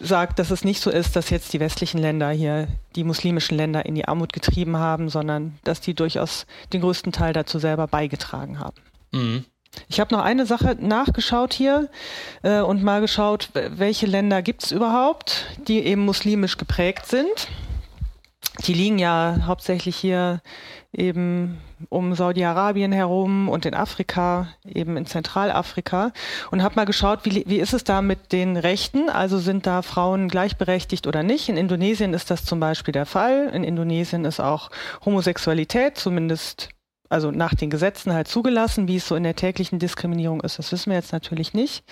sagt, 0.00 0.38
dass 0.38 0.50
es 0.50 0.64
nicht 0.64 0.80
so 0.80 0.90
ist, 0.90 1.16
dass 1.16 1.30
jetzt 1.30 1.52
die 1.52 1.60
westlichen 1.60 1.98
Länder 1.98 2.30
hier 2.30 2.68
die 2.96 3.04
muslimischen 3.04 3.56
Länder 3.56 3.86
in 3.86 3.94
die 3.94 4.06
Armut 4.06 4.32
getrieben 4.32 4.76
haben, 4.76 5.08
sondern 5.08 5.58
dass 5.64 5.80
die 5.80 5.94
durchaus 5.94 6.46
den 6.72 6.80
größten 6.80 7.12
Teil 7.12 7.32
dazu 7.32 7.58
selber 7.58 7.86
beigetragen 7.86 8.58
haben. 8.58 8.76
Mhm. 9.12 9.44
Ich 9.88 10.00
habe 10.00 10.14
noch 10.14 10.22
eine 10.22 10.46
Sache 10.46 10.76
nachgeschaut 10.80 11.52
hier 11.52 11.88
äh, 12.42 12.60
und 12.60 12.82
mal 12.82 13.00
geschaut, 13.00 13.50
welche 13.52 14.06
Länder 14.06 14.42
gibt 14.42 14.64
es 14.64 14.72
überhaupt, 14.72 15.46
die 15.66 15.80
eben 15.80 16.04
muslimisch 16.04 16.56
geprägt 16.56 17.06
sind. 17.06 17.48
Die 18.66 18.74
liegen 18.74 18.98
ja 18.98 19.38
hauptsächlich 19.46 19.96
hier 19.96 20.40
eben 20.94 21.58
um 21.88 22.14
Saudi-Arabien 22.14 22.92
herum 22.92 23.48
und 23.48 23.66
in 23.66 23.74
Afrika, 23.74 24.48
eben 24.64 24.96
in 24.96 25.06
Zentralafrika. 25.06 26.12
Und 26.50 26.62
habe 26.62 26.76
mal 26.76 26.84
geschaut, 26.84 27.20
wie, 27.24 27.44
wie 27.46 27.58
ist 27.58 27.74
es 27.74 27.84
da 27.84 28.02
mit 28.02 28.32
den 28.32 28.56
Rechten? 28.56 29.10
Also 29.10 29.38
sind 29.38 29.66
da 29.66 29.82
Frauen 29.82 30.28
gleichberechtigt 30.28 31.06
oder 31.06 31.22
nicht? 31.22 31.48
In 31.48 31.56
Indonesien 31.56 32.14
ist 32.14 32.30
das 32.30 32.44
zum 32.44 32.60
Beispiel 32.60 32.92
der 32.92 33.06
Fall. 33.06 33.50
In 33.52 33.64
Indonesien 33.64 34.24
ist 34.24 34.40
auch 34.40 34.70
Homosexualität 35.04 35.98
zumindest 35.98 36.70
also 37.10 37.30
nach 37.30 37.54
den 37.54 37.70
Gesetzen 37.70 38.12
halt 38.12 38.28
zugelassen, 38.28 38.88
wie 38.88 38.96
es 38.96 39.06
so 39.06 39.14
in 39.14 39.22
der 39.22 39.36
täglichen 39.36 39.78
Diskriminierung 39.78 40.40
ist. 40.40 40.58
Das 40.58 40.72
wissen 40.72 40.90
wir 40.90 40.96
jetzt 40.96 41.12
natürlich 41.12 41.54
nicht. 41.54 41.84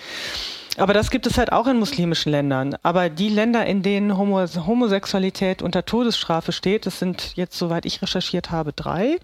Aber 0.78 0.94
das 0.94 1.10
gibt 1.10 1.26
es 1.26 1.36
halt 1.38 1.52
auch 1.52 1.66
in 1.66 1.78
muslimischen 1.78 2.32
Ländern. 2.32 2.76
Aber 2.82 3.10
die 3.10 3.28
Länder, 3.28 3.66
in 3.66 3.82
denen 3.82 4.16
Homo 4.16 4.46
Homosexualität 4.46 5.62
unter 5.62 5.84
Todesstrafe 5.84 6.52
steht, 6.52 6.86
das 6.86 6.98
sind 6.98 7.36
jetzt, 7.36 7.58
soweit 7.58 7.84
ich 7.84 8.00
recherchiert 8.00 8.50
habe, 8.50 8.72
drei. 8.72 9.18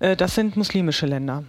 Äh, 0.00 0.16
das 0.16 0.34
sind 0.34 0.56
muslimische 0.56 1.06
Länder. 1.06 1.44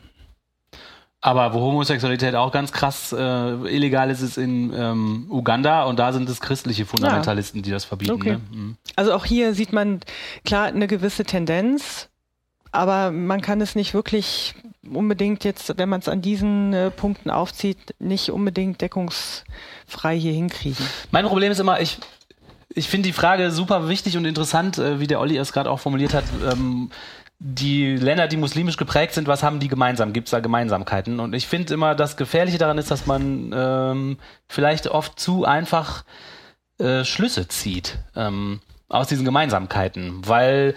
Aber 1.20 1.54
wo 1.54 1.60
Homosexualität 1.60 2.36
auch 2.36 2.52
ganz 2.52 2.72
krass 2.72 3.12
äh, 3.12 3.18
illegal 3.18 4.12
ist, 4.12 4.22
ist 4.22 4.38
in 4.38 4.72
ähm, 4.74 5.26
Uganda 5.30 5.84
und 5.84 5.98
da 5.98 6.14
sind 6.14 6.30
es 6.30 6.40
christliche 6.40 6.86
Fundamentalisten, 6.86 7.64
die 7.64 7.72
das 7.72 7.86
verbieten. 7.86 8.12
Okay. 8.12 8.34
Ne? 8.34 8.42
Mhm. 8.52 8.78
Also 8.96 9.14
auch 9.14 9.26
hier 9.26 9.54
sieht 9.56 9.74
man 9.74 10.02
klar 10.46 10.68
eine 10.68 10.88
gewisse 10.88 11.26
Tendenz, 11.26 12.10
aber 12.72 13.12
man 13.12 13.42
kann 13.42 13.62
es 13.62 13.76
nicht 13.76 13.96
wirklich 13.96 14.54
unbedingt 14.94 15.44
jetzt, 15.44 15.78
wenn 15.78 15.90
man 15.90 16.00
es 16.00 16.10
an 16.10 16.22
diesen 16.22 16.74
äh, 16.74 16.92
Punkten 16.92 17.30
aufzieht, 17.30 17.78
nicht 18.00 18.32
unbedingt 18.32 18.82
deckungsfrei 18.82 20.18
hier 20.18 20.34
hinkriegen. 20.34 20.86
Mein 21.12 21.26
Problem 21.26 21.52
ist 21.52 21.60
immer, 21.60 21.80
ich, 21.82 21.98
ich 22.70 22.88
finde 22.88 23.08
die 23.08 23.14
Frage 23.14 23.52
super 23.52 23.90
wichtig 23.90 24.18
und 24.18 24.26
interessant, 24.26 24.78
äh, 24.78 25.00
wie 25.00 25.08
der 25.08 25.20
Olli 25.20 25.38
es 25.38 25.54
gerade 25.54 25.70
auch 25.70 25.80
formuliert 25.80 26.14
hat. 26.14 26.26
Ähm, 26.52 26.90
die 27.40 27.96
Länder, 27.96 28.28
die 28.28 28.38
muslimisch 28.38 28.78
geprägt 28.78 29.14
sind, 29.14 29.28
was 29.28 29.44
haben 29.44 29.60
die 29.60 29.68
gemeinsam? 29.68 30.12
Gibt 30.12 30.28
es 30.28 30.32
da 30.32 30.40
Gemeinsamkeiten? 30.40 31.20
Und 31.20 31.34
ich 31.34 31.48
finde 31.48 31.74
immer, 31.74 31.94
das 31.94 32.18
Gefährliche 32.18 32.58
daran 32.58 32.78
ist, 32.78 32.90
dass 32.90 33.06
man 33.06 33.52
ähm, 33.54 34.18
vielleicht 34.48 34.88
oft 34.88 35.20
zu 35.20 35.46
einfach 35.46 36.04
äh, 36.80 37.04
Schlüsse 37.04 37.48
zieht 37.48 38.00
ähm, 38.16 38.60
aus 38.90 39.08
diesen 39.08 39.26
Gemeinsamkeiten, 39.26 40.28
weil 40.28 40.74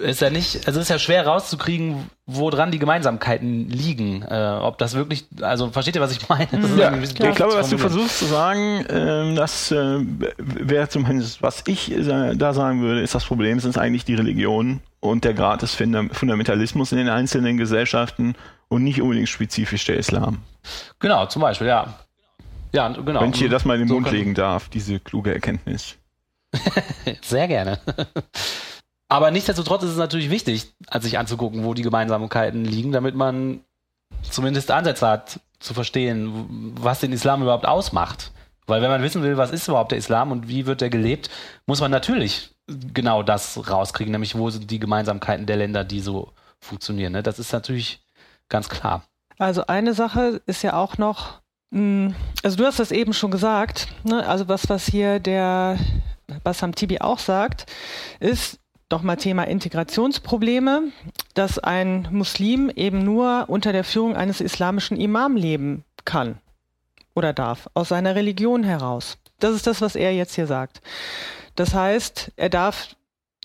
ist 0.00 0.20
ja 0.20 0.30
nicht, 0.30 0.66
also 0.66 0.80
ist 0.80 0.88
ja 0.90 0.98
schwer 0.98 1.26
rauszukriegen, 1.26 2.10
wo 2.26 2.50
dran 2.50 2.70
die 2.70 2.78
Gemeinsamkeiten 2.78 3.68
liegen. 3.68 4.22
Äh, 4.22 4.58
ob 4.60 4.78
das 4.78 4.94
wirklich, 4.94 5.26
also 5.40 5.70
versteht 5.70 5.96
ihr, 5.96 6.00
was 6.00 6.12
ich 6.12 6.28
meine? 6.28 6.48
Ja, 6.76 6.92
ich 6.96 7.14
glaube, 7.14 7.54
was 7.54 7.70
du 7.70 7.78
versuchst 7.78 8.18
zu 8.18 8.26
sagen, 8.26 8.84
ähm, 8.88 9.36
das 9.36 9.70
äh, 9.70 9.98
wäre 10.38 10.88
zumindest, 10.88 11.42
was 11.42 11.64
ich 11.66 11.92
äh, 11.92 12.34
da 12.34 12.52
sagen 12.54 12.82
würde, 12.82 13.00
ist 13.00 13.14
das 13.14 13.24
Problem, 13.24 13.60
sind 13.60 13.76
eigentlich 13.78 14.04
die 14.04 14.14
Religionen 14.14 14.80
und 15.00 15.24
der 15.24 15.34
Grad 15.34 15.62
des 15.62 15.74
Funda- 15.74 16.08
Fundamentalismus 16.12 16.92
in 16.92 16.98
den 16.98 17.08
einzelnen 17.08 17.56
Gesellschaften 17.56 18.34
und 18.68 18.82
nicht 18.84 19.02
unbedingt 19.02 19.28
spezifisch 19.28 19.84
der 19.84 19.96
Islam. 19.96 20.38
Genau, 20.98 21.26
zum 21.26 21.42
Beispiel, 21.42 21.66
ja. 21.66 21.94
Ja, 22.72 22.88
genau. 22.88 23.20
Wenn 23.20 23.30
ich 23.30 23.38
dir 23.38 23.48
das 23.48 23.64
mal 23.64 23.74
in 23.74 23.82
den 23.82 23.88
So 23.88 23.94
Mund 23.94 24.10
legen 24.10 24.34
darf, 24.34 24.68
diese 24.68 24.98
kluge 24.98 25.32
Erkenntnis. 25.32 25.96
Sehr 27.22 27.46
gerne. 27.46 27.78
Aber 29.08 29.30
nichtsdestotrotz 29.30 29.82
ist 29.82 29.90
es 29.90 29.96
natürlich 29.96 30.30
wichtig, 30.30 30.74
sich 31.00 31.18
anzugucken, 31.18 31.64
wo 31.64 31.74
die 31.74 31.82
Gemeinsamkeiten 31.82 32.64
liegen, 32.64 32.92
damit 32.92 33.14
man 33.14 33.60
zumindest 34.22 34.70
Ansätze 34.70 35.06
hat, 35.06 35.40
zu 35.60 35.74
verstehen, 35.74 36.72
was 36.78 37.00
den 37.00 37.12
Islam 37.12 37.42
überhaupt 37.42 37.66
ausmacht. 37.66 38.32
Weil 38.66 38.82
wenn 38.82 38.90
man 38.90 39.02
wissen 39.02 39.22
will, 39.22 39.36
was 39.36 39.50
ist 39.50 39.68
überhaupt 39.68 39.92
der 39.92 39.98
Islam 39.98 40.32
und 40.32 40.48
wie 40.48 40.66
wird 40.66 40.82
er 40.82 40.90
gelebt, 40.90 41.30
muss 41.66 41.80
man 41.80 41.90
natürlich 41.90 42.54
genau 42.66 43.22
das 43.22 43.70
rauskriegen, 43.70 44.12
nämlich 44.12 44.36
wo 44.36 44.48
sind 44.50 44.70
die 44.70 44.78
Gemeinsamkeiten 44.78 45.46
der 45.46 45.56
Länder, 45.56 45.84
die 45.84 46.00
so 46.00 46.32
funktionieren. 46.60 47.12
Ne? 47.12 47.22
Das 47.22 47.38
ist 47.38 47.52
natürlich 47.52 48.02
ganz 48.48 48.68
klar. 48.68 49.04
Also 49.38 49.66
eine 49.66 49.94
Sache 49.94 50.40
ist 50.46 50.62
ja 50.62 50.74
auch 50.74 50.96
noch, 50.96 51.40
mh, 51.70 52.14
also 52.42 52.56
du 52.56 52.64
hast 52.64 52.78
das 52.78 52.90
eben 52.90 53.12
schon 53.12 53.30
gesagt, 53.30 53.88
ne? 54.04 54.26
also 54.26 54.48
was, 54.48 54.68
was 54.68 54.86
hier 54.86 55.20
der 55.20 55.78
Bassam 56.42 56.74
Tibi 56.74 57.00
auch 57.00 57.18
sagt, 57.18 57.70
ist 58.20 58.60
doch 58.88 59.02
mal 59.02 59.16
Thema 59.16 59.44
Integrationsprobleme, 59.44 60.92
dass 61.34 61.58
ein 61.58 62.08
Muslim 62.10 62.70
eben 62.74 63.04
nur 63.04 63.46
unter 63.48 63.72
der 63.72 63.84
Führung 63.84 64.16
eines 64.16 64.40
islamischen 64.40 64.98
Imam 64.98 65.36
leben 65.36 65.84
kann 66.04 66.38
oder 67.14 67.32
darf, 67.32 67.68
aus 67.74 67.88
seiner 67.88 68.14
Religion 68.14 68.62
heraus. 68.62 69.18
Das 69.40 69.54
ist 69.54 69.66
das, 69.66 69.80
was 69.80 69.96
er 69.96 70.14
jetzt 70.14 70.34
hier 70.34 70.46
sagt. 70.46 70.80
Das 71.56 71.74
heißt, 71.74 72.32
er 72.36 72.48
darf 72.48 72.96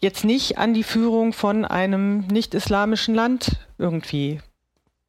jetzt 0.01 0.23
nicht 0.23 0.57
an 0.57 0.73
die 0.73 0.83
Führung 0.83 1.33
von 1.33 1.65
einem 1.65 2.19
nicht-islamischen 2.27 3.15
Land 3.15 3.57
irgendwie 3.77 4.39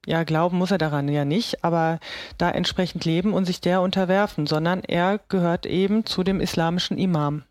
ja, 0.06 0.24
glauben 0.24 0.56
muss 0.56 0.70
er 0.70 0.78
daran 0.78 1.08
ja 1.08 1.24
nicht, 1.24 1.62
aber 1.62 2.00
da 2.38 2.50
entsprechend 2.50 3.04
leben 3.04 3.34
und 3.34 3.44
sich 3.44 3.60
der 3.60 3.82
unterwerfen, 3.82 4.46
sondern 4.46 4.82
er 4.82 5.20
gehört 5.28 5.66
eben 5.66 6.06
zu 6.06 6.22
dem 6.22 6.40
islamischen 6.40 6.98
Imam. 6.98 7.42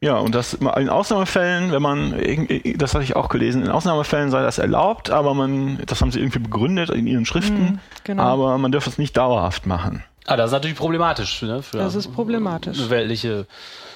Ja, 0.00 0.18
und 0.18 0.34
das 0.34 0.52
in 0.54 0.88
Ausnahmefällen, 0.90 1.72
wenn 1.72 1.80
man, 1.82 2.12
irgend- 2.18 2.80
das 2.82 2.94
hatte 2.94 3.02
ich 3.04 3.16
auch 3.16 3.28
gelesen, 3.30 3.62
in 3.64 3.70
Ausnahmefällen 3.70 4.30
sei 4.30 4.42
das 4.42 4.58
erlaubt, 4.58 5.10
aber 5.10 5.32
man, 5.34 5.78
das 5.86 6.00
haben 6.02 6.10
sie 6.12 6.20
irgendwie 6.20 6.38
begründet 6.38 6.90
in 6.90 7.06
ihren 7.06 7.24
Schriften, 7.24 7.62
Mhm, 7.64 7.78
genau. 8.04 8.22
aber 8.22 8.58
man 8.58 8.72
dürfe 8.72 8.90
es 8.90 8.98
nicht 8.98 9.16
dauerhaft 9.16 9.66
machen. 9.66 10.04
Ah, 10.26 10.36
das 10.36 10.46
ist 10.48 10.52
natürlich 10.52 10.76
problematisch. 10.76 11.40
Ne, 11.42 11.62
für 11.62 11.78
Das 11.78 11.94
ist 11.94 12.12
problematisch. 12.12 12.90
Weltliche, 12.90 13.46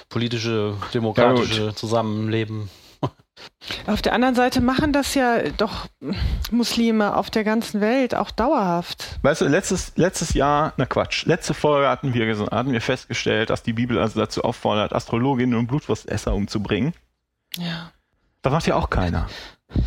politische, 0.09 0.73
demokratische 0.93 1.75
Zusammenleben. 1.75 2.69
Auf 3.85 4.01
der 4.01 4.13
anderen 4.13 4.35
Seite 4.35 4.61
machen 4.61 4.91
das 4.91 5.13
ja 5.13 5.49
doch 5.57 5.87
Muslime 6.49 7.15
auf 7.15 7.29
der 7.29 7.43
ganzen 7.43 7.79
Welt 7.79 8.15
auch 8.15 8.31
dauerhaft. 8.31 9.19
Weißt 9.21 9.41
du, 9.41 9.47
letztes, 9.47 9.93
letztes 9.95 10.33
Jahr, 10.33 10.73
na 10.77 10.85
Quatsch, 10.85 11.25
letzte 11.25 11.53
Folge 11.53 11.87
hatten 11.87 12.13
wir, 12.13 12.37
hatten 12.51 12.71
wir 12.71 12.81
festgestellt, 12.81 13.49
dass 13.49 13.63
die 13.63 13.73
Bibel 13.73 13.99
also 13.99 14.19
dazu 14.19 14.43
auffordert, 14.43 14.93
Astrologinnen 14.93 15.57
und 15.57 15.67
Blutwurstesser 15.67 16.33
umzubringen. 16.33 16.93
Ja. 17.57 17.91
Das 18.41 18.51
macht 18.51 18.67
ja 18.67 18.75
auch 18.75 18.89
keiner. 18.89 19.27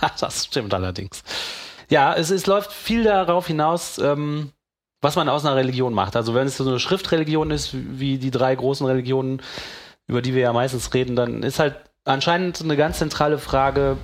Ja, 0.00 0.10
das 0.20 0.44
stimmt 0.44 0.74
allerdings. 0.74 1.22
Ja, 1.88 2.14
es, 2.14 2.30
es 2.30 2.46
läuft 2.46 2.72
viel 2.72 3.04
darauf 3.04 3.46
hinaus, 3.46 3.98
ähm, 3.98 4.52
was 5.00 5.16
man 5.16 5.28
aus 5.28 5.44
einer 5.44 5.56
Religion 5.56 5.94
macht. 5.94 6.16
Also 6.16 6.34
wenn 6.34 6.46
es 6.46 6.56
so 6.56 6.68
eine 6.68 6.78
Schriftreligion 6.78 7.50
ist, 7.50 7.70
wie 7.72 8.18
die 8.18 8.30
drei 8.30 8.54
großen 8.54 8.86
Religionen, 8.86 9.42
über 10.06 10.22
die 10.22 10.34
wir 10.34 10.42
ja 10.42 10.52
meistens 10.52 10.92
reden, 10.94 11.16
dann 11.16 11.42
ist 11.42 11.58
halt 11.58 11.76
anscheinend 12.08 12.60
eine 12.60 12.76
ganz 12.76 12.98
zentrale 12.98 13.38
Frage, 13.38 13.96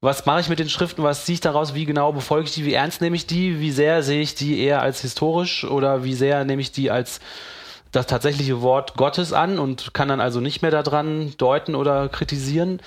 was 0.00 0.26
mache 0.26 0.40
ich 0.40 0.48
mit 0.48 0.58
den 0.58 0.68
Schriften, 0.68 1.02
was 1.02 1.24
ziehe 1.24 1.34
ich 1.34 1.40
daraus, 1.40 1.74
wie 1.74 1.84
genau 1.84 2.12
befolge 2.12 2.46
ich 2.46 2.54
die, 2.54 2.64
wie 2.64 2.74
ernst 2.74 3.00
nehme 3.00 3.16
ich 3.16 3.26
die, 3.26 3.60
wie 3.60 3.72
sehr 3.72 4.02
sehe 4.02 4.20
ich 4.20 4.34
die 4.34 4.60
eher 4.60 4.80
als 4.80 5.00
historisch 5.00 5.64
oder 5.64 6.04
wie 6.04 6.14
sehr 6.14 6.44
nehme 6.44 6.62
ich 6.62 6.70
die 6.70 6.90
als 6.90 7.20
das 7.90 8.06
tatsächliche 8.06 8.60
Wort 8.60 8.94
Gottes 8.96 9.32
an 9.32 9.58
und 9.58 9.94
kann 9.94 10.08
dann 10.08 10.20
also 10.20 10.40
nicht 10.40 10.62
mehr 10.62 10.70
daran 10.70 11.32
deuten 11.38 11.74
oder 11.74 12.08
kritisieren. 12.08 12.80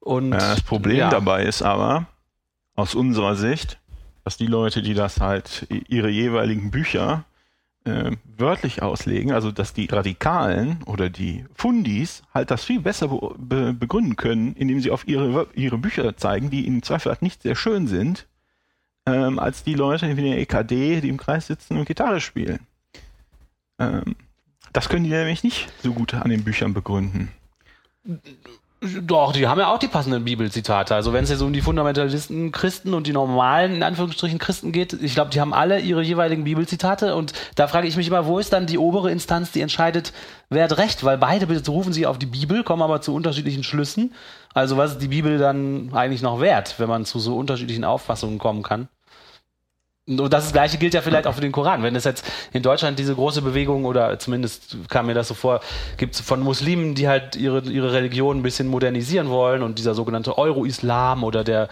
Und 0.00 0.32
Ja, 0.32 0.38
das 0.38 0.62
Problem 0.62 0.98
ja. 0.98 1.10
dabei 1.10 1.44
ist 1.44 1.62
aber, 1.62 2.06
aus 2.74 2.94
unserer 2.94 3.36
Sicht, 3.36 3.78
dass 4.24 4.36
die 4.36 4.46
Leute, 4.46 4.82
die 4.82 4.94
das 4.94 5.20
halt 5.20 5.66
ihre 5.88 6.08
jeweiligen 6.08 6.70
Bücher 6.70 7.24
äh, 7.86 8.10
wörtlich 8.36 8.82
auslegen, 8.82 9.32
also 9.32 9.52
dass 9.52 9.72
die 9.72 9.86
Radikalen 9.86 10.82
oder 10.86 11.08
die 11.08 11.44
Fundis 11.54 12.22
halt 12.34 12.50
das 12.50 12.64
viel 12.64 12.80
besser 12.80 13.08
be 13.08 13.34
be 13.38 13.72
begründen 13.72 14.16
können, 14.16 14.54
indem 14.54 14.80
sie 14.80 14.90
auf 14.90 15.06
ihre, 15.06 15.46
ihre 15.54 15.78
Bücher 15.78 16.16
zeigen, 16.16 16.50
die 16.50 16.66
im 16.66 16.82
Zweifel 16.82 17.12
halt 17.12 17.22
nicht 17.22 17.42
sehr 17.42 17.54
schön 17.54 17.86
sind, 17.86 18.26
ähm, 19.06 19.38
als 19.38 19.62
die 19.62 19.74
Leute 19.74 20.16
wie 20.16 20.22
der 20.22 20.38
EKD, 20.38 21.00
die 21.00 21.08
im 21.08 21.16
Kreis 21.16 21.46
sitzen 21.46 21.76
und 21.76 21.86
Gitarre 21.86 22.20
spielen. 22.20 22.60
Ähm, 23.78 24.16
das 24.72 24.88
können 24.88 25.04
die 25.04 25.10
nämlich 25.10 25.44
nicht 25.44 25.72
so 25.82 25.92
gut 25.92 26.14
an 26.14 26.30
den 26.30 26.44
Büchern 26.44 26.74
begründen. 26.74 27.30
Doch, 28.82 29.32
die 29.32 29.48
haben 29.48 29.58
ja 29.58 29.72
auch 29.72 29.78
die 29.78 29.88
passenden 29.88 30.24
Bibelzitate. 30.24 30.94
Also 30.94 31.14
wenn 31.14 31.24
es 31.24 31.30
jetzt 31.30 31.40
um 31.40 31.52
die 31.52 31.62
Fundamentalisten 31.62 32.52
Christen 32.52 32.92
und 32.92 33.06
die 33.06 33.12
normalen, 33.12 33.74
in 33.74 33.82
Anführungsstrichen, 33.82 34.38
Christen 34.38 34.70
geht, 34.70 34.92
ich 34.92 35.14
glaube, 35.14 35.30
die 35.30 35.40
haben 35.40 35.54
alle 35.54 35.80
ihre 35.80 36.02
jeweiligen 36.02 36.44
Bibelzitate 36.44 37.14
und 37.14 37.32
da 37.54 37.68
frage 37.68 37.88
ich 37.88 37.96
mich 37.96 38.08
immer, 38.08 38.26
wo 38.26 38.38
ist 38.38 38.52
dann 38.52 38.66
die 38.66 38.76
obere 38.76 39.10
Instanz, 39.10 39.50
die 39.50 39.62
entscheidet, 39.62 40.12
wer 40.50 40.64
hat 40.64 40.76
recht? 40.76 41.04
Weil 41.04 41.16
beide 41.16 41.46
berufen 41.46 41.94
sich 41.94 42.06
auf 42.06 42.18
die 42.18 42.26
Bibel, 42.26 42.64
kommen 42.64 42.82
aber 42.82 43.00
zu 43.00 43.14
unterschiedlichen 43.14 43.64
Schlüssen. 43.64 44.12
Also 44.52 44.76
was 44.76 44.92
ist 44.92 45.02
die 45.02 45.08
Bibel 45.08 45.38
dann 45.38 45.90
eigentlich 45.94 46.20
noch 46.20 46.40
wert, 46.40 46.74
wenn 46.78 46.88
man 46.88 47.06
zu 47.06 47.18
so 47.18 47.34
unterschiedlichen 47.34 47.84
Auffassungen 47.84 48.38
kommen 48.38 48.62
kann? 48.62 48.88
Und 50.08 50.32
das 50.32 50.52
Gleiche 50.52 50.78
gilt 50.78 50.94
ja 50.94 51.02
vielleicht 51.02 51.26
auch 51.26 51.34
für 51.34 51.40
den 51.40 51.50
Koran. 51.50 51.82
Wenn 51.82 51.96
es 51.96 52.04
jetzt 52.04 52.24
in 52.52 52.62
Deutschland 52.62 52.98
diese 52.98 53.14
große 53.14 53.42
Bewegung 53.42 53.84
oder 53.84 54.18
zumindest 54.20 54.76
kam 54.88 55.06
mir 55.06 55.14
das 55.14 55.26
so 55.26 55.34
vor, 55.34 55.60
gibt 55.96 56.14
es 56.14 56.20
von 56.20 56.40
Muslimen, 56.40 56.94
die 56.94 57.08
halt 57.08 57.34
ihre, 57.34 57.60
ihre 57.62 57.92
Religion 57.92 58.38
ein 58.38 58.42
bisschen 58.42 58.68
modernisieren 58.68 59.28
wollen 59.28 59.64
und 59.64 59.80
dieser 59.80 59.94
sogenannte 59.94 60.38
Euro-Islam 60.38 61.24
oder 61.24 61.42
der, 61.42 61.68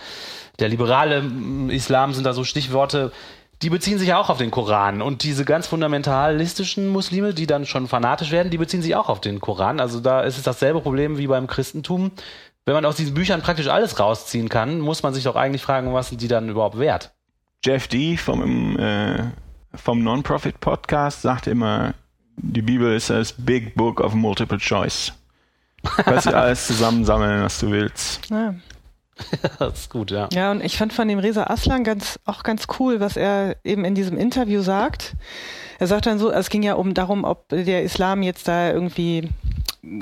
der 0.58 0.68
liberale 0.68 1.22
Islam 1.68 2.12
sind 2.12 2.24
da 2.24 2.32
so 2.32 2.42
Stichworte, 2.42 3.12
die 3.62 3.70
beziehen 3.70 3.98
sich 3.98 4.12
auch 4.14 4.28
auf 4.28 4.38
den 4.38 4.50
Koran. 4.50 5.00
Und 5.00 5.22
diese 5.22 5.44
ganz 5.44 5.68
fundamentalistischen 5.68 6.88
Muslime, 6.88 7.34
die 7.34 7.46
dann 7.46 7.66
schon 7.66 7.86
fanatisch 7.86 8.32
werden, 8.32 8.50
die 8.50 8.58
beziehen 8.58 8.82
sich 8.82 8.96
auch 8.96 9.08
auf 9.08 9.20
den 9.20 9.38
Koran. 9.38 9.78
Also 9.78 10.00
da 10.00 10.22
ist 10.22 10.38
es 10.38 10.42
dasselbe 10.42 10.80
Problem 10.80 11.18
wie 11.18 11.28
beim 11.28 11.46
Christentum. 11.46 12.10
Wenn 12.66 12.74
man 12.74 12.84
aus 12.84 12.96
diesen 12.96 13.14
Büchern 13.14 13.42
praktisch 13.42 13.68
alles 13.68 14.00
rausziehen 14.00 14.48
kann, 14.48 14.80
muss 14.80 15.04
man 15.04 15.14
sich 15.14 15.22
doch 15.22 15.36
eigentlich 15.36 15.62
fragen, 15.62 15.94
was 15.94 16.08
sind 16.08 16.20
die 16.20 16.28
dann 16.28 16.48
überhaupt 16.48 16.80
wert? 16.80 17.12
Jeff 17.64 17.88
D. 17.88 18.18
vom, 18.18 18.78
äh, 18.78 19.24
vom 19.74 20.02
Non-Profit 20.02 20.60
Podcast 20.60 21.22
sagt 21.22 21.46
immer, 21.46 21.94
die 22.36 22.60
Bibel 22.60 22.94
ist 22.94 23.08
das 23.08 23.32
Big 23.32 23.74
Book 23.74 24.00
of 24.00 24.12
Multiple 24.12 24.58
Choice. 24.58 25.14
Kannst 25.82 26.26
du 26.26 26.36
alles 26.36 26.66
zusammensammeln, 26.66 27.42
was 27.42 27.58
du 27.60 27.70
willst. 27.70 28.28
Ja. 28.28 28.54
Das 29.58 29.78
ist 29.78 29.90
gut, 29.90 30.10
ja. 30.10 30.28
Ja, 30.32 30.50
und 30.50 30.62
ich 30.62 30.76
fand 30.76 30.92
von 30.92 31.08
dem 31.08 31.20
Reza 31.20 31.44
Aslan 31.44 31.84
ganz, 31.84 32.18
auch 32.26 32.42
ganz 32.42 32.66
cool, 32.78 32.98
was 33.00 33.16
er 33.16 33.56
eben 33.64 33.84
in 33.84 33.94
diesem 33.94 34.18
Interview 34.18 34.60
sagt. 34.60 35.14
Er 35.78 35.86
sagt 35.86 36.06
dann 36.06 36.18
so, 36.18 36.32
es 36.32 36.50
ging 36.50 36.64
ja 36.64 36.74
um 36.74 36.92
darum, 36.92 37.24
ob 37.24 37.48
der 37.48 37.84
Islam 37.84 38.22
jetzt 38.22 38.48
da 38.48 38.72
irgendwie 38.72 39.30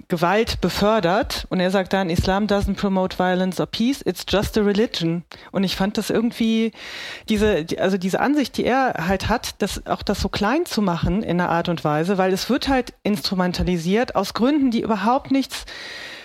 Gewalt 0.09 0.61
befördert. 0.61 1.47
Und 1.51 1.61
er 1.61 1.71
sagt 1.71 1.93
dann, 1.93 2.11
Islam 2.11 2.47
doesn't 2.47 2.75
promote 2.77 3.19
violence 3.19 3.61
or 3.61 3.67
peace, 3.67 4.03
it's 4.05 4.25
just 4.29 4.57
a 4.59 4.63
religion. 4.63 5.25
Und 5.51 5.65
ich 5.65 5.77
fand 5.77 5.99
das 5.99 6.11
irgendwie, 6.11 6.73
diese, 7.29 7.65
die- 7.65 7.79
also 7.81 7.99
diese 7.99 8.21
Ansicht, 8.21 8.57
die 8.57 8.65
er 8.65 8.95
halt 9.07 9.29
hat, 9.29 9.57
das, 9.63 9.87
auch 9.87 10.03
das 10.03 10.21
so 10.21 10.29
klein 10.29 10.67
zu 10.67 10.83
machen 10.83 11.23
in 11.23 11.41
einer 11.41 11.51
Art 11.51 11.69
und 11.69 11.85
Weise, 11.85 12.19
weil 12.19 12.33
es 12.33 12.49
wird 12.51 12.69
halt 12.69 12.95
instrumentalisiert 13.03 14.15
aus 14.15 14.35
Gründen, 14.35 14.71
die 14.71 14.83
überhaupt 14.83 15.31
nichts 15.31 15.65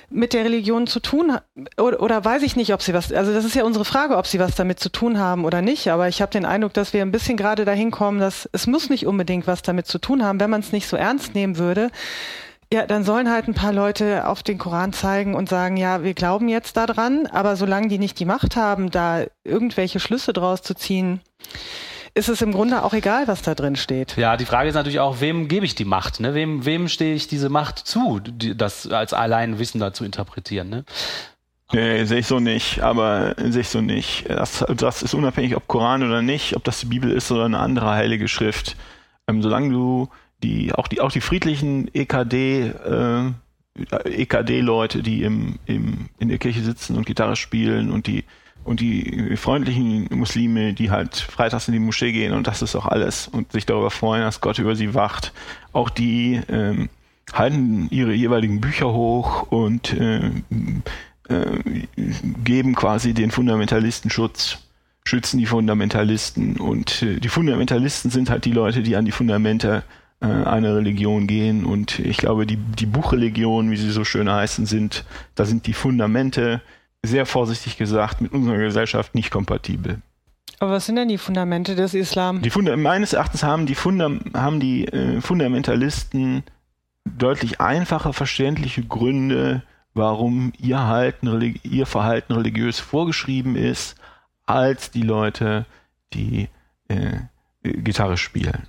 mit 0.10 0.32
der 0.34 0.46
Religion 0.46 0.88
zu 0.88 1.02
tun 1.02 1.34
ha- 1.34 1.42
oder, 1.82 2.02
oder 2.02 2.24
weiß 2.24 2.42
ich 2.44 2.56
nicht, 2.56 2.74
ob 2.74 2.82
sie 2.82 2.94
was, 2.94 3.12
also 3.12 3.34
das 3.34 3.44
ist 3.44 3.56
ja 3.56 3.66
unsere 3.66 3.84
Frage, 3.84 4.16
ob 4.16 4.26
sie 4.26 4.40
was 4.40 4.56
damit 4.56 4.80
zu 4.80 4.90
tun 4.90 5.20
haben 5.20 5.44
oder 5.44 5.62
nicht, 5.62 5.90
aber 5.90 6.08
ich 6.08 6.22
habe 6.22 6.32
den 6.32 6.46
Eindruck, 6.46 6.74
dass 6.74 6.94
wir 6.94 7.02
ein 7.02 7.12
bisschen 7.12 7.36
gerade 7.36 7.66
dahin 7.66 7.92
kommen, 7.92 8.20
dass 8.22 8.48
es 8.54 8.68
muss 8.68 8.90
nicht 8.90 9.06
unbedingt 9.06 9.48
was 9.48 9.64
damit 9.64 9.86
zu 9.88 10.00
tun 10.00 10.24
haben, 10.24 10.40
wenn 10.40 10.50
man 10.50 10.62
es 10.62 10.72
nicht 10.72 10.88
so 10.88 10.96
ernst 10.96 11.36
nehmen 11.36 11.58
würde. 11.58 11.92
Ja, 12.72 12.86
dann 12.86 13.06
sollen 13.06 13.32
halt 13.32 13.48
ein 13.48 13.54
paar 13.54 13.72
Leute 13.72 14.28
auf 14.28 14.44
den 14.44 14.58
Koran 14.58 14.92
zeigen 14.92 15.36
und 15.36 15.48
sagen, 15.48 15.78
ja, 15.78 16.04
wir 16.04 16.14
glauben 16.14 16.50
jetzt 16.50 16.76
daran, 16.76 17.26
aber 17.28 17.56
solange 17.56 17.88
die 17.88 17.98
nicht 17.98 18.20
die 18.20 18.26
Macht 18.26 18.58
haben, 18.58 18.92
da 18.92 19.24
irgendwelche 19.46 20.02
Schlüsse 20.02 20.34
draus 20.34 20.62
zu 20.62 20.74
ziehen, 20.74 21.22
ist 22.14 22.28
es 22.28 22.42
im 22.42 22.52
Grunde 22.52 22.84
auch 22.84 22.94
egal, 22.94 23.28
was 23.28 23.42
da 23.42 23.56
drin 23.56 23.78
steht. 23.78 24.18
Ja, 24.18 24.36
die 24.36 24.46
Frage 24.46 24.68
ist 24.68 24.76
natürlich 24.76 25.00
auch, 25.00 25.22
wem 25.22 25.48
gebe 25.48 25.66
ich 25.66 25.76
die 25.76 25.86
Macht? 25.86 26.20
Ne? 26.20 26.34
Wem, 26.34 26.66
wem 26.66 26.90
stehe 26.90 27.14
ich 27.16 27.28
diese 27.28 27.48
Macht 27.48 27.80
zu, 27.80 28.20
die, 28.20 28.58
das 28.58 28.88
als 28.88 29.14
Alleinwissender 29.14 29.94
zu 29.94 30.04
interpretieren? 30.04 30.70
Ne? 30.70 30.84
Nee, 31.72 32.06
sehe 32.06 32.20
ich 32.20 32.28
so 32.28 32.40
nicht, 32.40 32.82
aber 32.82 33.36
sehe 33.38 33.62
ich 33.62 33.70
so 33.70 33.82
nicht. 33.82 34.30
Das, 34.30 34.66
das 34.76 35.04
ist 35.04 35.14
unabhängig, 35.14 35.56
ob 35.56 35.68
Koran 35.68 36.04
oder 36.04 36.22
nicht, 36.22 36.56
ob 36.56 36.64
das 36.64 36.80
die 36.80 36.86
Bibel 36.88 37.12
ist 37.12 37.32
oder 37.32 37.46
eine 37.46 37.60
andere 37.60 37.92
heilige 37.92 38.28
Schrift. 38.28 38.76
Ähm, 39.28 39.42
solange 39.42 39.70
du 39.70 40.10
die, 40.44 40.74
auch 40.74 40.88
die, 40.88 41.02
auch 41.02 41.12
die 41.12 41.22
friedlichen 41.22 41.94
EKD, 41.94 42.68
äh, 42.68 43.32
EKD-Leute, 44.06 45.04
die 45.04 45.24
im, 45.24 45.60
im, 45.66 46.10
in 46.20 46.30
der 46.30 46.38
Kirche 46.38 46.62
sitzen 46.62 46.96
und 46.96 47.06
Gitarre 47.06 47.36
spielen 47.36 47.92
und 47.92 48.08
die, 48.08 48.24
und 48.64 48.80
die 48.80 49.36
freundlichen 49.38 50.08
Muslime, 50.12 50.74
die 50.74 50.92
halt 50.92 51.16
freitags 51.16 51.68
in 51.68 51.74
die 51.74 51.80
Moschee 51.80 52.12
gehen 52.12 52.34
und 52.34 52.48
das 52.48 52.62
ist 52.62 52.76
auch 52.76 52.86
alles 52.86 53.28
und 53.28 53.52
sich 53.52 53.66
darüber 53.66 53.92
freuen, 53.92 54.24
dass 54.24 54.42
Gott 54.42 54.60
über 54.60 54.76
sie 54.76 54.94
wacht. 54.94 55.32
Auch 55.74 55.90
die, 55.90 56.42
ähm, 56.50 56.90
halten 57.34 57.88
ihre 57.90 58.14
jeweiligen 58.14 58.62
Bücher 58.62 58.92
hoch 58.94 59.44
und 59.52 59.94
äh, 59.94 60.32
äh, 61.30 61.88
geben 62.44 62.76
quasi 62.76 63.14
den 63.14 63.32
Fundamentalisten 63.32 64.10
Schutz, 64.10 64.60
schützen 65.04 65.38
die 65.38 65.46
Fundamentalisten. 65.46 66.58
Und 66.58 67.02
äh, 67.02 67.20
die 67.20 67.30
Fundamentalisten 67.30 68.12
sind 68.12 68.30
halt 68.30 68.46
die 68.46 68.52
Leute, 68.52 68.82
die 68.82 68.96
an 68.96 69.06
die 69.06 69.12
Fundamente 69.12 69.84
äh, 70.20 70.26
einer 70.26 70.76
Religion 70.76 71.28
gehen. 71.28 71.66
Und 71.66 72.00
ich 72.00 72.18
glaube, 72.18 72.46
die, 72.46 72.58
die 72.58 72.86
Buchreligionen, 72.86 73.72
wie 73.72 73.78
sie 73.78 73.92
so 73.92 74.04
schön 74.04 74.30
heißen, 74.30 74.66
sind, 74.66 75.06
da 75.36 75.46
sind 75.46 75.68
die 75.68 75.74
Fundamente, 75.74 76.62
sehr 77.04 77.26
vorsichtig 77.26 77.78
gesagt, 77.78 78.22
mit 78.22 78.32
unserer 78.32 78.58
Gesellschaft 78.58 79.16
nicht 79.16 79.32
kompatibel. 79.32 80.02
Aber 80.60 80.72
was 80.72 80.88
sind 80.88 80.96
denn 80.96 81.08
die 81.08 81.20
Fundamente 81.20 81.76
des 81.76 81.94
Islam? 81.94 82.42
Die 82.42 82.50
Funda 82.50 82.76
meines 82.76 83.14
Erachtens 83.14 83.44
haben 83.44 83.68
die, 83.68 83.76
Fundam 83.76 84.22
haben 84.34 84.60
die 84.60 84.88
äh, 84.88 85.22
Fundamentalisten 85.22 86.44
deutlich 87.06 87.62
einfache, 87.62 88.12
verständliche 88.12 88.84
Gründe, 88.84 89.62
warum 89.94 90.52
ihr, 90.58 90.88
Halten, 90.88 91.56
ihr 91.64 91.86
Verhalten 91.86 92.34
religiös 92.34 92.80
vorgeschrieben 92.80 93.56
ist, 93.56 93.96
als 94.46 94.92
die 94.92 95.04
Leute, 95.04 95.66
die 96.14 96.50
äh, 96.88 97.20
Gitarre 97.64 98.18
spielen. 98.18 98.64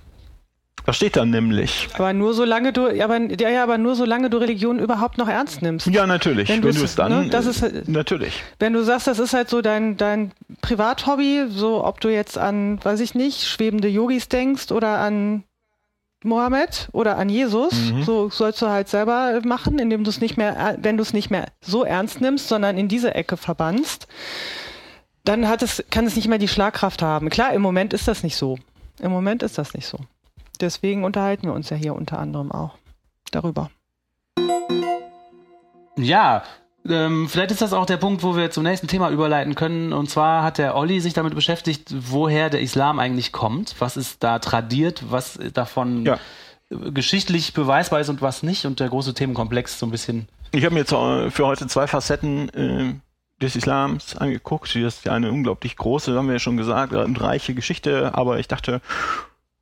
Das 0.89 0.95
steht 0.95 1.17
dann 1.17 1.29
nämlich. 1.29 1.87
Aber 1.93 2.13
nur 2.13 2.33
solange 2.33 2.73
du, 2.73 2.87
aber, 2.87 3.19
ja, 3.19 3.49
ja, 3.49 3.61
aber 3.61 3.77
nur 3.77 3.93
solange 3.93 4.31
du 4.31 4.37
Religion 4.37 4.79
überhaupt 4.79 5.19
noch 5.19 5.27
ernst 5.27 5.61
nimmst. 5.61 5.85
Ja, 5.85 6.07
natürlich. 6.07 6.49
Wenn, 6.49 6.63
wenn 6.63 6.73
du 6.73 6.83
es 6.83 6.95
dann, 6.95 7.25
ne, 7.25 7.29
das 7.29 7.45
ist, 7.45 7.61
äh, 7.61 7.83
natürlich. 7.85 8.41
Wenn 8.57 8.73
du 8.73 8.83
sagst, 8.83 9.05
das 9.05 9.19
ist 9.19 9.35
halt 9.35 9.51
so 9.51 9.61
dein, 9.61 9.97
dein 9.97 10.31
Privathobby, 10.61 11.45
so 11.47 11.85
ob 11.85 12.01
du 12.01 12.09
jetzt 12.09 12.39
an, 12.39 12.83
weiß 12.83 13.01
ich 13.01 13.13
nicht, 13.13 13.43
schwebende 13.43 13.87
Yogis 13.87 14.29
denkst 14.29 14.71
oder 14.71 14.97
an 14.97 15.43
Mohammed 16.23 16.89
oder 16.91 17.19
an 17.19 17.29
Jesus. 17.29 17.91
Mhm. 17.91 18.01
So 18.01 18.31
sollst 18.31 18.59
du 18.59 18.69
halt 18.69 18.89
selber 18.89 19.41
machen, 19.43 19.77
indem 19.77 20.03
du 20.03 20.09
es 20.09 20.19
nicht 20.19 20.37
mehr, 20.37 20.75
wenn 20.81 20.97
du 20.97 21.03
es 21.03 21.13
nicht 21.13 21.29
mehr 21.29 21.49
so 21.61 21.83
ernst 21.83 22.19
nimmst, 22.19 22.47
sondern 22.47 22.79
in 22.79 22.87
diese 22.87 23.13
Ecke 23.13 23.37
verbannst. 23.37 24.07
Dann 25.23 25.47
hat 25.47 25.61
es, 25.61 25.83
kann 25.91 26.07
es 26.07 26.15
nicht 26.15 26.27
mehr 26.27 26.39
die 26.39 26.47
Schlagkraft 26.47 27.03
haben. 27.03 27.29
Klar, 27.29 27.53
im 27.53 27.61
Moment 27.61 27.93
ist 27.93 28.07
das 28.07 28.23
nicht 28.23 28.37
so. 28.37 28.57
Im 28.99 29.11
Moment 29.11 29.43
ist 29.43 29.59
das 29.59 29.75
nicht 29.75 29.85
so. 29.85 29.99
Deswegen 30.59 31.03
unterhalten 31.03 31.47
wir 31.47 31.53
uns 31.53 31.69
ja 31.69 31.77
hier 31.77 31.95
unter 31.95 32.19
anderem 32.19 32.51
auch 32.51 32.75
darüber. 33.31 33.69
Ja, 35.97 36.43
ähm, 36.87 37.27
vielleicht 37.27 37.51
ist 37.51 37.61
das 37.61 37.73
auch 37.73 37.85
der 37.85 37.97
Punkt, 37.97 38.23
wo 38.23 38.35
wir 38.35 38.51
zum 38.51 38.63
nächsten 38.63 38.87
Thema 38.87 39.09
überleiten 39.09 39.55
können. 39.55 39.93
Und 39.93 40.09
zwar 40.09 40.43
hat 40.43 40.57
der 40.57 40.75
Olli 40.75 40.99
sich 41.01 41.13
damit 41.13 41.35
beschäftigt, 41.35 41.93
woher 41.93 42.49
der 42.49 42.61
Islam 42.61 42.99
eigentlich 42.99 43.31
kommt. 43.31 43.75
Was 43.79 43.97
ist 43.97 44.23
da 44.23 44.39
tradiert, 44.39 45.03
was 45.09 45.39
davon 45.53 46.05
ja. 46.05 46.17
geschichtlich 46.69 47.53
beweisbar 47.53 47.99
ist 47.99 48.09
und 48.09 48.21
was 48.21 48.43
nicht. 48.43 48.65
Und 48.65 48.79
der 48.79 48.89
große 48.89 49.13
Themenkomplex 49.13 49.79
so 49.79 49.85
ein 49.85 49.91
bisschen. 49.91 50.27
Ich 50.51 50.63
habe 50.63 50.73
mir 50.73 50.81
jetzt 50.81 50.91
für 50.91 51.45
heute 51.45 51.67
zwei 51.67 51.85
Facetten 51.85 52.49
äh, 52.49 52.95
des 53.41 53.55
Islams 53.55 54.15
angeguckt. 54.15 54.69
Das 54.69 54.95
ist 54.95 55.05
ja 55.05 55.13
eine 55.13 55.31
unglaublich 55.31 55.75
große, 55.75 56.15
haben 56.15 56.27
wir 56.27 56.33
ja 56.33 56.39
schon 56.39 56.57
gesagt, 56.57 56.93
und 56.93 57.21
reiche 57.21 57.53
Geschichte. 57.53 58.11
Aber 58.15 58.39
ich 58.39 58.47
dachte, 58.47 58.81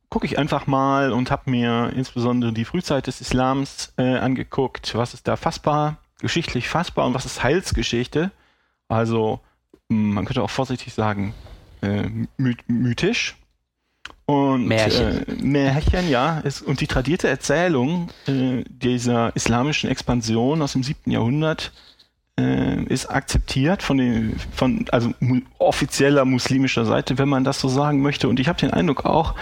gucke 0.10 0.26
ich 0.26 0.40
einfach 0.40 0.68
mal 0.68 1.12
und 1.12 1.32
habe 1.32 1.50
mir 1.50 1.92
insbesondere 1.96 2.54
die 2.54 2.66
Frühzeit 2.66 3.08
des 3.08 3.22
Islams 3.22 3.94
äh, 3.98 4.18
angeguckt. 4.18 4.96
Was 4.96 5.14
ist 5.14 5.28
da 5.28 5.36
fassbar, 5.36 5.98
geschichtlich 6.20 6.70
fassbar 6.70 7.06
und 7.06 7.14
was 7.14 7.26
ist 7.26 7.44
Heilsgeschichte? 7.44 8.32
Also 8.88 9.42
man 9.90 10.26
könnte 10.26 10.44
auch 10.44 10.50
vorsichtig 10.50 10.94
sagen 10.94 11.34
äh, 11.82 12.10
mythisch. 12.38 13.36
Und 14.26 14.68
Märchen. 14.68 15.28
Äh, 15.28 15.42
Märchen, 15.42 16.10
ja. 16.10 16.40
Ist, 16.40 16.62
und 16.62 16.82
die 16.82 16.88
tradierte 16.88 17.28
Erzählung 17.28 18.10
äh, 18.28 18.64
dieser 18.68 19.36
islamischen 19.36 19.90
Expansion 19.90 20.62
aus 20.62 20.74
dem 20.74 20.84
siebten 20.84 21.12
Jahrhundert 21.12 21.72
äh, 22.38 22.84
ist 22.84 23.06
akzeptiert 23.08 23.84
von 23.84 23.98
den, 23.98 24.38
von, 24.54 24.86
also 24.92 25.14
mu 25.20 25.42
offizieller 25.60 26.26
muslimischer 26.26 26.86
Seite, 26.86 27.18
wenn 27.18 27.30
man 27.30 27.44
das 27.44 27.60
so 27.60 27.70
sagen 27.70 28.02
möchte. 28.02 28.28
Und 28.28 28.40
ich 28.40 28.48
habe 28.48 28.60
den 28.60 28.72
Eindruck 28.72 29.06
auch, 29.06 29.34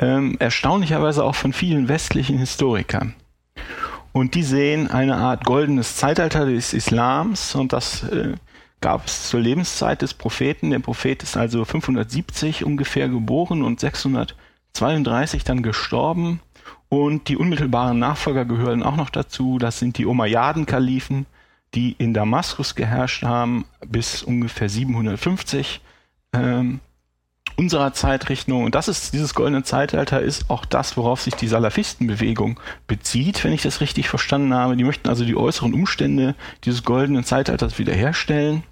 ähm, 0.00 0.36
erstaunlicherweise 0.38 1.22
auch 1.22 1.34
von 1.34 1.52
vielen 1.52 1.88
westlichen 1.88 2.38
Historikern. 2.38 3.14
Und 4.12 4.34
die 4.34 4.42
sehen 4.42 4.90
eine 4.90 5.16
Art 5.16 5.44
goldenes 5.44 5.96
Zeitalter 5.96 6.46
des 6.46 6.72
Islams 6.72 7.54
und 7.54 7.72
das 7.72 8.02
äh, 8.04 8.34
gab 8.80 9.06
es 9.06 9.28
zur 9.28 9.40
Lebenszeit 9.40 10.02
des 10.02 10.14
Propheten. 10.14 10.70
Der 10.70 10.78
Prophet 10.80 11.22
ist 11.22 11.36
also 11.36 11.64
570 11.64 12.64
ungefähr 12.64 13.08
geboren 13.08 13.62
und 13.62 13.78
632 13.78 15.44
dann 15.44 15.62
gestorben. 15.62 16.40
Und 16.88 17.28
die 17.28 17.36
unmittelbaren 17.36 17.98
Nachfolger 18.00 18.44
gehören 18.44 18.82
auch 18.82 18.96
noch 18.96 19.10
dazu. 19.10 19.58
Das 19.58 19.78
sind 19.78 19.96
die 19.98 20.06
Umayyaden-Kalifen, 20.06 21.26
die 21.74 21.94
in 21.98 22.14
Damaskus 22.14 22.74
geherrscht 22.74 23.22
haben 23.22 23.64
bis 23.86 24.24
ungefähr 24.24 24.68
750. 24.68 25.82
Ähm, 26.32 26.80
unserer 27.60 27.92
Zeitrechnung, 27.92 28.64
und 28.64 28.74
das 28.74 28.88
ist 28.88 29.12
dieses 29.12 29.34
goldene 29.34 29.62
Zeitalter, 29.62 30.22
ist 30.22 30.48
auch 30.48 30.64
das, 30.64 30.96
worauf 30.96 31.20
sich 31.20 31.34
die 31.34 31.46
Salafistenbewegung 31.46 32.58
bezieht, 32.86 33.44
wenn 33.44 33.52
ich 33.52 33.60
das 33.60 33.82
richtig 33.82 34.08
verstanden 34.08 34.54
habe. 34.54 34.78
Die 34.78 34.84
möchten 34.84 35.10
also 35.10 35.26
die 35.26 35.36
äußeren 35.36 35.74
Umstände 35.74 36.34
dieses 36.64 36.84
goldenen 36.84 37.22
Zeitalters 37.22 37.78
wiederherstellen 37.78 38.62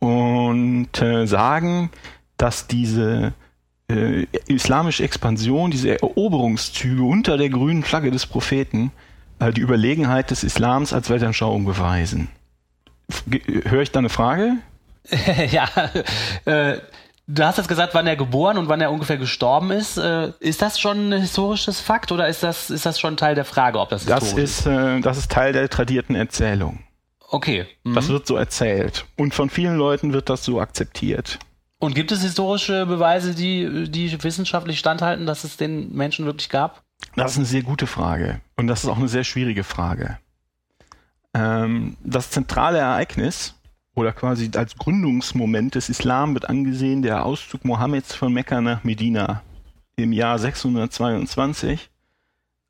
und 0.00 1.00
äh, 1.00 1.26
sagen, 1.26 1.90
dass 2.36 2.66
diese 2.66 3.32
äh, 3.88 4.26
islamische 4.48 5.04
Expansion, 5.04 5.70
diese 5.70 6.02
Eroberungszüge 6.02 7.04
unter 7.04 7.38
der 7.38 7.48
grünen 7.48 7.84
Flagge 7.84 8.10
des 8.10 8.26
Propheten 8.26 8.90
äh, 9.38 9.52
die 9.52 9.60
Überlegenheit 9.60 10.32
des 10.32 10.42
Islams 10.42 10.92
als 10.92 11.10
Weltanschauung 11.10 11.64
beweisen. 11.64 12.26
Höre 13.66 13.82
ich 13.82 13.92
da 13.92 14.00
eine 14.00 14.08
Frage? 14.08 14.56
ja, 15.52 15.68
äh, 16.44 16.78
Du 17.32 17.44
hast 17.44 17.58
jetzt 17.58 17.68
gesagt, 17.68 17.94
wann 17.94 18.08
er 18.08 18.16
geboren 18.16 18.58
und 18.58 18.68
wann 18.68 18.80
er 18.80 18.90
ungefähr 18.90 19.16
gestorben 19.16 19.70
ist. 19.70 19.96
Äh, 19.98 20.32
ist 20.40 20.62
das 20.62 20.80
schon 20.80 21.10
ein 21.12 21.20
historisches 21.20 21.80
Fakt 21.80 22.10
oder 22.10 22.26
ist 22.26 22.42
das, 22.42 22.70
ist 22.70 22.86
das 22.86 22.98
schon 22.98 23.16
Teil 23.16 23.36
der 23.36 23.44
Frage, 23.44 23.78
ob 23.78 23.88
das 23.90 24.02
historisch 24.02 24.30
das 24.30 24.42
ist? 24.42 24.66
Äh, 24.66 25.00
das 25.00 25.16
ist 25.16 25.30
Teil 25.30 25.52
der 25.52 25.68
tradierten 25.68 26.16
Erzählung. 26.16 26.80
Okay. 27.28 27.66
Mhm. 27.84 27.94
Das 27.94 28.08
wird 28.08 28.26
so 28.26 28.34
erzählt. 28.34 29.06
Und 29.16 29.32
von 29.32 29.48
vielen 29.48 29.76
Leuten 29.76 30.12
wird 30.12 30.28
das 30.28 30.44
so 30.44 30.60
akzeptiert. 30.60 31.38
Und 31.78 31.94
gibt 31.94 32.10
es 32.10 32.22
historische 32.22 32.84
Beweise, 32.86 33.34
die, 33.34 33.88
die 33.88 34.22
wissenschaftlich 34.24 34.80
standhalten, 34.80 35.24
dass 35.24 35.44
es 35.44 35.56
den 35.56 35.94
Menschen 35.94 36.26
wirklich 36.26 36.48
gab? 36.48 36.82
Das 37.14 37.32
ist 37.32 37.36
eine 37.38 37.46
sehr 37.46 37.62
gute 37.62 37.86
Frage. 37.86 38.40
Und 38.56 38.66
das 38.66 38.82
ist 38.82 38.90
auch 38.90 38.98
eine 38.98 39.08
sehr 39.08 39.24
schwierige 39.24 39.62
Frage. 39.62 40.18
Ähm, 41.32 41.96
das 42.02 42.30
zentrale 42.30 42.78
Ereignis 42.78 43.54
oder 43.94 44.12
quasi 44.12 44.50
als 44.54 44.76
Gründungsmoment 44.76 45.74
des 45.74 45.88
Islam 45.88 46.34
wird 46.34 46.48
angesehen 46.48 47.02
der 47.02 47.24
Auszug 47.24 47.64
Mohammeds 47.64 48.14
von 48.14 48.32
Mekka 48.32 48.60
nach 48.60 48.84
Medina 48.84 49.42
im 49.96 50.12
Jahr 50.12 50.38
622. 50.38 51.90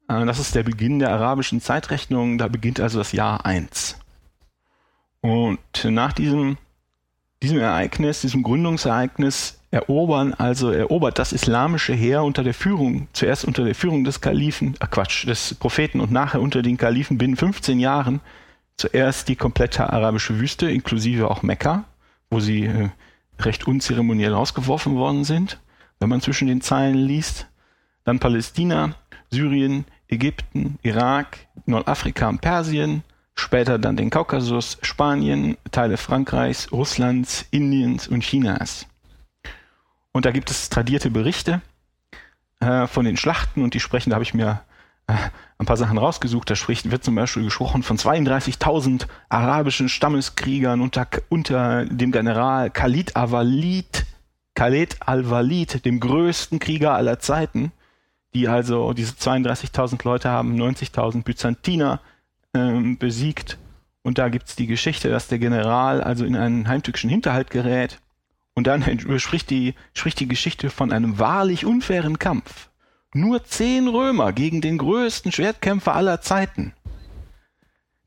Äh, 0.08 0.26
das 0.26 0.38
ist 0.38 0.54
der 0.54 0.62
Beginn 0.62 0.98
der 0.98 1.12
arabischen 1.12 1.60
Zeitrechnung, 1.60 2.38
da 2.38 2.48
beginnt 2.48 2.80
also 2.80 2.98
das 2.98 3.12
Jahr 3.12 3.44
1. 3.44 3.98
Und 5.20 5.58
nach 5.84 6.12
diesem, 6.12 6.56
diesem 7.42 7.58
Ereignis, 7.58 8.22
diesem 8.22 8.42
Gründungsereignis, 8.42 9.60
erobern, 9.70 10.34
also 10.34 10.70
erobert 10.70 11.18
das 11.18 11.32
islamische 11.32 11.92
Heer 11.92 12.24
unter 12.24 12.42
der 12.42 12.54
Führung, 12.54 13.06
zuerst 13.12 13.44
unter 13.44 13.64
der 13.64 13.74
Führung 13.74 14.02
des 14.02 14.20
Kalifen, 14.20 14.74
äh 14.80 14.86
Quatsch, 14.86 15.26
des 15.26 15.54
Propheten 15.54 16.00
und 16.00 16.10
nachher 16.10 16.40
unter 16.40 16.62
den 16.62 16.76
Kalifen 16.76 17.18
binnen 17.18 17.36
15 17.36 17.78
Jahren 17.78 18.20
zuerst 18.80 19.28
die 19.28 19.36
komplette 19.36 19.92
arabische 19.92 20.40
Wüste, 20.40 20.70
inklusive 20.70 21.30
auch 21.30 21.42
Mekka, 21.42 21.84
wo 22.30 22.40
sie 22.40 22.64
äh, 22.64 22.88
recht 23.38 23.66
unzeremoniell 23.66 24.32
rausgeworfen 24.32 24.96
worden 24.96 25.24
sind, 25.24 25.60
wenn 25.98 26.08
man 26.08 26.22
zwischen 26.22 26.48
den 26.48 26.62
Zeilen 26.62 26.94
liest. 26.94 27.46
Dann 28.04 28.18
Palästina, 28.18 28.94
Syrien, 29.30 29.84
Ägypten, 30.08 30.78
Irak, 30.82 31.38
Nordafrika 31.66 32.28
und 32.28 32.40
Persien, 32.40 33.04
später 33.34 33.78
dann 33.78 33.96
den 33.96 34.10
Kaukasus, 34.10 34.78
Spanien, 34.80 35.58
Teile 35.70 35.98
Frankreichs, 35.98 36.72
Russlands, 36.72 37.46
Indiens 37.50 38.08
und 38.08 38.22
Chinas. 38.22 38.86
Und 40.12 40.24
da 40.24 40.30
gibt 40.30 40.50
es 40.50 40.70
tradierte 40.70 41.10
Berichte 41.10 41.60
äh, 42.60 42.86
von 42.86 43.04
den 43.04 43.18
Schlachten 43.18 43.62
und 43.62 43.74
die 43.74 43.80
sprechen, 43.80 44.10
da 44.10 44.14
habe 44.14 44.24
ich 44.24 44.34
mir 44.34 44.62
ein 45.58 45.66
paar 45.66 45.76
Sachen 45.76 45.98
rausgesucht. 45.98 46.50
Da 46.50 46.56
spricht, 46.56 46.90
wird 46.90 47.04
zum 47.04 47.14
Beispiel 47.14 47.44
gesprochen 47.44 47.82
von 47.82 47.96
32.000 47.96 49.06
arabischen 49.28 49.88
Stammeskriegern 49.88 50.80
unter, 50.80 51.06
unter 51.28 51.84
dem 51.86 52.12
General 52.12 52.70
Khalid 52.70 53.16
al-Walid, 53.16 54.06
Khalid 54.54 54.96
al-Walid, 55.00 55.84
dem 55.84 56.00
größten 56.00 56.58
Krieger 56.58 56.94
aller 56.94 57.18
Zeiten, 57.18 57.72
die 58.34 58.48
also 58.48 58.92
diese 58.92 59.14
32.000 59.14 60.04
Leute 60.04 60.30
haben 60.30 60.60
90.000 60.60 61.24
Byzantiner 61.24 62.00
ähm, 62.54 62.98
besiegt. 62.98 63.58
Und 64.02 64.18
da 64.18 64.28
gibt's 64.28 64.56
die 64.56 64.66
Geschichte, 64.66 65.10
dass 65.10 65.28
der 65.28 65.38
General 65.38 66.02
also 66.02 66.24
in 66.24 66.36
einen 66.36 66.68
heimtückischen 66.68 67.10
Hinterhalt 67.10 67.50
gerät. 67.50 68.00
Und 68.54 68.66
dann 68.66 68.82
spricht 69.18 69.50
die, 69.50 69.74
spricht 69.94 70.20
die 70.20 70.28
Geschichte 70.28 70.70
von 70.70 70.90
einem 70.90 71.18
wahrlich 71.18 71.66
unfairen 71.66 72.18
Kampf. 72.18 72.69
Nur 73.12 73.44
zehn 73.44 73.88
Römer 73.88 74.32
gegen 74.32 74.60
den 74.60 74.78
größten 74.78 75.32
Schwertkämpfer 75.32 75.94
aller 75.94 76.20
Zeiten. 76.20 76.72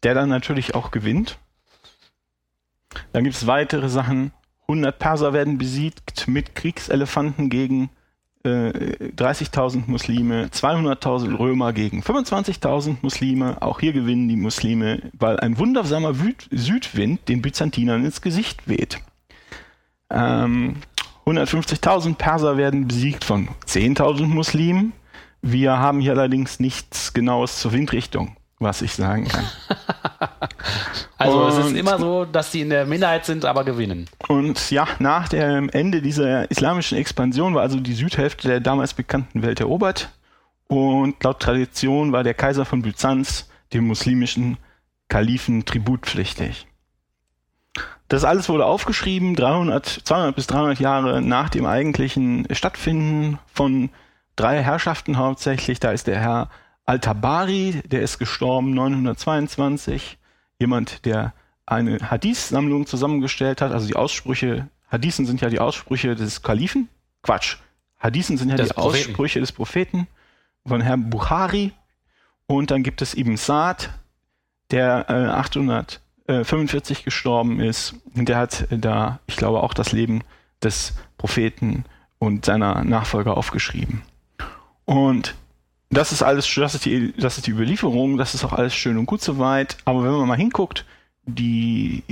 Der 0.03 0.13
dann 0.13 0.29
natürlich 0.29 0.75
auch 0.75 0.91
gewinnt. 0.91 1.37
Dann 3.11 3.23
gibt's 3.23 3.47
weitere 3.47 3.89
Sachen. 3.89 4.31
100 4.61 4.97
Perser 4.97 5.33
werden 5.33 5.57
besiegt 5.57 6.27
mit 6.27 6.55
Kriegselefanten 6.55 7.49
gegen 7.49 7.89
äh, 8.43 9.09
30.000 9.15 9.83
Muslime, 9.87 10.47
200.000 10.47 11.37
Römer 11.37 11.73
gegen 11.73 12.01
25.000 12.01 12.97
Muslime. 13.01 13.61
Auch 13.61 13.79
hier 13.79 13.93
gewinnen 13.93 14.29
die 14.29 14.37
Muslime, 14.37 15.11
weil 15.13 15.39
ein 15.39 15.57
wundersamer 15.57 16.13
Südwind 16.51 17.27
den 17.27 17.41
Byzantinern 17.41 18.05
ins 18.05 18.21
Gesicht 18.21 18.67
weht. 18.67 18.99
Ähm, 20.09 20.77
150.000 21.25 22.15
Perser 22.15 22.57
werden 22.57 22.87
besiegt 22.87 23.23
von 23.23 23.47
10.000 23.67 24.25
Muslimen. 24.25 24.93
Wir 25.41 25.77
haben 25.79 25.99
hier 25.99 26.11
allerdings 26.13 26.59
nichts 26.59 27.13
Genaues 27.13 27.59
zur 27.59 27.71
Windrichtung, 27.73 28.35
was 28.59 28.81
ich 28.81 28.93
sagen 28.93 29.27
kann. 29.27 29.45
Also 31.17 31.47
es 31.47 31.57
ist 31.57 31.65
Und- 31.67 31.75
immer 31.77 31.97
so, 31.99 32.25
dass 32.25 32.51
die 32.51 32.61
in 32.61 32.69
der 32.69 32.85
Minderheit 32.85 33.25
sind, 33.25 33.45
aber 33.45 33.63
gewinnen. 33.63 34.09
Und 34.27 34.71
ja, 34.71 34.87
nach 34.99 35.29
dem 35.29 35.69
Ende 35.69 36.01
dieser 36.01 36.49
islamischen 36.51 36.97
Expansion 36.97 37.53
war 37.55 37.61
also 37.61 37.79
die 37.79 37.93
Südhälfte 37.93 38.47
der 38.49 38.59
damals 38.59 38.93
bekannten 38.93 39.41
Welt 39.41 39.61
erobert. 39.61 40.09
Und 40.67 41.23
laut 41.23 41.39
Tradition 41.39 42.11
war 42.11 42.23
der 42.23 42.33
Kaiser 42.33 42.65
von 42.65 42.81
Byzanz 42.81 43.49
dem 43.73 43.87
muslimischen 43.87 44.57
Kalifen 45.07 45.63
tributpflichtig. 45.65 46.67
Das 48.13 48.25
alles 48.25 48.47
wurde 48.47 48.67
aufgeschrieben, 48.67 49.35
300, 49.35 49.87
200 49.87 50.35
bis 50.35 50.45
300 50.45 50.79
Jahre 50.79 51.19
nach 51.19 51.49
dem 51.49 51.65
eigentlichen 51.65 52.45
Stattfinden 52.51 53.39
von 53.51 53.89
drei 54.35 54.61
Herrschaften 54.61 55.17
hauptsächlich. 55.17 55.79
Da 55.79 55.89
ist 55.89 56.05
der 56.05 56.19
Herr 56.19 56.51
Al-Tabari, 56.85 57.81
der 57.87 58.03
ist 58.03 58.19
gestorben 58.19 58.75
922. 58.75 60.19
Jemand, 60.59 61.05
der 61.05 61.33
eine 61.65 62.11
Hadith-Sammlung 62.11 62.85
zusammengestellt 62.85 63.61
hat, 63.61 63.71
also 63.71 63.87
die 63.87 63.95
Aussprüche, 63.95 64.67
Hadithen 64.91 65.25
sind 65.25 65.41
ja 65.41 65.49
die 65.49 65.59
Aussprüche 65.59 66.13
des 66.13 66.43
Kalifen. 66.43 66.89
Quatsch. 67.23 67.57
Hadithen 67.97 68.37
sind 68.37 68.49
ja 68.49 68.57
Des 68.57 68.67
die 68.67 68.73
Propheten. 68.75 69.09
Aussprüche 69.09 69.39
des 69.39 69.51
Propheten 69.51 70.07
von 70.67 70.81
Herrn 70.81 71.09
Bukhari. 71.09 71.71
Und 72.45 72.69
dann 72.69 72.83
gibt 72.83 73.01
es 73.01 73.15
Ibn 73.15 73.37
Sa'd, 73.37 73.89
der 74.69 75.09
äh, 75.09 75.13
845 76.27 77.03
gestorben 77.03 77.59
ist. 77.59 77.95
Der 78.13 78.37
hat 78.37 78.71
äh, 78.71 78.77
da, 78.77 79.19
ich 79.27 79.35
glaube, 79.35 79.61
auch 79.61 79.73
das 79.73 79.91
Leben 79.91 80.21
des 80.61 80.93
Propheten 81.17 81.85
und 82.19 82.45
seiner 82.45 82.83
Nachfolger 82.83 83.35
aufgeschrieben. 83.35 84.01
Und 84.85 85.35
das 85.89 86.11
ist 86.11 86.23
alles, 86.23 86.51
das 86.55 86.75
ist 86.75 86.85
die, 86.85 87.13
das 87.17 87.37
ist 87.37 87.47
die 87.47 87.51
Überlieferung, 87.51 88.17
das 88.17 88.33
ist 88.33 88.43
auch 88.43 88.53
alles 88.53 88.73
schön 88.73 88.97
und 88.97 89.05
gut 89.05 89.21
soweit. 89.21 89.77
Aber 89.85 90.03
wenn 90.03 90.11
man 90.11 90.27
mal 90.27 90.37
hinguckt, 90.37 90.85
die 91.25 92.03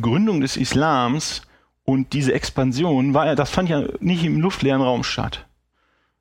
Gründung 0.00 0.40
des 0.40 0.56
Islams 0.56 1.42
und 1.84 2.12
diese 2.12 2.32
Expansion 2.34 3.14
war 3.14 3.26
ja, 3.26 3.34
das 3.34 3.50
fand 3.50 3.68
ja 3.68 3.84
nicht 4.00 4.24
im 4.24 4.40
luftleeren 4.40 4.82
Raum 4.82 5.04
statt, 5.04 5.46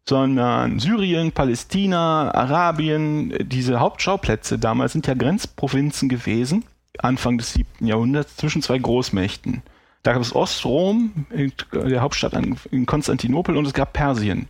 sondern 0.07 0.79
Syrien, 0.79 1.31
Palästina, 1.31 2.33
Arabien, 2.33 3.33
diese 3.39 3.79
Hauptschauplätze 3.79 4.57
damals 4.57 4.93
sind 4.93 5.07
ja 5.07 5.13
Grenzprovinzen 5.13 6.09
gewesen, 6.09 6.63
Anfang 6.99 7.37
des 7.37 7.53
siebten 7.53 7.85
Jahrhunderts, 7.85 8.37
zwischen 8.37 8.61
zwei 8.61 8.77
Großmächten. 8.77 9.61
Da 10.03 10.13
gab 10.13 10.21
es 10.21 10.35
Ostrom, 10.35 11.25
der 11.73 12.01
Hauptstadt 12.01 12.33
in 12.71 12.85
Konstantinopel, 12.85 13.57
und 13.57 13.65
es 13.65 13.73
gab 13.73 13.93
Persien. 13.93 14.47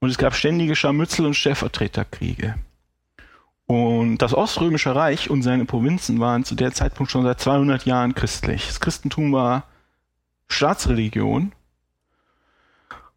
Und 0.00 0.10
es 0.10 0.18
gab 0.18 0.34
ständige 0.34 0.76
Scharmützel 0.76 1.26
und 1.26 1.34
Stellvertreterkriege. 1.34 2.56
Und 3.66 4.18
das 4.18 4.34
Oströmische 4.34 4.94
Reich 4.94 5.30
und 5.30 5.42
seine 5.42 5.64
Provinzen 5.64 6.20
waren 6.20 6.44
zu 6.44 6.54
der 6.54 6.72
Zeitpunkt 6.72 7.10
schon 7.10 7.22
seit 7.22 7.40
200 7.40 7.86
Jahren 7.86 8.14
christlich. 8.14 8.66
Das 8.66 8.80
Christentum 8.80 9.32
war 9.32 9.64
Staatsreligion. 10.48 11.52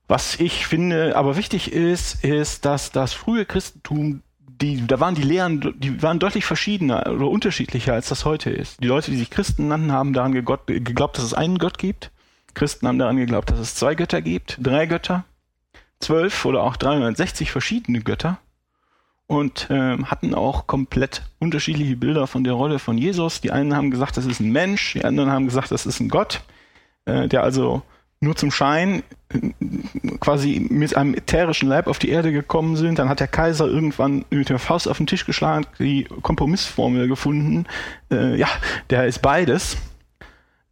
Was 0.07 0.39
ich 0.39 0.67
finde 0.67 1.17
aber 1.17 1.35
wichtig 1.35 1.73
ist, 1.73 2.23
ist, 2.23 2.63
dass 2.63 2.91
das 2.91 3.13
frühe 3.13 3.45
Christentum, 3.45 4.21
die, 4.61 4.85
da 4.87 4.99
waren 4.99 5.15
die 5.15 5.21
Lehren, 5.21 5.73
die 5.77 6.01
waren 6.01 6.19
deutlich 6.19 6.45
verschiedener 6.45 7.11
oder 7.11 7.27
unterschiedlicher, 7.27 7.93
als 7.93 8.09
das 8.09 8.25
heute 8.25 8.49
ist. 8.49 8.81
Die 8.81 8.87
Leute, 8.87 9.11
die 9.11 9.17
sich 9.17 9.29
Christen 9.29 9.67
nannten, 9.67 9.91
haben 9.91 10.13
daran 10.13 10.31
geglaubt, 10.31 11.17
dass 11.17 11.25
es 11.25 11.33
einen 11.33 11.57
Gott 11.57 11.77
gibt. 11.77 12.11
Christen 12.53 12.87
haben 12.87 12.99
daran 12.99 13.17
geglaubt, 13.17 13.49
dass 13.49 13.59
es 13.59 13.75
zwei 13.75 13.95
Götter 13.95 14.21
gibt, 14.21 14.57
drei 14.61 14.85
Götter, 14.85 15.25
zwölf 15.99 16.45
oder 16.45 16.63
auch 16.63 16.77
360 16.77 17.51
verschiedene 17.51 17.99
Götter 17.99 18.37
und 19.27 19.67
ähm, 19.69 20.09
hatten 20.09 20.33
auch 20.33 20.67
komplett 20.67 21.23
unterschiedliche 21.39 21.97
Bilder 21.97 22.27
von 22.27 22.43
der 22.43 22.53
Rolle 22.53 22.79
von 22.79 22.97
Jesus. 22.97 23.41
Die 23.41 23.51
einen 23.51 23.75
haben 23.75 23.91
gesagt, 23.91 24.15
das 24.15 24.25
ist 24.25 24.39
ein 24.39 24.51
Mensch, 24.51 24.93
die 24.93 25.03
anderen 25.03 25.31
haben 25.31 25.45
gesagt, 25.45 25.71
das 25.71 25.85
ist 25.85 25.99
ein 25.99 26.09
Gott, 26.09 26.41
äh, 27.05 27.27
der 27.27 27.43
also 27.43 27.81
nur 28.21 28.35
zum 28.35 28.51
Schein 28.51 29.03
quasi 30.19 30.65
mit 30.69 30.95
einem 30.95 31.13
ätherischen 31.13 31.69
Leib 31.69 31.87
auf 31.87 31.99
die 31.99 32.09
Erde 32.09 32.31
gekommen 32.31 32.75
sind. 32.75 32.99
Dann 32.99 33.09
hat 33.09 33.19
der 33.19 33.27
Kaiser 33.27 33.67
irgendwann 33.67 34.25
mit 34.29 34.49
der 34.49 34.59
Faust 34.59 34.87
auf 34.87 34.97
den 34.97 35.07
Tisch 35.07 35.25
geschlagen, 35.25 35.65
die 35.79 36.05
Kompromissformel 36.21 37.07
gefunden. 37.07 37.65
Äh, 38.11 38.37
ja, 38.37 38.47
der 38.89 39.05
ist 39.05 39.21
beides. 39.21 39.77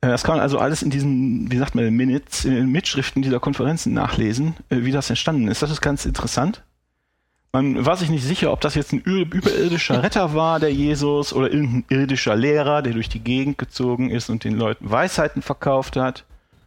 Äh, 0.02 0.08
Das 0.08 0.24
kann 0.24 0.36
man 0.36 0.42
also 0.42 0.60
alles 0.60 0.82
in 0.82 0.90
diesen, 0.90 1.52
wie 1.52 1.58
sagt 1.58 1.76
man, 1.76 1.90
Minutes, 1.94 2.46
in 2.46 2.56
den 2.56 2.72
Mitschriften 2.72 3.22
dieser 3.22 3.40
Konferenzen 3.40 3.94
nachlesen, 3.94 4.56
äh, 4.70 4.78
wie 4.82 4.92
das 4.92 5.10
entstanden 5.10 5.48
ist. 5.48 5.62
Das 5.62 5.72
ist 5.72 5.82
ganz 5.82 6.06
interessant. 6.06 6.64
Man 7.52 7.86
war 7.86 7.98
sich 7.98 8.10
nicht 8.10 8.24
sicher, 8.24 8.52
ob 8.52 8.62
das 8.62 8.74
jetzt 8.74 8.94
ein 8.94 9.02
überirdischer 9.02 10.02
Retter 10.02 10.34
war, 10.34 10.60
der 10.60 10.74
Jesus, 10.74 11.34
oder 11.34 11.52
irgendein 11.52 11.86
irdischer 11.90 12.36
Lehrer, 12.36 12.82
der 12.82 12.94
durch 12.94 13.10
die 13.10 13.20
Gegend 13.20 13.60
gezogen 13.60 14.10
ist 14.10 14.32
und 14.32 14.44
den 14.44 14.56
Leuten 14.56 14.90
Weisheiten 14.90 15.44
verkauft 15.44 15.96
hat. 15.96 16.26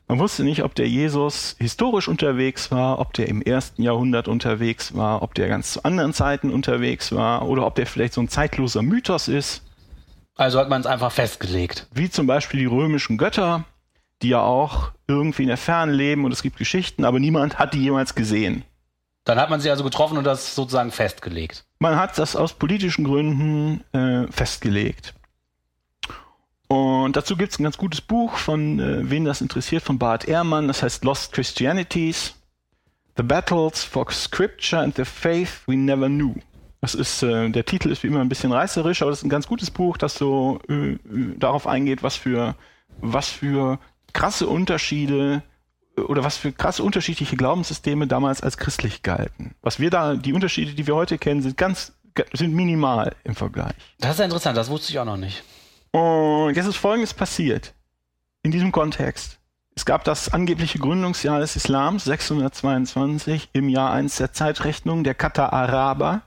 Man 0.08 0.20
wusste 0.20 0.44
nicht, 0.44 0.62
ob 0.62 0.74
der 0.76 0.88
Jesus 0.88 1.56
historisch 1.58 2.06
unterwegs 2.06 2.70
war, 2.70 3.00
ob 3.00 3.12
der 3.14 3.28
im 3.28 3.42
ersten 3.42 3.82
Jahrhundert 3.82 4.28
unterwegs 4.28 4.94
war, 4.94 5.22
ob 5.22 5.34
der 5.34 5.48
ganz 5.48 5.72
zu 5.72 5.82
anderen 5.84 6.12
Zeiten 6.12 6.50
unterwegs 6.52 7.10
war 7.12 7.48
oder 7.48 7.66
ob 7.66 7.74
der 7.74 7.86
vielleicht 7.86 8.14
so 8.14 8.20
ein 8.20 8.28
zeitloser 8.28 8.82
Mythos 8.82 9.26
ist 9.26 9.62
Also 10.36 10.60
hat 10.60 10.68
man 10.68 10.80
es 10.80 10.86
einfach 10.86 11.10
festgelegt. 11.10 11.88
wie 11.92 12.08
zum 12.08 12.26
Beispiel 12.28 12.60
die 12.60 12.66
römischen 12.66 13.18
Götter, 13.18 13.64
die 14.22 14.28
ja 14.28 14.42
auch 14.42 14.92
irgendwie 15.08 15.42
in 15.42 15.48
der 15.48 15.56
Ferne 15.56 15.92
leben 15.92 16.24
und 16.24 16.32
es 16.32 16.42
gibt 16.42 16.56
Geschichten, 16.56 17.04
aber 17.04 17.18
niemand 17.18 17.58
hat 17.58 17.74
die 17.74 17.82
jemals 17.82 18.14
gesehen. 18.14 18.62
Dann 19.24 19.40
hat 19.40 19.50
man 19.50 19.58
sie 19.60 19.70
also 19.70 19.82
getroffen 19.82 20.18
und 20.18 20.24
das 20.24 20.54
sozusagen 20.54 20.92
festgelegt. 20.92 21.64
Man 21.80 21.96
hat 21.96 22.16
das 22.16 22.36
aus 22.36 22.52
politischen 22.52 23.04
Gründen 23.04 23.82
äh, 23.92 24.30
festgelegt. 24.30 25.14
Und 26.68 27.16
dazu 27.16 27.36
gibt 27.36 27.52
es 27.52 27.58
ein 27.58 27.64
ganz 27.64 27.76
gutes 27.76 28.00
Buch 28.00 28.36
von, 28.36 28.80
äh, 28.80 29.10
wen 29.10 29.24
das 29.24 29.40
interessiert, 29.40 29.82
von 29.82 29.98
Bart 29.98 30.26
Ehrmann, 30.26 30.66
das 30.66 30.82
heißt 30.82 31.04
Lost 31.04 31.32
Christianities, 31.32 32.34
The 33.16 33.22
Battles 33.22 33.84
for 33.84 34.10
Scripture 34.10 34.82
and 34.82 34.96
the 34.96 35.04
Faith 35.04 35.62
We 35.66 35.76
Never 35.76 36.08
Knew. 36.08 36.34
Das 36.80 36.94
ist, 36.94 37.22
äh, 37.22 37.48
der 37.50 37.64
Titel 37.64 37.90
ist 37.90 38.02
wie 38.02 38.08
immer 38.08 38.20
ein 38.20 38.28
bisschen 38.28 38.52
reißerisch, 38.52 39.02
aber 39.02 39.10
das 39.10 39.20
ist 39.20 39.24
ein 39.24 39.30
ganz 39.30 39.46
gutes 39.46 39.70
Buch, 39.70 39.96
das 39.96 40.16
so 40.16 40.60
äh, 40.68 40.98
darauf 41.38 41.66
eingeht, 41.66 42.02
was 42.02 42.16
für, 42.16 42.54
was 43.00 43.28
für 43.28 43.78
krasse 44.12 44.46
Unterschiede 44.46 45.42
äh, 45.96 46.00
oder 46.02 46.24
was 46.24 46.36
für 46.36 46.52
krasse 46.52 46.82
unterschiedliche 46.82 47.36
Glaubenssysteme 47.36 48.06
damals 48.06 48.42
als 48.42 48.58
christlich 48.58 49.02
galten. 49.02 49.54
Was 49.62 49.80
wir 49.80 49.90
da, 49.90 50.14
die 50.16 50.32
Unterschiede, 50.32 50.74
die 50.74 50.86
wir 50.86 50.94
heute 50.94 51.16
kennen, 51.16 51.42
sind 51.42 51.56
ganz, 51.56 51.92
sind 52.32 52.54
minimal 52.54 53.14
im 53.24 53.34
Vergleich. 53.34 53.74
Das 53.98 54.12
ist 54.12 54.18
ja 54.18 54.24
interessant, 54.24 54.56
das 54.56 54.68
wusste 54.68 54.92
ich 54.92 54.98
auch 54.98 55.04
noch 55.04 55.16
nicht. 55.16 55.42
Und 55.96 56.54
jetzt 56.56 56.66
ist 56.66 56.76
Folgendes 56.76 57.14
passiert. 57.14 57.72
In 58.42 58.50
diesem 58.50 58.70
Kontext. 58.70 59.38
Es 59.74 59.86
gab 59.86 60.04
das 60.04 60.30
angebliche 60.30 60.78
Gründungsjahr 60.78 61.40
des 61.40 61.56
Islams, 61.56 62.04
622, 62.04 63.48
im 63.54 63.70
Jahr 63.70 63.92
1 63.92 64.16
der 64.16 64.34
Zeitrechnung 64.34 65.04
der 65.04 65.14
Kata 65.14 65.48
Araber. 65.48 66.20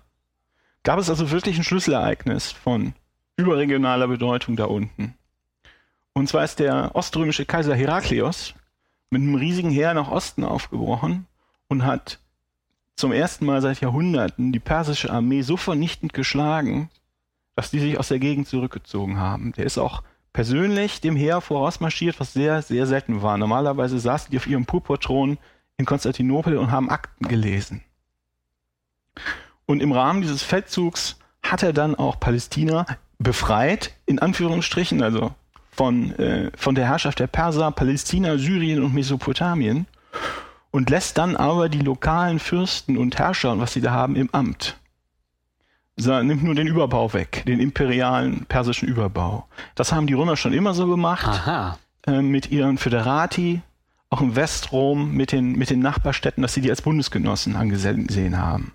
Gab 0.81 0.97
es 0.97 1.07
also 1.07 1.29
wirklich 1.29 1.55
ein 1.57 1.63
Schlüsselereignis 1.63 2.51
von 2.51 2.95
überregionaler 3.37 4.07
Bedeutung 4.07 4.55
da 4.55 4.65
unten. 4.65 5.13
Und 6.13 6.27
zwar 6.27 6.43
ist 6.43 6.57
der 6.57 6.95
oströmische 6.95 7.45
Kaiser 7.45 7.75
Heraklios 7.75 8.55
mit 9.11 9.21
einem 9.21 9.35
riesigen 9.35 9.69
Heer 9.69 9.93
nach 9.93 10.09
Osten 10.09 10.43
aufgebrochen 10.43 11.27
und 11.67 11.85
hat 11.85 12.17
zum 12.95 13.11
ersten 13.11 13.45
Mal 13.45 13.61
seit 13.61 13.81
Jahrhunderten 13.81 14.51
die 14.51 14.59
persische 14.59 15.11
Armee 15.11 15.43
so 15.43 15.57
vernichtend 15.57 16.13
geschlagen, 16.13 16.89
dass 17.59 17.71
die 17.71 17.79
sich 17.79 17.99
aus 17.99 18.07
der 18.07 18.19
Gegend 18.19 18.47
zurückgezogen 18.47 19.19
haben. 19.19 19.51
Der 19.51 19.65
ist 19.65 19.77
auch 19.77 20.01
persönlich 20.31 21.01
dem 21.01 21.17
Heer 21.17 21.41
vorausmarschiert, 21.41 22.17
was 22.17 22.31
sehr, 22.31 22.61
sehr 22.61 22.87
selten 22.87 23.21
war. 23.21 23.37
Normalerweise 23.37 23.99
saßen 23.99 24.31
die 24.31 24.37
auf 24.37 24.47
ihrem 24.47 24.65
Purpurthron 24.65 25.37
in 25.75 25.85
Konstantinopel 25.85 26.55
und 26.55 26.71
haben 26.71 26.89
Akten 26.89 27.27
gelesen. 27.27 27.83
Und 29.65 29.81
im 29.81 29.91
Rahmen 29.91 30.21
dieses 30.21 30.41
Feldzugs 30.41 31.19
hat 31.43 31.61
er 31.61 31.73
dann 31.73 31.95
auch 31.95 32.17
Palästina 32.17 32.85
befreit, 33.17 33.93
in 34.05 34.19
Anführungsstrichen, 34.19 35.03
also 35.03 35.33
von, 35.69 36.17
äh, 36.17 36.51
von 36.55 36.75
der 36.75 36.87
Herrschaft 36.87 37.19
der 37.19 37.27
Perser, 37.27 37.71
Palästina, 37.71 38.37
Syrien 38.37 38.83
und 38.83 38.93
Mesopotamien 38.93 39.85
und 40.71 40.89
lässt 40.89 41.17
dann 41.17 41.35
aber 41.35 41.67
die 41.67 41.81
lokalen 41.81 42.39
Fürsten 42.39 42.97
und 42.97 43.17
Herrscher 43.17 43.51
und 43.51 43.59
was 43.59 43.73
sie 43.73 43.81
da 43.81 43.91
haben 43.91 44.15
im 44.15 44.29
Amt. 44.31 44.77
Nimmt 46.23 46.43
nur 46.43 46.55
den 46.55 46.67
Überbau 46.67 47.13
weg, 47.13 47.43
den 47.45 47.59
imperialen 47.59 48.45
persischen 48.45 48.87
Überbau. 48.87 49.47
Das 49.75 49.91
haben 49.91 50.07
die 50.07 50.13
Römer 50.13 50.37
schon 50.37 50.53
immer 50.53 50.73
so 50.73 50.87
gemacht. 50.87 51.41
Äh, 52.07 52.21
mit 52.21 52.51
ihren 52.51 52.77
Föderati, 52.77 53.61
auch 54.09 54.21
im 54.21 54.35
Westrom 54.35 55.11
mit 55.11 55.31
den, 55.31 55.53
mit 55.53 55.69
den 55.69 55.79
Nachbarstädten, 55.79 56.41
dass 56.41 56.53
sie 56.53 56.61
die 56.61 56.69
als 56.69 56.81
Bundesgenossen 56.81 57.55
angesehen 57.55 58.37
haben. 58.37 58.73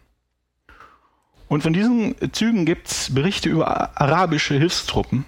Und 1.48 1.62
von 1.62 1.72
diesen 1.72 2.14
Zügen 2.32 2.64
gibt 2.64 2.88
es 2.88 3.14
Berichte 3.14 3.48
über 3.48 4.00
arabische 4.00 4.54
Hilfstruppen, 4.54 5.24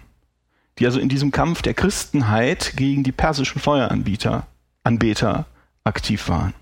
die 0.79 0.87
also 0.87 0.99
in 1.01 1.09
diesem 1.09 1.31
Kampf 1.31 1.63
der 1.63 1.75
Christenheit 1.75 2.75
gegen 2.77 3.03
die 3.03 3.13
persischen 3.13 3.61
Feueranbieter, 3.61 4.47
Anbeter 4.83 5.47
aktiv 5.85 6.29
waren. 6.29 6.55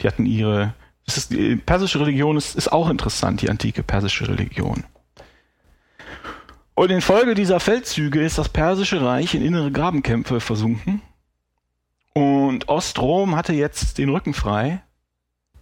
Die 0.00 0.06
hatten 0.06 0.26
ihre, 0.26 0.74
ist, 1.06 1.30
die 1.30 1.56
persische 1.56 2.00
Religion 2.00 2.36
ist, 2.36 2.56
ist 2.56 2.72
auch 2.72 2.88
interessant, 2.88 3.42
die 3.42 3.50
antike 3.50 3.82
persische 3.82 4.28
Religion. 4.28 4.84
Und 6.74 6.90
in 6.90 7.00
Folge 7.00 7.34
dieser 7.34 7.60
Feldzüge 7.60 8.22
ist 8.22 8.38
das 8.38 8.48
persische 8.48 9.00
Reich 9.00 9.34
in 9.34 9.42
innere 9.42 9.70
Grabenkämpfe 9.70 10.40
versunken. 10.40 11.02
Und 12.12 12.68
Ostrom 12.68 13.36
hatte 13.36 13.52
jetzt 13.52 13.98
den 13.98 14.08
Rücken 14.08 14.34
frei, 14.34 14.82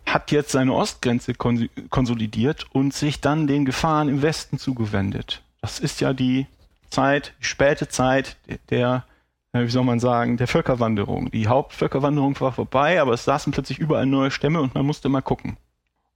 hat 0.07 0.31
jetzt 0.31 0.53
seine 0.53 0.75
Ostgrenze 0.75 1.35
konsolidiert 1.35 2.67
und 2.73 2.95
sich 2.95 3.21
dann 3.21 3.47
den 3.47 3.65
Gefahren 3.65 4.09
im 4.09 4.23
Westen 4.23 4.59
zugewendet. 4.59 5.43
Das 5.61 5.79
ist 5.79 6.01
ja 6.01 6.13
die 6.13 6.47
Zeit, 6.91 7.35
die 7.41 7.45
späte 7.45 7.89
Zeit 7.89 8.37
der 8.71 9.05
wie 9.53 9.69
soll 9.69 9.85
man 9.85 10.01
sagen, 10.01 10.39
der 10.39 10.49
Völkerwanderung. 10.49 11.31
Die 11.31 11.47
Hauptvölkerwanderung 11.47 12.41
war 12.41 12.53
vorbei, 12.53 13.01
aber 13.01 13.13
es 13.13 13.25
saßen 13.25 13.53
plötzlich 13.53 13.79
überall 13.79 14.07
neue 14.07 14.31
Stämme 14.31 14.61
und 14.61 14.75
man 14.75 14.87
musste 14.87 15.09
mal 15.09 15.21
gucken. 15.21 15.57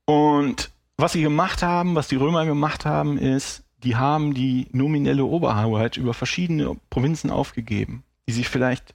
Und 0.07 0.71
was 0.97 1.13
sie 1.13 1.23
gemacht 1.23 1.63
haben, 1.63 1.95
was 1.95 2.09
die 2.09 2.17
Römer 2.17 2.47
gemacht 2.47 2.87
haben, 2.87 3.19
ist, 3.19 3.65
die 3.83 3.97
haben 3.97 4.33
die 4.33 4.69
nominelle 4.73 5.25
Oberhoheit 5.25 5.99
über 5.99 6.15
verschiedene 6.15 6.77
Provinzen 6.89 7.31
aufgegeben, 7.31 8.05
die 8.27 8.33
sich 8.33 8.49
vielleicht 8.49 8.95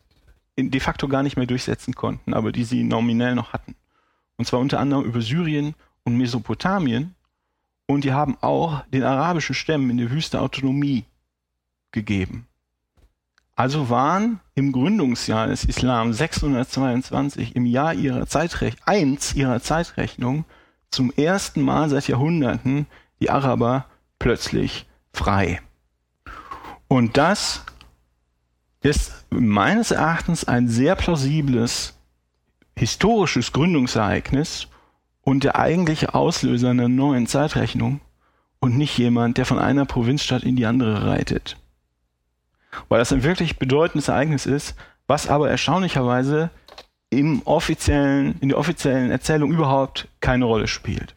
de 0.57 0.79
facto 0.79 1.07
gar 1.07 1.21
nicht 1.23 1.37
mehr 1.37 1.45
durchsetzen 1.45 1.93
konnten, 1.93 2.33
aber 2.33 2.51
die 2.51 2.63
sie 2.63 2.83
nominell 2.83 3.35
noch 3.35 3.53
hatten. 3.53 3.75
Und 4.37 4.45
zwar 4.45 4.59
unter 4.59 4.79
anderem 4.79 5.05
über 5.05 5.21
Syrien 5.21 5.75
und 6.03 6.17
Mesopotamien. 6.17 7.13
Und 7.85 8.03
die 8.03 8.13
haben 8.13 8.37
auch 8.41 8.83
den 8.87 9.03
arabischen 9.03 9.53
Stämmen 9.53 9.89
in 9.91 9.97
der 9.97 10.11
Wüste 10.11 10.41
Autonomie 10.41 11.05
gegeben. 11.91 12.47
Also 13.55 13.89
waren 13.89 14.39
im 14.55 14.71
Gründungsjahr 14.71 15.47
des 15.47 15.65
Islam 15.65 16.13
622 16.13 17.55
im 17.55 17.65
Jahr 17.65 17.93
ihrer 17.93 18.25
Zeitrech 18.25 18.75
1 18.85 19.35
ihrer 19.35 19.61
Zeitrechnung 19.61 20.45
zum 20.89 21.11
ersten 21.11 21.61
Mal 21.61 21.89
seit 21.89 22.07
Jahrhunderten 22.07 22.87
die 23.19 23.29
Araber 23.29 23.85
plötzlich 24.19 24.87
frei. 25.13 25.61
Und 26.87 27.17
das 27.17 27.63
ist 28.81 29.25
meines 29.29 29.91
Erachtens 29.91 30.43
ein 30.45 30.67
sehr 30.67 30.95
plausibles 30.95 31.97
historisches 32.75 33.51
Gründungsereignis 33.51 34.67
und 35.21 35.43
der 35.43 35.57
eigentliche 35.59 36.15
Auslöser 36.15 36.71
einer 36.71 36.89
neuen 36.89 37.27
Zeitrechnung 37.27 38.01
und 38.59 38.77
nicht 38.77 38.97
jemand, 38.97 39.37
der 39.37 39.45
von 39.45 39.59
einer 39.59 39.85
Provinzstadt 39.85 40.43
in 40.43 40.55
die 40.55 40.65
andere 40.65 41.05
reitet 41.05 41.60
weil 42.89 42.99
das 42.99 43.11
ein 43.11 43.23
wirklich 43.23 43.57
bedeutendes 43.57 44.07
Ereignis 44.07 44.45
ist, 44.45 44.75
was 45.07 45.27
aber 45.27 45.49
erstaunlicherweise 45.49 46.49
im 47.09 47.41
offiziellen, 47.43 48.35
in 48.39 48.49
der 48.49 48.57
offiziellen 48.57 49.11
Erzählung 49.11 49.51
überhaupt 49.51 50.07
keine 50.21 50.45
Rolle 50.45 50.67
spielt. 50.67 51.15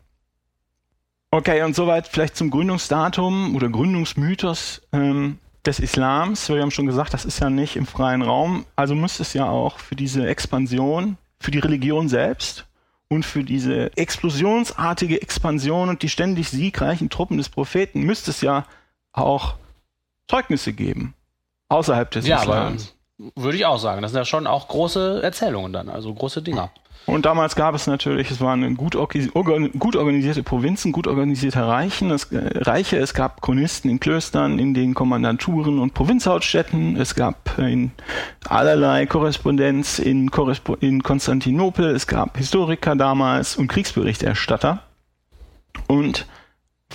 Okay, 1.30 1.62
und 1.62 1.74
soweit 1.74 2.08
vielleicht 2.08 2.36
zum 2.36 2.50
Gründungsdatum 2.50 3.56
oder 3.56 3.68
Gründungsmythos 3.68 4.82
ähm, 4.92 5.38
des 5.64 5.80
Islams. 5.80 6.48
Wir 6.48 6.60
haben 6.60 6.70
schon 6.70 6.86
gesagt, 6.86 7.14
das 7.14 7.24
ist 7.24 7.40
ja 7.40 7.50
nicht 7.50 7.76
im 7.76 7.86
freien 7.86 8.22
Raum. 8.22 8.66
Also 8.76 8.94
müsste 8.94 9.22
es 9.22 9.32
ja 9.34 9.48
auch 9.48 9.78
für 9.78 9.96
diese 9.96 10.26
Expansion, 10.28 11.16
für 11.40 11.50
die 11.50 11.58
Religion 11.58 12.08
selbst 12.08 12.66
und 13.08 13.24
für 13.24 13.44
diese 13.44 13.96
explosionsartige 13.96 15.22
Expansion 15.22 15.88
und 15.88 16.02
die 16.02 16.08
ständig 16.08 16.50
siegreichen 16.50 17.10
Truppen 17.10 17.38
des 17.38 17.48
Propheten 17.48 18.02
müsste 18.02 18.30
es 18.30 18.40
ja 18.40 18.66
auch 19.12 19.54
Zeugnisse 20.28 20.72
geben 20.72 21.14
außerhalb 21.68 22.10
des 22.10 22.26
ja, 22.26 22.40
Islams. 22.40 22.94
Würde 23.36 23.56
ich 23.56 23.66
auch 23.66 23.78
sagen. 23.78 24.02
Das 24.02 24.10
sind 24.10 24.18
ja 24.18 24.24
schon 24.24 24.46
auch 24.46 24.68
große 24.68 25.20
Erzählungen 25.22 25.72
dann, 25.72 25.88
also 25.88 26.12
große 26.12 26.42
Dinger. 26.42 26.70
Und 27.06 27.26
damals 27.26 27.54
gab 27.54 27.74
es 27.74 27.86
natürlich, 27.86 28.30
es 28.30 28.40
waren 28.40 28.76
gut, 28.76 28.96
gut 29.78 29.96
organisierte 29.96 30.42
Provinzen, 30.42 30.90
gut 30.90 31.06
organisierte 31.06 31.66
Reichen, 31.66 32.10
es, 32.10 32.32
äh, 32.32 32.58
Reiche, 32.60 32.96
es 32.96 33.12
gab 33.12 33.42
Chronisten 33.42 33.90
in 33.90 34.00
Klöstern, 34.00 34.58
in 34.58 34.72
den 34.72 34.94
Kommandanturen 34.94 35.80
und 35.80 35.92
Provinzhauptstädten, 35.92 36.96
es 36.96 37.14
gab 37.14 37.58
äh, 37.58 37.70
in 37.70 37.92
allerlei 38.48 39.04
Korrespondenz 39.04 39.98
in, 39.98 40.30
Korrespo 40.30 40.76
in 40.76 41.02
Konstantinopel, 41.02 41.94
es 41.94 42.06
gab 42.06 42.38
Historiker 42.38 42.96
damals 42.96 43.56
und 43.56 43.68
Kriegsberichterstatter. 43.68 44.82
Und 45.88 46.26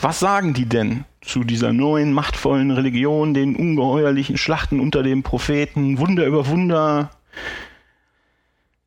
was 0.01 0.19
sagen 0.19 0.53
die 0.53 0.65
denn 0.65 1.05
zu 1.21 1.43
dieser 1.43 1.73
neuen 1.73 2.13
machtvollen 2.13 2.71
Religion, 2.71 3.33
den 3.33 3.55
ungeheuerlichen 3.55 4.37
Schlachten 4.37 4.79
unter 4.79 5.03
dem 5.03 5.23
Propheten, 5.23 5.97
Wunder 5.97 6.25
über 6.25 6.47
Wunder? 6.47 7.11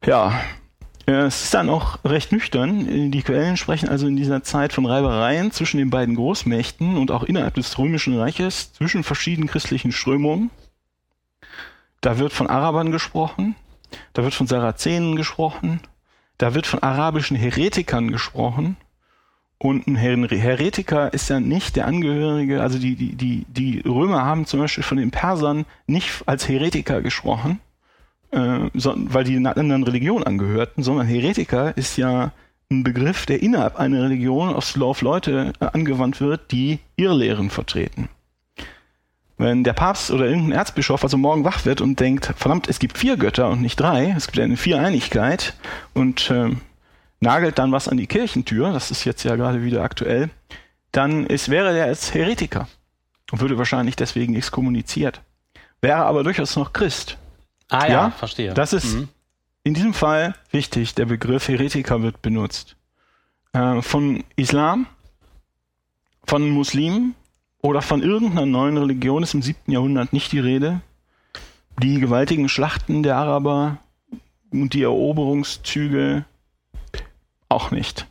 Ja, 0.04 0.40
es 1.06 1.44
ist 1.44 1.54
dann 1.54 1.68
auch 1.68 1.98
recht 2.04 2.32
nüchtern. 2.32 3.10
Die 3.10 3.22
Quellen 3.22 3.56
sprechen 3.56 3.88
also 3.88 4.06
in 4.06 4.16
dieser 4.16 4.42
Zeit 4.42 4.72
von 4.72 4.86
Reibereien 4.86 5.50
zwischen 5.50 5.78
den 5.78 5.90
beiden 5.90 6.14
Großmächten 6.14 6.96
und 6.96 7.10
auch 7.10 7.24
innerhalb 7.24 7.54
des 7.54 7.76
Römischen 7.78 8.16
Reiches 8.16 8.72
zwischen 8.72 9.04
verschiedenen 9.04 9.48
christlichen 9.48 9.92
Strömungen. 9.92 10.50
Da 12.00 12.18
wird 12.18 12.32
von 12.32 12.46
Arabern 12.46 12.90
gesprochen, 12.90 13.54
da 14.12 14.24
wird 14.24 14.34
von 14.34 14.46
Sarazenen 14.46 15.16
gesprochen, 15.16 15.80
da 16.38 16.54
wird 16.54 16.66
von 16.66 16.82
arabischen 16.82 17.36
Heretikern 17.36 18.10
gesprochen 18.10 18.76
und 19.62 19.86
ein 19.86 19.94
Heretiker 19.94 21.12
ist 21.12 21.30
ja 21.30 21.38
nicht 21.38 21.76
der 21.76 21.86
Angehörige, 21.86 22.62
also 22.62 22.80
die, 22.80 22.96
die, 22.96 23.14
die, 23.14 23.46
die 23.48 23.78
Römer 23.86 24.24
haben 24.24 24.44
zum 24.44 24.58
Beispiel 24.58 24.82
von 24.82 24.96
den 24.96 25.12
Persern 25.12 25.66
nicht 25.86 26.24
als 26.26 26.48
Heretiker 26.48 27.00
gesprochen, 27.00 27.60
äh, 28.32 28.58
weil 28.74 29.22
die 29.22 29.36
einer 29.36 29.56
anderen 29.56 29.84
Religion 29.84 30.24
angehörten, 30.24 30.82
sondern 30.82 31.06
Heretiker 31.06 31.76
ist 31.76 31.96
ja 31.96 32.32
ein 32.72 32.82
Begriff, 32.82 33.24
der 33.24 33.40
innerhalb 33.40 33.76
einer 33.76 34.02
Religion 34.02 34.52
auf 34.52 35.00
Leute 35.00 35.52
äh, 35.60 35.66
angewandt 35.66 36.20
wird, 36.20 36.50
die 36.50 36.80
Irrlehren 36.96 37.48
vertreten. 37.48 38.08
Wenn 39.38 39.62
der 39.62 39.74
Papst 39.74 40.10
oder 40.10 40.26
irgendein 40.26 40.58
Erzbischof 40.58 41.04
also 41.04 41.18
morgen 41.18 41.44
wach 41.44 41.64
wird 41.64 41.80
und 41.80 42.00
denkt, 42.00 42.34
verdammt, 42.36 42.68
es 42.68 42.80
gibt 42.80 42.98
vier 42.98 43.16
Götter 43.16 43.48
und 43.48 43.62
nicht 43.62 43.78
drei, 43.78 44.12
es 44.16 44.26
gibt 44.26 44.40
eine 44.40 44.56
Viereinigkeit 44.56 45.54
und 45.94 46.32
äh, 46.32 46.50
nagelt 47.22 47.58
dann 47.58 47.72
was 47.72 47.88
an 47.88 47.96
die 47.96 48.06
Kirchentür, 48.06 48.72
das 48.72 48.90
ist 48.90 49.04
jetzt 49.04 49.22
ja 49.22 49.36
gerade 49.36 49.62
wieder 49.62 49.82
aktuell, 49.82 50.28
dann 50.90 51.26
ist, 51.26 51.48
wäre 51.48 51.72
der 51.72 51.86
als 51.86 52.12
Heretiker 52.12 52.68
und 53.30 53.40
würde 53.40 53.56
wahrscheinlich 53.56 53.96
deswegen 53.96 54.34
exkommuniziert. 54.34 55.22
Wäre 55.80 56.04
aber 56.04 56.24
durchaus 56.24 56.56
noch 56.56 56.72
Christ. 56.72 57.16
Ah 57.68 57.86
ja, 57.86 57.92
ja? 57.92 58.10
verstehe. 58.10 58.52
Das 58.54 58.72
ist 58.72 58.94
mhm. 58.94 59.08
in 59.62 59.74
diesem 59.74 59.94
Fall 59.94 60.34
wichtig, 60.50 60.94
der 60.94 61.06
Begriff 61.06 61.48
Heretiker 61.48 62.02
wird 62.02 62.20
benutzt. 62.22 62.76
Äh, 63.52 63.80
von 63.82 64.24
Islam, 64.36 64.86
von 66.24 66.50
Muslimen 66.50 67.14
oder 67.62 67.82
von 67.82 68.02
irgendeiner 68.02 68.46
neuen 68.46 68.76
Religion 68.76 69.22
ist 69.22 69.34
im 69.34 69.42
siebten 69.42 69.70
Jahrhundert 69.70 70.12
nicht 70.12 70.32
die 70.32 70.40
Rede. 70.40 70.80
Die 71.80 72.00
gewaltigen 72.00 72.48
Schlachten 72.48 73.02
der 73.02 73.16
Araber 73.16 73.78
und 74.50 74.74
die 74.74 74.82
Eroberungszüge 74.82 76.24
auch 77.52 77.70
nicht. 77.70 78.06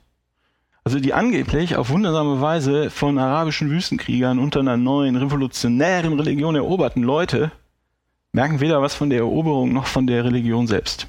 Also 0.84 1.00
die 1.00 1.14
angeblich 1.14 1.76
auf 1.76 1.90
wundersame 1.90 2.42
Weise 2.42 2.90
von 2.90 3.18
arabischen 3.20 3.70
Wüstenkriegern 3.70 4.40
unter 4.40 4.62
einer 4.62 4.78
neuen 4.78 5.16
revolutionären 5.16 6.14
Religion 6.14 6.56
eroberten 6.56 7.04
Leute 7.04 7.52
merken 8.32 8.60
weder 8.62 8.82
was 8.82 8.96
von 8.96 9.10
der 9.10 9.20
Eroberung 9.20 9.74
noch 9.74 9.86
von 9.86 10.08
der 10.08 10.24
Religion 10.24 10.66
selbst. 10.66 11.08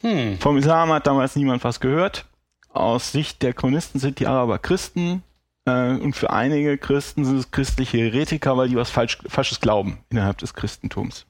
Hm. 0.00 0.38
Vom 0.38 0.58
Islam 0.58 0.90
hat 0.90 1.06
damals 1.06 1.36
niemand 1.36 1.64
was 1.64 1.80
gehört. 1.80 2.26
aus 2.72 3.12
Sicht 3.12 3.42
der 3.42 3.54
Chronisten 3.54 4.00
sind 4.00 4.18
die 4.18 4.26
Araber 4.26 4.58
Christen 4.58 5.22
äh, 5.64 5.92
und 5.92 6.14
für 6.14 6.30
einige 6.30 6.76
Christen 6.76 7.24
sind 7.24 7.38
es 7.38 7.50
christliche 7.50 7.98
Heretiker, 7.98 8.56
weil 8.56 8.68
die 8.68 8.76
was 8.76 8.90
falsch, 8.90 9.18
Falsches 9.28 9.60
glauben 9.60 9.98
innerhalb 10.10 10.38
des 10.38 10.54
Christentums. 10.54 11.24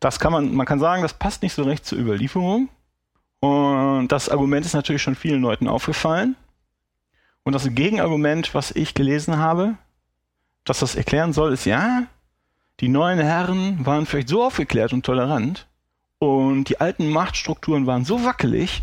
Das 0.00 0.18
kann 0.18 0.32
man, 0.32 0.54
man 0.54 0.66
kann 0.66 0.80
sagen, 0.80 1.02
das 1.02 1.14
passt 1.14 1.42
nicht 1.42 1.54
so 1.54 1.62
recht 1.62 1.84
zur 1.84 1.98
Überlieferung. 1.98 2.68
Und 3.44 4.08
das 4.08 4.30
Argument 4.30 4.64
ist 4.64 4.72
natürlich 4.72 5.02
schon 5.02 5.16
vielen 5.16 5.42
Leuten 5.42 5.68
aufgefallen. 5.68 6.34
Und 7.42 7.52
das 7.52 7.68
Gegenargument, 7.68 8.54
was 8.54 8.70
ich 8.70 8.94
gelesen 8.94 9.36
habe, 9.36 9.74
dass 10.64 10.78
das 10.78 10.94
erklären 10.94 11.34
soll, 11.34 11.52
ist 11.52 11.66
ja, 11.66 12.04
die 12.80 12.88
neuen 12.88 13.18
Herren 13.18 13.84
waren 13.84 14.06
vielleicht 14.06 14.30
so 14.30 14.42
aufgeklärt 14.42 14.94
und 14.94 15.04
tolerant 15.04 15.66
und 16.20 16.70
die 16.70 16.80
alten 16.80 17.10
Machtstrukturen 17.10 17.86
waren 17.86 18.06
so 18.06 18.24
wackelig, 18.24 18.82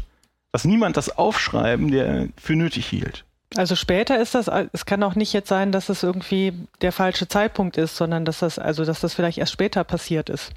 dass 0.52 0.64
niemand 0.64 0.96
das 0.96 1.18
Aufschreiben 1.18 1.90
der 1.90 2.28
für 2.38 2.56
nötig 2.56 2.86
hielt. 2.86 3.26
Also 3.56 3.76
später 3.76 4.20
ist 4.20 4.36
das, 4.36 4.48
es 4.74 4.86
kann 4.86 5.02
auch 5.02 5.16
nicht 5.16 5.34
jetzt 5.34 5.50
sein, 5.50 5.72
dass 5.72 5.90
es 5.90 6.04
irgendwie 6.04 6.54
der 6.82 6.92
falsche 6.92 7.28
Zeitpunkt 7.28 7.78
ist, 7.78 7.98
sondern 7.98 8.26
dass 8.26 8.40
das, 8.40 8.60
also 8.60 8.86
dass 8.86 9.00
das 9.00 9.16
vielleicht 9.16 9.40
erst 9.40 9.54
später 9.54 9.84
passiert 9.84 10.30
ist. 10.30 10.52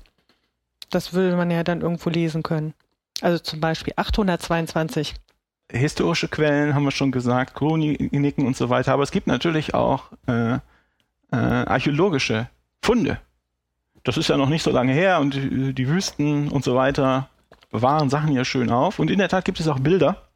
Das 0.91 1.15
würde 1.15 1.37
man 1.37 1.51
ja 1.51 1.65
dann 1.65 1.81
irgendwo 1.81 2.11
lesen 2.11 2.43
können. 2.43 2.75
Also 3.21 3.39
zum 3.39 3.61
Beispiel 3.61 3.93
822. 3.97 5.15
Historische 5.71 6.29
Quellen 6.29 6.75
haben 6.75 6.85
wir 6.85 6.91
schon 6.91 7.13
gesagt, 7.13 7.55
Chroniken 7.55 8.47
und 8.47 8.57
so 8.57 8.69
weiter, 8.69 8.93
aber 8.93 9.03
es 9.03 9.11
gibt 9.11 9.27
natürlich 9.27 9.75
auch 9.75 10.11
äh, 10.27 10.55
äh, 10.55 10.61
archäologische 11.31 12.49
Funde. 12.83 13.19
Das 14.03 14.19
ist 14.19 14.29
ja 14.29 14.37
noch 14.37 14.51
nicht 14.51 14.63
so 14.63 14.71
lange 14.71 14.93
her 14.93 15.21
und 15.21 15.35
die, 15.35 15.73
die 15.73 15.89
Wüsten 15.89 16.49
und 16.49 16.65
so 16.65 16.75
weiter 16.75 17.29
bewahren 17.71 18.11
Sachen 18.11 18.33
ja 18.33 18.45
schön 18.45 18.71
auf. 18.71 18.99
Und 18.99 19.11
in 19.11 19.19
der 19.19 19.29
Tat 19.29 19.45
gibt 19.45 19.59
es 19.59 19.67
auch 19.67 19.81
Bilder. 19.81 20.29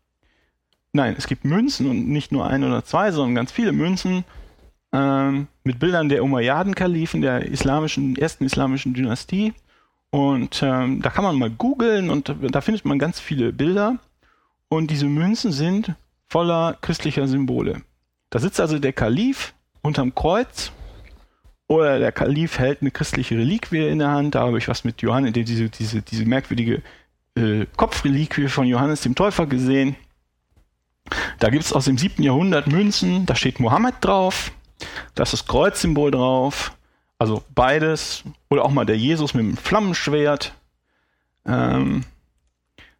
Nein, 0.92 1.14
es 1.16 1.26
gibt 1.26 1.44
Münzen 1.44 1.88
und 1.88 2.08
nicht 2.08 2.32
nur 2.32 2.48
ein 2.48 2.64
oder 2.64 2.84
zwei, 2.84 3.12
sondern 3.12 3.34
ganz 3.34 3.52
viele 3.52 3.72
Münzen 3.72 4.24
ähm, 4.92 5.46
mit 5.62 5.78
Bildern 5.78 6.08
der 6.08 6.24
Umayyaden-Kalifen, 6.24 7.20
der 7.20 7.44
islamischen, 7.44 8.16
ersten 8.16 8.44
islamischen 8.44 8.94
Dynastie. 8.94 9.52
Und 10.10 10.62
ähm, 10.62 11.02
da 11.02 11.10
kann 11.10 11.24
man 11.24 11.36
mal 11.36 11.50
googeln 11.50 12.08
und 12.08 12.34
da 12.40 12.60
findet 12.60 12.84
man 12.84 12.98
ganz 12.98 13.20
viele 13.20 13.52
Bilder. 13.52 13.98
Und 14.68 14.90
diese 14.90 15.06
Münzen 15.06 15.52
sind 15.52 15.94
voller 16.28 16.76
christlicher 16.80 17.26
Symbole. 17.26 17.82
Da 18.30 18.38
sitzt 18.38 18.60
also 18.60 18.78
der 18.78 18.92
Kalif 18.92 19.54
unterm 19.82 20.14
Kreuz 20.14 20.72
oder 21.66 21.98
der 21.98 22.12
Kalif 22.12 22.58
hält 22.58 22.80
eine 22.80 22.90
christliche 22.90 23.36
Reliquie 23.36 23.86
in 23.86 23.98
der 23.98 24.10
Hand. 24.10 24.34
Da 24.34 24.40
habe 24.40 24.58
ich 24.58 24.68
was 24.68 24.84
mit 24.84 25.02
Johannes, 25.02 25.32
diese, 25.32 25.68
diese, 25.68 26.02
diese 26.02 26.24
merkwürdige 26.24 26.82
äh, 27.34 27.66
Kopfreliquie 27.76 28.48
von 28.48 28.66
Johannes 28.66 29.02
dem 29.02 29.14
Täufer 29.14 29.46
gesehen. 29.46 29.96
Da 31.38 31.50
gibt 31.50 31.64
es 31.64 31.72
aus 31.72 31.86
dem 31.86 31.96
7. 31.96 32.22
Jahrhundert 32.22 32.66
Münzen, 32.66 33.24
da 33.24 33.34
steht 33.34 33.60
Mohammed 33.60 33.94
drauf, 34.00 34.52
da 35.14 35.22
ist 35.22 35.32
das 35.32 35.46
Kreuzsymbol 35.46 36.10
drauf, 36.10 36.72
also 37.18 37.42
beides. 37.54 38.22
Oder 38.48 38.64
auch 38.64 38.70
mal 38.70 38.86
der 38.86 38.96
Jesus 38.96 39.34
mit 39.34 39.44
dem 39.44 39.56
Flammenschwert. 39.56 40.54
Ähm, 41.46 42.04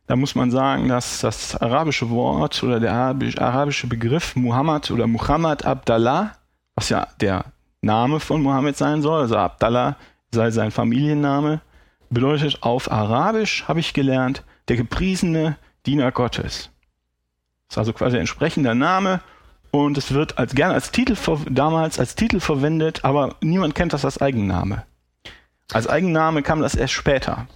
da 0.06 0.16
muss 0.16 0.34
man 0.34 0.50
sagen, 0.50 0.88
dass 0.88 1.20
das 1.20 1.54
arabische 1.56 2.08
Wort 2.10 2.62
oder 2.62 2.80
der 2.80 2.92
arabische 2.92 3.86
Begriff 3.86 4.36
Muhammad 4.36 4.90
oder 4.90 5.06
Muhammad 5.06 5.66
Abdallah, 5.66 6.32
was 6.74 6.88
ja 6.88 7.08
der 7.20 7.44
Name 7.82 8.18
von 8.18 8.42
Muhammad 8.42 8.76
sein 8.76 9.02
soll, 9.02 9.20
also 9.20 9.36
Abdallah 9.36 9.96
sei 10.32 10.50
sein 10.50 10.70
Familienname, 10.70 11.60
bedeutet 12.10 12.62
auf 12.62 12.90
Arabisch, 12.90 13.64
habe 13.68 13.80
ich 13.80 13.92
gelernt, 13.92 14.44
der 14.68 14.76
gepriesene 14.76 15.58
Diener 15.84 16.10
Gottes. 16.10 16.70
Das 17.68 17.74
ist 17.74 17.78
also 17.78 17.92
quasi 17.92 18.16
ein 18.16 18.20
entsprechender 18.20 18.74
Name 18.74 19.20
und 19.70 19.98
es 19.98 20.12
wird 20.12 20.38
als 20.38 20.54
gern 20.54 20.72
als 20.72 20.90
Titel 20.90 21.16
damals 21.50 21.98
als 21.98 22.14
Titel 22.14 22.40
verwendet, 22.40 23.04
aber 23.04 23.36
niemand 23.40 23.74
kennt 23.74 23.92
das 23.92 24.04
als 24.04 24.20
Eigenname. 24.20 24.84
Als 25.72 25.86
Eigenname 25.86 26.42
kam 26.42 26.60
das 26.60 26.74
erst 26.74 26.94
später. 26.94 27.46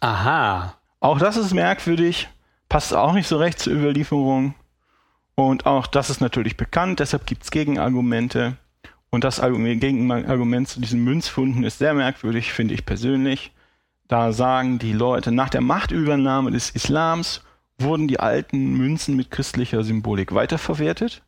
Aha. 0.00 0.74
Auch 1.00 1.18
das 1.18 1.36
ist 1.36 1.54
merkwürdig, 1.54 2.28
passt 2.68 2.94
auch 2.94 3.12
nicht 3.12 3.28
so 3.28 3.38
recht 3.38 3.58
zur 3.58 3.72
Überlieferung. 3.72 4.54
Und 5.34 5.66
auch 5.66 5.86
das 5.86 6.10
ist 6.10 6.20
natürlich 6.20 6.56
bekannt, 6.56 7.00
deshalb 7.00 7.26
gibt 7.26 7.44
es 7.44 7.50
Gegenargumente. 7.50 8.56
Und 9.10 9.24
das 9.24 9.40
Gegenargument 9.40 10.68
zu 10.68 10.80
diesen 10.80 11.04
Münzfunden 11.04 11.64
ist 11.64 11.78
sehr 11.78 11.94
merkwürdig, 11.94 12.52
finde 12.52 12.74
ich 12.74 12.84
persönlich. 12.84 13.52
Da 14.08 14.32
sagen 14.32 14.78
die 14.78 14.92
Leute, 14.92 15.32
nach 15.32 15.48
der 15.48 15.60
Machtübernahme 15.60 16.50
des 16.50 16.70
Islams 16.70 17.42
wurden 17.78 18.08
die 18.08 18.20
alten 18.20 18.74
Münzen 18.74 19.16
mit 19.16 19.30
christlicher 19.30 19.82
Symbolik 19.82 20.34
weiterverwertet 20.34 21.22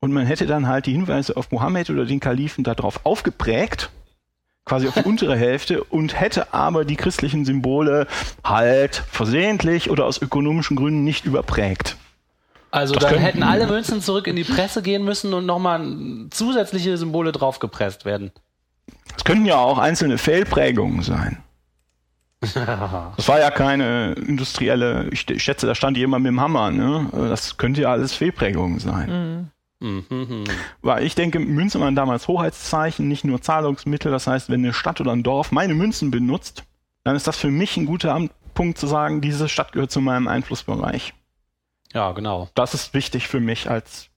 und 0.00 0.12
man 0.12 0.26
hätte 0.26 0.46
dann 0.46 0.66
halt 0.68 0.86
die 0.86 0.92
Hinweise 0.92 1.36
auf 1.36 1.50
Mohammed 1.50 1.90
oder 1.90 2.04
den 2.04 2.20
Kalifen 2.20 2.62
darauf 2.64 3.04
aufgeprägt, 3.06 3.90
quasi 4.64 4.86
auf 4.88 4.94
die 4.94 5.02
untere 5.08 5.36
Hälfte, 5.36 5.82
und 5.84 6.18
hätte 6.20 6.52
aber 6.52 6.84
die 6.84 6.96
christlichen 6.96 7.44
Symbole 7.44 8.06
halt 8.44 9.02
versehentlich 9.10 9.90
oder 9.90 10.04
aus 10.06 10.20
ökonomischen 10.20 10.76
Gründen 10.76 11.04
nicht 11.04 11.24
überprägt. 11.24 11.96
Also 12.70 12.94
Das 12.94 13.02
dann 13.04 13.10
könnten- 13.12 13.24
hätten 13.26 13.42
alle 13.44 13.66
Münzen 13.68 14.00
zurück 14.00 14.26
in 14.26 14.34
die 14.36 14.44
Presse 14.44 14.82
gehen 14.82 15.04
müssen 15.04 15.32
und 15.32 15.46
nochmal 15.46 15.86
zusätzliche 16.30 16.96
Symbole 16.96 17.30
draufgepresst 17.32 18.04
werden. 18.04 18.32
Es 19.16 19.24
könnten 19.24 19.46
ja 19.46 19.56
auch 19.58 19.78
einzelne 19.78 20.18
Fehlprägungen 20.18 21.02
sein. 21.02 21.38
Das 23.16 23.26
war 23.28 23.38
ja 23.38 23.50
keine 23.50 24.12
industrielle, 24.12 25.08
ich 25.10 25.24
schätze, 25.42 25.66
da 25.66 25.74
stand 25.74 25.96
jemand 25.96 26.24
mit 26.24 26.30
dem 26.30 26.40
Hammer, 26.42 26.70
ne? 26.70 27.06
Das 27.12 27.56
könnte 27.56 27.80
ja 27.80 27.90
alles 27.92 28.12
Fehlprägungen 28.12 28.80
sein. 28.80 29.50
Mhm. 29.84 30.44
Weil 30.80 31.04
ich 31.04 31.14
denke, 31.14 31.38
Münzen 31.38 31.80
waren 31.80 31.94
damals 31.94 32.26
Hoheitszeichen, 32.26 33.06
nicht 33.06 33.24
nur 33.24 33.42
Zahlungsmittel. 33.42 34.10
Das 34.10 34.26
heißt, 34.26 34.48
wenn 34.48 34.60
eine 34.60 34.72
Stadt 34.72 35.00
oder 35.00 35.12
ein 35.12 35.22
Dorf 35.22 35.52
meine 35.52 35.74
Münzen 35.74 36.10
benutzt, 36.10 36.64
dann 37.04 37.16
ist 37.16 37.26
das 37.26 37.36
für 37.36 37.50
mich 37.50 37.76
ein 37.76 37.84
guter 37.84 38.28
Punkt 38.54 38.78
zu 38.78 38.86
sagen, 38.86 39.20
diese 39.20 39.48
Stadt 39.48 39.72
gehört 39.72 39.90
zu 39.90 40.00
meinem 40.00 40.26
Einflussbereich. 40.26 41.12
Ja, 41.92 42.12
genau. 42.12 42.48
Das 42.54 42.72
ist 42.72 42.94
wichtig 42.94 43.28
für 43.28 43.40
mich 43.40 43.68
als 43.68 44.08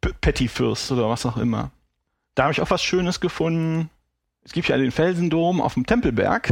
P- 0.00 0.12
Petty-Fürst 0.20 0.92
oder 0.92 1.08
was 1.10 1.26
auch 1.26 1.36
immer. 1.36 1.70
Da 2.34 2.44
habe 2.44 2.52
ich 2.52 2.60
auch 2.60 2.70
was 2.70 2.82
Schönes 2.82 3.20
gefunden. 3.20 3.90
Es 4.44 4.52
gibt 4.52 4.68
ja 4.68 4.76
den 4.76 4.92
Felsendom 4.92 5.60
auf 5.60 5.74
dem 5.74 5.84
Tempelberg. 5.84 6.50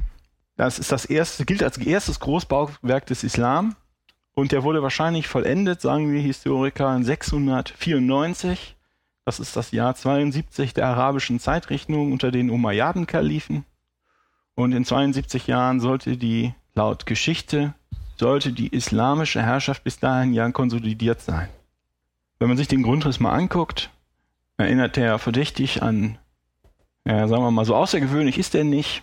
Das 0.57 0.79
ist 0.79 0.93
das 0.93 1.05
erste, 1.05 1.45
gilt 1.45 1.63
als 1.63 1.79
erstes 1.79 2.21
Großbauwerk 2.21 3.07
des 3.07 3.23
Islam. 3.25 3.77
Und 4.41 4.53
der 4.53 4.63
wurde 4.63 4.83
wahrscheinlich 4.83 5.29
vollendet, 5.29 5.83
sagen 5.83 6.15
die 6.15 6.23
Historiker, 6.23 6.97
in 6.97 7.05
694. 7.05 8.75
Das 9.27 9.39
ist 9.39 9.55
das 9.55 9.71
Jahr 9.71 9.95
72 9.95 10.73
der 10.73 10.87
arabischen 10.87 11.39
Zeitrechnung 11.39 12.11
unter 12.11 12.31
den 12.31 12.49
Umayyaden-Kalifen. 12.49 13.67
Und 14.55 14.73
in 14.73 14.87
72 14.87 15.47
Jahren 15.47 15.79
sollte 15.79 16.17
die, 16.17 16.55
laut 16.75 17.05
Geschichte, 17.05 17.75
sollte 18.17 18.55
die 18.55 18.69
islamische 18.69 19.43
Herrschaft 19.43 19.85
bis 19.85 19.99
dahin 19.99 20.33
ja 20.33 20.51
konsolidiert 20.51 21.21
sein. 21.21 21.51
Wenn 22.39 22.49
man 22.49 22.57
sich 22.57 22.69
den 22.69 22.83
Grundriss 22.83 23.21
mal 23.21 23.33
anguckt, 23.33 23.91
erinnert 24.57 24.97
er 24.97 25.19
verdächtig 25.19 25.83
an, 25.83 26.17
ja, 27.05 27.29
sagen 27.29 27.43
wir 27.43 27.51
mal, 27.51 27.67
so 27.67 27.77
außergewöhnlich 27.77 28.39
ist 28.39 28.55
er 28.55 28.65
nicht. 28.65 29.03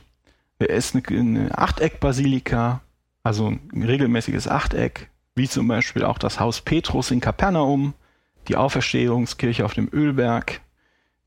Er 0.58 0.72
ist 0.72 0.96
eine, 0.96 1.04
eine 1.08 1.56
Achteckbasilika, 1.56 2.82
also 3.22 3.50
ein 3.50 3.84
regelmäßiges 3.84 4.48
Achteck, 4.48 5.12
wie 5.38 5.48
zum 5.48 5.68
Beispiel 5.68 6.04
auch 6.04 6.18
das 6.18 6.40
Haus 6.40 6.62
Petrus 6.62 7.12
in 7.12 7.20
Kapernaum, 7.20 7.94
die 8.48 8.56
Auferstehungskirche 8.56 9.64
auf 9.64 9.74
dem 9.74 9.90
Ölberg, 9.92 10.62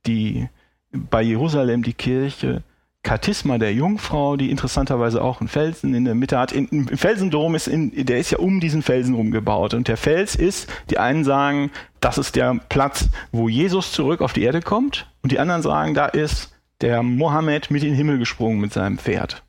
die 0.06 0.48
bei 0.92 1.22
Jerusalem 1.22 1.82
die 1.82 1.94
Kirche 1.94 2.62
Katisma 3.02 3.56
der 3.56 3.72
Jungfrau, 3.72 4.36
die 4.36 4.50
interessanterweise 4.50 5.22
auch 5.22 5.40
einen 5.40 5.48
Felsen 5.48 5.94
in 5.94 6.04
der 6.04 6.14
Mitte 6.14 6.38
hat. 6.38 6.52
Im 6.52 6.86
Felsendom 6.86 7.54
ist 7.54 7.66
in, 7.66 8.04
der 8.04 8.18
ist 8.18 8.30
ja 8.30 8.38
um 8.38 8.60
diesen 8.60 8.82
Felsen 8.82 9.14
rumgebaut. 9.14 9.72
Und 9.72 9.88
der 9.88 9.96
Fels 9.96 10.34
ist, 10.34 10.70
die 10.90 10.98
einen 10.98 11.24
sagen, 11.24 11.70
das 12.00 12.18
ist 12.18 12.36
der 12.36 12.60
Platz, 12.68 13.08
wo 13.32 13.48
Jesus 13.48 13.92
zurück 13.92 14.20
auf 14.20 14.34
die 14.34 14.42
Erde 14.42 14.60
kommt. 14.60 15.10
Und 15.22 15.32
die 15.32 15.38
anderen 15.38 15.62
sagen, 15.62 15.94
da 15.94 16.06
ist 16.06 16.52
der 16.82 17.02
Mohammed 17.02 17.70
mit 17.70 17.82
in 17.82 17.90
den 17.90 17.96
Himmel 17.96 18.18
gesprungen 18.18 18.60
mit 18.60 18.72
seinem 18.72 18.98
Pferd. 18.98 19.42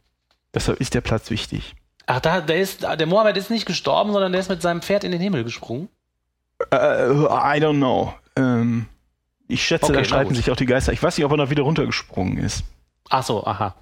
Deshalb 0.53 0.79
ist 0.79 0.93
der 0.93 1.01
Platz 1.01 1.29
wichtig. 1.29 1.75
Ach, 2.13 2.19
da, 2.19 2.41
der, 2.41 2.57
ist, 2.59 2.83
der 2.83 3.07
Mohammed 3.07 3.37
ist 3.37 3.49
nicht 3.49 3.65
gestorben, 3.65 4.11
sondern 4.11 4.33
der 4.33 4.41
ist 4.41 4.49
mit 4.49 4.61
seinem 4.61 4.81
Pferd 4.81 5.05
in 5.05 5.11
den 5.11 5.21
Himmel 5.21 5.45
gesprungen. 5.45 5.87
Äh, 6.71 6.75
I 6.75 7.57
don't 7.63 7.77
know. 7.77 8.13
Ähm, 8.35 8.87
ich 9.47 9.63
schätze, 9.63 9.85
Okay, 9.85 9.93
da 9.93 10.03
streiten 10.03 10.35
sich 10.35 10.51
auch 10.51 10.57
die 10.57 10.65
Geister. 10.65 10.91
Ich 10.91 11.01
weiß 11.01 11.17
nicht, 11.17 11.25
ob 11.25 11.31
er 11.31 11.37
noch 11.37 11.49
wieder 11.49 11.63
runtergesprungen 11.63 12.37
ist. 12.37 12.65
Ach 13.09 13.23
so, 13.23 13.45
aha. 13.45 13.75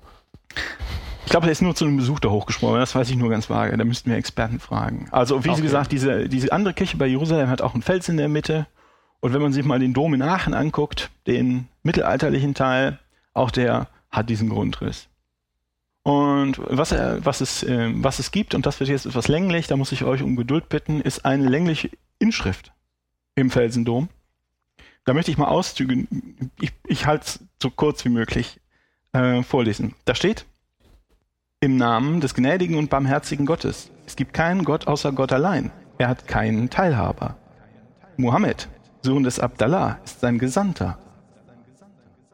Ich 1.26 1.32
glaube, 1.32 1.48
er 1.48 1.52
ist 1.52 1.62
nur 1.64 1.74
zu 1.76 1.86
einem 1.86 1.98
Besuch 1.98 2.20
da 2.20 2.30
hochgesprungen. 2.30 2.80
Das 2.80 2.94
weiß 2.94 3.10
ich 3.10 3.16
nur 3.16 3.30
ganz 3.32 3.50
vage. 3.50 3.76
Da 3.76 3.84
müssten 3.84 4.12
wir 4.12 4.18
Experten 4.18 4.60
fragen. 4.60 5.08
Also, 5.12 5.44
wie 5.44 5.50
Okay. 5.50 5.62
gesagt, 5.62 5.92
diese, 5.92 6.30
diese 6.30 6.52
andere 6.52 6.76
Kirche 6.76 6.98
bei 6.98 7.08
Jerusalem 7.08 7.50
hat 7.50 7.62
auch 7.64 7.74
einen 7.74 7.82
Fels 7.84 8.10
in 8.10 8.18
der 8.18 8.30
Mitte. 8.30 8.68
Und 9.22 9.34
wenn 9.34 9.42
man 9.42 9.54
sich 9.54 9.66
mal 9.66 9.80
den 9.80 9.94
Dom 9.94 10.14
in 10.14 10.22
Aachen 10.22 10.54
anguckt, 10.54 11.10
den 11.26 11.68
mittelalterlichen 11.82 12.54
Teil, 12.54 13.00
auch 13.34 13.50
der 13.52 13.88
hat 14.12 14.30
diesen 14.30 14.50
Grundriss. 14.50 15.09
Und 16.04 16.58
was, 16.60 16.91
er, 16.91 17.24
was, 17.26 17.41
es, 17.41 17.64
äh, 17.64 17.91
was 17.95 18.20
es 18.20 18.32
gibt, 18.32 18.56
und 18.56 18.66
das 18.66 18.80
wird 18.80 18.89
jetzt 18.89 19.06
etwas 19.06 19.28
länglich, 19.28 19.68
da 19.68 19.76
muss 19.76 19.91
ich 19.91 20.04
euch 20.04 20.24
um 20.24 20.36
Geduld 20.36 20.70
bitten, 20.70 21.02
ist 21.02 21.26
eine 21.26 21.47
längliche 21.47 21.89
Inschrift. 22.20 22.72
im 23.36 23.52
Felsendom. 23.52 24.10
Da 25.06 25.14
möchte 25.14 25.32
ich 25.32 25.38
mal 25.38 25.47
Auszüge, 25.47 26.08
ich, 26.60 26.74
ich 26.86 27.06
halte 27.06 27.26
es 27.26 27.39
so 27.62 27.70
kurz 27.70 28.04
wie 28.06 28.10
möglich, 28.10 28.60
äh, 29.14 29.43
vorlesen. 29.43 29.95
Da 30.06 30.14
steht, 30.14 30.45
im 31.62 31.78
Namen 31.78 32.22
des 32.22 32.34
gnädigen 32.34 32.78
und 32.78 32.89
barmherzigen 32.89 33.45
Gottes. 33.45 33.91
Es 34.06 34.16
gibt 34.16 34.34
keinen 34.34 34.64
Gott 34.64 34.88
außer 34.88 35.12
Gott 35.12 35.34
allein. 35.34 35.72
Er 35.97 36.08
hat 36.08 36.28
keinen 36.28 36.70
Teilhaber. 36.70 37.38
Mohammed, 38.18 38.70
Sohn 39.02 39.24
des 39.24 39.39
Abdallah, 39.39 40.00
ist 40.06 40.20
sein 40.20 40.39
Gesandter. 40.39 40.97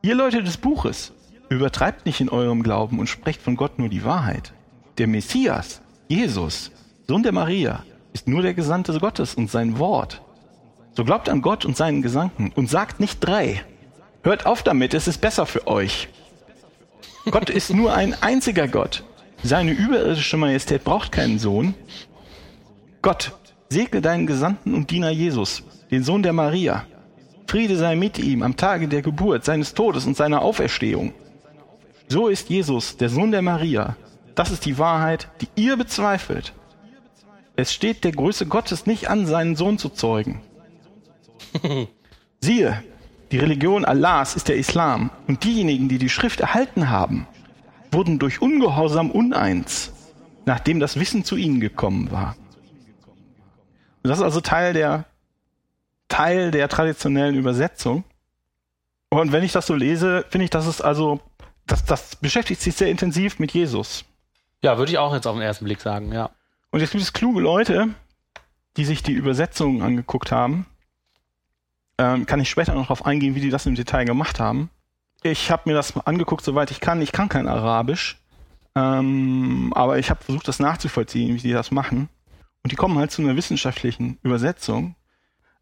Ihr 0.01 0.15
Leute 0.15 0.43
des 0.43 0.57
Buches, 0.57 1.13
übertreibt 1.49 2.05
nicht 2.05 2.21
in 2.21 2.29
eurem 2.29 2.63
Glauben 2.63 2.99
und 2.99 3.07
sprecht 3.07 3.41
von 3.41 3.55
Gott 3.55 3.79
nur 3.79 3.89
die 3.89 4.03
Wahrheit. 4.03 4.53
Der 4.97 5.07
Messias, 5.07 5.81
Jesus, 6.07 6.71
Sohn 7.07 7.23
der 7.23 7.31
Maria, 7.31 7.83
ist 8.13 8.27
nur 8.27 8.41
der 8.41 8.53
Gesandte 8.53 8.97
Gottes 8.99 9.35
und 9.35 9.51
sein 9.51 9.77
Wort. 9.79 10.21
So 10.93 11.03
glaubt 11.03 11.27
an 11.27 11.41
Gott 11.41 11.65
und 11.65 11.75
seinen 11.75 12.01
Gesandten 12.01 12.51
und 12.55 12.69
sagt 12.69 12.99
nicht 12.99 13.19
drei. 13.19 13.63
Hört 14.23 14.45
auf 14.45 14.63
damit, 14.63 14.93
es 14.93 15.07
ist 15.07 15.19
besser 15.19 15.45
für 15.45 15.67
euch. 15.67 16.07
Gott 17.29 17.49
ist 17.49 17.73
nur 17.73 17.93
ein 17.93 18.15
einziger 18.21 18.67
Gott. 18.67 19.03
Seine 19.43 19.71
überirdische 19.71 20.37
Majestät 20.37 20.83
braucht 20.83 21.11
keinen 21.11 21.39
Sohn. 21.39 21.73
Gott, 23.01 23.33
segne 23.69 24.01
deinen 24.01 24.25
Gesandten 24.25 24.73
und 24.73 24.89
Diener 24.89 25.09
Jesus, 25.09 25.63
den 25.91 26.03
Sohn 26.03 26.23
der 26.23 26.33
Maria. 26.33 26.85
Friede 27.47 27.75
sei 27.75 27.95
mit 27.95 28.17
ihm 28.17 28.41
am 28.41 28.55
Tage 28.55 28.87
der 28.87 29.01
Geburt, 29.01 29.45
seines 29.45 29.73
Todes 29.73 30.05
und 30.05 30.17
seiner 30.17 30.41
Auferstehung. 30.41 31.13
So 32.07 32.27
ist 32.27 32.49
Jesus, 32.49 32.97
der 32.97 33.09
Sohn 33.09 33.31
der 33.31 33.41
Maria. 33.41 33.95
Das 34.35 34.51
ist 34.51 34.65
die 34.65 34.77
Wahrheit, 34.77 35.29
die 35.41 35.47
ihr 35.55 35.77
bezweifelt. 35.77 36.53
Es 37.55 37.73
steht 37.73 38.03
der 38.03 38.11
Größe 38.11 38.45
Gottes 38.45 38.85
nicht 38.85 39.09
an, 39.09 39.25
seinen 39.25 39.55
Sohn 39.55 39.77
zu 39.77 39.89
zeugen. 39.89 40.41
Siehe, 42.41 42.83
die 43.31 43.37
Religion 43.37 43.85
Allahs 43.85 44.35
ist 44.35 44.49
der 44.49 44.57
Islam 44.57 45.09
und 45.27 45.43
diejenigen, 45.43 45.89
die 45.89 45.97
die 45.97 46.09
Schrift 46.09 46.41
erhalten 46.41 46.89
haben, 46.89 47.27
wurden 47.91 48.19
durch 48.19 48.41
Ungehorsam 48.41 49.09
uneins, 49.09 49.93
nachdem 50.45 50.79
das 50.79 50.99
Wissen 50.99 51.23
zu 51.23 51.37
ihnen 51.37 51.59
gekommen 51.59 52.11
war. 52.11 52.35
Das 54.03 54.19
ist 54.19 54.23
also 54.23 54.41
Teil 54.41 54.73
der, 54.73 55.05
Teil 56.07 56.51
der 56.51 56.67
traditionellen 56.69 57.35
Übersetzung. 57.35 58.03
Und 59.09 59.31
wenn 59.31 59.43
ich 59.43 59.53
das 59.53 59.65
so 59.65 59.73
lese, 59.73 60.25
finde 60.29 60.43
ich, 60.43 60.49
dass 60.49 60.67
es 60.67 60.81
also, 60.81 61.21
das, 61.67 61.85
das 61.85 62.15
beschäftigt 62.15 62.61
sich 62.61 62.75
sehr 62.75 62.89
intensiv 62.89 63.39
mit 63.39 63.51
Jesus. 63.51 64.05
Ja, 64.61 64.77
würde 64.77 64.91
ich 64.91 64.97
auch 64.97 65.13
jetzt 65.13 65.27
auf 65.27 65.35
den 65.35 65.41
ersten 65.41 65.65
Blick 65.65 65.81
sagen, 65.81 66.11
ja. 66.11 66.31
Und 66.71 66.79
jetzt 66.81 66.91
gibt 66.91 67.03
es 67.03 67.13
kluge 67.13 67.39
Leute, 67.39 67.89
die 68.77 68.85
sich 68.85 69.03
die 69.03 69.13
Übersetzungen 69.13 69.81
angeguckt 69.81 70.31
haben. 70.31 70.65
Ähm, 71.97 72.25
kann 72.25 72.39
ich 72.39 72.49
später 72.49 72.73
noch 72.73 72.83
darauf 72.83 73.05
eingehen, 73.05 73.35
wie 73.35 73.41
die 73.41 73.49
das 73.49 73.65
im 73.65 73.75
Detail 73.75 74.05
gemacht 74.05 74.39
haben. 74.39 74.69
Ich 75.23 75.49
habe 75.49 75.63
mir 75.65 75.73
das 75.73 75.95
angeguckt, 76.05 76.43
soweit 76.43 76.71
ich 76.71 76.81
kann. 76.81 77.01
Ich 77.01 77.11
kann 77.11 77.29
kein 77.29 77.47
Arabisch, 77.47 78.19
ähm, 78.75 79.71
aber 79.75 79.97
ich 79.97 80.09
habe 80.09 80.23
versucht, 80.23 80.47
das 80.47 80.59
nachzuvollziehen, 80.59 81.33
wie 81.35 81.39
die 81.39 81.53
das 81.53 81.71
machen. 81.71 82.09
Und 82.63 82.71
die 82.71 82.75
kommen 82.75 82.97
halt 82.97 83.11
zu 83.11 83.21
einer 83.21 83.35
wissenschaftlichen 83.35 84.19
Übersetzung. 84.23 84.95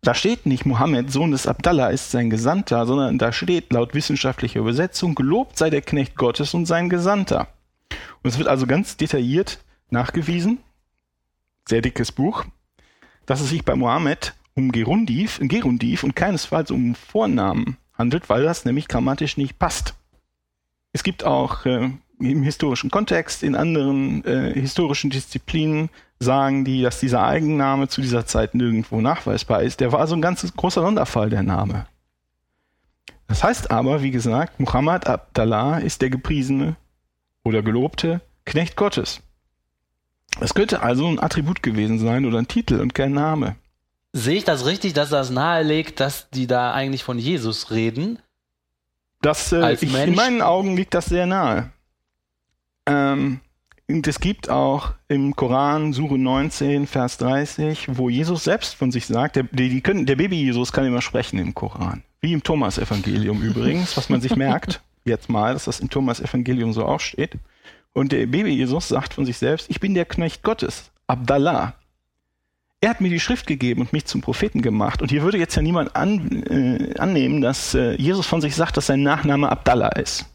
Da 0.04 0.14
steht 0.14 0.46
nicht, 0.46 0.66
Mohammed, 0.66 1.10
Sohn 1.10 1.32
des 1.32 1.48
Abdallah, 1.48 1.88
ist 1.88 2.12
sein 2.12 2.30
Gesandter, 2.30 2.86
sondern 2.86 3.18
da 3.18 3.32
steht 3.32 3.72
laut 3.72 3.94
wissenschaftlicher 3.94 4.60
Übersetzung, 4.60 5.16
gelobt 5.16 5.58
sei 5.58 5.70
der 5.70 5.82
Knecht 5.82 6.18
Gottes 6.18 6.54
und 6.54 6.66
sein 6.66 6.90
Gesandter. 6.90 7.48
Und 8.22 8.30
es 8.30 8.38
wird 8.38 8.50
also 8.50 8.68
ganz 8.68 8.98
detailliert 8.98 9.64
nachgewiesen, 9.90 10.58
sehr 11.70 11.82
dickes 11.82 12.12
Buch, 12.12 12.44
dass 13.26 13.40
es 13.40 13.50
sich 13.50 13.64
bei 13.64 13.76
Mohammed 13.76 14.34
um 14.56 14.74
Gerundiv, 14.74 15.40
Gerundiv 15.42 16.04
und 16.04 16.18
keinesfalls 16.18 16.70
um 16.70 16.96
Vornamen 16.96 17.78
handelt, 17.94 18.28
weil 18.28 18.44
das 18.44 18.66
nämlich 18.66 18.90
grammatisch 18.90 19.38
nicht 19.38 19.58
passt. 19.58 19.94
Es 20.92 21.04
gibt 21.04 21.24
auch 21.24 21.66
äh, 21.66 21.92
im 22.20 22.44
historischen 22.44 22.92
Kontext, 22.92 23.42
in 23.42 23.56
anderen 23.56 24.26
äh, 24.26 24.54
historischen 24.54 25.12
Disziplinen 25.12 25.90
sagen 26.24 26.66
die, 26.66 26.82
dass 26.82 27.00
dieser 27.00 27.24
Eigenname 27.24 27.88
zu 27.88 28.02
dieser 28.02 28.26
Zeit 28.26 28.56
nirgendwo 28.56 29.02
nachweisbar 29.02 29.62
ist. 29.62 29.80
Der 29.80 29.92
war 29.92 30.00
also 30.00 30.16
ein 30.16 30.22
ganz 30.22 30.52
großer 30.56 30.82
Sonderfall, 30.82 31.30
der 31.30 31.44
Name. 31.44 31.86
Das 33.28 33.44
heißt 33.44 33.72
aber, 33.72 34.02
wie 34.02 34.12
gesagt, 34.12 34.60
Muhammad 34.60 35.08
Abdallah 35.08 35.78
ist 35.80 36.02
der 36.02 36.10
gepriesene 36.10 36.76
oder 37.44 37.62
gelobte 37.62 38.22
Knecht 38.46 38.76
Gottes. 38.76 39.22
Es 40.40 40.54
könnte 40.54 40.82
also 40.82 41.08
ein 41.08 41.22
Attribut 41.22 41.64
gewesen 41.64 42.00
sein 42.00 42.26
oder 42.26 42.40
ein 42.40 42.48
Titel 42.48 42.80
und 42.80 42.96
kein 42.96 43.14
Name. 43.14 43.56
Sehe 44.14 44.38
ich 44.38 44.44
das 44.44 44.66
richtig, 44.66 44.94
dass 44.94 45.10
das 45.10 45.30
nahelegt, 45.30 46.00
dass 46.00 46.30
die 46.30 46.48
da 46.48 46.74
eigentlich 46.74 47.04
von 47.04 47.18
Jesus 47.18 47.72
reden? 47.72 48.20
Das, 49.22 49.52
äh, 49.52 49.74
ich, 49.74 49.82
in 49.82 50.16
meinen 50.16 50.42
Augen 50.42 50.76
liegt 50.76 50.94
das 50.94 51.06
sehr 51.06 51.26
nahe. 51.26 51.72
Ähm, 52.86 53.40
und 53.88 54.08
es 54.08 54.20
gibt 54.20 54.50
auch 54.50 54.94
im 55.08 55.36
Koran, 55.36 55.94
Sure 55.94 56.18
19, 56.18 56.88
Vers 56.88 57.18
30, 57.18 57.98
wo 57.98 58.10
Jesus 58.10 58.46
selbst 58.46 58.76
von 58.76 58.92
sich 58.92 59.06
sagt, 59.06 59.36
der, 59.36 59.44
die, 59.44 59.82
können, 59.82 60.06
der 60.06 60.16
Baby-Jesus 60.16 60.72
kann 60.72 60.86
immer 60.86 61.02
sprechen 61.02 61.38
im 61.38 61.54
Koran. 61.54 62.04
Wie 62.22 62.32
im 62.32 62.44
Thomas-Evangelium 62.44 63.42
übrigens, 63.42 63.98
was 63.98 64.10
man 64.10 64.22
sich 64.22 64.36
merkt, 64.36 64.82
jetzt 65.06 65.30
mal, 65.30 65.54
dass 65.54 65.66
das 65.66 65.82
im 65.82 65.90
Thomas-Evangelium 65.90 66.72
so 66.72 66.86
auch 66.86 67.02
steht. 67.02 67.34
Und 67.92 68.12
der 68.14 68.26
Baby-Jesus 68.28 68.88
sagt 68.88 69.14
von 69.14 69.26
sich 69.26 69.38
selbst, 69.38 69.70
ich 69.70 69.80
bin 69.82 69.94
der 69.94 70.06
Knecht 70.06 70.44
Gottes, 70.44 70.92
Abdallah. 71.08 71.74
Er 72.80 72.90
hat 72.90 73.02
mir 73.02 73.10
die 73.10 73.20
Schrift 73.20 73.48
gegeben 73.48 73.82
und 73.82 73.94
mich 73.94 74.06
zum 74.06 74.22
Propheten 74.22 74.62
gemacht. 74.62 75.02
Und 75.02 75.10
hier 75.10 75.22
würde 75.22 75.38
jetzt 75.38 75.56
ja 75.56 75.62
niemand 75.62 75.96
an, 75.96 76.44
äh, 76.44 76.98
annehmen, 77.00 77.42
dass 77.42 77.76
äh, 77.76 77.94
Jesus 77.96 78.26
von 78.26 78.42
sich 78.42 78.56
sagt, 78.56 78.78
dass 78.78 78.88
sein 78.88 79.04
Nachname 79.04 79.50
Abdallah 79.50 79.90
ist. 79.90 80.26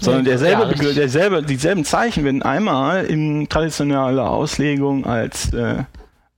Sondern 0.00 0.24
derselbe, 0.24 0.74
Ja, 0.82 0.92
derselbe, 0.92 1.42
dieselben 1.42 1.84
Zeichen 1.84 2.24
werden 2.24 2.42
einmal 2.42 3.04
in 3.04 3.48
traditioneller 3.48 4.30
Auslegung 4.30 5.04
als, 5.06 5.52
äh, 5.52 5.84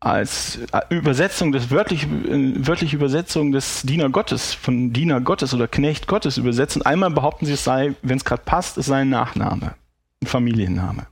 als 0.00 0.58
äh, 0.72 0.80
Übersetzung 0.88 1.52
des 1.52 1.70
wörtlich, 1.70 2.04
äh, 2.04 2.66
wörtliche 2.66 2.96
Übersetzung 2.96 3.52
des 3.52 3.82
Diener 3.82 4.08
Gottes, 4.08 4.54
von 4.54 4.92
Diener 4.92 5.20
Gottes 5.20 5.52
oder 5.52 5.68
Knecht 5.68 6.06
Gottes 6.06 6.38
übersetzen. 6.38 6.82
Einmal 6.82 7.10
behaupten 7.10 7.46
sie, 7.46 7.52
es 7.52 7.64
sei, 7.64 7.94
wenn 8.02 8.16
es 8.16 8.24
gerade 8.24 8.42
passt, 8.44 8.78
es 8.78 8.86
sei 8.86 9.02
ein 9.02 9.10
Nachname, 9.10 9.74
ein 10.22 10.26
Familienname. 10.26 11.06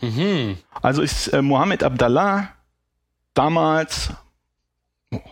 Mhm. 0.00 0.58
Also 0.80 1.02
ist 1.02 1.28
äh, 1.28 1.42
Mohammed 1.42 1.82
Abdallah 1.82 2.50
damals, 3.34 4.12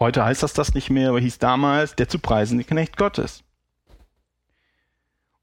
heute 0.00 0.24
heißt 0.24 0.42
das 0.42 0.52
das 0.54 0.74
nicht 0.74 0.90
mehr, 0.90 1.10
aber 1.10 1.20
hieß 1.20 1.38
damals 1.38 1.94
der 1.94 2.08
zu 2.08 2.18
preisende 2.18 2.64
Knecht 2.64 2.96
Gottes. 2.96 3.44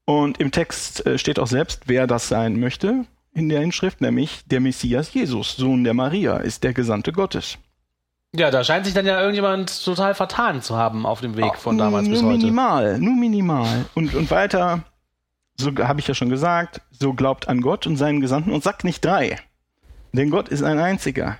Und 0.06 0.38
im 0.38 0.50
Text 0.50 1.06
äh, 1.06 1.18
steht 1.18 1.38
auch 1.38 1.46
selbst, 1.46 1.82
wer 1.86 2.06
das 2.06 2.28
sein 2.28 2.60
möchte 2.60 3.06
in 3.32 3.48
der 3.48 3.62
Inschrift, 3.62 4.00
nämlich 4.00 4.44
der 4.46 4.60
Messias 4.60 5.12
Jesus, 5.12 5.56
Sohn 5.56 5.84
der 5.84 5.94
Maria, 5.94 6.36
ist 6.36 6.62
der 6.62 6.72
Gesandte 6.72 7.12
Gottes. 7.12 7.58
Ja, 8.36 8.50
da 8.50 8.64
scheint 8.64 8.84
sich 8.84 8.94
dann 8.94 9.06
ja 9.06 9.20
irgendjemand 9.20 9.84
total 9.84 10.14
vertan 10.14 10.60
zu 10.60 10.76
haben 10.76 11.06
auf 11.06 11.20
dem 11.20 11.36
Weg 11.36 11.56
von 11.56 11.78
damals 11.78 12.08
nur 12.08 12.14
bis 12.14 12.22
heute. 12.24 12.38
minimal, 12.38 12.98
nur 12.98 13.14
minimal. 13.14 13.86
Und, 13.94 14.14
und 14.14 14.30
weiter, 14.30 14.82
so 15.56 15.70
habe 15.78 16.00
ich 16.00 16.08
ja 16.08 16.14
schon 16.14 16.30
gesagt, 16.30 16.80
so 16.90 17.12
glaubt 17.14 17.48
an 17.48 17.60
Gott 17.60 17.86
und 17.86 17.96
seinen 17.96 18.20
Gesandten 18.20 18.52
und 18.52 18.64
sagt 18.64 18.82
nicht 18.82 19.04
drei. 19.04 19.38
Denn 20.12 20.30
Gott 20.30 20.48
ist 20.48 20.62
ein 20.62 20.78
einziger. 20.78 21.38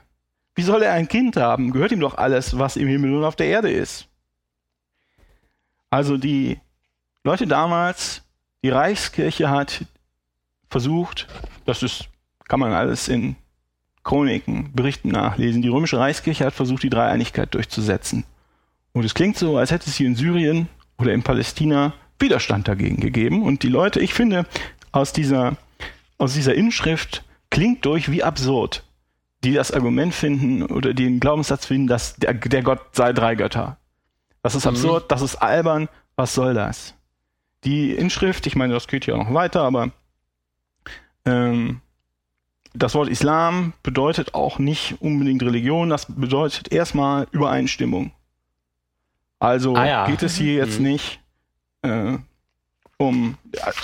Wie 0.54 0.62
soll 0.62 0.82
er 0.82 0.92
ein 0.92 1.08
Kind 1.08 1.36
haben? 1.36 1.72
Gehört 1.72 1.92
ihm 1.92 2.00
doch 2.00 2.16
alles, 2.16 2.58
was 2.58 2.76
im 2.76 2.86
Himmel 2.86 3.14
und 3.14 3.24
auf 3.24 3.36
der 3.36 3.46
Erde 3.46 3.70
ist. 3.70 4.06
Also 5.90 6.16
die 6.16 6.60
Leute 7.24 7.46
damals, 7.46 8.23
die 8.64 8.70
Reichskirche 8.70 9.50
hat 9.50 9.84
versucht, 10.70 11.28
das 11.66 11.82
ist, 11.82 12.08
kann 12.48 12.60
man 12.60 12.72
alles 12.72 13.08
in 13.08 13.36
Chroniken, 14.02 14.72
Berichten 14.72 15.10
nachlesen, 15.10 15.60
die 15.60 15.68
römische 15.68 15.98
Reichskirche 15.98 16.46
hat 16.46 16.54
versucht, 16.54 16.82
die 16.82 16.88
Dreieinigkeit 16.88 17.52
durchzusetzen. 17.52 18.24
Und 18.92 19.04
es 19.04 19.12
klingt 19.12 19.36
so, 19.36 19.58
als 19.58 19.70
hätte 19.70 19.90
es 19.90 19.96
hier 19.96 20.06
in 20.06 20.16
Syrien 20.16 20.68
oder 20.96 21.12
in 21.12 21.22
Palästina 21.22 21.92
Widerstand 22.18 22.66
dagegen 22.66 23.00
gegeben. 23.00 23.42
Und 23.42 23.64
die 23.64 23.68
Leute, 23.68 24.00
ich 24.00 24.14
finde, 24.14 24.46
aus 24.92 25.12
dieser, 25.12 25.58
aus 26.16 26.32
dieser 26.32 26.54
Inschrift 26.54 27.22
klingt 27.50 27.84
durch 27.84 28.10
wie 28.10 28.22
absurd, 28.22 28.82
die 29.42 29.52
das 29.52 29.72
Argument 29.72 30.14
finden 30.14 30.62
oder 30.62 30.94
die 30.94 31.04
den 31.04 31.20
Glaubenssatz 31.20 31.66
finden, 31.66 31.86
dass 31.86 32.16
der, 32.16 32.32
der 32.32 32.62
Gott 32.62 32.80
sei 32.92 33.12
drei 33.12 33.34
Götter. 33.34 33.76
Das 34.42 34.54
ist 34.54 34.66
absurd, 34.66 35.12
das 35.12 35.20
ist 35.20 35.36
albern, 35.36 35.90
was 36.16 36.32
soll 36.32 36.54
das? 36.54 36.94
Die 37.64 37.92
Inschrift, 37.92 38.46
ich 38.46 38.56
meine, 38.56 38.74
das 38.74 38.86
geht 38.88 39.06
ja 39.06 39.16
noch 39.16 39.32
weiter, 39.32 39.62
aber 39.62 39.90
ähm, 41.24 41.80
das 42.74 42.94
Wort 42.94 43.08
Islam 43.08 43.72
bedeutet 43.82 44.34
auch 44.34 44.58
nicht 44.58 45.00
unbedingt 45.00 45.42
Religion, 45.42 45.88
das 45.90 46.06
bedeutet 46.06 46.72
erstmal 46.72 47.26
Übereinstimmung. 47.30 48.12
Also 49.38 49.74
Ah 49.76 49.86
ja. 49.86 50.06
geht 50.06 50.22
es 50.22 50.36
hier 50.36 50.54
jetzt 50.54 50.78
Mhm. 50.80 50.86
nicht 50.86 51.20
äh, 51.82 52.18
um 52.96 53.36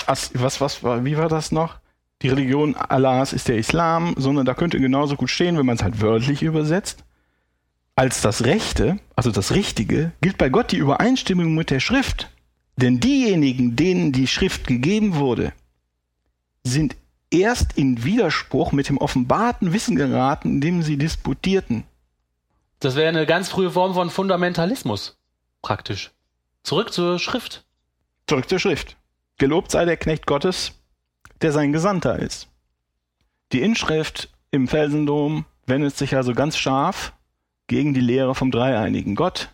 as, 0.07 0.31
was, 0.33 0.59
was, 0.61 0.83
war- 0.83 1.05
wie 1.05 1.17
war 1.17 1.29
das 1.29 1.51
noch? 1.51 1.79
Die 2.21 2.29
Religion 2.29 2.75
Allahs 2.75 3.33
ist 3.33 3.47
der 3.47 3.57
Islam, 3.57 4.13
sondern 4.17 4.45
da 4.45 4.53
könnte 4.53 4.79
genauso 4.79 5.15
gut 5.15 5.29
stehen, 5.29 5.57
wenn 5.57 5.65
man 5.65 5.75
es 5.75 5.83
halt 5.83 6.01
wörtlich 6.01 6.43
übersetzt. 6.43 7.03
als 7.95 8.21
das 8.21 8.45
Rechte, 8.45 8.97
also 9.15 9.31
das 9.31 9.51
Richtige, 9.53 10.11
gilt 10.21 10.37
bei 10.39 10.49
Gott 10.49 10.71
die 10.71 10.77
Übereinstimmung 10.77 11.53
mit 11.53 11.69
der 11.69 11.79
Schrift. 11.81 12.30
Denn 12.77 12.99
diejenigen, 12.99 13.75
denen 13.75 14.11
die 14.11 14.27
Schrift 14.27 14.67
gegeben 14.67 15.15
wurde, 15.15 15.53
sind 16.63 16.95
erst 17.29 17.77
in 17.77 18.03
Widerspruch 18.03 18.71
mit 18.71 18.89
dem 18.89 18.97
offenbarten 18.97 19.73
Wissen 19.73 19.95
geraten, 19.95 20.55
indem 20.55 20.83
sie 20.83 20.97
disputierten. 20.97 21.83
Das 22.79 22.95
wäre 22.95 23.09
eine 23.09 23.25
ganz 23.25 23.49
frühe 23.49 23.71
Form 23.71 23.93
von 23.93 24.09
Fundamentalismus. 24.09 25.17
Praktisch. 25.61 26.11
Zurück 26.63 26.93
zur 26.93 27.19
Schrift. 27.19 27.63
Zurück 28.27 28.49
zur 28.49 28.59
Schrift. 28.59 28.97
Gelobt 29.37 29.71
sei 29.71 29.85
der 29.85 29.97
Knecht 29.97 30.25
Gottes, 30.25 30.73
der 31.41 31.51
sein 31.51 31.71
Gesandter 31.71 32.19
ist. 32.19 32.47
Die 33.51 33.61
Inschrift 33.61 34.29
im 34.51 34.67
Felsendom 34.67 35.45
wendet 35.65 35.97
sich 35.97 36.15
also 36.15 36.33
ganz 36.33 36.57
scharf 36.57 37.13
gegen 37.67 37.93
die 37.93 38.01
Lehre 38.01 38.35
vom 38.35 38.51
dreieinigen 38.51 39.15
Gott, 39.15 39.49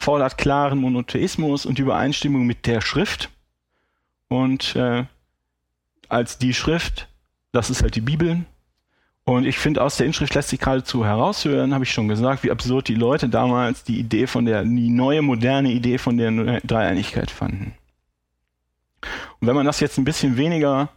fordert 0.00 0.38
klaren 0.38 0.78
Monotheismus 0.78 1.66
und 1.66 1.78
Übereinstimmung 1.78 2.46
mit 2.46 2.66
der 2.66 2.80
Schrift 2.80 3.30
und 4.28 4.74
äh, 4.74 5.04
als 6.08 6.38
die 6.38 6.54
Schrift, 6.54 7.08
das 7.52 7.70
ist 7.70 7.82
halt 7.82 7.94
die 7.94 8.00
Bibel. 8.00 8.44
Und 9.24 9.44
ich 9.44 9.58
finde, 9.58 9.82
aus 9.82 9.96
der 9.96 10.06
Inschrift 10.06 10.34
lässt 10.34 10.48
sich 10.48 10.58
geradezu 10.58 11.04
heraushören, 11.04 11.74
habe 11.74 11.84
ich 11.84 11.92
schon 11.92 12.08
gesagt, 12.08 12.42
wie 12.42 12.50
absurd 12.50 12.88
die 12.88 12.94
Leute 12.94 13.28
damals 13.28 13.84
die 13.84 13.98
Idee 13.98 14.26
von 14.26 14.44
der, 14.44 14.64
die 14.64 14.88
neue 14.88 15.22
moderne 15.22 15.70
Idee 15.70 15.98
von 15.98 16.16
der 16.16 16.60
Dreieinigkeit 16.62 17.30
fanden. 17.30 17.74
Und 19.40 19.46
wenn 19.46 19.54
man 19.54 19.66
das 19.66 19.80
jetzt 19.80 19.98
ein 19.98 20.04
bisschen 20.04 20.36
weniger 20.36 20.88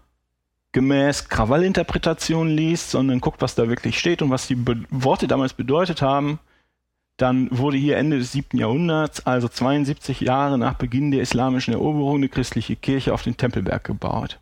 gemäß 0.71 1.30
Krawallinterpretation 1.30 2.49
liest, 2.49 2.91
sondern 2.91 3.21
guckt, 3.21 3.41
was 3.41 3.55
da 3.55 3.67
wirklich 3.69 3.99
steht 3.99 4.21
und 4.21 4.31
was 4.31 4.47
die 4.47 4.55
Be 4.55 4.84
Worte 4.89 5.27
damals 5.27 5.53
bedeutet 5.53 6.01
haben, 6.01 6.39
dann 7.18 7.48
wurde 7.52 7.77
hier 7.77 7.98
Ende 7.98 8.18
des 8.18 8.31
siebten 8.31 8.57
Jahrhunderts, 8.57 9.26
also 9.26 9.48
72 9.48 10.22
Jahre 10.22 10.57
nach 10.57 10.73
Beginn 10.73 11.11
der 11.11 11.22
islamischen 11.22 11.73
Eroberung, 11.73 12.18
eine 12.18 12.30
christliche 12.30 12.76
Kirche 12.76 13.14
auf 13.14 13.23
den 13.23 13.38
Tempelberg 13.38 13.84
gebaut. 13.84 14.40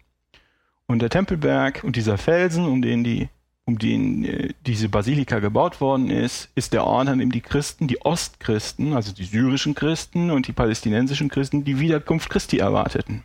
Und 0.88 1.02
der 1.02 1.10
Tempelberg 1.10 1.84
und 1.84 1.95
dieser 1.95 2.18
Felsen, 2.18 2.65
um 2.65 2.81
den 2.81 3.03
die 3.03 3.30
um 3.65 3.77
den 3.77 4.26
äh, 4.26 4.53
diese 4.65 4.89
Basilika 4.89 5.39
gebaut 5.39 5.81
worden 5.81 6.10
ist, 6.10 6.49
ist 6.56 6.73
der 6.73 6.84
Ort, 6.84 7.07
an 7.07 7.19
dem 7.19 7.31
die 7.31 7.41
Christen, 7.41 7.88
die 7.88 8.02
Ostchristen, 8.03 8.93
also 8.93 9.14
die 9.14 9.23
syrischen 9.23 9.76
Christen 9.76 10.31
und 10.31 10.48
die 10.48 10.52
palästinensischen 10.52 11.30
Christen, 11.30 11.64
die 11.64 11.80
Wiederkunft 11.80 12.30
Christi 12.30 12.57
erwarteten. 12.57 13.23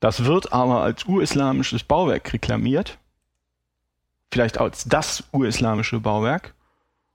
Das 0.00 0.24
wird 0.24 0.52
aber 0.52 0.82
als 0.82 1.04
urislamisches 1.04 1.84
Bauwerk 1.84 2.32
reklamiert. 2.32 2.98
Vielleicht 4.32 4.58
als 4.58 4.84
das 4.84 5.24
urislamische 5.32 6.00
Bauwerk. 6.00 6.54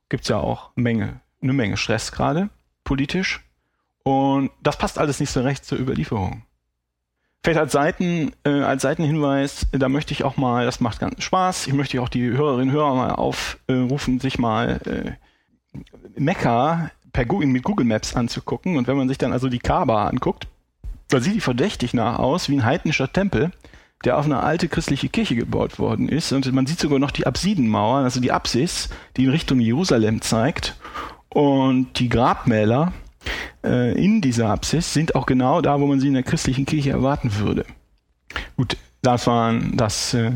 Gibt's 0.10 0.28
ja 0.28 0.38
auch 0.38 0.72
Menge, 0.76 1.22
eine 1.42 1.54
Menge 1.54 1.78
Stress 1.78 2.12
gerade, 2.12 2.50
politisch. 2.84 3.42
Und 4.04 4.52
das 4.62 4.78
passt 4.78 5.00
alles 5.00 5.20
nicht 5.20 5.32
so 5.32 5.42
recht 5.42 5.66
zur 5.66 5.80
Überlieferung. 5.80 6.44
Vielleicht 7.44 7.60
als, 7.60 7.72
Seiten, 7.74 8.34
äh, 8.44 8.62
als 8.62 8.82
Seitenhinweis, 8.82 9.68
da 9.72 9.88
möchte 9.88 10.14
ich 10.14 10.24
auch 10.24 10.38
mal, 10.38 10.66
das 10.66 10.80
macht 10.80 11.00
ganz 11.00 11.24
Spaß, 11.24 11.68
ich 11.68 11.74
möchte 11.74 12.02
auch 12.02 12.10
die 12.10 12.32
Hörerinnen 12.32 12.70
und 12.70 12.76
Hörer 12.76 12.96
mal 12.96 13.12
aufrufen, 13.12 14.20
sich 14.20 14.40
mal 14.40 14.80
äh, 14.86 15.12
Mekka 16.20 16.90
per 17.14 17.26
Google, 17.26 17.48
mit 17.48 17.64
Google 17.64 17.86
Maps 17.86 18.16
anzugucken. 18.16 18.78
Und 18.78 18.88
wenn 18.88 18.98
man 18.98 19.08
sich 19.08 19.18
dann 19.18 19.32
also 19.32 19.48
die 19.48 19.60
Kaaba 19.60 20.08
anguckt, 20.08 20.48
da 21.10 21.20
sieht 21.20 21.36
die 21.36 21.42
verdächtig 21.42 21.94
nach 21.94 22.20
aus 22.20 22.50
wie 22.50 22.56
ein 22.56 22.66
heidnischer 22.66 23.12
Tempel, 23.12 23.52
der 24.06 24.18
auf 24.18 24.26
eine 24.26 24.42
alte 24.42 24.68
christliche 24.68 25.10
Kirche 25.10 25.36
gebaut 25.36 25.80
worden 25.80 26.08
ist. 26.08 26.32
Und 26.32 26.52
man 26.54 26.66
sieht 26.66 26.80
sogar 26.80 27.00
noch 27.00 27.12
die 27.12 27.26
Absidenmauer, 27.26 28.00
also 28.00 28.20
die 28.20 28.32
Apsis, 28.32 28.90
die 29.18 29.26
in 29.26 29.32
Richtung 29.32 29.60
Jerusalem 29.60 30.22
zeigt. 30.22 30.76
Und 31.30 32.00
die 32.00 32.10
Grabmäler 32.10 32.94
äh, 33.64 33.92
in 34.02 34.22
dieser 34.22 34.50
Apsis 34.50 34.94
sind 34.94 35.16
auch 35.16 35.26
genau 35.26 35.62
da, 35.62 35.80
wo 35.80 35.88
man 35.88 36.00
sie 36.00 36.08
in 36.08 36.14
der 36.14 36.24
christlichen 36.24 36.66
Kirche 36.66 36.92
erwarten 36.92 37.36
würde. 37.38 37.66
Gut, 38.56 38.78
das 39.02 39.28
waren 39.28 39.76
das 39.76 40.14
äh, 40.14 40.32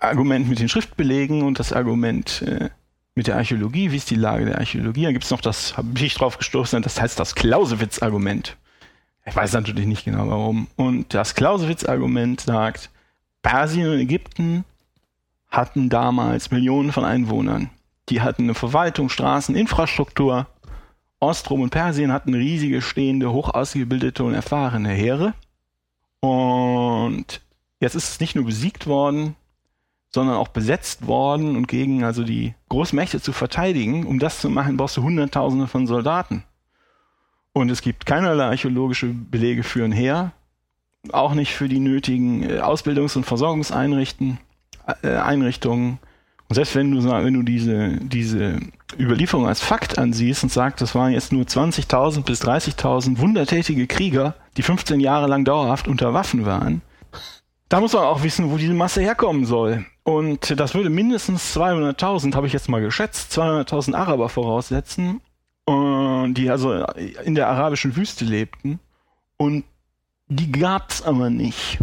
Argument 0.00 0.48
mit 0.48 0.58
den 0.58 0.68
Schriftbelegen 0.68 1.42
und 1.42 1.58
das 1.58 1.72
Argument 1.72 2.42
äh, 2.42 2.70
mit 3.14 3.26
der 3.26 3.36
Archäologie. 3.36 3.92
Wie 3.92 3.96
ist 3.96 4.10
die 4.10 4.16
Lage 4.16 4.46
der 4.46 4.58
Archäologie? 4.58 5.04
Da 5.04 5.12
gibt 5.12 5.24
es 5.24 5.30
noch 5.30 5.40
das, 5.40 5.76
habe 5.76 5.88
ich 6.00 6.14
drauf 6.14 6.38
gestoßen, 6.38 6.80
das 6.82 7.00
heißt 7.00 7.20
das 7.20 7.34
Clausewitz-Argument. 7.34 8.56
Ich 9.26 9.36
weiß 9.36 9.52
natürlich 9.52 9.86
nicht 9.86 10.04
genau 10.04 10.28
warum. 10.28 10.68
Und 10.76 11.12
das 11.12 11.34
Clausewitz-Argument 11.34 12.40
sagt, 12.40 12.90
Persien 13.42 13.88
und 13.88 13.98
Ägypten 13.98 14.64
hatten 15.48 15.88
damals 15.88 16.50
Millionen 16.50 16.92
von 16.92 17.04
Einwohnern. 17.04 17.70
Die 18.08 18.20
hatten 18.20 18.44
eine 18.44 18.54
Verwaltung, 18.54 19.08
Straßen, 19.08 19.54
Infrastruktur. 19.54 20.46
Ostrom 21.20 21.60
und 21.60 21.70
Persien 21.70 22.12
hatten 22.12 22.34
riesige, 22.34 22.80
stehende, 22.80 23.30
hoch 23.32 23.52
ausgebildete 23.52 24.24
und 24.24 24.34
erfahrene 24.34 24.90
Heere. 24.90 25.34
Und 26.20 27.40
jetzt 27.78 27.94
ist 27.94 28.08
es 28.08 28.20
nicht 28.20 28.36
nur 28.36 28.46
besiegt 28.46 28.86
worden, 28.86 29.36
sondern 30.12 30.36
auch 30.36 30.48
besetzt 30.48 31.06
worden 31.06 31.56
und 31.56 31.68
gegen 31.68 32.04
also 32.04 32.24
die 32.24 32.54
Großmächte 32.68 33.20
zu 33.20 33.32
verteidigen. 33.32 34.06
Um 34.06 34.18
das 34.18 34.40
zu 34.40 34.50
machen, 34.50 34.76
brauchst 34.76 34.96
du 34.96 35.02
Hunderttausende 35.02 35.66
von 35.66 35.86
Soldaten. 35.86 36.44
Und 37.52 37.70
es 37.70 37.82
gibt 37.82 38.06
keinerlei 38.06 38.44
archäologische 38.44 39.06
Belege 39.06 39.62
für 39.62 39.84
ein 39.84 39.92
Heer, 39.92 40.32
auch 41.12 41.34
nicht 41.34 41.54
für 41.54 41.68
die 41.68 41.80
nötigen 41.80 42.42
äh, 42.42 42.60
Ausbildungs- 42.60 43.16
und 43.16 43.24
Versorgungseinrichtungen. 43.24 44.38
Äh. 45.02 45.20
Und 46.48 46.54
selbst 46.54 46.74
wenn 46.74 46.90
du, 46.90 47.04
wenn 47.04 47.34
du 47.34 47.42
diese, 47.42 47.96
diese 47.98 48.58
Überlieferung 48.98 49.46
als 49.46 49.60
Fakt 49.60 49.98
ansiehst 49.98 50.42
und 50.42 50.50
sagst, 50.50 50.80
das 50.80 50.96
waren 50.96 51.12
jetzt 51.12 51.32
nur 51.32 51.44
20.000 51.44 52.24
bis 52.24 52.42
30.000 52.42 53.18
wundertätige 53.18 53.86
Krieger, 53.86 54.34
die 54.56 54.62
15 54.62 54.98
Jahre 54.98 55.28
lang 55.28 55.44
dauerhaft 55.44 55.86
unter 55.86 56.12
Waffen 56.12 56.44
waren, 56.44 56.82
da 57.70 57.80
muss 57.80 57.92
man 57.92 58.02
auch 58.02 58.24
wissen, 58.24 58.50
wo 58.50 58.56
diese 58.56 58.74
Masse 58.74 59.00
herkommen 59.00 59.46
soll. 59.46 59.86
Und 60.02 60.58
das 60.58 60.74
würde 60.74 60.90
mindestens 60.90 61.56
200.000, 61.56 62.34
habe 62.34 62.48
ich 62.48 62.52
jetzt 62.52 62.68
mal 62.68 62.80
geschätzt, 62.80 63.38
200.000 63.38 63.94
Araber 63.94 64.28
voraussetzen, 64.28 65.20
die 65.68 66.50
also 66.50 66.84
in 67.24 67.36
der 67.36 67.48
arabischen 67.48 67.94
Wüste 67.94 68.24
lebten. 68.24 68.80
Und 69.36 69.64
die 70.30 70.52
gab's 70.52 71.02
aber 71.02 71.28
nicht. 71.28 71.78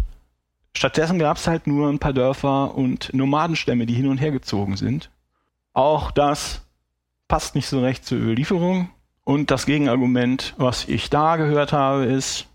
Stattdessen 0.74 1.20
gab's 1.20 1.48
halt 1.48 1.68
nur 1.68 1.90
ein 1.90 2.00
paar 2.00 2.14
Dörfer 2.14 2.76
und 2.76 3.14
Nomadenstämme, 3.14 3.86
die 3.86 3.94
hin 3.94 4.08
und 4.08 4.20
her 4.20 4.32
gezogen 4.32 4.78
sind. 4.78 5.10
Auch 5.74 6.12
das 6.12 6.62
passt 7.28 7.56
nicht 7.56 7.68
so 7.68 7.82
recht 7.82 8.06
zur 8.06 8.18
Überlieferung. 8.18 8.90
Und 9.24 9.52
das 9.52 9.66
Gegenargument, 9.66 10.54
was 10.58 10.88
ich 10.88 11.10
da 11.10 11.36
gehört 11.36 11.74
habe, 11.74 12.06
ist, 12.06 12.48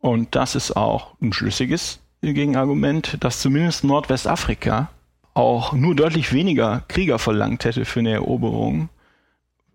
und 0.00 0.34
das 0.34 0.56
ist 0.56 0.76
auch 0.76 1.14
ein 1.22 1.32
schlüssiges 1.32 2.00
Gegenargument, 2.20 3.18
dass 3.20 3.40
zumindest 3.40 3.84
Nordwestafrika 3.84 4.90
auch 5.34 5.72
nur 5.72 5.94
deutlich 5.94 6.32
weniger 6.32 6.82
Krieger 6.88 7.20
verlangt 7.20 7.64
hätte 7.64 7.84
für 7.84 8.00
eine 8.00 8.12
Eroberung 8.12 8.88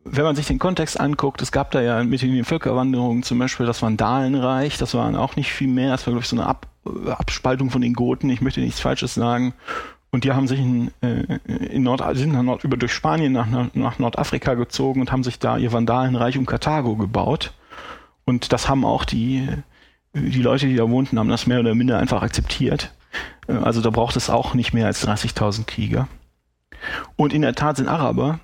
wenn 0.05 0.23
man 0.23 0.35
sich 0.35 0.47
den 0.47 0.59
Kontext 0.59 0.99
anguckt, 0.99 1.41
es 1.41 1.51
gab 1.51 1.71
da 1.71 1.81
ja 1.81 2.03
mit 2.03 2.21
den 2.21 2.43
Völkerwanderungen 2.43 3.23
zum 3.23 3.39
Beispiel 3.39 3.65
das 3.65 3.81
Vandalenreich, 3.81 4.77
das 4.77 4.93
waren 4.93 5.15
auch 5.15 5.35
nicht 5.35 5.51
viel 5.51 5.67
mehr, 5.67 5.91
das 5.91 6.05
war, 6.05 6.11
glaube 6.11 6.23
ich, 6.23 6.29
so 6.29 6.35
eine 6.35 6.45
Ab 6.45 6.67
Abspaltung 7.05 7.69
von 7.69 7.81
den 7.81 7.93
Goten, 7.93 8.29
ich 8.29 8.41
möchte 8.41 8.59
nichts 8.59 8.81
Falsches 8.81 9.13
sagen. 9.13 9.53
Und 10.11 10.25
die 10.25 10.33
haben 10.33 10.47
sich 10.47 10.59
in, 10.59 10.91
äh, 11.01 11.39
in 11.47 11.83
Nord, 11.83 12.03
sind 12.17 12.33
nach 12.33 12.43
Nord, 12.43 12.63
über 12.65 12.75
durch 12.75 12.93
Spanien 12.93 13.31
nach, 13.31 13.47
nach 13.73 13.99
Nordafrika 13.99 14.53
gezogen 14.55 14.99
und 14.99 15.11
haben 15.11 15.23
sich 15.23 15.39
da 15.39 15.57
ihr 15.57 15.71
Vandalenreich 15.71 16.37
um 16.37 16.45
Karthago 16.45 16.95
gebaut. 16.97 17.53
Und 18.25 18.51
das 18.51 18.67
haben 18.67 18.85
auch 18.85 19.05
die, 19.05 19.47
die 20.13 20.41
Leute, 20.41 20.67
die 20.67 20.75
da 20.75 20.89
wohnten, 20.89 21.17
haben 21.17 21.29
das 21.29 21.47
mehr 21.47 21.61
oder 21.61 21.73
minder 21.73 21.97
einfach 21.97 22.21
akzeptiert. 22.21 22.93
Äh, 23.47 23.53
also 23.53 23.81
da 23.81 23.89
braucht 23.89 24.17
es 24.17 24.29
auch 24.29 24.53
nicht 24.53 24.73
mehr 24.73 24.87
als 24.87 25.07
30.000 25.07 25.65
Krieger. 25.65 26.07
Und 27.15 27.33
in 27.33 27.41
der 27.41 27.55
Tat 27.55 27.77
sind 27.77 27.87
Araber 27.87 28.39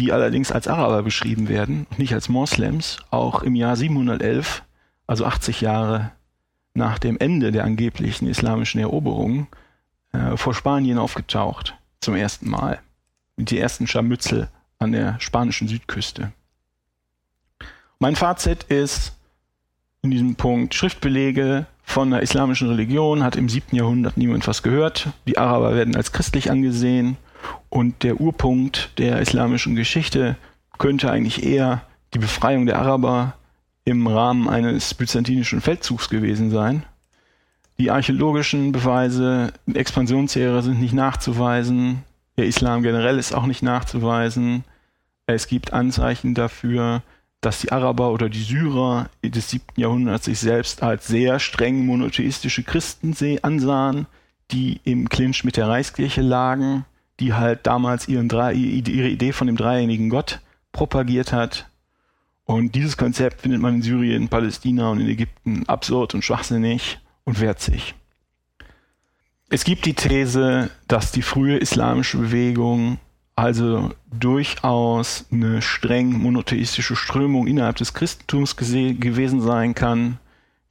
die 0.00 0.12
allerdings 0.12 0.50
als 0.50 0.66
Araber 0.66 1.02
beschrieben 1.02 1.48
werden 1.48 1.86
nicht 1.98 2.14
als 2.14 2.30
Moslems, 2.30 2.96
auch 3.10 3.42
im 3.42 3.54
Jahr 3.54 3.76
711, 3.76 4.62
also 5.06 5.26
80 5.26 5.60
Jahre 5.60 6.12
nach 6.72 6.98
dem 6.98 7.18
Ende 7.18 7.52
der 7.52 7.64
angeblichen 7.64 8.26
islamischen 8.26 8.80
Eroberung, 8.80 9.48
äh, 10.12 10.38
vor 10.38 10.54
Spanien 10.54 10.96
aufgetaucht, 10.96 11.76
zum 12.00 12.14
ersten 12.14 12.48
Mal. 12.48 12.80
Mit 13.36 13.50
die 13.50 13.58
ersten 13.58 13.86
Scharmützel 13.86 14.48
an 14.78 14.92
der 14.92 15.20
spanischen 15.20 15.68
Südküste. 15.68 16.32
Mein 17.98 18.16
Fazit 18.16 18.64
ist 18.64 19.12
in 20.00 20.10
diesem 20.10 20.34
Punkt, 20.34 20.74
Schriftbelege 20.74 21.66
von 21.82 22.10
der 22.10 22.22
islamischen 22.22 22.68
Religion 22.70 23.22
hat 23.22 23.36
im 23.36 23.50
siebten 23.50 23.76
Jahrhundert 23.76 24.16
niemand 24.16 24.48
was 24.48 24.62
gehört. 24.62 25.08
Die 25.26 25.36
Araber 25.36 25.74
werden 25.74 25.94
als 25.94 26.12
christlich 26.12 26.50
angesehen 26.50 27.18
und 27.68 28.02
der 28.02 28.20
Urpunkt 28.20 28.98
der 28.98 29.20
islamischen 29.20 29.76
Geschichte 29.76 30.36
könnte 30.78 31.10
eigentlich 31.10 31.44
eher 31.44 31.82
die 32.14 32.18
Befreiung 32.18 32.66
der 32.66 32.78
Araber 32.78 33.34
im 33.84 34.06
Rahmen 34.06 34.48
eines 34.48 34.94
byzantinischen 34.94 35.60
Feldzugs 35.60 36.08
gewesen 36.08 36.50
sein. 36.50 36.84
Die 37.78 37.90
archäologischen 37.90 38.72
Beweise, 38.72 39.52
Expansionsjahre 39.72 40.62
sind 40.62 40.80
nicht 40.80 40.92
nachzuweisen. 40.92 42.02
Der 42.36 42.46
Islam 42.46 42.82
generell 42.82 43.18
ist 43.18 43.34
auch 43.34 43.46
nicht 43.46 43.62
nachzuweisen. 43.62 44.64
Es 45.26 45.46
gibt 45.46 45.72
Anzeichen 45.72 46.34
dafür, 46.34 47.02
dass 47.40 47.60
die 47.60 47.72
Araber 47.72 48.12
oder 48.12 48.28
die 48.28 48.42
Syrer 48.42 49.08
des 49.24 49.48
siebten 49.48 49.80
Jahrhunderts 49.80 50.26
sich 50.26 50.38
selbst 50.38 50.82
als 50.82 51.06
sehr 51.06 51.38
streng 51.38 51.86
monotheistische 51.86 52.64
Christen 52.64 53.16
ansahen, 53.42 54.06
die 54.50 54.80
im 54.84 55.08
Clinch 55.08 55.44
mit 55.44 55.56
der 55.56 55.68
Reichskirche 55.68 56.20
lagen, 56.20 56.84
die 57.20 57.34
halt 57.34 57.66
damals 57.66 58.08
ihren 58.08 58.28
ihre 58.28 59.08
Idee 59.08 59.32
von 59.32 59.46
dem 59.46 59.56
dreieinigen 59.56 60.08
Gott 60.08 60.40
propagiert 60.72 61.32
hat. 61.32 61.68
Und 62.44 62.74
dieses 62.74 62.96
Konzept 62.96 63.42
findet 63.42 63.60
man 63.60 63.76
in 63.76 63.82
Syrien, 63.82 64.28
Palästina 64.28 64.90
und 64.90 65.00
in 65.00 65.08
Ägypten 65.08 65.68
absurd 65.68 66.14
und 66.14 66.24
schwachsinnig 66.24 66.98
und 67.24 67.40
wehrt 67.40 67.60
sich. 67.60 67.94
Es 69.50 69.64
gibt 69.64 69.84
die 69.84 69.94
These, 69.94 70.70
dass 70.88 71.12
die 71.12 71.22
frühe 71.22 71.58
islamische 71.58 72.18
Bewegung 72.18 72.98
also 73.36 73.90
durchaus 74.12 75.26
eine 75.32 75.62
streng 75.62 76.12
monotheistische 76.12 76.94
Strömung 76.94 77.46
innerhalb 77.46 77.76
des 77.76 77.94
Christentums 77.94 78.56
gewesen 78.56 79.40
sein 79.40 79.74
kann, 79.74 80.18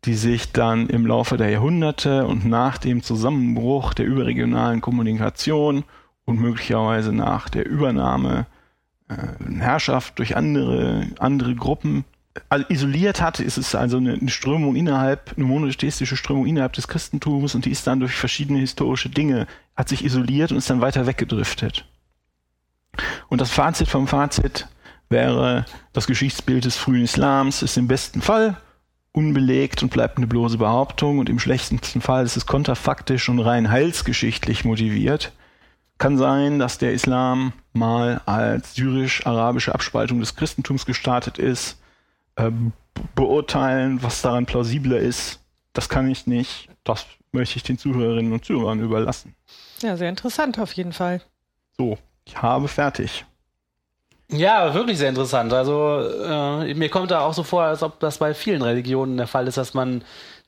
die 0.06 0.14
sich 0.14 0.52
dann 0.52 0.88
im 0.88 1.06
Laufe 1.06 1.36
der 1.36 1.50
Jahrhunderte 1.50 2.26
und 2.26 2.46
nach 2.46 2.78
dem 2.78 3.04
Zusammenbruch 3.04 3.94
der 3.94 4.06
überregionalen 4.06 4.82
Kommunikation 4.82 5.84
und 6.30 6.40
möglicherweise 6.40 7.12
nach 7.12 7.50
der 7.50 7.66
Übernahme 7.66 8.46
äh, 9.10 9.16
Herrschaft 9.60 10.20
durch 10.20 10.38
andere, 10.38 11.08
andere 11.20 11.56
Gruppen 11.56 12.06
also 12.48 12.66
isoliert 12.70 13.22
hat, 13.22 13.40
ist 13.40 13.58
es 13.58 13.76
also 13.76 13.98
eine, 13.98 14.14
eine 14.14 14.30
Strömung 14.30 14.76
innerhalb, 14.76 15.34
eine 15.36 15.46
monotheistische 15.46 16.16
Strömung 16.16 16.46
innerhalb 16.46 16.74
des 16.74 16.88
Christentums 16.88 17.56
und 17.56 17.66
die 17.66 17.72
ist 17.72 17.88
dann 17.88 18.00
durch 18.00 18.14
verschiedene 18.14 18.60
historische 18.60 19.10
Dinge, 19.10 19.48
hat 19.76 19.90
sich 19.90 20.06
isoliert 20.06 20.52
und 20.52 20.60
ist 20.60 20.70
dann 20.70 20.82
weiter 20.82 21.08
weggedriftet. 21.08 21.86
Und 23.28 23.42
das 23.42 23.50
Fazit 23.50 23.88
vom 23.88 24.08
Fazit 24.08 24.68
wäre, 25.10 25.66
das 25.94 26.06
Geschichtsbild 26.06 26.66
des 26.66 26.78
frühen 26.78 27.04
Islams 27.04 27.64
ist 27.64 27.78
im 27.78 27.88
besten 27.88 28.22
Fall 28.22 28.58
unbelegt 29.12 29.82
und 29.82 29.90
bleibt 29.90 30.18
eine 30.18 30.28
bloße 30.28 30.60
Behauptung 30.60 31.18
und 31.18 31.30
im 31.30 31.40
schlechtesten 31.40 32.02
Fall 32.02 32.24
ist 32.24 32.38
es 32.38 32.46
konterfaktisch 32.46 33.28
und 33.28 33.40
rein 33.40 33.72
heilsgeschichtlich 33.72 34.64
motiviert. 34.64 35.34
Kann 36.00 36.18
sein, 36.18 36.58
dass 36.58 36.80
der 36.80 36.94
Islam 36.94 37.54
mal 37.74 38.22
als 38.26 38.74
syrisch-arabische 38.74 39.74
Abspaltung 39.74 40.20
des 40.20 40.36
Christentums 40.36 40.86
gestartet 40.86 41.38
ist. 41.38 41.80
Ähm, 42.38 42.74
beurteilen, 43.16 44.02
was 44.02 44.22
daran 44.22 44.46
plausibler 44.46 44.98
ist, 44.98 45.40
das 45.74 45.90
kann 45.90 46.10
ich 46.10 46.26
nicht. 46.26 46.70
Das 46.84 47.06
möchte 47.32 47.58
ich 47.58 47.64
den 47.64 47.78
Zuhörerinnen 47.78 48.34
und 48.34 48.44
Zuhörern 48.44 48.80
überlassen. 48.80 49.36
Ja, 49.82 49.96
sehr 49.98 50.10
interessant 50.10 50.58
auf 50.60 50.74
jeden 50.74 50.94
Fall. 50.94 51.22
So, 51.78 51.98
ich 52.26 52.42
habe 52.42 52.68
fertig. 52.68 53.26
Ja, 54.32 54.74
wirklich 54.74 54.98
sehr 54.98 55.10
interessant. 55.10 55.54
Also 55.54 56.00
äh, 56.24 56.74
mir 56.76 56.90
kommt 56.90 57.12
da 57.12 57.22
auch 57.22 57.34
so 57.34 57.44
vor, 57.44 57.64
als 57.64 57.82
ob 57.82 58.00
das 58.00 58.20
bei 58.20 58.34
vielen 58.34 58.62
Religionen 58.62 59.18
der 59.18 59.28
Fall 59.28 59.48
ist, 59.48 59.58
dass 59.58 59.74
man 59.74 60.04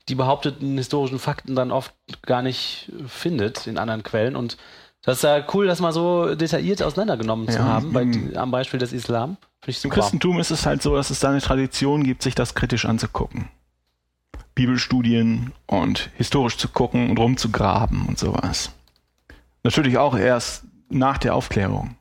die 0.07 0.15
behaupteten 0.15 0.77
historischen 0.77 1.19
Fakten 1.19 1.55
dann 1.55 1.71
oft 1.71 1.93
gar 2.21 2.41
nicht 2.41 2.91
findet 3.07 3.67
in 3.67 3.77
anderen 3.77 4.03
Quellen. 4.03 4.35
Und 4.35 4.57
das 5.03 5.17
ist 5.17 5.23
ja 5.23 5.43
cool, 5.53 5.67
das 5.67 5.79
mal 5.79 5.91
so 5.93 6.35
detailliert 6.35 6.81
auseinandergenommen 6.83 7.47
zu 7.49 7.57
Ja, 7.57 7.65
haben, 7.65 7.91
bei, 7.93 8.03
im- 8.03 8.35
am 8.37 8.51
Beispiel 8.51 8.79
des 8.79 8.93
Islam. 8.93 9.37
Finde 9.61 9.71
ich 9.71 9.77
Im 9.77 9.81
super. 9.91 9.95
Christentum 10.01 10.39
ist 10.39 10.51
es 10.51 10.65
halt 10.65 10.81
so, 10.81 10.95
dass 10.95 11.09
es 11.09 11.19
da 11.19 11.29
eine 11.29 11.41
Tradition 11.41 12.03
gibt, 12.03 12.21
sich 12.23 12.35
das 12.35 12.53
kritisch 12.55 12.85
anzugucken. 12.85 13.47
Bibelstudien 14.55 15.53
und 15.65 16.09
historisch 16.15 16.57
zu 16.57 16.67
gucken 16.67 17.09
und 17.09 17.17
rumzugraben 17.17 18.05
und 18.05 18.19
sowas. 18.19 18.71
Natürlich 19.63 19.97
auch 19.97 20.15
erst 20.17 20.63
nach 20.89 21.17
der 21.17 21.35
Aufklärung. 21.35 21.95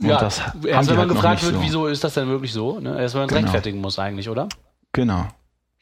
Und 0.00 0.08
ja, 0.08 0.20
erst 0.20 0.42
wenn 0.62 0.86
man 0.86 0.96
halt 0.98 1.08
gefragt 1.10 1.42
wird, 1.44 1.54
so. 1.54 1.62
wieso 1.62 1.86
ist 1.86 2.02
das 2.02 2.14
denn 2.14 2.28
wirklich 2.28 2.52
so? 2.52 2.80
Ne? 2.80 3.00
Erst 3.00 3.14
wenn 3.14 3.20
man 3.22 3.28
es 3.28 3.34
Genau. 3.34 3.42
rechtfertigen 3.42 3.80
muss 3.80 3.98
eigentlich, 3.98 4.28
oder? 4.28 4.48
Genau. 4.92 5.26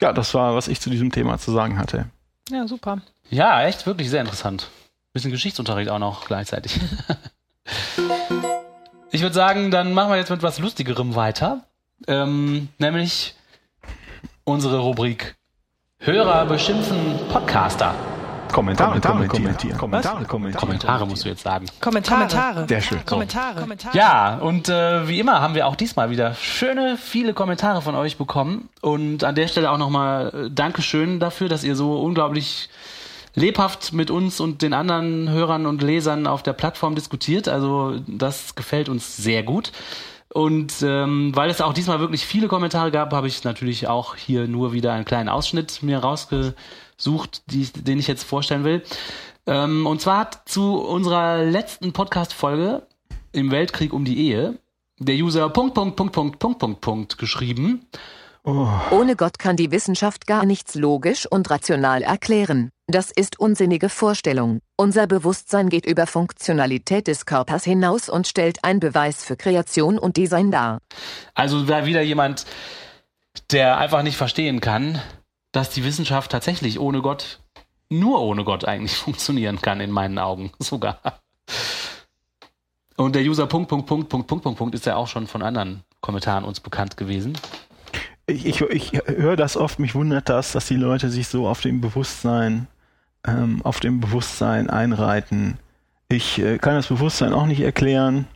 Ja, 0.01 0.13
das 0.13 0.35
war, 0.35 0.55
was 0.55 0.69
ich 0.69 0.81
zu 0.81 0.91
diesem 0.91 1.11
Thema 1.13 1.39
zu 1.39 1.53
sagen 1.53 1.79
hatte. 1.79 2.07
Ja, 2.51 2.67
super. 2.67 3.01
Ja, 3.31 3.63
echt, 3.65 3.87
wirklich 3.87 4.11
sehr 4.11 4.21
interessant. 4.21 4.69
Bisschen 5.13 5.33
Geschichtsunterricht 5.33 5.91
auch 5.91 5.99
noch 5.99 6.27
gleichzeitig. 6.27 6.79
ich 9.11 9.23
würde 9.23 9.35
sagen, 9.35 9.71
dann 9.71 9.93
machen 9.93 10.11
wir 10.11 10.17
jetzt 10.17 10.31
mit 10.31 10.43
was 10.43 10.61
Lustigerem 10.61 11.17
weiter. 11.17 11.65
Ähm, 12.07 12.69
nämlich 12.79 13.35
unsere 14.45 14.79
Rubrik 14.79 15.37
Hörer 15.99 16.47
beschimpfen 16.47 17.19
Podcaster. 17.31 17.95
Kommentare, 18.53 19.01
kommentieren. 19.01 19.77
Kommentare 19.77 20.25
kommentieren. 20.25 20.61
Kommentare 20.61 21.07
musst 21.07 21.25
du 21.25 21.29
jetzt 21.29 21.43
sagen. 21.43 21.67
Kommentare. 21.81 22.67
Sehr 22.69 22.81
schön. 22.81 23.05
Kommentare. 23.05 23.67
Ja, 23.93 24.39
und 24.39 24.69
äh, 24.69 25.07
wie 25.09 25.21
immer 25.21 25.41
haben 25.41 25.55
wir 25.55 25.67
auch 25.67 25.77
diesmal 25.77 26.11
wieder 26.11 26.35
schöne, 26.35 26.97
viele 26.97 27.35
Kommentare 27.35 27.83
von 27.83 27.95
euch 27.95 28.17
bekommen. 28.17 28.69
Und 28.81 29.25
an 29.25 29.35
der 29.35 29.47
Stelle 29.47 29.71
auch 29.71 29.79
nochmal 29.79 30.47
äh, 30.47 30.51
Dankeschön 30.51 31.21
dafür, 31.21 31.49
dass 31.49 31.65
ihr 31.65 31.77
so 31.77 32.01
unglaublich 32.01 32.71
lebhaft 33.35 33.93
mit 33.93 34.11
uns 34.11 34.41
und 34.41 34.63
den 34.63 34.73
anderen 34.73 35.31
Hörern 35.31 35.67
und 35.67 35.83
Lesern 35.83 36.27
auf 36.27 36.43
der 36.43 36.53
Plattform 36.53 36.95
diskutiert. 36.95 37.49
Also 37.49 37.99
das 38.07 38.55
gefällt 38.55 38.89
uns 38.89 39.17
sehr 39.17 39.43
gut. 39.43 39.73
Und 40.33 40.75
ähm, 40.83 41.33
weil 41.35 41.51
es 41.51 41.61
auch 41.61 41.73
diesmal 41.73 41.99
wirklich 41.99 42.25
viele 42.25 42.47
Kommentare 42.47 42.91
gab, 42.91 43.13
habe 43.13 43.27
ich 43.27 43.43
natürlich 43.43 43.89
auch 43.89 44.15
hier 44.15 44.47
nur 44.47 44.73
wieder 44.73 44.93
einen 44.93 45.05
kleinen 45.05 45.29
Ausschnitt 45.29 45.83
mir 45.83 45.99
rausgesucht, 45.99 47.43
die, 47.47 47.65
den 47.65 47.99
ich 47.99 48.07
jetzt 48.07 48.23
vorstellen 48.23 48.65
will. 48.65 48.83
Ähm, 49.47 49.87
und 49.87 50.01
zwar 50.01 50.19
hat 50.19 50.43
zu 50.49 50.77
unserer 50.81 51.45
letzten 51.45 51.93
Podcast-Folge 51.93 52.83
im 53.33 53.51
Weltkrieg 53.51 53.93
um 53.93 54.05
die 54.05 54.29
Ehe 54.29 54.59
der 55.01 55.17
User 55.17 55.49
Punkt, 55.49 55.75
Punkt, 55.75 55.97
Punkt, 55.97 56.13
Punkt, 56.13 56.39
Punkt, 56.39 56.59
Punkt, 56.59 56.81
Punkt 56.81 57.19
geschrieben. 57.19 57.87
Ohne 58.45 59.17
Gott 59.17 59.39
kann 59.39 59.57
die 59.57 59.71
Wissenschaft 59.71 60.27
gar 60.27 60.47
nichts 60.47 60.75
logisch 60.75 61.27
und 61.27 61.51
rational 61.51 62.03
erklären. 62.03 62.71
Das 62.91 63.13
ist 63.13 63.39
unsinnige 63.39 63.89
Vorstellung. 63.89 64.63
Unser 64.77 65.07
Bewusstsein 65.07 65.69
geht 65.69 65.87
über 65.87 66.09
Funktionalität 66.09 67.07
des 67.07 67.25
Körpers 67.25 67.63
hinaus 67.63 68.09
und 68.09 68.27
stellt 68.27 68.65
einen 68.65 68.81
Beweis 68.81 69.23
für 69.23 69.37
Kreation 69.37 69.97
und 69.97 70.17
Design 70.17 70.51
dar. 70.51 70.81
Also 71.35 71.69
war 71.69 71.87
wieder 71.87 72.03
jemand, 72.03 72.47
der 73.53 73.79
einfach 73.79 74.03
nicht 74.03 74.17
verstehen 74.17 74.61
kann, 74.61 75.01
dass 75.53 75.71
die 75.71 75.85
Wissenschaft 75.85 76.33
tatsächlich 76.33 76.81
ohne 76.81 77.01
Gott, 77.01 77.39
nur 77.91 78.23
ohne 78.23 78.43
Gott 78.43 78.65
eigentlich 78.65 78.97
funktionieren 78.97 79.61
kann, 79.61 79.81
in 79.81 79.93
meinen 79.93 80.19
Augen 80.19 80.51
sogar. 80.59 81.21
Und 82.97 83.15
der 83.15 83.23
User 83.23 83.47
Punkt, 83.47 83.69
Punkt, 83.69 83.87
Punkt, 83.87 84.09
Punkt, 84.09 84.27
Punkt, 84.27 84.43
Punkt, 84.43 84.59
Punkt 84.59 84.75
ist 84.75 84.87
ja 84.87 84.97
auch 84.97 85.07
schon 85.07 85.29
von 85.29 85.43
anderen 85.43 85.85
Kommentaren 86.01 86.43
uns 86.43 86.59
bekannt 86.59 86.97
gewesen. 86.97 87.39
Ich, 88.27 88.47
ich, 88.47 88.61
ich 88.63 88.93
höre 89.07 89.37
das 89.37 89.57
oft, 89.57 89.79
mich 89.79 89.95
wundert 89.95 90.29
das, 90.29 90.51
dass 90.51 90.67
die 90.67 90.75
Leute 90.75 91.09
sich 91.09 91.29
so 91.29 91.47
auf 91.47 91.61
dem 91.61 91.81
Bewusstsein, 91.81 92.67
ähm, 93.27 93.61
auf 93.63 93.81
dem 93.81 94.01
Bewusstsein 94.01 94.71
einreiten. 94.71 95.59
Ich 96.09 96.39
äh, 96.39 96.59
kann 96.59 96.75
das 96.75 96.89
Bewusstsein 96.89 97.33
auch 97.33 97.47
nicht 97.47 97.61
erklären 97.61 98.27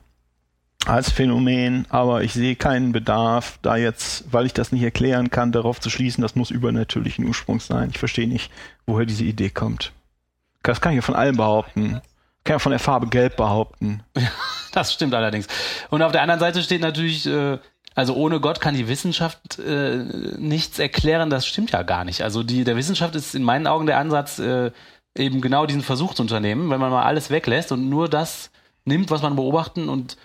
als 0.87 1.11
Phänomen, 1.11 1.87
aber 1.89 2.23
ich 2.23 2.35
sehe 2.35 2.57
keinen 2.57 2.93
Bedarf, 2.93 3.59
da 3.63 3.77
jetzt, 3.77 4.33
weil 4.33 4.47
ich 4.47 4.53
das 4.53 4.71
nicht 4.71 4.83
erklären 4.83 5.31
kann, 5.31 5.53
darauf 5.53 5.81
zu 5.81 5.91
schließen, 5.91 6.23
das 6.23 6.35
muss 6.35 6.51
übernatürlichen 6.51 7.25
Ursprungs 7.27 7.67
sein. 7.67 7.91
Ich 7.91 7.99
verstehe 7.99 8.29
nicht, 8.29 8.51
woher 8.87 9.07
diese 9.07 9.25
Idee 9.25 9.51
kommt. 9.51 9.93
Das 10.63 10.81
kann 10.81 10.93
ich 10.93 10.97
ja 10.97 11.03
von 11.03 11.15
allem 11.15 11.37
behaupten. 11.37 12.01
Kann 12.45 12.55
ja 12.55 12.59
von 12.59 12.71
der 12.71 12.79
Farbe 12.79 13.09
Gelb 13.09 13.37
behaupten. 13.37 14.03
Das 14.73 14.93
stimmt 14.93 15.15
allerdings. 15.15 15.47
Und 15.91 16.03
auf 16.03 16.11
der 16.11 16.23
anderen 16.23 16.41
Seite 16.41 16.61
steht 16.61 16.81
natürlich, 16.81 17.27
äh, 17.27 17.59
also 17.95 18.15
ohne 18.15 18.41
Gott 18.41 18.61
kann 18.61 18.75
die 18.75 18.89
Wissenschaft 18.89 19.59
äh, 19.59 20.05
nichts 20.39 20.79
erklären. 20.79 21.31
Das 21.31 21.47
stimmt 21.47 21.71
ja 21.71 21.83
gar 21.83 22.05
nicht. 22.05 22.23
Also 22.23 22.43
die, 22.43 22.65
der 22.65 22.77
Wissenschaft 22.77 23.15
ist 23.15 23.35
in 23.35 23.43
meinen 23.43 23.67
Augen 23.67 23.87
der 23.87 23.99
Ansatz, 23.99 24.39
äh, 24.39 24.73
eben 25.17 25.41
genau 25.41 25.67
diesen 25.67 25.83
Versuch 25.83 26.15
zu 26.15 26.23
unternehmen, 26.23 26.71
wenn 26.71 26.81
man 26.81 26.91
mal 26.91 27.05
alles 27.05 27.31
weglässt 27.31 27.71
und 27.73 27.89
nur 27.89 28.09
das 28.09 28.51
nimmt, 28.85 29.11
was 29.11 29.23
man 29.23 29.37
beobachten 29.37 29.89
und 29.89 30.17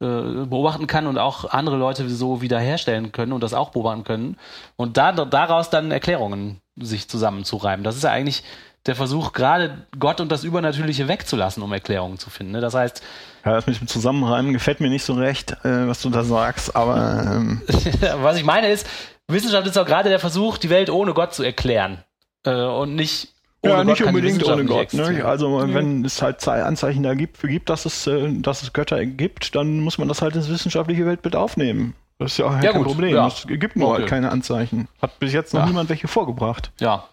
äh, 0.00 0.06
beobachten 0.46 0.86
kann 0.86 1.06
und 1.06 1.18
auch 1.18 1.50
andere 1.50 1.76
Leute 1.76 2.08
so 2.08 2.40
wiederherstellen 2.40 3.12
können 3.12 3.32
und 3.32 3.42
das 3.42 3.52
auch 3.52 3.70
beobachten 3.70 4.04
können 4.04 4.36
und 4.76 4.96
da, 4.96 5.12
daraus 5.12 5.68
dann 5.68 5.90
Erklärungen 5.90 6.60
sich 6.76 7.08
zusammenzureiben. 7.08 7.84
Das 7.84 7.96
ist 7.96 8.04
ja 8.04 8.10
eigentlich 8.10 8.42
der 8.86 8.94
Versuch, 8.96 9.32
gerade 9.32 9.86
Gott 9.98 10.20
und 10.20 10.30
das 10.32 10.42
Übernatürliche 10.44 11.06
wegzulassen, 11.06 11.62
um 11.62 11.72
Erklärungen 11.72 12.18
zu 12.18 12.30
finden. 12.30 12.52
Ne? 12.52 12.60
Das 12.60 12.74
heißt, 12.74 13.02
Ja, 13.44 13.52
das 13.52 13.66
mit 13.66 13.78
dem 13.80 13.86
Zusammenreimen 13.88 14.52
gefällt 14.52 14.80
mir 14.80 14.88
nicht 14.88 15.04
so 15.04 15.12
recht, 15.14 15.52
äh, 15.64 15.86
was 15.86 16.00
du 16.02 16.10
da 16.10 16.24
sagst, 16.24 16.74
aber 16.74 17.24
ähm, 17.36 17.60
Was 18.22 18.36
ich 18.38 18.44
meine 18.44 18.68
ist, 18.68 18.86
Wissenschaft 19.28 19.66
ist 19.66 19.76
auch 19.78 19.86
gerade 19.86 20.08
der 20.08 20.18
Versuch, 20.18 20.56
die 20.58 20.70
Welt 20.70 20.88
ohne 20.90 21.12
Gott 21.14 21.34
zu 21.34 21.42
erklären. 21.42 22.02
Äh, 22.44 22.54
und 22.54 22.94
nicht 22.94 23.28
ohne 23.62 23.72
ja, 23.72 23.76
Gott 23.82 23.86
nicht 23.86 24.02
unbedingt 24.02 24.44
ohne 24.46 24.64
Gott. 24.64 24.94
Ne? 24.94 25.22
Also 25.26 25.62
wenn 25.74 26.04
es 26.06 26.22
halt 26.22 26.40
zwei 26.40 26.62
Anzeichen 26.62 27.02
da 27.02 27.12
gibt, 27.14 27.40
gibt, 27.42 27.68
dass 27.68 27.84
es, 27.84 28.06
äh, 28.06 28.32
dass 28.40 28.62
es 28.62 28.72
Götter 28.72 29.04
gibt, 29.04 29.54
dann 29.54 29.80
muss 29.80 29.98
man 29.98 30.08
das 30.08 30.22
halt 30.22 30.34
ins 30.36 30.48
wissenschaftliche 30.48 31.04
Weltbild 31.04 31.36
aufnehmen. 31.36 31.94
Das 32.18 32.32
ist 32.32 32.38
ja, 32.38 32.46
auch 32.46 32.52
Ja, 32.62 32.72
kein 32.72 32.82
gut, 32.82 32.86
Problem. 32.86 33.14
ja. 33.14 33.26
Es 33.26 33.46
gibt 33.46 33.76
nur 33.76 33.88
Okay. 33.90 33.98
halt 34.00 34.08
keine 34.08 34.30
Anzeichen. 34.30 34.88
Hat 35.02 35.18
bis 35.18 35.32
jetzt 35.34 35.52
noch 35.52 35.60
Ja. 35.60 35.66
niemand 35.66 35.90
welche 35.90 36.08
vorgebracht. 36.08 36.72
Ja. 36.80 37.04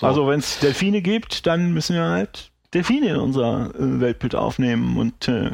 So. 0.00 0.06
Also 0.06 0.26
wenn 0.26 0.40
es 0.40 0.58
Delfine 0.60 1.02
gibt, 1.02 1.46
dann 1.46 1.72
müssen 1.74 1.94
wir 1.94 2.04
halt 2.04 2.50
Delfine 2.72 3.10
in 3.10 3.16
unser 3.16 3.74
äh, 3.74 4.00
Weltbild 4.00 4.34
aufnehmen. 4.34 4.96
Und 4.96 5.28
äh, 5.28 5.50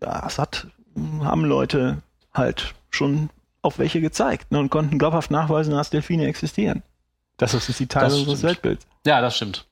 das 0.00 0.38
hat, 0.38 0.66
haben 1.20 1.46
Leute 1.46 2.02
halt 2.34 2.74
schon 2.90 3.30
auf 3.62 3.78
welche 3.78 4.02
gezeigt 4.02 4.52
ne, 4.52 4.58
und 4.58 4.68
konnten 4.68 4.98
glaubhaft 4.98 5.30
nachweisen, 5.30 5.72
dass 5.72 5.88
Delfine 5.88 6.26
existieren. 6.26 6.82
Das 7.38 7.54
ist 7.54 7.80
die 7.80 7.86
Teil 7.86 8.12
unseres. 8.12 8.42
Weltbilds. 8.42 8.86
Ja, 9.06 9.22
das 9.22 9.36
stimmt. 9.36 9.66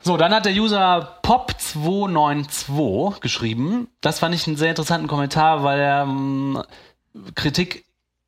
So, 0.00 0.16
dann 0.16 0.34
hat 0.34 0.44
der 0.44 0.52
User 0.52 1.20
Pop292 1.22 3.20
geschrieben. 3.20 3.86
Das 4.00 4.18
fand 4.18 4.34
ich 4.34 4.44
einen 4.48 4.56
sehr 4.56 4.70
interessanten 4.70 5.06
Kommentar, 5.06 5.62
weil 5.62 5.78
er 5.78 6.02
ähm, 6.02 6.60
Kritik 7.36 7.83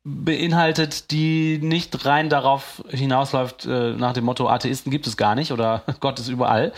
beinhaltet, 0.07 1.11
die 1.11 1.59
nicht 1.61 2.05
rein 2.05 2.29
darauf 2.29 2.83
hinausläuft, 2.89 3.65
äh, 3.65 3.91
nach 3.91 4.13
dem 4.13 4.23
Motto, 4.23 4.47
Atheisten 4.47 4.89
gibt 4.89 5.05
es 5.05 5.17
gar 5.17 5.35
nicht 5.35 5.51
oder 5.51 5.83
Gott 5.99 6.19
ist 6.19 6.29
überall. 6.29 6.71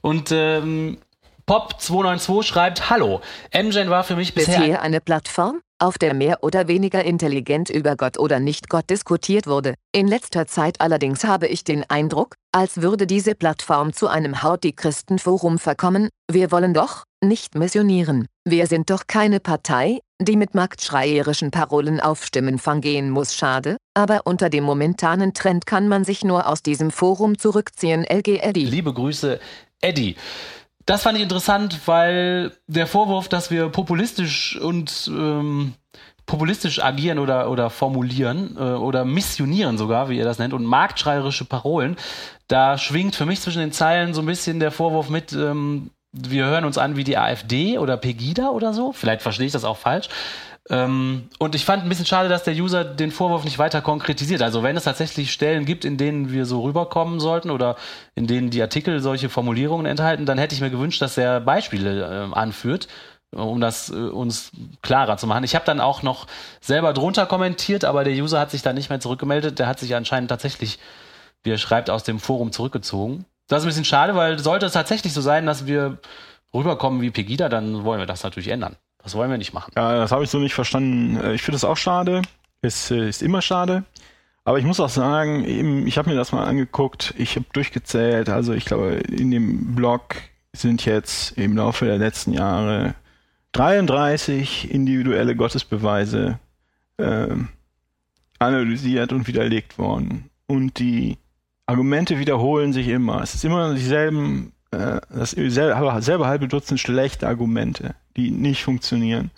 Und 0.00 0.32
ähm, 0.32 0.98
Pop292 1.46 2.42
schreibt, 2.42 2.90
Hallo, 2.90 3.20
MGen 3.52 3.88
war 3.88 4.02
für 4.04 4.16
mich 4.16 4.36
Ist 4.36 4.46
bisher... 4.46 4.62
hier 4.62 4.82
eine 4.82 5.00
Plattform, 5.00 5.60
auf 5.78 5.96
der 5.96 6.14
mehr 6.14 6.42
oder 6.42 6.66
weniger 6.66 7.04
intelligent 7.04 7.70
über 7.70 7.96
Gott 7.96 8.18
oder 8.18 8.40
nicht 8.40 8.68
Gott 8.68 8.90
diskutiert 8.90 9.46
wurde. 9.46 9.74
In 9.92 10.08
letzter 10.08 10.46
Zeit 10.46 10.80
allerdings 10.80 11.24
habe 11.24 11.46
ich 11.46 11.62
den 11.64 11.88
Eindruck, 11.88 12.34
als 12.52 12.82
würde 12.82 13.06
diese 13.06 13.34
Plattform 13.34 13.92
zu 13.92 14.08
einem 14.08 14.42
Hauti-Christen-Forum 14.42 15.58
verkommen. 15.58 16.08
Wir 16.30 16.50
wollen 16.50 16.74
doch 16.74 17.04
nicht 17.20 17.54
missionieren. 17.54 18.26
Wir 18.44 18.66
sind 18.66 18.90
doch 18.90 19.06
keine 19.06 19.38
Partei, 19.38 20.00
die 20.20 20.36
mit 20.36 20.54
marktschreierischen 20.54 21.52
Parolen 21.52 22.00
auf 22.00 22.24
Stimmenfang 22.24 22.80
gehen 22.80 23.08
muss. 23.08 23.36
Schade, 23.36 23.76
aber 23.94 24.22
unter 24.24 24.50
dem 24.50 24.64
momentanen 24.64 25.32
Trend 25.32 25.64
kann 25.64 25.86
man 25.86 26.04
sich 26.04 26.24
nur 26.24 26.48
aus 26.48 26.60
diesem 26.60 26.90
Forum 26.90 27.38
zurückziehen. 27.38 28.04
LG 28.04 28.40
Eddy. 28.42 28.64
Liebe 28.64 28.92
Grüße, 28.92 29.38
Eddie. 29.80 30.16
Das 30.86 31.02
fand 31.02 31.18
ich 31.18 31.22
interessant, 31.22 31.86
weil 31.86 32.50
der 32.66 32.88
Vorwurf, 32.88 33.28
dass 33.28 33.52
wir 33.52 33.68
populistisch 33.68 34.58
und 34.60 35.08
ähm, 35.14 35.74
populistisch 36.26 36.82
agieren 36.82 37.20
oder, 37.20 37.48
oder 37.48 37.70
formulieren 37.70 38.56
äh, 38.56 38.60
oder 38.60 39.04
missionieren 39.04 39.78
sogar, 39.78 40.08
wie 40.08 40.18
ihr 40.18 40.24
das 40.24 40.40
nennt, 40.40 40.52
und 40.52 40.64
marktschreierische 40.64 41.44
Parolen, 41.44 41.96
da 42.48 42.76
schwingt 42.76 43.14
für 43.14 43.26
mich 43.26 43.40
zwischen 43.40 43.60
den 43.60 43.70
Zeilen 43.70 44.14
so 44.14 44.20
ein 44.20 44.26
bisschen 44.26 44.58
der 44.58 44.72
Vorwurf 44.72 45.10
mit, 45.10 45.32
ähm, 45.32 45.90
wir 46.12 46.44
hören 46.44 46.64
uns 46.64 46.78
an 46.78 46.96
wie 46.96 47.04
die 47.04 47.16
AfD 47.16 47.78
oder 47.78 47.96
Pegida 47.96 48.50
oder 48.50 48.74
so. 48.74 48.92
Vielleicht 48.92 49.22
verstehe 49.22 49.46
ich 49.46 49.52
das 49.52 49.64
auch 49.64 49.78
falsch. 49.78 50.08
Ähm, 50.70 51.28
und 51.38 51.54
ich 51.54 51.64
fand 51.64 51.82
ein 51.82 51.88
bisschen 51.88 52.06
schade, 52.06 52.28
dass 52.28 52.44
der 52.44 52.54
User 52.54 52.84
den 52.84 53.10
Vorwurf 53.10 53.44
nicht 53.44 53.58
weiter 53.58 53.80
konkretisiert. 53.80 54.42
Also 54.42 54.62
wenn 54.62 54.76
es 54.76 54.84
tatsächlich 54.84 55.32
Stellen 55.32 55.64
gibt, 55.64 55.84
in 55.84 55.96
denen 55.96 56.30
wir 56.30 56.46
so 56.46 56.62
rüberkommen 56.62 57.18
sollten 57.18 57.50
oder 57.50 57.76
in 58.14 58.26
denen 58.26 58.50
die 58.50 58.62
Artikel 58.62 59.00
solche 59.00 59.28
Formulierungen 59.28 59.86
enthalten, 59.86 60.24
dann 60.24 60.38
hätte 60.38 60.54
ich 60.54 60.60
mir 60.60 60.70
gewünscht, 60.70 61.02
dass 61.02 61.18
er 61.18 61.40
Beispiele 61.40 62.30
äh, 62.30 62.34
anführt, 62.34 62.86
um 63.32 63.60
das 63.60 63.90
äh, 63.90 63.94
uns 63.94 64.52
klarer 64.82 65.16
zu 65.16 65.26
machen. 65.26 65.42
Ich 65.42 65.56
habe 65.56 65.64
dann 65.64 65.80
auch 65.80 66.02
noch 66.02 66.26
selber 66.60 66.92
drunter 66.92 67.26
kommentiert, 67.26 67.84
aber 67.84 68.04
der 68.04 68.14
User 68.14 68.38
hat 68.38 68.52
sich 68.52 68.62
dann 68.62 68.76
nicht 68.76 68.90
mehr 68.90 69.00
zurückgemeldet. 69.00 69.58
Der 69.58 69.66
hat 69.66 69.80
sich 69.80 69.96
anscheinend 69.96 70.30
tatsächlich, 70.30 70.78
wie 71.42 71.50
er 71.50 71.58
schreibt, 71.58 71.90
aus 71.90 72.04
dem 72.04 72.20
Forum 72.20 72.52
zurückgezogen. 72.52 73.24
Das 73.52 73.62
ist 73.62 73.66
ein 73.66 73.68
bisschen 73.68 73.84
schade, 73.84 74.14
weil 74.14 74.38
sollte 74.38 74.66
es 74.66 74.72
tatsächlich 74.72 75.12
so 75.12 75.20
sein, 75.20 75.44
dass 75.44 75.66
wir 75.66 75.98
rüberkommen 76.54 77.02
wie 77.02 77.10
Pegida, 77.10 77.48
dann 77.48 77.84
wollen 77.84 78.00
wir 78.00 78.06
das 78.06 78.22
natürlich 78.22 78.48
ändern. 78.48 78.76
Das 79.02 79.14
wollen 79.14 79.30
wir 79.30 79.36
nicht 79.36 79.52
machen. 79.52 79.72
Ja, 79.76 79.94
das 79.96 80.10
habe 80.10 80.24
ich 80.24 80.30
so 80.30 80.38
nicht 80.38 80.54
verstanden. 80.54 81.16
Äh, 81.16 81.34
Ich 81.34 81.42
finde 81.42 81.56
das 81.56 81.64
auch 81.64 81.76
schade. 81.76 82.22
Es 82.62 82.90
äh, 82.90 83.08
ist 83.08 83.22
immer 83.22 83.42
schade. 83.42 83.84
Aber 84.44 84.58
ich 84.58 84.64
muss 84.64 84.80
auch 84.80 84.88
sagen, 84.88 85.44
ich 85.86 85.98
habe 85.98 86.10
mir 86.10 86.16
das 86.16 86.32
mal 86.32 86.44
angeguckt. 86.44 87.14
Ich 87.16 87.36
habe 87.36 87.46
durchgezählt. 87.52 88.28
Also 88.28 88.54
ich 88.54 88.64
glaube, 88.64 88.94
in 88.94 89.30
dem 89.30 89.74
Blog 89.74 90.16
sind 90.52 90.84
jetzt 90.84 91.36
im 91.38 91.56
Laufe 91.56 91.84
der 91.84 91.98
letzten 91.98 92.32
Jahre 92.32 92.94
33 93.52 94.70
individuelle 94.70 95.36
Gottesbeweise 95.36 96.38
ähm, 96.98 97.48
analysiert 98.38 99.12
und 99.12 99.26
widerlegt 99.28 99.78
worden. 99.78 100.30
Und 100.46 100.78
die 100.78 101.18
Argumente 101.72 102.18
wiederholen 102.18 102.74
sich 102.74 102.88
immer. 102.88 103.22
Es 103.22 103.34
ist 103.34 103.44
immer 103.46 103.72
dieselben, 103.72 104.52
äh, 104.72 105.00
das 105.08 105.30
selbe, 105.30 106.26
halbe 106.26 106.46
Dutzend 106.46 106.78
schlechte 106.78 107.26
Argumente, 107.26 107.94
die 108.14 108.30
nicht 108.30 108.62
funktionieren. 108.62 109.30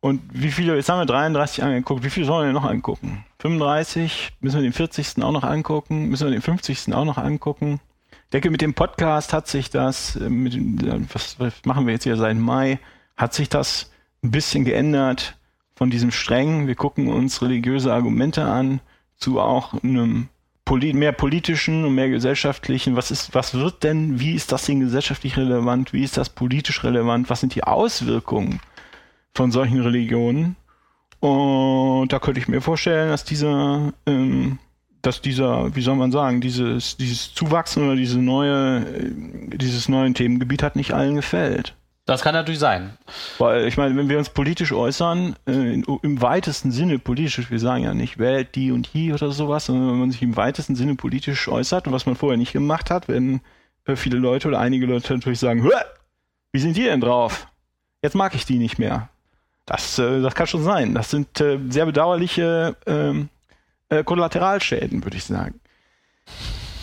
Und 0.00 0.20
wie 0.30 0.50
viele, 0.50 0.76
jetzt 0.76 0.90
haben 0.90 0.98
wir 0.98 1.06
33 1.06 1.64
angeguckt, 1.64 2.04
wie 2.04 2.10
viele 2.10 2.26
sollen 2.26 2.48
wir 2.48 2.52
noch 2.52 2.68
angucken? 2.68 3.24
35? 3.38 4.32
Müssen 4.40 4.56
wir 4.56 4.62
den 4.62 4.74
40. 4.74 5.22
auch 5.22 5.32
noch 5.32 5.42
angucken? 5.42 6.10
Müssen 6.10 6.26
wir 6.26 6.32
den 6.32 6.42
50. 6.42 6.92
auch 6.92 7.06
noch 7.06 7.16
angucken? 7.16 7.80
Ich 8.24 8.30
denke, 8.32 8.50
mit 8.50 8.60
dem 8.60 8.74
Podcast 8.74 9.32
hat 9.32 9.48
sich 9.48 9.70
das, 9.70 10.16
äh, 10.16 10.28
mit, 10.28 10.54
was 11.14 11.38
machen 11.64 11.86
wir 11.86 11.94
jetzt 11.94 12.04
hier 12.04 12.16
seit 12.16 12.36
Mai, 12.36 12.78
hat 13.16 13.32
sich 13.32 13.48
das 13.48 13.90
ein 14.22 14.30
bisschen 14.30 14.66
geändert 14.66 15.34
von 15.74 15.88
diesem 15.88 16.10
strengen, 16.10 16.66
wir 16.66 16.74
gucken 16.74 17.08
uns 17.08 17.40
religiöse 17.40 17.90
Argumente 17.90 18.44
an, 18.44 18.80
zu 19.16 19.40
auch 19.40 19.82
einem 19.82 20.28
poli 20.70 20.92
mehr 20.92 21.10
politischen 21.10 21.84
und 21.84 21.96
mehr 21.96 22.08
gesellschaftlichen. 22.08 22.94
Was 22.94 23.10
ist, 23.10 23.34
was 23.34 23.54
wird 23.54 23.82
denn, 23.82 24.20
wie 24.20 24.36
ist 24.36 24.52
das 24.52 24.66
denn 24.66 24.78
gesellschaftlich 24.78 25.36
relevant? 25.36 25.92
Wie 25.92 26.04
ist 26.04 26.16
das 26.16 26.28
politisch 26.28 26.84
relevant? 26.84 27.28
Was 27.28 27.40
sind 27.40 27.56
die 27.56 27.64
Auswirkungen 27.64 28.60
von 29.34 29.50
solchen 29.50 29.80
Religionen? 29.80 30.54
Und 31.18 32.12
da 32.12 32.20
könnte 32.20 32.38
ich 32.38 32.46
mir 32.46 32.60
vorstellen, 32.60 33.08
dass 33.08 33.24
dieser, 33.24 33.92
ähm, 34.06 34.60
dass 35.02 35.20
dieser, 35.20 35.74
wie 35.74 35.82
soll 35.82 35.96
man 35.96 36.12
sagen, 36.12 36.40
dieses, 36.40 36.96
dieses 36.96 37.34
Zuwachsen 37.34 37.82
oder 37.82 37.96
diese 37.96 38.20
neue, 38.20 38.86
äh, 38.86 39.10
dieses 39.56 39.88
neue 39.88 40.12
Themengebiet 40.12 40.62
hat 40.62 40.76
nicht 40.76 40.92
allen 40.92 41.16
gefällt. 41.16 41.74
Das 42.10 42.22
kann 42.22 42.34
natürlich 42.34 42.58
sein. 42.58 42.98
Weil 43.38 43.68
ich 43.68 43.76
meine, 43.76 43.96
wenn 43.96 44.08
wir 44.08 44.18
uns 44.18 44.30
politisch 44.30 44.72
äußern, 44.72 45.36
äh, 45.46 45.52
in, 45.52 45.84
im 46.02 46.20
weitesten 46.20 46.72
Sinne 46.72 46.98
politisch, 46.98 47.48
wir 47.52 47.58
sagen 47.60 47.84
ja 47.84 47.94
nicht 47.94 48.18
Welt, 48.18 48.56
die 48.56 48.72
und 48.72 48.92
die 48.94 49.12
oder 49.12 49.30
sowas, 49.30 49.66
sondern 49.66 49.92
wenn 49.92 49.98
man 50.00 50.10
sich 50.10 50.20
im 50.20 50.36
weitesten 50.36 50.74
Sinne 50.74 50.96
politisch 50.96 51.46
äußert 51.46 51.86
und 51.86 51.92
was 51.92 52.06
man 52.06 52.16
vorher 52.16 52.36
nicht 52.36 52.52
gemacht 52.52 52.90
hat, 52.90 53.06
wenn 53.06 53.40
äh, 53.84 53.94
viele 53.94 54.18
Leute 54.18 54.48
oder 54.48 54.58
einige 54.58 54.86
Leute 54.86 55.14
natürlich 55.14 55.38
sagen, 55.38 55.62
"Hä? 55.62 55.70
wie 56.50 56.58
sind 56.58 56.76
die 56.76 56.82
denn 56.82 57.00
drauf? 57.00 57.46
Jetzt 58.02 58.16
mag 58.16 58.34
ich 58.34 58.44
die 58.44 58.58
nicht 58.58 58.80
mehr. 58.80 59.08
Das, 59.64 59.96
äh, 60.00 60.20
das 60.20 60.34
kann 60.34 60.48
schon 60.48 60.64
sein. 60.64 60.94
Das 60.94 61.10
sind 61.10 61.40
äh, 61.40 61.60
sehr 61.68 61.86
bedauerliche 61.86 62.74
ähm, 62.86 63.28
äh, 63.88 64.02
Kollateralschäden, 64.02 65.04
würde 65.04 65.16
ich 65.16 65.22
sagen. 65.26 65.60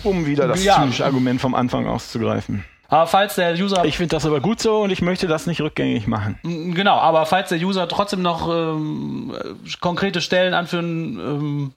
Um 0.03 0.25
wieder 0.25 0.47
das 0.47 0.63
Ja. 0.63 0.75
zynische 0.75 1.03
Argument 1.03 1.41
vom 1.41 1.53
Anfang 1.53 1.85
auszugreifen. 1.85 2.63
Aber 2.89 3.07
falls 3.07 3.35
der 3.35 3.53
User 3.53 3.83
Ich 3.85 3.97
finde 3.97 4.15
das 4.15 4.25
aber 4.25 4.39
gut 4.39 4.61
so 4.61 4.81
und 4.81 4.91
ich 4.91 5.01
möchte 5.01 5.27
das 5.27 5.47
nicht 5.47 5.61
rückgängig 5.61 6.07
machen. 6.07 6.39
Genau, 6.73 6.95
aber 6.95 7.25
falls 7.25 7.49
der 7.49 7.59
User 7.59 7.87
trotzdem 7.87 8.21
noch 8.21 8.49
ähm, 8.49 9.35
äh, 9.37 9.69
konkrete 9.81 10.21
Stellen 10.21 10.53
anführen 10.53 11.19
ähm, 11.19 11.73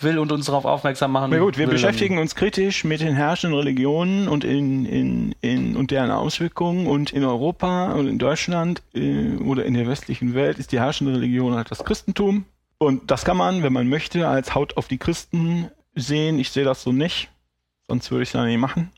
will 0.00 0.18
und 0.18 0.32
uns 0.32 0.46
darauf 0.46 0.64
aufmerksam 0.64 1.12
machen 1.12 1.30
Na 1.30 1.38
gut, 1.38 1.58
wir 1.58 1.66
will, 1.66 1.74
beschäftigen 1.74 2.18
uns 2.18 2.34
kritisch 2.34 2.84
mit 2.84 3.00
den 3.00 3.14
herrschenden 3.14 3.58
Religionen 3.58 4.28
und 4.28 4.44
in, 4.44 4.86
in, 4.86 5.34
in 5.40 5.76
und 5.76 5.90
deren 5.90 6.10
Auswirkungen 6.10 6.86
und 6.86 7.12
in 7.12 7.24
Europa 7.24 7.92
und 7.92 8.08
in 8.08 8.18
Deutschland 8.18 8.82
äh, 8.94 9.36
oder 9.36 9.64
in 9.64 9.74
der 9.74 9.86
westlichen 9.86 10.34
Welt 10.34 10.58
ist 10.58 10.72
die 10.72 10.80
herrschende 10.80 11.12
Religion 11.12 11.54
halt 11.54 11.70
das 11.70 11.84
Christentum 11.84 12.44
und 12.78 13.10
das 13.10 13.26
kann 13.26 13.36
man, 13.36 13.62
wenn 13.62 13.74
man 13.74 13.88
möchte, 13.88 14.26
als 14.26 14.54
Haut 14.54 14.78
auf 14.78 14.88
die 14.88 14.96
Christen 14.96 15.70
sehen. 15.94 16.38
Ich 16.38 16.50
sehe 16.50 16.64
das 16.64 16.82
so 16.82 16.92
nicht, 16.92 17.28
sonst 17.88 18.10
würde 18.10 18.22
ich 18.22 18.30
es 18.30 18.32
ja 18.32 18.44
nicht 18.44 18.58
machen. 18.58 18.90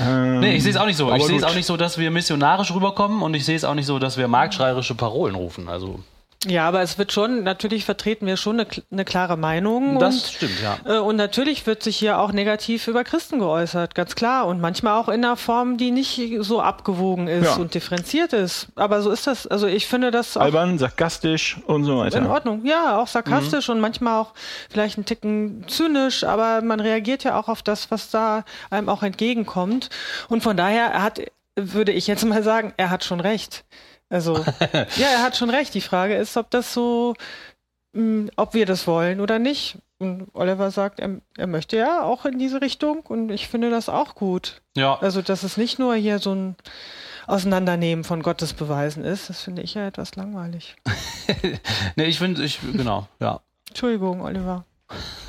Ähm, 0.00 0.40
Nee, 0.40 0.56
ich 0.56 0.62
sehe 0.62 0.72
es 0.72 0.76
auch 0.76 0.86
nicht 0.86 0.96
so. 0.96 1.12
Ich 1.14 1.24
sehe 1.24 1.36
es 1.36 1.44
auch 1.44 1.54
nicht 1.54 1.66
so, 1.66 1.76
dass 1.76 1.98
wir 1.98 2.10
missionarisch 2.10 2.72
rüberkommen 2.74 3.22
und 3.22 3.34
ich 3.34 3.44
sehe 3.44 3.56
es 3.56 3.64
auch 3.64 3.74
nicht 3.74 3.86
so, 3.86 3.98
dass 3.98 4.16
wir 4.16 4.28
marktschreierische 4.28 4.94
Parolen 4.94 5.34
rufen. 5.34 5.68
Also 5.68 6.00
Ja, 6.46 6.68
aber 6.68 6.82
es 6.82 6.98
wird 6.98 7.12
schon, 7.12 7.42
natürlich 7.42 7.84
vertreten 7.84 8.26
wir 8.26 8.36
schon 8.36 8.60
eine, 8.60 8.68
eine 8.90 9.04
klare 9.04 9.36
Meinung. 9.36 9.98
das 9.98 10.14
und, 10.16 10.32
stimmt, 10.32 10.60
ja. 10.62 10.78
äh, 10.84 10.98
und 10.98 11.16
natürlich 11.16 11.66
wird 11.66 11.82
sich 11.82 11.96
hier 11.96 12.18
auch 12.18 12.32
negativ 12.32 12.86
über 12.88 13.04
Christen 13.04 13.38
geäußert, 13.38 13.94
ganz 13.94 14.14
klar. 14.14 14.46
Und 14.46 14.60
manchmal 14.60 15.00
auch 15.00 15.08
in 15.08 15.24
einer 15.24 15.36
Form, 15.36 15.76
die 15.76 15.90
nicht 15.90 16.20
so 16.40 16.60
abgewogen 16.60 17.28
ist 17.28 17.44
Ja. 17.46 17.54
und 17.56 17.74
differenziert 17.74 18.32
ist. 18.32 18.68
Aber 18.74 19.00
so 19.02 19.10
ist 19.10 19.26
das. 19.26 19.46
Also 19.46 19.66
ich 19.66 19.86
finde 19.86 20.10
das 20.10 20.36
auch 20.36 20.42
albern, 20.42 20.78
sarkastisch 20.78 21.56
und 21.66 21.84
so 21.84 21.98
weiter. 21.98 22.18
in 22.18 22.26
Ordnung. 22.26 22.64
Ja, 22.64 22.98
auch 22.98 23.06
sarkastisch 23.08 23.68
Mhm. 23.68 23.74
und 23.76 23.80
manchmal 23.80 24.20
auch 24.20 24.34
vielleicht 24.70 24.98
ein 24.98 25.04
Ticken 25.04 25.64
zynisch, 25.68 26.24
aber 26.24 26.60
man 26.62 26.80
reagiert 26.80 27.24
ja 27.24 27.38
auch 27.38 27.48
auf 27.48 27.62
das, 27.62 27.90
was 27.90 28.10
da 28.10 28.44
einem 28.70 28.88
auch 28.88 29.02
entgegenkommt. 29.02 29.88
Und 30.28 30.42
von 30.42 30.56
daher 30.56 30.86
er 30.86 31.02
hat, 31.02 31.20
würde 31.56 31.92
ich 31.92 32.06
jetzt 32.06 32.24
mal 32.24 32.42
sagen, 32.42 32.74
er 32.76 32.90
hat 32.90 33.04
schon 33.04 33.20
recht. 33.20 33.64
Also, 34.14 34.36
ja, 34.96 35.08
er 35.08 35.22
hat 35.24 35.36
schon 35.36 35.50
recht. 35.50 35.74
Die 35.74 35.80
Frage 35.80 36.14
ist, 36.14 36.36
ob 36.36 36.48
das 36.50 36.72
so, 36.72 37.14
mh, 37.94 38.30
ob 38.36 38.54
wir 38.54 38.64
das 38.64 38.86
wollen 38.86 39.20
oder 39.20 39.40
nicht. 39.40 39.78
Und 39.98 40.28
Oliver 40.34 40.70
sagt, 40.70 41.00
er, 41.00 41.20
er 41.36 41.46
möchte 41.48 41.76
ja 41.76 42.02
auch 42.02 42.24
in 42.24 42.38
diese 42.38 42.60
Richtung 42.60 43.00
und 43.00 43.30
ich 43.30 43.48
finde 43.48 43.70
das 43.70 43.88
auch 43.88 44.14
gut. 44.14 44.62
Ja, 44.76 44.98
Also, 45.00 45.20
dass 45.20 45.42
es 45.42 45.56
nicht 45.56 45.80
nur 45.80 45.96
hier 45.96 46.20
so 46.20 46.32
ein 46.32 46.56
Auseinandernehmen 47.26 48.04
von 48.04 48.22
Gottesbeweisen 48.22 49.04
ist, 49.04 49.30
das 49.30 49.42
finde 49.42 49.62
ich 49.62 49.74
ja 49.74 49.86
etwas 49.86 50.14
langweilig. 50.14 50.76
nee, 51.96 52.04
ich 52.04 52.18
finde, 52.18 52.44
ich, 52.44 52.60
genau, 52.72 53.08
ja. 53.18 53.40
Entschuldigung, 53.68 54.20
Oliver. 54.20 54.64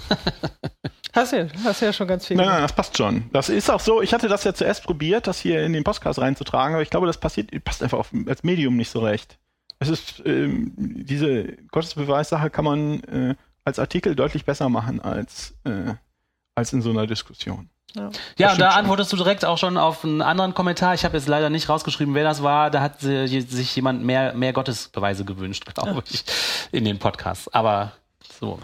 hast 1.14 1.34
du 1.34 1.38
ja, 1.38 1.48
hast 1.64 1.82
du 1.82 1.86
ja 1.86 1.94
schon 1.94 2.07
ganz 2.07 2.26
viel 2.26 2.38
Nein, 2.38 2.45
gemacht. 2.45 2.60
nein, 2.60 2.68
das 2.68 2.76
passt 2.76 2.98
schon. 2.98 3.30
Das 3.32 3.49
ist 3.49 3.69
auch 3.69 3.80
so. 3.80 4.02
Ich 4.02 4.14
hatte 4.14 4.27
das 4.27 4.44
ja 4.44 4.53
zuerst 4.53 4.84
probiert, 4.84 5.27
das 5.27 5.40
hier 5.40 5.64
in 5.64 5.73
den 5.73 5.84
Podcast 5.84 6.19
reinzutragen, 6.19 6.76
aber 6.76 6.84
ich 6.84 6.90
glaube, 6.90 7.07
das 7.07 7.18
passiert, 7.18 7.52
passt 7.64 7.84
einfach 7.84 7.99
auf, 7.99 8.11
als 8.27 8.44
Medium 8.44 8.76
nicht 8.76 8.90
so 8.90 8.99
recht. 8.99 9.38
Es 9.80 9.90
ist 9.90 10.23
ähm, 10.26 10.73
diese 10.77 11.57
Gottesbeweissache 11.72 12.49
kann 12.49 12.65
man 12.65 13.03
äh, 13.03 13.36
als 13.65 13.80
Artikel 13.80 14.15
deutlich 14.15 14.45
besser 14.45 14.69
machen 14.69 15.02
als, 15.02 15.53
äh, 15.65 15.95
als 16.56 16.72
in 16.72 16.82
so 16.82 16.91
einer 16.91 17.07
Diskussion. 17.07 17.69
Ja, 17.95 18.07
und 18.07 18.15
stimmt 18.15 18.41
da 18.41 18.72
schon. 18.72 18.80
antwortest 18.80 19.14
du 19.14 19.18
direkt 19.18 19.45
auch 19.45 19.57
schon 19.57 19.77
auf 19.77 20.03
einen 20.03 20.22
anderen 20.22 20.53
Kommentar. 20.53 20.94
Ich 20.94 21.06
habe 21.06 21.18
jetzt 21.18 21.27
leider 21.27 21.49
nicht 21.49 21.69
rausgeschrieben, 21.69 22.14
wer 22.14 22.23
das 22.23 22.44
war. 22.44 22.69
Da 22.69 22.82
hat 22.82 23.03
äh, 23.03 23.27
sich 23.27 23.76
jemand 23.76 24.03
mehr, 24.03 24.34
mehr 24.34 24.53
Gottesbeweise 24.53 25.23
gewünscht, 25.23 25.65
glaube 25.73 26.03
ich, 26.10 26.23
in 26.72 26.84
den 26.84 26.99
Podcast. 26.99 27.53
Aber 27.56 27.94
so. 28.40 28.60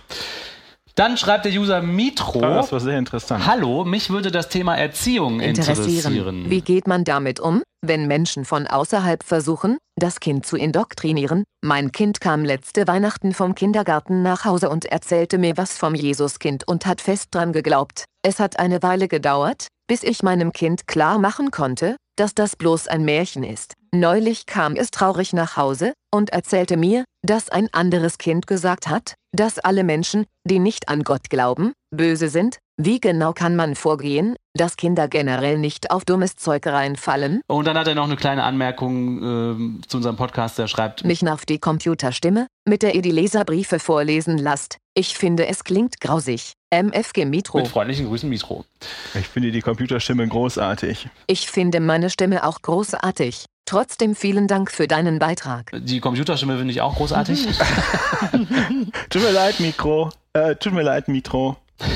Dann 0.95 1.17
schreibt 1.17 1.45
der 1.45 1.53
User 1.53 1.81
Mitro. 1.81 2.43
Ah, 2.43 2.55
das 2.55 2.71
war 2.71 2.79
sehr 2.79 2.97
interessant. 2.97 3.45
Hallo, 3.45 3.85
mich 3.85 4.09
würde 4.09 4.31
das 4.31 4.49
Thema 4.49 4.75
Erziehung 4.75 5.39
interessieren. 5.39 6.13
interessieren. 6.13 6.49
Wie 6.49 6.61
geht 6.61 6.87
man 6.87 7.03
damit 7.03 7.39
um, 7.39 7.63
wenn 7.81 8.07
Menschen 8.07 8.45
von 8.45 8.67
außerhalb 8.67 9.23
versuchen, 9.23 9.77
das 9.95 10.19
Kind 10.19 10.45
zu 10.45 10.57
indoktrinieren? 10.57 11.43
Mein 11.63 11.91
Kind 11.91 12.19
kam 12.21 12.43
letzte 12.43 12.87
Weihnachten 12.87 13.33
vom 13.33 13.55
Kindergarten 13.55 14.21
nach 14.21 14.45
Hause 14.45 14.69
und 14.69 14.85
erzählte 14.85 15.37
mir 15.37 15.57
was 15.57 15.77
vom 15.77 15.95
Jesuskind 15.95 16.67
und 16.67 16.85
hat 16.85 17.01
fest 17.01 17.29
dran 17.31 17.53
geglaubt. 17.53 18.05
Es 18.23 18.39
hat 18.39 18.59
eine 18.59 18.83
Weile 18.83 19.07
gedauert, 19.07 19.67
bis 19.87 20.03
ich 20.03 20.23
meinem 20.23 20.51
Kind 20.51 20.87
klar 20.87 21.19
machen 21.19 21.51
konnte, 21.51 21.95
dass 22.21 22.35
das 22.35 22.55
bloß 22.55 22.87
ein 22.87 23.03
Märchen 23.03 23.43
ist. 23.43 23.73
Neulich 23.91 24.45
kam 24.45 24.75
es 24.75 24.91
traurig 24.91 25.33
nach 25.33 25.57
Hause 25.57 25.93
und 26.13 26.29
erzählte 26.29 26.77
mir, 26.77 27.03
dass 27.25 27.49
ein 27.49 27.67
anderes 27.73 28.19
Kind 28.19 28.45
gesagt 28.45 28.87
hat, 28.87 29.15
dass 29.35 29.57
alle 29.57 29.83
Menschen, 29.83 30.25
die 30.47 30.59
nicht 30.59 30.87
an 30.87 31.03
Gott 31.03 31.31
glauben, 31.31 31.73
böse 31.89 32.29
sind. 32.29 32.59
Wie 32.77 32.99
genau 32.99 33.33
kann 33.33 33.55
man 33.55 33.73
vorgehen, 33.73 34.35
dass 34.53 34.77
Kinder 34.77 35.07
generell 35.07 35.57
nicht 35.57 35.89
auf 35.89 36.05
dummes 36.05 36.35
Zeug 36.35 36.67
reinfallen? 36.67 37.41
Und 37.47 37.65
dann 37.65 37.75
hat 37.75 37.87
er 37.87 37.95
noch 37.95 38.05
eine 38.05 38.17
kleine 38.17 38.43
Anmerkung 38.43 39.23
ähm, 39.23 39.81
zu 39.87 39.97
unserem 39.97 40.15
Podcast. 40.15 40.59
Der 40.59 40.67
schreibt, 40.67 41.03
Mich 41.03 41.23
nervt 41.23 41.49
die 41.49 41.57
Computerstimme, 41.57 42.45
mit 42.67 42.83
der 42.83 42.93
ihr 42.93 43.01
die 43.01 43.09
Leserbriefe 43.09 43.79
vorlesen 43.79 44.37
lasst. 44.37 44.77
Ich 44.93 45.17
finde, 45.17 45.47
es 45.47 45.63
klingt 45.63 45.99
grausig. 45.99 46.53
MFG 46.71 47.25
Mitro. 47.25 47.59
mit 47.59 47.67
freundlichen 47.67 48.07
Grüßen 48.07 48.29
Mitro. 48.29 48.65
Ich 49.13 49.27
finde 49.27 49.51
die 49.51 49.61
Computerstimme 49.61 50.27
großartig. 50.27 51.09
Ich 51.27 51.49
finde 51.51 51.79
meine 51.79 52.09
Stimme 52.09 52.45
auch 52.45 52.61
großartig. 52.61 53.45
Trotzdem 53.65 54.15
vielen 54.15 54.47
Dank 54.47 54.71
für 54.71 54.87
deinen 54.87 55.19
Beitrag. 55.19 55.71
Die 55.73 55.99
Computerstimme 55.99 56.57
finde 56.57 56.71
ich 56.71 56.81
auch 56.81 56.95
großartig. 56.95 57.45
Tut 59.09 59.21
mir 59.21 59.31
leid, 59.31 59.59
Mikro. 59.59 60.09
Äh, 60.33 60.55
tut 60.55 60.73
mir 60.73 60.83
leid, 60.83 61.07
Mitro. 61.07 61.57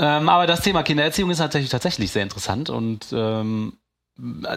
Ähm, 0.00 0.30
aber 0.30 0.46
das 0.46 0.62
Thema 0.62 0.82
Kindererziehung 0.82 1.30
ist 1.30 1.38
tatsächlich, 1.38 1.70
tatsächlich 1.70 2.10
sehr 2.10 2.22
interessant 2.22 2.70
und 2.70 3.08
ähm, 3.12 3.74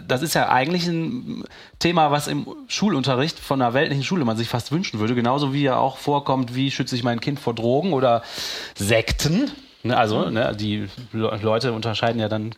das 0.06 0.22
ist 0.22 0.34
ja 0.34 0.48
eigentlich 0.48 0.86
ein 0.86 1.44
Thema, 1.78 2.10
was 2.10 2.28
im 2.28 2.46
Schulunterricht 2.68 3.38
von 3.38 3.60
einer 3.60 3.74
weltlichen 3.74 4.04
Schule 4.04 4.24
man 4.24 4.36
sich 4.36 4.48
fast 4.48 4.72
wünschen 4.72 5.00
würde, 5.00 5.14
genauso 5.14 5.52
wie 5.52 5.62
ja 5.62 5.76
auch 5.76 5.98
vorkommt, 5.98 6.54
wie 6.54 6.70
schütze 6.70 6.96
ich 6.96 7.02
mein 7.02 7.20
Kind 7.20 7.40
vor 7.40 7.54
Drogen 7.54 7.92
oder 7.92 8.22
Sekten. 8.74 9.50
Ne, 9.82 9.96
also 9.96 10.30
ne, 10.30 10.56
die 10.56 10.88
Le 11.12 11.38
Leute 11.42 11.72
unterscheiden 11.72 12.18
ja 12.20 12.28
dann 12.28 12.54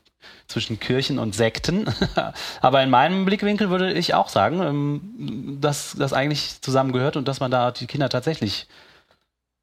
zwischen 0.47 0.78
Kirchen 0.78 1.19
und 1.19 1.35
Sekten. 1.35 1.87
Aber 2.61 2.83
in 2.83 2.91
meinem 2.91 3.24
Blickwinkel 3.24 3.69
würde 3.69 3.93
ich 3.93 4.15
auch 4.15 4.28
sagen, 4.28 4.62
ähm, 4.62 5.59
dass 5.61 5.97
das 5.99 6.12
eigentlich 6.12 6.61
zusammengehört 6.62 7.16
und 7.16 7.27
dass 7.27 7.41
man 7.41 7.51
da 7.51 7.73
die 7.73 7.87
Kinder 7.87 8.09
tatsächlich, 8.09 8.69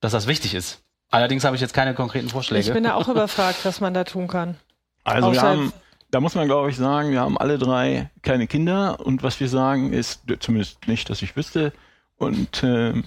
dass 0.01 0.11
das 0.11 0.27
wichtig 0.27 0.53
ist. 0.55 0.81
Allerdings 1.09 1.43
habe 1.45 1.55
ich 1.55 1.61
jetzt 1.61 1.73
keine 1.73 1.93
konkreten 1.93 2.27
Vorschläge. 2.29 2.67
Ich 2.67 2.73
bin 2.73 2.83
da 2.83 2.95
auch 2.95 3.07
überfragt, 3.09 3.63
was 3.63 3.79
man 3.79 3.93
da 3.93 4.03
tun 4.03 4.27
kann. 4.27 4.57
Also 5.05 5.31
wir 5.31 5.39
Außer- 5.39 5.43
haben, 5.43 5.73
da 6.13 6.19
muss 6.19 6.35
man 6.35 6.47
glaube 6.47 6.69
ich 6.69 6.75
sagen, 6.75 7.11
wir 7.11 7.21
haben 7.21 7.37
alle 7.37 7.57
drei 7.57 8.09
kleine 8.21 8.47
Kinder 8.47 9.05
und 9.05 9.23
was 9.23 9.39
wir 9.39 9.49
sagen 9.49 9.93
ist, 9.93 10.21
zumindest 10.39 10.87
nicht, 10.87 11.09
dass 11.09 11.21
ich 11.21 11.35
wüsste, 11.35 11.73
und 12.17 12.63
ähm, 12.63 13.03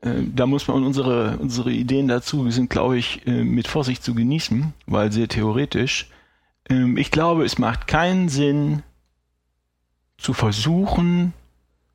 äh, 0.00 0.22
da 0.34 0.46
muss 0.46 0.68
man 0.68 0.84
unsere, 0.84 1.38
unsere 1.38 1.70
Ideen 1.70 2.08
dazu 2.08 2.50
sind, 2.50 2.70
glaube 2.70 2.98
ich, 2.98 3.26
äh, 3.26 3.44
mit 3.44 3.68
Vorsicht 3.68 4.02
zu 4.02 4.14
genießen, 4.14 4.72
weil 4.86 5.12
sehr 5.12 5.28
theoretisch. 5.28 6.10
Ähm, 6.68 6.96
ich 6.96 7.10
glaube, 7.10 7.44
es 7.44 7.58
macht 7.58 7.86
keinen 7.86 8.28
Sinn 8.28 8.82
zu 10.18 10.32
versuchen, 10.32 11.32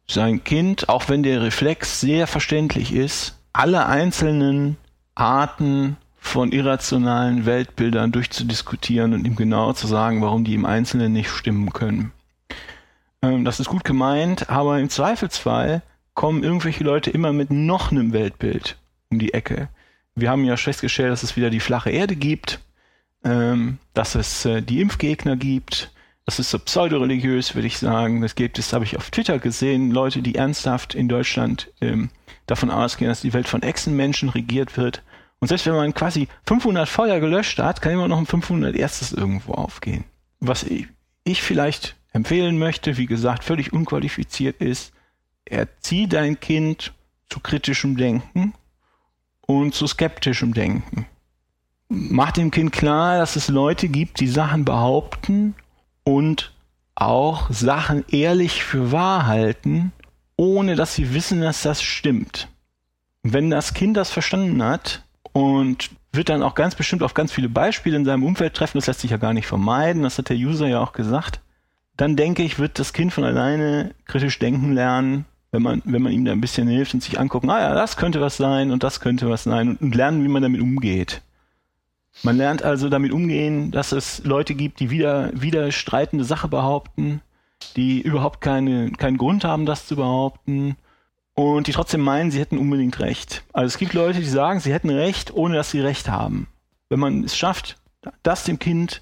sein 0.07 0.43
Kind, 0.43 0.89
auch 0.89 1.09
wenn 1.09 1.23
der 1.23 1.41
Reflex 1.41 2.01
sehr 2.01 2.27
verständlich 2.27 2.93
ist, 2.93 3.39
alle 3.53 3.85
einzelnen 3.85 4.77
Arten 5.15 5.97
von 6.23 6.51
irrationalen 6.51 7.47
Weltbildern 7.47 8.11
durchzudiskutieren 8.11 9.13
und 9.13 9.25
ihm 9.25 9.35
genau 9.35 9.73
zu 9.73 9.87
sagen, 9.87 10.21
warum 10.21 10.43
die 10.43 10.53
im 10.53 10.65
Einzelnen 10.65 11.11
nicht 11.11 11.31
stimmen 11.31 11.73
können. 11.73 12.13
Ähm, 13.23 13.43
das 13.43 13.59
ist 13.59 13.67
gut 13.67 13.83
gemeint, 13.83 14.49
aber 14.49 14.79
im 14.79 14.89
Zweifelsfall 14.89 15.81
kommen 16.13 16.43
irgendwelche 16.43 16.83
Leute 16.83 17.09
immer 17.09 17.33
mit 17.33 17.49
noch 17.49 17.91
einem 17.91 18.13
Weltbild 18.13 18.77
um 19.09 19.17
die 19.17 19.33
Ecke. 19.33 19.67
Wir 20.15 20.29
haben 20.29 20.45
ja 20.45 20.55
festgestellt, 20.57 21.11
dass 21.11 21.23
es 21.23 21.35
wieder 21.35 21.49
die 21.49 21.59
flache 21.59 21.89
Erde 21.89 22.15
gibt, 22.15 22.59
ähm, 23.25 23.79
dass 23.95 24.13
es 24.13 24.45
äh, 24.45 24.61
die 24.61 24.79
Impfgegner 24.79 25.35
gibt. 25.35 25.91
Das 26.25 26.37
ist 26.37 26.51
so 26.51 26.59
pseudoreligiös, 26.59 27.55
würde 27.55 27.67
ich 27.67 27.79
sagen. 27.79 28.21
Das 28.21 28.35
gibt 28.35 28.59
es, 28.59 28.73
habe 28.73 28.85
ich 28.85 28.95
auf 28.95 29.09
Twitter 29.09 29.39
gesehen, 29.39 29.89
Leute, 29.89 30.21
die 30.21 30.35
ernsthaft 30.35 30.93
in 30.93 31.09
Deutschland 31.09 31.71
ähm, 31.81 32.11
davon 32.45 32.69
ausgehen, 32.69 33.09
dass 33.09 33.21
die 33.21 33.33
Welt 33.33 33.47
von 33.47 33.63
Echsenmenschen 33.63 34.29
regiert 34.29 34.77
wird. 34.77 35.01
Und 35.41 35.47
selbst 35.47 35.65
wenn 35.65 35.75
man 35.75 35.93
quasi 35.93 36.27
500 36.45 36.87
Feuer 36.87 37.19
gelöscht 37.19 37.57
hat, 37.57 37.81
kann 37.81 37.93
immer 37.93 38.07
noch 38.07 38.19
ein 38.19 38.27
500 38.27 38.75
erstes 38.75 39.11
irgendwo 39.11 39.53
aufgehen. 39.53 40.05
Was 40.39 40.63
ich, 40.63 40.87
ich 41.23 41.41
vielleicht 41.41 41.95
empfehlen 42.13 42.59
möchte, 42.59 42.97
wie 42.97 43.07
gesagt, 43.07 43.43
völlig 43.43 43.73
unqualifiziert 43.73 44.61
ist, 44.61 44.93
erzieh 45.45 46.07
dein 46.07 46.39
Kind 46.39 46.93
zu 47.29 47.39
kritischem 47.39 47.97
Denken 47.97 48.53
und 49.41 49.73
zu 49.73 49.87
skeptischem 49.87 50.53
Denken. 50.53 51.07
Mach 51.89 52.31
dem 52.31 52.51
Kind 52.51 52.71
klar, 52.71 53.17
dass 53.17 53.35
es 53.35 53.47
Leute 53.47 53.89
gibt, 53.89 54.19
die 54.19 54.27
Sachen 54.27 54.63
behaupten 54.63 55.55
und 56.03 56.53
auch 56.93 57.49
Sachen 57.49 58.05
ehrlich 58.09 58.63
für 58.63 58.91
wahr 58.91 59.25
halten, 59.25 59.91
ohne 60.37 60.75
dass 60.75 60.93
sie 60.93 61.15
wissen, 61.15 61.41
dass 61.41 61.63
das 61.63 61.81
stimmt. 61.81 62.47
Wenn 63.23 63.49
das 63.49 63.73
Kind 63.73 63.97
das 63.97 64.11
verstanden 64.11 64.63
hat 64.63 65.03
und 65.33 65.89
wird 66.11 66.29
dann 66.29 66.43
auch 66.43 66.55
ganz 66.55 66.75
bestimmt 66.75 67.03
auf 67.03 67.13
ganz 67.13 67.31
viele 67.31 67.49
Beispiele 67.49 67.95
in 67.95 68.05
seinem 68.05 68.23
Umfeld 68.23 68.53
treffen, 68.53 68.77
das 68.77 68.87
lässt 68.87 69.01
sich 69.01 69.11
ja 69.11 69.17
gar 69.17 69.33
nicht 69.33 69.47
vermeiden, 69.47 70.03
das 70.03 70.17
hat 70.17 70.29
der 70.29 70.37
User 70.37 70.67
ja 70.67 70.79
auch 70.79 70.93
gesagt, 70.93 71.41
dann 71.97 72.15
denke 72.15 72.43
ich, 72.43 72.59
wird 72.59 72.79
das 72.79 72.93
Kind 72.93 73.13
von 73.13 73.23
alleine 73.23 73.93
kritisch 74.05 74.39
denken 74.39 74.73
lernen, 74.73 75.25
wenn 75.51 75.61
man, 75.61 75.81
wenn 75.85 76.01
man 76.01 76.11
ihm 76.11 76.25
da 76.25 76.31
ein 76.31 76.41
bisschen 76.41 76.67
hilft 76.67 76.93
und 76.93 77.03
sich 77.03 77.19
angucken, 77.19 77.49
ah 77.49 77.59
ja, 77.59 77.73
das 77.73 77.97
könnte 77.97 78.21
was 78.21 78.37
sein 78.37 78.71
und 78.71 78.83
das 78.83 78.99
könnte 78.99 79.29
was 79.29 79.43
sein 79.43 79.69
und, 79.69 79.81
und 79.81 79.95
lernen, 79.95 80.23
wie 80.23 80.29
man 80.29 80.41
damit 80.41 80.61
umgeht. 80.61 81.21
Man 82.23 82.37
lernt 82.37 82.63
also 82.63 82.89
damit 82.89 83.11
umgehen, 83.11 83.71
dass 83.71 83.93
es 83.93 84.23
Leute 84.25 84.53
gibt, 84.53 84.79
die 84.79 84.89
wieder, 84.89 85.31
wieder 85.33 85.71
streitende 85.71 86.25
Sache 86.25 86.49
behaupten, 86.49 87.21
die 87.75 88.01
überhaupt 88.01 88.41
keine, 88.41 88.91
keinen 88.91 89.17
Grund 89.17 89.43
haben, 89.43 89.65
das 89.65 89.87
zu 89.87 89.95
behaupten 89.95 90.75
und 91.33 91.67
die 91.67 91.71
trotzdem 91.71 92.01
meinen, 92.01 92.31
sie 92.31 92.39
hätten 92.39 92.57
unbedingt 92.57 92.99
recht. 92.99 93.43
Also 93.53 93.67
es 93.67 93.77
gibt 93.77 93.93
Leute, 93.93 94.19
die 94.19 94.25
sagen, 94.25 94.59
sie 94.59 94.73
hätten 94.73 94.89
recht, 94.89 95.33
ohne 95.33 95.55
dass 95.55 95.71
sie 95.71 95.79
recht 95.79 96.09
haben. 96.09 96.47
Wenn 96.89 96.99
man 96.99 97.23
es 97.23 97.37
schafft, 97.37 97.77
das 98.23 98.43
dem 98.43 98.59
Kind 98.59 99.01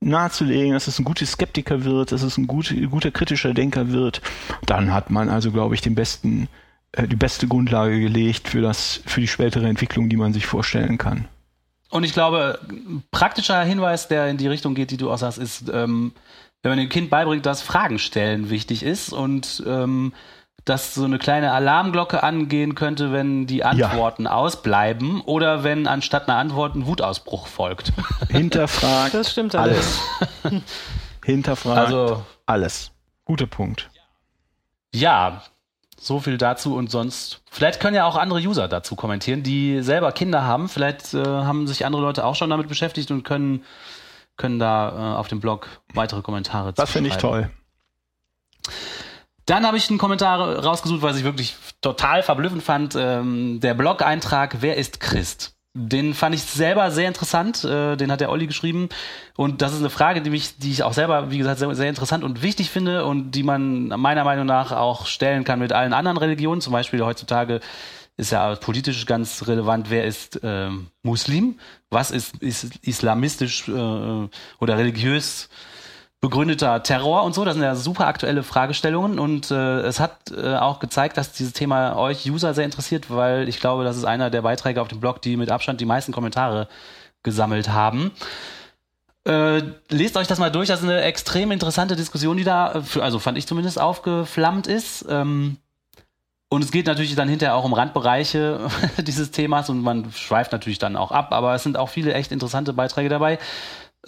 nahezulegen, 0.00 0.72
dass 0.72 0.86
es 0.86 0.98
ein 0.98 1.04
guter 1.04 1.26
Skeptiker 1.26 1.84
wird, 1.84 2.12
dass 2.12 2.22
es 2.22 2.38
ein 2.38 2.46
guter, 2.46 2.74
guter 2.74 3.10
kritischer 3.10 3.54
Denker 3.54 3.92
wird, 3.92 4.22
dann 4.66 4.92
hat 4.92 5.10
man 5.10 5.28
also, 5.28 5.52
glaube 5.52 5.74
ich, 5.74 5.80
den 5.80 5.94
besten, 5.94 6.48
äh, 6.92 7.06
die 7.06 7.16
beste 7.16 7.46
Grundlage 7.46 8.00
gelegt 8.00 8.48
für 8.48 8.62
das, 8.62 9.02
für 9.06 9.20
die 9.20 9.28
spätere 9.28 9.66
Entwicklung, 9.66 10.08
die 10.08 10.16
man 10.16 10.32
sich 10.32 10.46
vorstellen 10.46 10.98
kann. 10.98 11.28
Und 11.90 12.04
ich 12.04 12.12
glaube, 12.12 12.60
ein 12.68 13.02
praktischer 13.10 13.62
Hinweis, 13.62 14.08
der 14.08 14.28
in 14.28 14.36
die 14.36 14.46
Richtung 14.46 14.74
geht, 14.74 14.90
die 14.90 14.96
du 14.96 15.10
auch 15.10 15.18
sagst, 15.18 15.38
ist, 15.38 15.68
ähm, 15.72 16.12
wenn 16.62 16.72
man 16.72 16.78
dem 16.78 16.88
Kind 16.88 17.10
beibringt, 17.10 17.46
dass 17.46 17.62
Fragen 17.62 17.98
stellen 17.98 18.48
wichtig 18.48 18.82
ist 18.82 19.12
und 19.12 19.62
ähm, 19.66 20.12
dass 20.64 20.94
so 20.94 21.04
eine 21.04 21.18
kleine 21.18 21.52
Alarmglocke 21.52 22.22
angehen 22.22 22.74
könnte, 22.74 23.12
wenn 23.12 23.46
die 23.46 23.64
Antworten 23.64 24.26
ausbleiben 24.26 25.20
oder 25.22 25.64
wenn 25.64 25.86
anstatt 25.86 26.28
einer 26.28 26.38
Antwort 26.38 26.74
ein 26.74 26.86
Wutausbruch 26.86 27.46
folgt. 27.46 27.92
Hinterfragt 28.28 29.14
Das 29.14 29.30
stimmt 29.32 29.54
alles. 29.54 30.00
Hinterfragt 31.24 31.78
Also 31.78 32.24
alles. 32.46 32.90
Guter 33.24 33.46
Punkt. 33.46 33.90
ja, 34.92 35.42
so 36.02 36.18
viel 36.18 36.38
dazu 36.38 36.74
und 36.74 36.90
sonst. 36.90 37.42
Vielleicht 37.50 37.78
können 37.78 37.94
ja 37.94 38.06
auch 38.06 38.16
andere 38.16 38.40
User 38.40 38.68
dazu 38.68 38.96
kommentieren, 38.96 39.42
die 39.42 39.82
selber 39.82 40.12
Kinder 40.12 40.44
haben. 40.44 40.70
Vielleicht 40.70 41.12
äh, 41.12 41.22
haben 41.22 41.66
sich 41.66 41.84
andere 41.84 42.00
Leute 42.00 42.24
auch 42.24 42.34
schon 42.34 42.48
damit 42.48 42.68
beschäftigt 42.68 43.10
und 43.10 43.22
können, 43.22 43.64
können 44.38 44.58
da 44.58 44.88
äh, 44.88 45.16
auf 45.18 45.28
dem 45.28 45.40
Blog 45.40 45.68
weitere 45.92 46.22
Kommentare 46.22 46.72
Das 46.72 46.90
finde 46.90 47.10
ich 47.10 47.18
toll. 47.18 47.50
Dann 49.50 49.66
habe 49.66 49.76
ich 49.76 49.90
einen 49.90 49.98
Kommentar 49.98 50.60
rausgesucht, 50.60 51.02
was 51.02 51.16
ich 51.16 51.24
wirklich 51.24 51.56
total 51.80 52.22
verblüffend 52.22 52.62
fand. 52.62 52.94
Ähm, 52.96 53.58
der 53.58 53.74
Blog-Eintrag 53.74 54.58
Wer 54.60 54.76
ist 54.76 55.00
Christ? 55.00 55.56
Den 55.74 56.14
fand 56.14 56.36
ich 56.36 56.42
selber 56.42 56.92
sehr 56.92 57.08
interessant. 57.08 57.64
Äh, 57.64 57.96
den 57.96 58.12
hat 58.12 58.20
der 58.20 58.30
Olli 58.30 58.46
geschrieben. 58.46 58.88
Und 59.36 59.60
das 59.60 59.72
ist 59.72 59.80
eine 59.80 59.90
Frage, 59.90 60.22
die 60.22 60.30
mich, 60.30 60.58
die 60.58 60.70
ich 60.70 60.84
auch 60.84 60.92
selber, 60.92 61.32
wie 61.32 61.38
gesagt, 61.38 61.58
sehr, 61.58 61.74
sehr 61.74 61.88
interessant 61.88 62.22
und 62.22 62.42
wichtig 62.42 62.70
finde 62.70 63.04
und 63.04 63.32
die 63.32 63.42
man 63.42 63.88
meiner 63.88 64.22
Meinung 64.22 64.46
nach 64.46 64.70
auch 64.70 65.06
stellen 65.06 65.42
kann 65.42 65.58
mit 65.58 65.72
allen 65.72 65.94
anderen 65.94 66.18
Religionen. 66.18 66.60
Zum 66.60 66.72
Beispiel 66.72 67.04
heutzutage 67.04 67.58
ist 68.16 68.30
ja 68.30 68.54
politisch 68.54 69.04
ganz 69.04 69.48
relevant, 69.48 69.90
wer 69.90 70.04
ist 70.04 70.44
äh, 70.44 70.68
Muslim, 71.02 71.58
was 71.88 72.12
ist, 72.12 72.36
ist 72.36 72.76
islamistisch 72.82 73.66
äh, 73.66 73.72
oder 73.72 74.78
religiös 74.78 75.48
begründeter 76.20 76.82
Terror 76.82 77.24
und 77.24 77.34
so. 77.34 77.44
Das 77.44 77.54
sind 77.54 77.62
ja 77.62 77.74
super 77.74 78.06
aktuelle 78.06 78.42
Fragestellungen 78.42 79.18
und 79.18 79.50
äh, 79.50 79.80
es 79.80 80.00
hat 80.00 80.30
äh, 80.30 80.56
auch 80.56 80.78
gezeigt, 80.78 81.16
dass 81.16 81.32
dieses 81.32 81.52
Thema 81.52 81.96
euch 81.96 82.30
User 82.30 82.54
sehr 82.54 82.64
interessiert, 82.64 83.10
weil 83.10 83.48
ich 83.48 83.60
glaube, 83.60 83.84
das 83.84 83.96
ist 83.96 84.04
einer 84.04 84.30
der 84.30 84.42
Beiträge 84.42 84.82
auf 84.82 84.88
dem 84.88 85.00
Blog, 85.00 85.22
die 85.22 85.36
mit 85.36 85.50
Abstand 85.50 85.80
die 85.80 85.86
meisten 85.86 86.12
Kommentare 86.12 86.68
gesammelt 87.22 87.70
haben. 87.70 88.12
Äh, 89.26 89.62
lest 89.90 90.16
euch 90.16 90.26
das 90.26 90.38
mal 90.38 90.50
durch, 90.50 90.68
das 90.68 90.80
ist 90.80 90.88
eine 90.88 91.02
extrem 91.02 91.50
interessante 91.50 91.96
Diskussion, 91.96 92.36
die 92.36 92.44
da, 92.44 92.82
für, 92.82 93.02
also 93.02 93.18
fand 93.18 93.36
ich 93.38 93.46
zumindest, 93.46 93.80
aufgeflammt 93.80 94.66
ist. 94.66 95.06
Ähm, 95.08 95.58
und 96.48 96.64
es 96.64 96.72
geht 96.72 96.86
natürlich 96.86 97.14
dann 97.14 97.28
hinterher 97.28 97.54
auch 97.54 97.64
um 97.64 97.72
Randbereiche 97.72 98.68
dieses 98.98 99.30
Themas 99.30 99.70
und 99.70 99.82
man 99.82 100.10
schweift 100.12 100.52
natürlich 100.52 100.78
dann 100.78 100.96
auch 100.96 101.12
ab, 101.12 101.32
aber 101.32 101.54
es 101.54 101.62
sind 101.62 101.76
auch 101.76 101.88
viele 101.88 102.12
echt 102.12 102.32
interessante 102.32 102.72
Beiträge 102.72 103.08
dabei. 103.08 103.38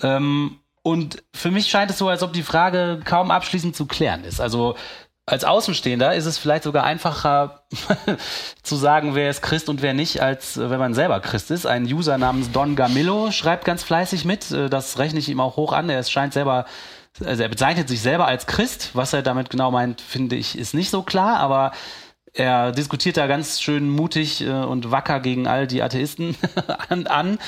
Ähm, 0.01 0.59
und 0.82 1.22
für 1.34 1.50
mich 1.50 1.68
scheint 1.68 1.90
es 1.90 1.98
so, 1.98 2.09
als 2.09 2.22
ob 2.22 2.32
die 2.32 2.42
Frage 2.42 3.00
kaum 3.04 3.30
abschließend 3.30 3.76
zu 3.76 3.86
klären 3.86 4.24
ist. 4.24 4.40
Also 4.40 4.76
als 5.24 5.44
Außenstehender 5.44 6.14
ist 6.14 6.26
es 6.26 6.38
vielleicht 6.38 6.64
sogar 6.64 6.82
einfacher 6.82 7.62
zu 8.62 8.74
sagen, 8.74 9.14
wer 9.14 9.30
ist 9.30 9.42
Christ 9.42 9.68
und 9.68 9.80
wer 9.80 9.94
nicht, 9.94 10.20
als 10.20 10.59
wenn 10.59 10.80
man 10.80 10.94
selber 10.94 11.20
Christ 11.20 11.52
ist. 11.52 11.64
Ein 11.64 11.84
User 11.84 12.18
namens 12.18 12.50
Don 12.50 12.74
Gamillo 12.74 13.30
schreibt 13.30 13.64
ganz 13.64 13.84
fleißig 13.84 14.24
mit. 14.24 14.50
Äh, 14.50 14.68
das 14.68 14.98
rechne 14.98 15.20
ich 15.20 15.28
ihm 15.28 15.40
auch 15.40 15.56
hoch 15.56 15.72
an. 15.72 15.88
Er 15.88 16.02
scheint 16.02 16.32
selber, 16.32 16.66
also 17.24 17.42
er 17.42 17.48
bezeichnet 17.48 17.88
sich 17.88 18.00
selber 18.00 18.26
als 18.26 18.46
Christ. 18.46 18.90
Was 18.94 19.12
er 19.12 19.22
damit 19.22 19.50
genau 19.50 19.70
meint, 19.70 20.00
finde 20.00 20.34
ich, 20.34 20.59
ist 20.59 20.74
nicht 20.74 20.90
so 20.90 21.02
klar, 21.02 21.38
aber 21.38 21.70
er 22.32 22.72
diskutiert 22.72 23.16
da 23.16 23.28
ganz 23.28 23.60
schön 23.60 23.88
mutig 23.90 24.40
äh, 24.40 24.50
und 24.50 24.90
wacker 24.90 25.20
gegen 25.20 25.46
all 25.46 25.68
die 25.68 25.82
Atheisten 25.82 26.34
an. 26.88 27.06
an. 27.06 27.38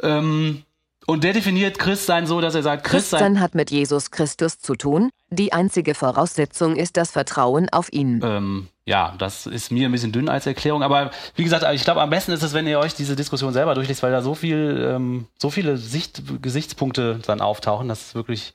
Ähm, 0.00 0.64
und 1.08 1.24
der 1.24 1.32
definiert 1.32 1.78
Christsein 1.78 2.26
so, 2.26 2.42
dass 2.42 2.54
er 2.54 2.62
sagt, 2.62 2.84
Christsein, 2.84 3.18
Christsein 3.20 3.40
hat 3.40 3.54
mit 3.54 3.70
Jesus 3.70 4.10
Christus 4.10 4.58
zu 4.58 4.76
tun. 4.76 5.08
Die 5.30 5.54
einzige 5.54 5.94
Voraussetzung 5.94 6.76
ist 6.76 6.98
das 6.98 7.12
Vertrauen 7.12 7.70
auf 7.70 7.90
ihn. 7.90 8.20
ähm, 8.22 8.68
ja, 8.84 9.14
das 9.18 9.46
ist 9.46 9.72
mir 9.72 9.88
ein 9.88 9.92
bisschen 9.92 10.12
dünn 10.12 10.28
als 10.28 10.46
Erklärung, 10.46 10.82
aber 10.82 11.10
wie 11.34 11.44
gesagt, 11.44 11.64
ich 11.74 11.84
glaube, 11.84 12.02
am 12.02 12.10
besten 12.10 12.32
ist 12.32 12.42
es, 12.42 12.52
wenn 12.52 12.66
ihr 12.66 12.78
euch 12.78 12.94
diese 12.94 13.16
Diskussion 13.16 13.54
selber 13.54 13.74
durchliest, 13.74 14.02
weil 14.02 14.12
da 14.12 14.20
so 14.20 14.34
viel, 14.34 14.86
ähm, 14.94 15.26
so 15.38 15.48
viele 15.48 15.78
Sicht, 15.78 16.22
Gesichtspunkte 16.42 17.20
dann 17.26 17.40
auftauchen. 17.40 17.88
Das 17.88 18.08
ist 18.08 18.14
wirklich 18.14 18.52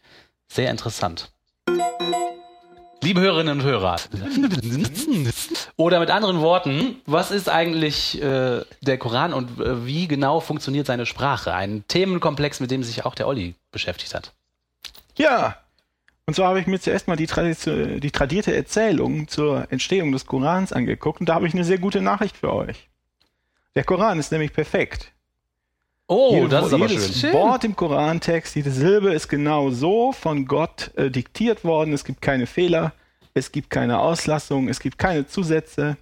sehr 0.47 0.69
interessant. 0.69 1.31
Liebe 3.03 3.19
Hörerinnen 3.19 3.59
und 3.59 3.65
Hörer, 3.65 3.97
oder 5.75 5.99
mit 5.99 6.09
anderen 6.09 6.39
Worten, 6.39 7.01
was 7.05 7.31
ist 7.31 7.49
eigentlich 7.49 8.21
äh, 8.21 8.61
der 8.79 8.97
Koran 8.97 9.33
und 9.33 9.59
äh, 9.59 9.85
wie 9.85 10.07
genau 10.07 10.39
funktioniert 10.39 10.87
seine 10.87 11.05
Sprache? 11.05 11.53
Ein 11.53 11.83
Themenkomplex, 11.89 12.61
mit 12.61 12.71
dem 12.71 12.81
sich 12.81 13.05
auch 13.05 13.13
der 13.13 13.27
Olli 13.27 13.55
beschäftigt 13.73 14.15
hat. 14.15 14.31
Ja. 15.17 15.57
Und 16.25 16.35
zwar 16.35 16.47
habe 16.47 16.61
ich 16.61 16.67
mir 16.67 16.79
zuerst 16.79 17.09
mal 17.09 17.17
die, 17.17 17.27
die 17.27 18.11
tradierte 18.11 18.55
Erzählung 18.55 19.27
zur 19.27 19.69
Entstehung 19.69 20.13
des 20.13 20.25
Korans 20.25 20.71
angeguckt 20.71 21.19
und 21.19 21.27
da 21.27 21.35
habe 21.35 21.45
ich 21.45 21.53
eine 21.53 21.65
sehr 21.65 21.79
gute 21.79 21.99
Nachricht 21.99 22.37
für 22.37 22.53
euch. 22.53 22.87
Der 23.75 23.83
Koran 23.83 24.17
ist 24.17 24.31
nämlich 24.31 24.53
perfekt. 24.53 25.11
Oh, 26.13 26.33
Jede- 26.35 26.49
das 26.49 26.67
ist 26.67 26.73
aber 26.73 26.87
jedes 26.87 27.19
schön. 27.19 27.33
Wort 27.33 27.63
im 27.63 27.75
Korantext, 27.75 28.55
jede 28.55 28.71
Silbe 28.71 29.13
ist 29.13 29.27
genau 29.29 29.71
so 29.71 30.11
von 30.11 30.45
Gott 30.45 30.91
äh, 30.95 31.09
diktiert 31.09 31.63
worden. 31.63 31.93
Es 31.93 32.03
gibt 32.03 32.21
keine 32.21 32.45
Fehler, 32.45 32.93
es 33.33 33.51
gibt 33.51 33.69
keine 33.69 33.99
Auslassung, 33.99 34.67
es 34.69 34.79
gibt 34.79 34.97
keine 34.97 35.25
Zusätze. 35.27 35.97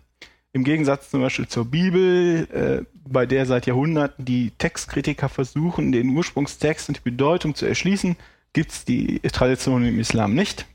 Im 0.53 0.65
Gegensatz 0.65 1.09
zum 1.09 1.21
Beispiel 1.21 1.47
zur 1.47 1.63
Bibel, 1.65 2.47
äh, 2.51 2.85
bei 3.07 3.25
der 3.25 3.45
seit 3.45 3.67
Jahrhunderten 3.67 4.25
die 4.25 4.51
Textkritiker 4.57 5.29
versuchen, 5.29 5.93
den 5.93 6.09
Ursprungstext 6.09 6.89
und 6.89 6.97
die 6.97 7.09
Bedeutung 7.09 7.55
zu 7.55 7.65
erschließen, 7.65 8.17
gibt 8.51 8.71
es 8.71 8.83
die 8.83 9.19
Tradition 9.21 9.85
im 9.85 9.97
Islam 9.97 10.33
nicht. 10.33 10.65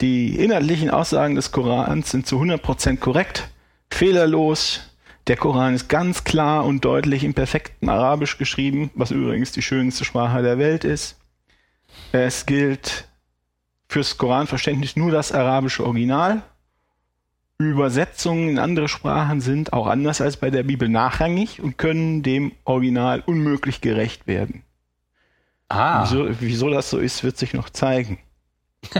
Die 0.00 0.36
inhaltlichen 0.36 0.90
Aussagen 0.90 1.34
des 1.34 1.50
Korans 1.50 2.10
sind 2.12 2.24
zu 2.26 2.36
100% 2.40 2.98
korrekt, 2.98 3.48
fehlerlos. 3.90 4.80
Der 5.28 5.36
Koran 5.36 5.74
ist 5.74 5.88
ganz 5.88 6.24
klar 6.24 6.64
und 6.64 6.86
deutlich 6.86 7.22
im 7.22 7.34
perfekten 7.34 7.90
Arabisch 7.90 8.38
geschrieben, 8.38 8.90
was 8.94 9.10
übrigens 9.10 9.52
die 9.52 9.60
schönste 9.60 10.06
Sprache 10.06 10.42
der 10.42 10.58
Welt 10.58 10.84
ist. 10.84 11.18
Es 12.12 12.46
gilt 12.46 13.06
fürs 13.90 14.16
Koranverständnis 14.16 14.96
nur 14.96 15.10
das 15.10 15.32
arabische 15.32 15.84
Original. 15.84 16.42
Übersetzungen 17.58 18.48
in 18.48 18.58
andere 18.58 18.88
Sprachen 18.88 19.42
sind 19.42 19.74
auch 19.74 19.86
anders 19.86 20.22
als 20.22 20.38
bei 20.38 20.48
der 20.48 20.62
Bibel 20.62 20.88
nachrangig 20.88 21.60
und 21.60 21.76
können 21.76 22.22
dem 22.22 22.52
Original 22.64 23.22
unmöglich 23.26 23.82
gerecht 23.82 24.26
werden. 24.26 24.62
Ah, 25.68 26.04
Wieso, 26.04 26.28
wieso 26.40 26.70
das 26.70 26.88
so 26.88 26.98
ist, 26.98 27.22
wird 27.22 27.36
sich 27.36 27.52
noch 27.52 27.68
zeigen. 27.68 28.18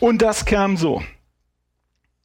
Und 0.00 0.22
das 0.22 0.44
kam 0.44 0.76
so. 0.76 1.02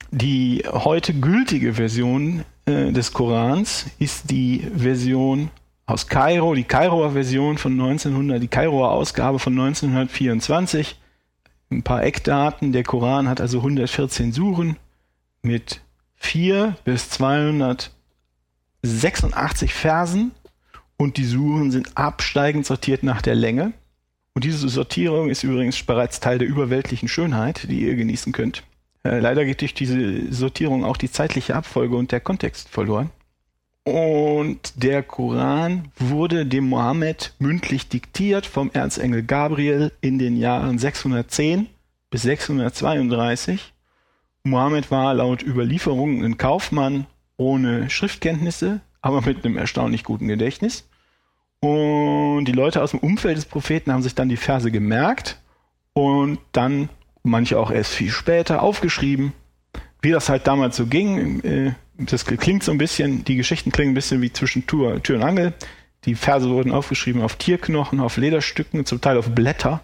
Die 0.09 0.63
heute 0.71 1.13
gültige 1.13 1.73
Version 1.73 2.43
äh, 2.65 2.91
des 2.91 3.13
Korans 3.13 3.85
ist 3.99 4.31
die 4.31 4.67
Version 4.75 5.51
aus 5.85 6.07
Kairo, 6.07 6.55
die 6.55 6.63
Kairoer 6.63 7.11
Version 7.11 7.57
von 7.57 7.73
1900, 7.73 8.41
die 8.41 8.47
Kairoer 8.47 8.91
Ausgabe 8.91 9.39
von 9.39 9.51
1924. 9.53 10.97
Ein 11.69 11.83
paar 11.83 12.03
Eckdaten. 12.03 12.71
Der 12.71 12.83
Koran 12.83 13.27
hat 13.27 13.41
also 13.41 13.57
114 13.59 14.31
Suren 14.31 14.77
mit 15.41 15.81
4 16.15 16.77
bis 16.85 17.09
286 17.09 19.73
Versen 19.73 20.31
und 20.95 21.17
die 21.17 21.25
Suren 21.25 21.71
sind 21.71 21.97
absteigend 21.97 22.65
sortiert 22.65 23.03
nach 23.03 23.21
der 23.21 23.35
Länge. 23.35 23.73
Und 24.33 24.45
diese 24.45 24.69
Sortierung 24.69 25.29
ist 25.29 25.43
übrigens 25.43 25.83
bereits 25.83 26.19
Teil 26.19 26.39
der 26.39 26.47
überweltlichen 26.47 27.07
Schönheit, 27.07 27.69
die 27.69 27.81
ihr 27.81 27.95
genießen 27.95 28.31
könnt. 28.31 28.63
Äh, 29.03 29.19
leider 29.19 29.45
geht 29.45 29.61
durch 29.61 29.73
diese 29.73 30.31
Sortierung 30.31 30.85
auch 30.85 30.97
die 30.97 31.11
zeitliche 31.11 31.55
Abfolge 31.55 31.95
und 31.95 32.11
der 32.11 32.19
Kontext 32.19 32.69
verloren. 32.69 33.09
Und 33.85 34.81
der 34.81 35.03
Koran 35.03 35.89
wurde 35.97 36.45
dem 36.45 36.69
Mohammed 36.69 37.33
mündlich 37.39 37.89
diktiert 37.89 38.45
vom 38.45 38.71
Erzengel 38.71 39.23
Gabriel 39.23 39.91
in 39.99 40.19
den 40.19 40.37
Jahren 40.37 40.79
610 40.79 41.67
bis 42.09 42.21
632. 42.21 43.73
Mohammed 44.43 44.89
war 44.89 45.13
laut 45.13 45.43
Überlieferungen 45.43 46.23
ein 46.23 46.37
Kaufmann 46.37 47.07
ohne 47.35 47.89
Schriftkenntnisse, 47.89 48.79
aber 49.01 49.21
mit 49.21 49.43
einem 49.43 49.57
erstaunlich 49.57 50.05
guten 50.05 50.29
Gedächtnis. 50.29 50.87
Und 51.59 52.45
die 52.45 52.51
Leute 52.53 52.81
aus 52.81 52.91
dem 52.91 52.99
Umfeld 52.99 53.37
des 53.37 53.45
Propheten 53.45 53.91
haben 53.91 54.03
sich 54.03 54.15
dann 54.15 54.29
die 54.29 54.37
Verse 54.37 54.71
gemerkt 54.71 55.41
und 55.93 56.39
dann 56.53 56.89
manche 57.23 57.57
auch 57.59 57.71
erst 57.71 57.93
viel 57.93 58.11
später 58.11 58.61
aufgeschrieben, 58.61 59.33
wie 60.01 60.11
das 60.11 60.29
halt 60.29 60.45
damals 60.47 60.75
so 60.77 60.85
ging. 60.85 61.39
Äh, 61.41 61.73
Das 62.05 62.25
klingt 62.25 62.63
so 62.63 62.71
ein 62.71 62.77
bisschen, 62.77 63.23
die 63.23 63.35
Geschichten 63.35 63.71
klingen 63.71 63.91
ein 63.91 63.95
bisschen 63.95 64.21
wie 64.21 64.33
zwischen 64.33 64.65
Tür, 64.67 65.01
Tür 65.01 65.17
und 65.17 65.23
Angel. 65.23 65.53
Die 66.05 66.15
Verse 66.15 66.49
wurden 66.49 66.71
aufgeschrieben 66.71 67.21
auf 67.21 67.35
Tierknochen, 67.37 67.99
auf 67.99 68.17
Lederstücken, 68.17 68.85
zum 68.85 68.99
Teil 68.99 69.17
auf 69.17 69.29
Blätter. 69.29 69.81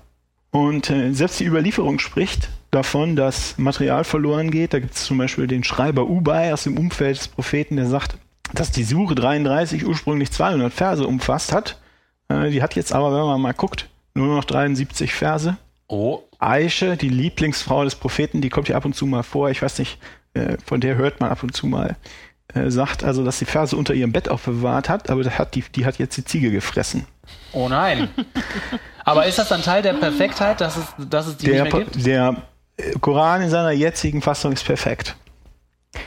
Und 0.51 0.89
äh, 0.89 1.13
selbst 1.13 1.39
die 1.39 1.45
Überlieferung 1.45 1.99
spricht 1.99 2.49
davon, 2.71 3.15
dass 3.15 3.57
Material 3.57 4.03
verloren 4.03 4.51
geht. 4.51 4.73
Da 4.73 4.79
gibt 4.79 4.95
es 4.95 5.05
zum 5.05 5.17
Beispiel 5.17 5.47
den 5.47 5.63
Schreiber 5.63 6.09
Ubay 6.09 6.51
aus 6.51 6.63
dem 6.63 6.77
Umfeld 6.77 7.17
des 7.17 7.27
Propheten, 7.27 7.75
der 7.77 7.85
sagt, 7.85 8.17
dass 8.53 8.71
die 8.71 8.83
Suche 8.83 9.13
33 9.15 9.85
ursprünglich 9.85 10.31
200 10.31 10.73
Verse 10.73 11.05
umfasst 11.05 11.53
hat. 11.53 11.79
Äh, 12.27 12.49
die 12.49 12.63
hat 12.63 12.75
jetzt 12.75 12.91
aber, 12.91 13.13
wenn 13.13 13.27
man 13.27 13.39
mal 13.41 13.53
guckt, 13.53 13.87
nur 14.15 14.35
noch 14.35 14.43
73 14.43 15.13
Verse. 15.13 15.57
oh, 15.87 16.23
Aische, 16.39 16.97
die 16.97 17.09
Lieblingsfrau 17.09 17.83
des 17.83 17.95
Propheten, 17.95 18.41
die 18.41 18.49
kommt 18.49 18.69
ja 18.69 18.75
ab 18.77 18.85
und 18.85 18.95
zu 18.95 19.05
mal 19.05 19.23
vor, 19.23 19.49
ich 19.49 19.61
weiß 19.61 19.79
nicht, 19.79 19.99
äh, 20.33 20.57
von 20.65 20.81
der 20.81 20.95
hört 20.95 21.19
man 21.19 21.29
ab 21.29 21.43
und 21.43 21.55
zu 21.55 21.67
mal, 21.67 21.97
äh, 22.53 22.69
sagt 22.69 23.03
also, 23.03 23.23
dass 23.23 23.39
die 23.39 23.45
Verse 23.45 23.75
unter 23.75 23.93
ihrem 23.93 24.11
Bett 24.11 24.29
aufbewahrt 24.29 24.89
hat, 24.89 25.09
aber 25.09 25.23
hat 25.25 25.55
die, 25.55 25.63
die 25.75 25.85
hat 25.85 25.99
jetzt 25.99 26.15
die 26.17 26.25
Ziege 26.25 26.49
gefressen. 26.51 27.05
oh 27.51 27.67
nein. 27.69 28.09
Aber 29.05 29.25
ist 29.25 29.37
das 29.39 29.49
dann 29.49 29.61
Teil 29.63 29.81
der 29.81 29.93
Perfektheit, 29.93 30.61
dass 30.61 30.77
es, 30.77 30.85
dass 31.09 31.27
es 31.27 31.37
die 31.37 31.47
Der, 31.47 31.63
nicht 31.63 31.73
mehr 31.73 31.83
gibt? 31.83 32.05
der 32.05 32.35
äh, 32.77 32.91
Koran 32.99 33.41
in 33.41 33.49
seiner 33.49 33.71
jetzigen 33.71 34.21
Fassung 34.21 34.53
ist 34.53 34.63
perfekt. 34.65 35.15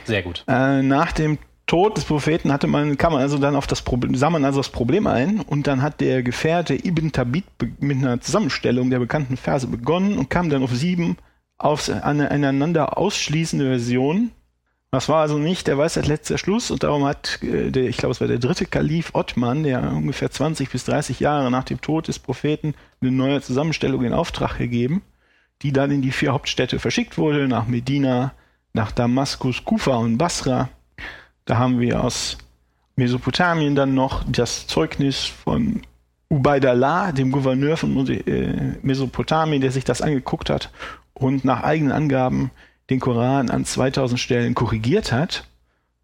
Sehr 0.05 0.21
gut. 0.23 0.43
Äh, 0.47 0.81
nach 0.81 1.11
dem 1.11 1.37
Tod 1.65 1.95
des 1.97 2.05
Propheten 2.05 2.51
hatte 2.51 2.67
man, 2.67 2.97
kam 2.97 3.13
man 3.13 3.21
also 3.21 3.37
dann 3.37 3.55
auf 3.55 3.67
das 3.67 3.81
Problem, 3.81 4.15
sah 4.15 4.29
man 4.29 4.43
also 4.43 4.59
das 4.59 4.69
Problem 4.69 5.07
ein 5.07 5.39
und 5.39 5.65
dann 5.65 5.81
hat 5.81 6.01
der 6.01 6.21
Gefährte 6.21 6.75
Ibn 6.75 7.11
Tabit 7.11 7.45
mit 7.79 7.97
einer 7.97 8.19
Zusammenstellung 8.19 8.89
der 8.89 8.99
bekannten 8.99 9.37
Verse 9.37 9.65
begonnen 9.65 10.17
und 10.17 10.29
kam 10.29 10.49
dann 10.49 10.63
auf 10.63 10.73
sieben 10.73 11.17
auf 11.57 11.89
eine, 11.89 12.29
einander 12.29 12.97
ausschließende 12.97 13.65
Versionen. 13.65 14.31
Das 14.91 15.09
war 15.09 15.21
also 15.21 15.39
nicht 15.39 15.67
der 15.67 15.77
Weisheit 15.77 16.05
letzter 16.05 16.37
Schluss 16.37 16.69
und 16.69 16.83
darum 16.83 17.05
hat, 17.05 17.41
äh, 17.41 17.71
der, 17.71 17.85
ich 17.85 17.97
glaube, 17.97 18.11
es 18.11 18.21
war 18.21 18.27
der 18.27 18.37
dritte 18.37 18.65
Kalif 18.65 19.11
Ottman, 19.13 19.63
der 19.63 19.81
ungefähr 19.91 20.29
20 20.29 20.69
bis 20.69 20.85
30 20.85 21.19
Jahre 21.19 21.49
nach 21.49 21.63
dem 21.63 21.81
Tod 21.81 22.09
des 22.09 22.19
Propheten 22.19 22.75
eine 23.01 23.11
neue 23.11 23.41
Zusammenstellung 23.41 24.03
in 24.03 24.13
Auftrag 24.13 24.57
gegeben, 24.57 25.01
die 25.61 25.71
dann 25.71 25.89
in 25.89 26.01
die 26.01 26.11
vier 26.11 26.33
Hauptstädte 26.33 26.77
verschickt 26.77 27.17
wurde, 27.17 27.47
nach 27.47 27.65
Medina, 27.65 28.33
nach 28.73 28.91
Damaskus, 28.91 29.63
Kufa 29.65 29.95
und 29.95 30.17
Basra. 30.17 30.69
Da 31.45 31.57
haben 31.57 31.79
wir 31.79 32.03
aus 32.03 32.37
Mesopotamien 32.95 33.75
dann 33.75 33.93
noch 33.93 34.23
das 34.27 34.67
Zeugnis 34.67 35.25
von 35.25 35.81
Ubaidallah, 36.29 37.11
dem 37.11 37.31
Gouverneur 37.31 37.77
von 37.77 38.07
äh, 38.07 38.77
Mesopotamien, 38.81 39.61
der 39.61 39.71
sich 39.71 39.83
das 39.83 40.01
angeguckt 40.01 40.49
hat 40.49 40.71
und 41.13 41.45
nach 41.45 41.63
eigenen 41.63 41.91
Angaben 41.91 42.51
den 42.89 42.99
Koran 42.99 43.49
an 43.49 43.65
2000 43.65 44.19
Stellen 44.19 44.55
korrigiert 44.55 45.11
hat, 45.11 45.47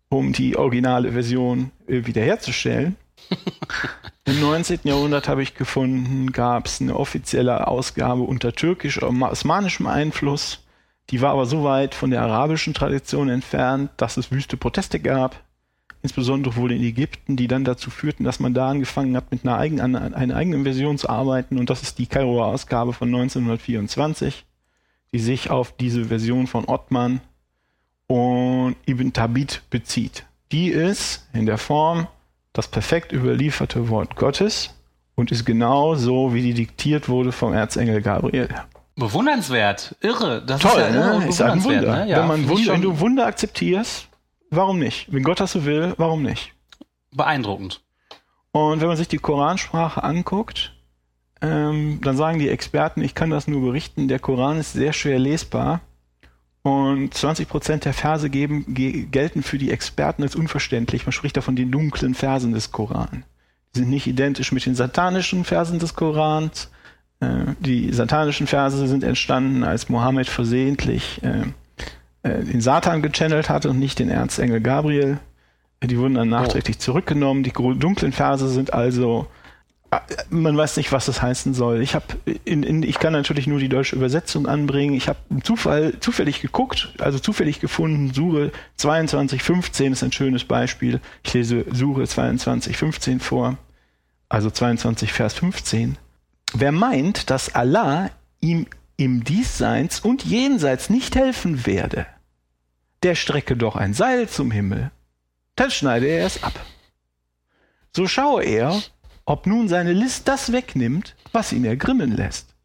um 0.10 0.34
die 0.34 0.56
originale 0.56 1.12
Version 1.12 1.72
äh, 1.88 2.06
wiederherzustellen. 2.06 2.96
Im 4.26 4.40
19. 4.40 4.82
Jahrhundert 4.84 5.28
habe 5.28 5.44
ich 5.44 5.56
gefunden, 5.56 6.32
gab 6.32 6.68
es 6.68 6.82
eine 6.82 6.96
offizielle 6.96 7.68
Ausgabe 7.68 8.22
unter 8.22 8.54
türkisch-osmanischem 8.54 9.88
Einfluss. 9.88 10.60
Die 11.10 11.22
war 11.22 11.32
aber 11.32 11.46
so 11.46 11.64
weit 11.64 11.96
von 11.96 12.12
der 12.12 12.22
arabischen 12.22 12.74
Tradition 12.74 13.30
entfernt, 13.30 13.92
dass 13.98 14.18
es 14.18 14.32
wüste 14.32 14.58
Proteste 14.58 15.00
gab, 15.00 15.42
insbesondere 16.02 16.56
wohl 16.56 16.72
in 16.72 16.84
Ägypten, 16.84 17.36
die 17.36 17.48
dann 17.48 17.64
dazu 17.64 17.90
führten, 17.90 18.24
dass 18.24 18.40
man 18.40 18.54
da 18.54 18.70
angefangen 18.70 19.16
hat, 19.16 19.32
mit 19.32 19.44
einer 19.44 19.58
eigenen, 19.58 19.96
einer 19.96 20.36
eigenen 20.36 20.64
Version 20.64 20.98
zu 20.98 21.10
arbeiten. 21.10 21.58
Und 21.58 21.70
das 21.70 21.82
ist 21.82 21.98
die 21.98 22.08
Kairoer 22.08 22.46
Ausgabe 22.46 22.94
von 22.94 23.08
1924 23.08 24.46
die 25.12 25.20
sich 25.20 25.50
auf 25.50 25.76
diese 25.76 26.06
Version 26.06 26.48
von 26.48 26.66
Ottman 26.66 27.22
und 28.08 28.76
Ibn 28.88 29.14
Tabit 29.14 29.62
bezieht. 29.70 30.26
Die 30.52 30.70
ist 30.70 31.28
in 31.34 31.46
der 31.46 31.58
Form 31.58 32.08
das 32.54 32.68
perfekt 32.68 33.12
überlieferte 33.12 33.90
Wort 33.90 34.16
Gottes 34.16 34.74
und 35.16 35.32
ist 35.32 35.46
genau 35.46 35.96
so, 35.96 36.34
wie 36.34 36.42
die 36.42 36.54
diktiert 36.54 37.10
wurde 37.10 37.32
vom 37.32 37.54
Erzengel 37.54 38.02
Gabriel. 38.02 38.50
Bewundernswert, 39.00 39.96
irre. 40.02 40.44
Das 40.46 40.62
Toll, 40.62 40.82
ist, 40.82 40.94
ja 40.94 41.18
ne? 41.20 41.28
Ist 41.28 41.42
ein 41.42 41.64
Wunder. 41.64 42.06
Ne? 42.06 42.10
Ja, 42.10 42.20
wenn, 42.20 42.28
man 42.28 42.50
Wunder 42.50 42.74
wenn 42.74 42.82
du 42.82 43.00
Wunder 43.00 43.26
akzeptierst, 43.26 44.08
warum 44.50 44.80
nicht? 44.80 45.12
Wenn 45.12 45.24
Gott 45.24 45.40
das 45.40 45.54
so 45.54 45.66
will, 45.66 45.94
warum 45.98 46.22
nicht? 46.22 46.54
beeindruckend. 47.12 47.82
Und 48.52 48.82
wenn 48.82 48.88
man 48.88 48.98
sich 48.98 49.08
die 49.08 49.18
Koransprache 49.18 50.04
anguckt, 50.04 50.74
ähm, 51.42 52.00
dann 52.02 52.18
sagen 52.18 52.40
die 52.40 52.50
Experten, 52.50 53.02
ich 53.02 53.16
kann 53.16 53.30
das 53.30 53.48
nur 53.48 53.62
berichten, 53.62 54.08
der 54.08 54.20
Koran 54.20 54.58
ist 54.58 54.74
sehr 54.74 54.94
schwer 54.94 55.20
lesbar 55.20 55.82
und 56.64 57.14
20 57.14 57.48
Prozent 57.48 57.86
der 57.86 57.94
Verse 57.94 58.30
geben, 58.30 58.74
ge 58.74 59.06
gelten 59.06 59.44
für 59.44 59.58
die 59.58 59.72
Experten 59.72 60.24
als 60.24 60.36
unverständlich. 60.36 61.06
Man 61.06 61.14
spricht 61.14 61.38
da 61.38 61.42
von 61.42 61.56
den 61.56 61.72
dunklen 61.72 62.16
Versen 62.16 62.54
des 62.54 62.72
Koran. 62.72 63.24
Die 63.74 63.80
sind 63.80 63.90
nicht 63.90 64.08
identisch 64.08 64.52
mit 64.52 64.66
den 64.66 64.76
satanischen 64.76 65.46
Versen 65.46 65.80
des 65.80 65.94
Korans. 65.94 66.72
Äh, 67.20 67.54
die 67.60 67.92
satanischen 67.92 68.48
Verse 68.48 68.88
sind 68.88 69.04
entstanden, 69.04 69.64
als 69.64 69.90
Mohammed 69.90 70.28
versehentlich 70.28 71.22
äh, 71.24 71.44
äh, 72.24 72.44
den 72.44 72.62
Satan 72.62 73.02
gechannelt 73.02 73.50
hat 73.50 73.66
und 73.66 73.80
nicht 73.80 74.00
den 74.00 74.10
Erzengel 74.10 74.62
Gabriel. 74.62 75.20
Die 75.82 75.98
wurden 75.98 76.16
dann 76.16 76.30
nachträglich 76.30 76.80
zurückgenommen. 76.80 77.44
Die 77.44 77.54
dunklen 77.54 78.12
Verse 78.12 78.48
sind 78.50 78.74
also 78.74 79.28
man 80.30 80.56
weiß 80.56 80.78
nicht, 80.78 80.92
was 80.92 81.08
das 81.08 81.22
heißen 81.22 81.54
soll. 81.54 81.82
Ich 81.82 81.96
habe 81.96 82.06
ich 82.36 83.00
kann 83.00 83.14
natürlich 83.14 83.48
nur 83.48 83.60
die 83.60 83.70
deutsche 83.70 83.96
Übersetzung 83.96 84.46
anbringen. 84.46 84.94
Ich 84.94 85.08
habe 85.10 85.20
Zufall 85.42 86.00
zufällig 86.00 86.42
geguckt, 86.42 86.94
also 87.00 87.18
zufällig 87.18 87.60
gefunden. 87.60 88.14
Sure 88.14 88.52
2215 88.76 89.94
ist 89.94 90.04
ein 90.04 90.12
schönes 90.12 90.44
Beispiel. 90.44 91.00
Ich 91.24 91.34
lese 91.34 91.66
Sure 91.72 92.06
2215 92.06 93.20
vor, 93.20 93.58
also 94.28 94.52
22 94.52 95.12
Vers 95.12 95.34
15. 95.34 95.98
Wer 96.54 96.72
meint, 96.72 97.30
dass 97.30 97.54
Allah 97.54 98.10
ihm 98.42 98.68
im 98.98 99.24
Diesseits 99.24 100.00
und 100.00 100.26
Jenseits 100.26 100.90
nicht 100.90 101.16
helfen 101.16 101.66
werde, 101.66 102.06
der 103.04 103.16
strecke 103.16 103.56
doch 103.56 103.76
ein 103.76 103.94
Seil 103.94 104.28
zum 104.28 104.52
Himmel, 104.52 104.92
dann 105.56 105.72
schneide 105.72 106.08
er 106.08 106.26
es 106.26 106.44
ab. 106.44 106.54
So 107.96 108.08
schaue 108.08 108.44
er, 108.44 108.82
ob 109.26 109.46
nun 109.46 109.68
seine 109.68 109.94
List 109.94 110.28
das 110.28 110.52
wegnimmt, 110.52 111.16
was 111.32 111.54
ihn 111.54 111.66
ergrimmen 111.66 112.16
lässt. 112.16 112.56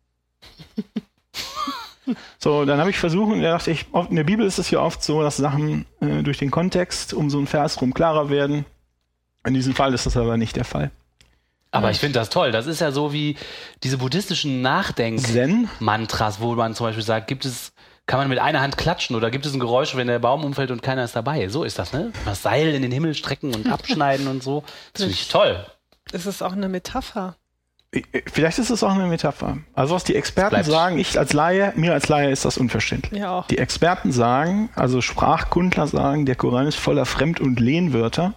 so, 2.38 2.64
dann 2.64 2.78
habe 2.78 2.90
ich 2.90 2.98
versucht, 2.98 3.32
und 3.32 3.42
da 3.42 3.52
dachte 3.52 3.70
ich, 3.70 3.86
in 4.08 4.16
der 4.16 4.24
Bibel 4.24 4.46
ist 4.46 4.58
es 4.58 4.70
ja 4.70 4.80
oft 4.80 5.02
so, 5.02 5.22
dass 5.22 5.36
Sachen 5.36 5.86
äh, 6.00 6.22
durch 6.22 6.38
den 6.38 6.50
Kontext 6.50 7.12
um 7.14 7.30
so 7.30 7.38
einen 7.38 7.46
Vers 7.46 7.80
rum 7.80 7.94
klarer 7.94 8.30
werden. 8.30 8.64
In 9.46 9.54
diesem 9.54 9.74
Fall 9.74 9.92
ist 9.92 10.06
das 10.06 10.16
aber 10.16 10.36
nicht 10.36 10.56
der 10.56 10.64
Fall. 10.64 10.90
Aber 11.74 11.90
ich 11.90 11.98
finde 11.98 12.18
das 12.18 12.30
toll. 12.30 12.52
Das 12.52 12.66
ist 12.66 12.80
ja 12.80 12.92
so 12.92 13.12
wie 13.12 13.36
diese 13.82 13.98
buddhistischen 13.98 14.62
Nachdenk-Mantras, 14.62 16.40
wo 16.40 16.54
man 16.54 16.74
zum 16.74 16.86
Beispiel 16.86 17.04
sagt, 17.04 17.26
gibt 17.26 17.44
es, 17.44 17.72
kann 18.06 18.20
man 18.20 18.28
mit 18.28 18.38
einer 18.38 18.60
Hand 18.60 18.76
klatschen 18.76 19.16
oder 19.16 19.30
gibt 19.30 19.44
es 19.44 19.52
ein 19.54 19.60
Geräusch, 19.60 19.96
wenn 19.96 20.06
der 20.06 20.20
Baum 20.20 20.44
umfällt 20.44 20.70
und 20.70 20.82
keiner 20.82 21.04
ist 21.04 21.16
dabei? 21.16 21.48
So 21.48 21.64
ist 21.64 21.78
das, 21.78 21.92
ne? 21.92 22.12
Das 22.24 22.42
Seil 22.42 22.74
in 22.74 22.82
den 22.82 22.92
Himmel 22.92 23.14
strecken 23.14 23.54
und 23.54 23.70
abschneiden 23.70 24.28
und 24.28 24.42
so. 24.42 24.62
Das 24.92 25.02
finde 25.02 25.14
ich 25.14 25.28
toll. 25.28 25.66
Ist 26.12 26.26
es 26.26 26.42
auch 26.42 26.52
eine 26.52 26.68
Metapher? 26.68 27.36
Vielleicht 28.26 28.58
ist 28.58 28.70
es 28.70 28.82
auch 28.82 28.92
eine 28.92 29.06
Metapher. 29.06 29.58
Also 29.74 29.94
was 29.94 30.04
die 30.04 30.16
Experten 30.16 30.62
sagen, 30.64 30.98
ich 30.98 31.18
als 31.18 31.32
Laie, 31.32 31.72
mir 31.76 31.92
als 31.92 32.08
Laie 32.08 32.30
ist 32.30 32.44
das 32.44 32.58
unverständlich. 32.58 33.20
Ja 33.20 33.38
auch. 33.38 33.46
Die 33.46 33.58
Experten 33.58 34.12
sagen, 34.12 34.68
also 34.74 35.00
Sprachkundler 35.00 35.86
sagen, 35.86 36.26
der 36.26 36.34
Koran 36.34 36.66
ist 36.66 36.78
voller 36.78 37.06
Fremd- 37.06 37.40
und 37.40 37.60
Lehnwörter 37.60 38.34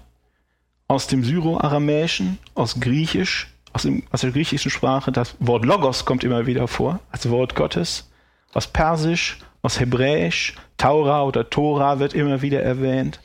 aus 0.88 1.07
dem 1.07 1.23
Syro-Aramäischen, 1.23 2.38
aus 2.55 2.80
Griechisch, 2.80 3.53
aus, 3.73 3.84
dem, 3.84 4.03
aus 4.11 4.22
der 4.22 4.31
griechischen 4.31 4.72
Sprache. 4.72 5.11
Das 5.11 5.35
Wort 5.39 5.65
Logos 5.65 6.05
kommt 6.05 6.23
immer 6.23 6.45
wieder 6.45 6.68
vor, 6.68 6.99
als 7.11 7.30
Wort 7.30 7.55
Gottes. 7.55 8.09
Aus 8.53 8.68
Persisch, 8.68 9.39
aus 9.61 9.80
Hebräisch, 9.80 10.55
Taura 10.77 11.23
oder 11.23 11.49
Tora 11.49 11.99
wird 11.99 12.14
immer 12.14 12.41
wieder 12.41 12.61
erwähnt. 12.61 13.19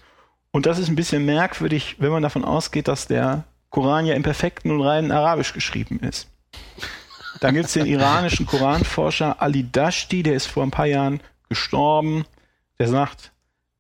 Und 0.51 0.67
das 0.67 0.79
ist 0.79 0.89
ein 0.89 0.97
bisschen 0.97 1.25
merkwürdig, 1.25 1.97
wenn 1.99 2.11
man 2.13 2.23
davon 2.23 2.45
ausgeht, 2.45 2.89
dass 2.89 3.07
der 3.07 3.45
Koran 3.71 4.05
ja 4.05 4.15
im 4.15 4.23
perfekten 4.23 4.71
und 4.71 4.83
reinen 4.83 5.13
Arabisch 5.13 5.55
geschrieben 5.55 6.01
ist. 6.01 6.29
Dann 7.41 7.55
gibt 7.55 7.67
es 7.67 7.73
den 7.73 7.87
iranischen 7.87 8.47
Koranforscher 8.47 9.41
Ali 9.41 9.71
Dashti, 9.71 10.23
der 10.23 10.35
ist 10.35 10.47
vor 10.47 10.63
ein 10.63 10.71
paar 10.71 10.87
Jahren 10.87 11.21
gestorben. 11.49 12.25
Der 12.79 12.89
sagt, 12.89 13.33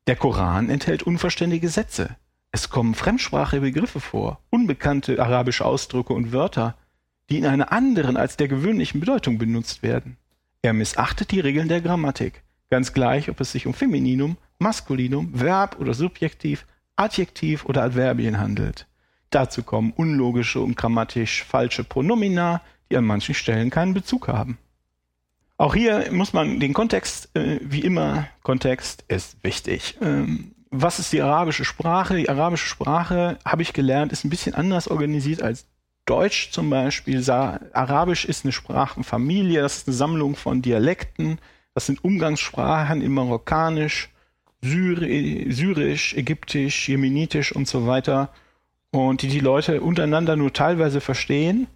der 0.06 0.16
Koran 0.16 0.70
enthält 0.70 1.02
unverständige 1.02 1.68
Sätze. 1.68 2.16
Es 2.54 2.68
kommen 2.68 2.94
fremdsprachige 2.94 3.62
Begriffe 3.62 3.98
vor, 3.98 4.38
unbekannte 4.50 5.20
arabische 5.22 5.64
Ausdrücke 5.64 6.12
und 6.12 6.32
Wörter, 6.32 6.76
die 7.30 7.38
in 7.38 7.46
einer 7.46 7.72
anderen 7.72 8.18
als 8.18 8.36
der 8.36 8.46
gewöhnlichen 8.46 9.00
Bedeutung 9.00 9.38
benutzt 9.38 9.82
werden. 9.82 10.18
Er 10.60 10.74
missachtet 10.74 11.30
die 11.30 11.40
Regeln 11.40 11.68
der 11.68 11.80
Grammatik, 11.80 12.42
ganz 12.68 12.92
gleich, 12.92 13.30
ob 13.30 13.40
es 13.40 13.52
sich 13.52 13.66
um 13.66 13.72
Femininum, 13.72 14.36
Maskulinum, 14.58 15.30
Verb 15.32 15.80
oder 15.80 15.94
Subjektiv, 15.94 16.66
Adjektiv 16.94 17.64
oder 17.64 17.84
Adverbien 17.84 18.38
handelt. 18.38 18.86
Dazu 19.30 19.62
kommen 19.62 19.94
unlogische 19.96 20.60
und 20.60 20.76
grammatisch 20.76 21.44
falsche 21.44 21.84
Pronomina, 21.84 22.60
die 22.90 22.98
an 22.98 23.06
manchen 23.06 23.34
Stellen 23.34 23.70
keinen 23.70 23.94
Bezug 23.94 24.28
haben. 24.28 24.58
Auch 25.56 25.74
hier 25.74 26.12
muss 26.12 26.34
man 26.34 26.60
den 26.60 26.74
Kontext, 26.74 27.34
äh, 27.34 27.60
wie 27.62 27.80
immer, 27.80 28.26
Kontext 28.42 29.04
ist 29.08 29.42
wichtig. 29.42 29.96
Ähm, 30.02 30.51
was 30.72 30.98
ist 30.98 31.12
die 31.12 31.20
arabische 31.20 31.64
Sprache? 31.64 32.16
Die 32.16 32.30
arabische 32.30 32.66
Sprache, 32.66 33.38
habe 33.44 33.62
ich 33.62 33.74
gelernt, 33.74 34.10
ist 34.10 34.24
ein 34.24 34.30
bisschen 34.30 34.54
anders 34.54 34.88
organisiert 34.88 35.42
als 35.42 35.66
Deutsch 36.06 36.50
zum 36.50 36.70
Beispiel. 36.70 37.22
Arabisch 37.30 38.24
ist 38.24 38.44
eine 38.44 38.52
Sprachenfamilie, 38.52 39.60
das 39.60 39.76
ist 39.76 39.88
eine 39.88 39.96
Sammlung 39.96 40.34
von 40.34 40.62
Dialekten, 40.62 41.38
das 41.74 41.86
sind 41.86 42.02
Umgangssprachen 42.02 43.02
in 43.02 43.12
Marokkanisch, 43.12 44.08
Syri 44.62 45.46
Syrisch, 45.50 46.14
Ägyptisch, 46.14 46.88
Jemenitisch 46.88 47.54
und 47.54 47.68
so 47.68 47.86
weiter 47.86 48.30
und 48.92 49.22
die 49.22 49.28
die 49.28 49.40
Leute 49.40 49.80
untereinander 49.82 50.36
nur 50.36 50.52
teilweise 50.52 51.00
verstehen. 51.00 51.66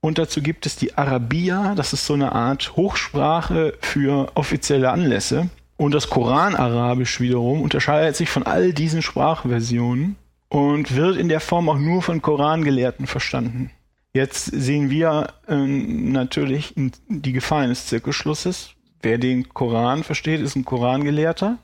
Und 0.00 0.16
dazu 0.16 0.40
gibt 0.40 0.64
es 0.64 0.76
die 0.76 0.96
Arabia, 0.96 1.74
das 1.74 1.92
ist 1.92 2.06
so 2.06 2.14
eine 2.14 2.32
Art 2.32 2.74
Hochsprache 2.74 3.74
für 3.80 4.30
offizielle 4.34 4.90
Anlässe. 4.90 5.50
Und 5.80 5.94
das 5.94 6.10
Koran-Arabisch 6.10 7.20
wiederum 7.20 7.62
unterscheidet 7.62 8.14
sich 8.14 8.28
von 8.28 8.42
all 8.42 8.74
diesen 8.74 9.00
Sprachversionen 9.00 10.16
und 10.50 10.94
wird 10.94 11.16
in 11.16 11.30
der 11.30 11.40
Form 11.40 11.70
auch 11.70 11.78
nur 11.78 12.02
von 12.02 12.20
Korangelehrten 12.20 13.06
verstanden. 13.06 13.70
Jetzt 14.12 14.44
sehen 14.44 14.90
wir 14.90 15.32
äh, 15.48 15.54
natürlich 15.56 16.74
die 16.76 17.32
Gefahr 17.32 17.60
eines 17.60 17.86
Zirkelschlusses. 17.86 18.74
Wer 19.00 19.16
den 19.16 19.48
Koran 19.48 20.04
versteht, 20.04 20.42
ist 20.42 20.54
ein 20.54 20.66
Korangelehrter. 20.66 21.56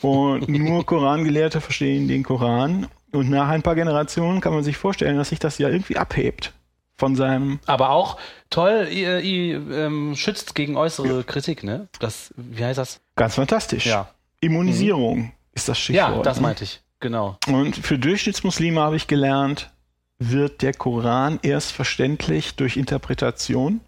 Und 0.00 0.48
nur 0.48 0.86
Korangelehrte 0.86 1.60
verstehen 1.60 2.06
den 2.06 2.22
Koran. 2.22 2.86
Und 3.10 3.28
nach 3.28 3.48
ein 3.48 3.62
paar 3.62 3.74
Generationen 3.74 4.40
kann 4.40 4.54
man 4.54 4.62
sich 4.62 4.76
vorstellen, 4.76 5.16
dass 5.16 5.30
sich 5.30 5.40
das 5.40 5.58
ja 5.58 5.68
irgendwie 5.68 5.96
abhebt 5.96 6.54
von 6.96 7.16
seinem. 7.16 7.58
Aber 7.66 7.90
auch 7.90 8.18
toll, 8.50 8.88
ihr, 8.90 9.20
ihr 9.20 9.70
ähm, 9.70 10.14
schützt 10.16 10.54
gegen 10.54 10.76
äußere 10.76 11.24
Kritik, 11.24 11.64
ne? 11.64 11.88
Das, 11.98 12.32
wie 12.36 12.64
heißt 12.64 12.78
das? 12.78 13.00
Ganz 13.16 13.34
fantastisch. 13.34 13.86
Ja. 13.86 14.08
Immunisierung. 14.40 15.32
ist 15.52 15.68
das 15.68 15.78
Stichwort. 15.78 16.16
Ja, 16.16 16.22
das 16.22 16.36
ne? 16.36 16.42
meinte 16.42 16.64
ich. 16.64 16.80
Genau. 17.00 17.36
Und 17.48 17.76
für 17.76 17.98
Durchschnittsmuslime 17.98 18.80
habe 18.80 18.96
ich 18.96 19.08
gelernt, 19.08 19.70
wird 20.18 20.62
der 20.62 20.72
Koran 20.72 21.40
erst 21.42 21.72
verständlich 21.72 22.54
durch 22.54 22.76
Interpretation. 22.76 23.80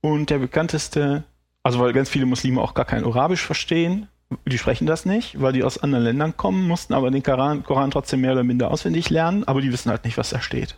Und 0.00 0.30
der 0.30 0.38
bekannteste, 0.38 1.24
also 1.62 1.78
weil 1.80 1.92
ganz 1.92 2.10
viele 2.10 2.26
Muslime 2.26 2.60
auch 2.60 2.74
gar 2.74 2.84
kein 2.84 3.04
Arabisch 3.04 3.42
verstehen, 3.42 4.08
die 4.46 4.58
sprechen 4.58 4.86
das 4.86 5.04
nicht, 5.04 5.40
weil 5.40 5.52
die 5.52 5.62
aus 5.62 5.78
anderen 5.78 6.04
Ländern 6.04 6.36
kommen, 6.36 6.66
mussten 6.66 6.94
aber 6.94 7.10
den 7.10 7.22
Koran, 7.22 7.62
Koran 7.62 7.90
trotzdem 7.90 8.22
mehr 8.22 8.32
oder 8.32 8.44
minder 8.44 8.70
auswendig 8.70 9.10
lernen, 9.10 9.44
aber 9.44 9.60
die 9.60 9.72
wissen 9.72 9.90
halt 9.90 10.04
nicht, 10.04 10.18
was 10.18 10.30
da 10.30 10.40
steht. 10.40 10.76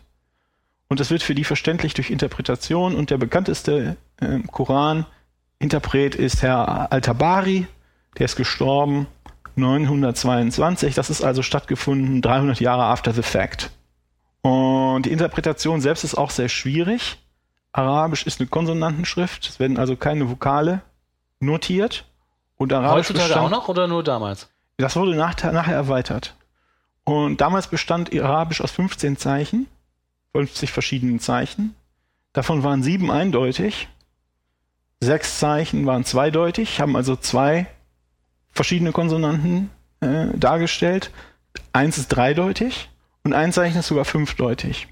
Und 0.87 0.99
das 0.99 1.09
wird 1.09 1.23
für 1.23 1.35
die 1.35 1.43
verständlich 1.43 1.93
durch 1.93 2.11
Interpretation 2.11 2.95
und 2.95 3.09
der 3.09 3.17
bekannteste 3.17 3.97
äh, 4.21 4.39
Koran-Interpret 4.51 6.15
ist 6.15 6.41
Herr 6.43 6.91
Al-Tabari, 6.91 7.67
der 8.17 8.25
ist 8.25 8.35
gestorben 8.35 9.07
922, 9.55 10.93
das 10.95 11.09
ist 11.09 11.23
also 11.23 11.41
stattgefunden 11.41 12.21
300 12.21 12.59
Jahre 12.59 12.83
after 12.83 13.13
the 13.13 13.23
fact. 13.23 13.71
Und 14.41 15.03
die 15.03 15.11
Interpretation 15.11 15.81
selbst 15.81 16.03
ist 16.03 16.15
auch 16.15 16.29
sehr 16.29 16.49
schwierig. 16.49 17.17
Arabisch 17.71 18.25
ist 18.27 18.39
eine 18.39 18.47
Konsonantenschrift, 18.47 19.47
es 19.49 19.59
werden 19.59 19.77
also 19.77 19.95
keine 19.95 20.29
Vokale 20.29 20.81
notiert. 21.39 22.05
Und 22.57 22.71
Arabisch 22.71 23.09
Heutzutage 23.09 23.27
bestand- 23.29 23.45
auch 23.45 23.49
noch 23.49 23.67
oder 23.67 23.87
nur 23.87 24.03
damals? 24.03 24.49
das 24.77 24.95
wurde 24.95 25.15
nach, 25.15 25.41
nachher 25.43 25.75
erweitert. 25.75 26.35
Und 27.05 27.39
damals 27.41 27.67
bestand 27.67 28.13
Arabisch 28.13 28.61
aus 28.61 28.71
15 28.71 29.17
Zeichen, 29.17 29.67
50 30.35 30.69
verschiedenen 30.69 31.21
Zeichen. 31.21 31.75
Davon 32.33 32.61
waren 32.63 32.83
sieben 32.83 33.09
eindeutig. 33.09 33.87
Sechs 34.99 35.39
Zeichen 35.39 35.85
waren 35.85 36.03
zweideutig, 36.03 36.81
haben 36.81 36.97
also 36.97 37.15
zwei 37.15 37.67
verschiedene 38.51 38.91
Konsonanten 38.91 39.69
äh, 40.01 40.27
dargestellt. 40.37 41.11
Eins 41.71 41.97
ist 41.97 42.09
dreideutig 42.09 42.89
und 43.23 43.31
ein 43.31 43.53
Zeichen 43.53 43.77
ist 43.77 43.87
sogar 43.87 44.03
fünfdeutig. 44.03 44.89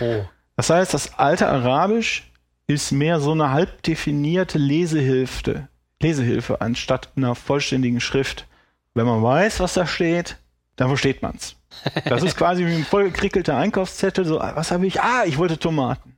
Oh. 0.00 0.24
Das 0.56 0.70
heißt, 0.70 0.94
das 0.94 1.18
alte 1.18 1.48
Arabisch 1.48 2.30
ist 2.66 2.92
mehr 2.92 3.20
so 3.20 3.32
eine 3.32 3.50
halb 3.50 3.82
definierte 3.82 4.56
Lesehilfe, 4.56 5.68
Lesehilfe 6.00 6.62
anstatt 6.62 7.10
einer 7.14 7.34
vollständigen 7.34 8.00
Schrift. 8.00 8.46
Wenn 8.94 9.04
man 9.04 9.22
weiß, 9.22 9.60
was 9.60 9.74
da 9.74 9.86
steht, 9.86 10.38
dann 10.76 10.88
versteht 10.88 11.20
man's. 11.20 11.56
Das 12.04 12.22
ist 12.22 12.36
quasi 12.36 12.66
wie 12.66 12.74
ein 12.74 12.84
vollgekrickelter 12.84 13.56
Einkaufszettel. 13.56 14.24
So, 14.24 14.40
ah, 14.40 14.52
was 14.54 14.70
habe 14.70 14.86
ich? 14.86 15.00
Ah, 15.00 15.24
ich 15.26 15.38
wollte 15.38 15.58
Tomaten. 15.58 16.16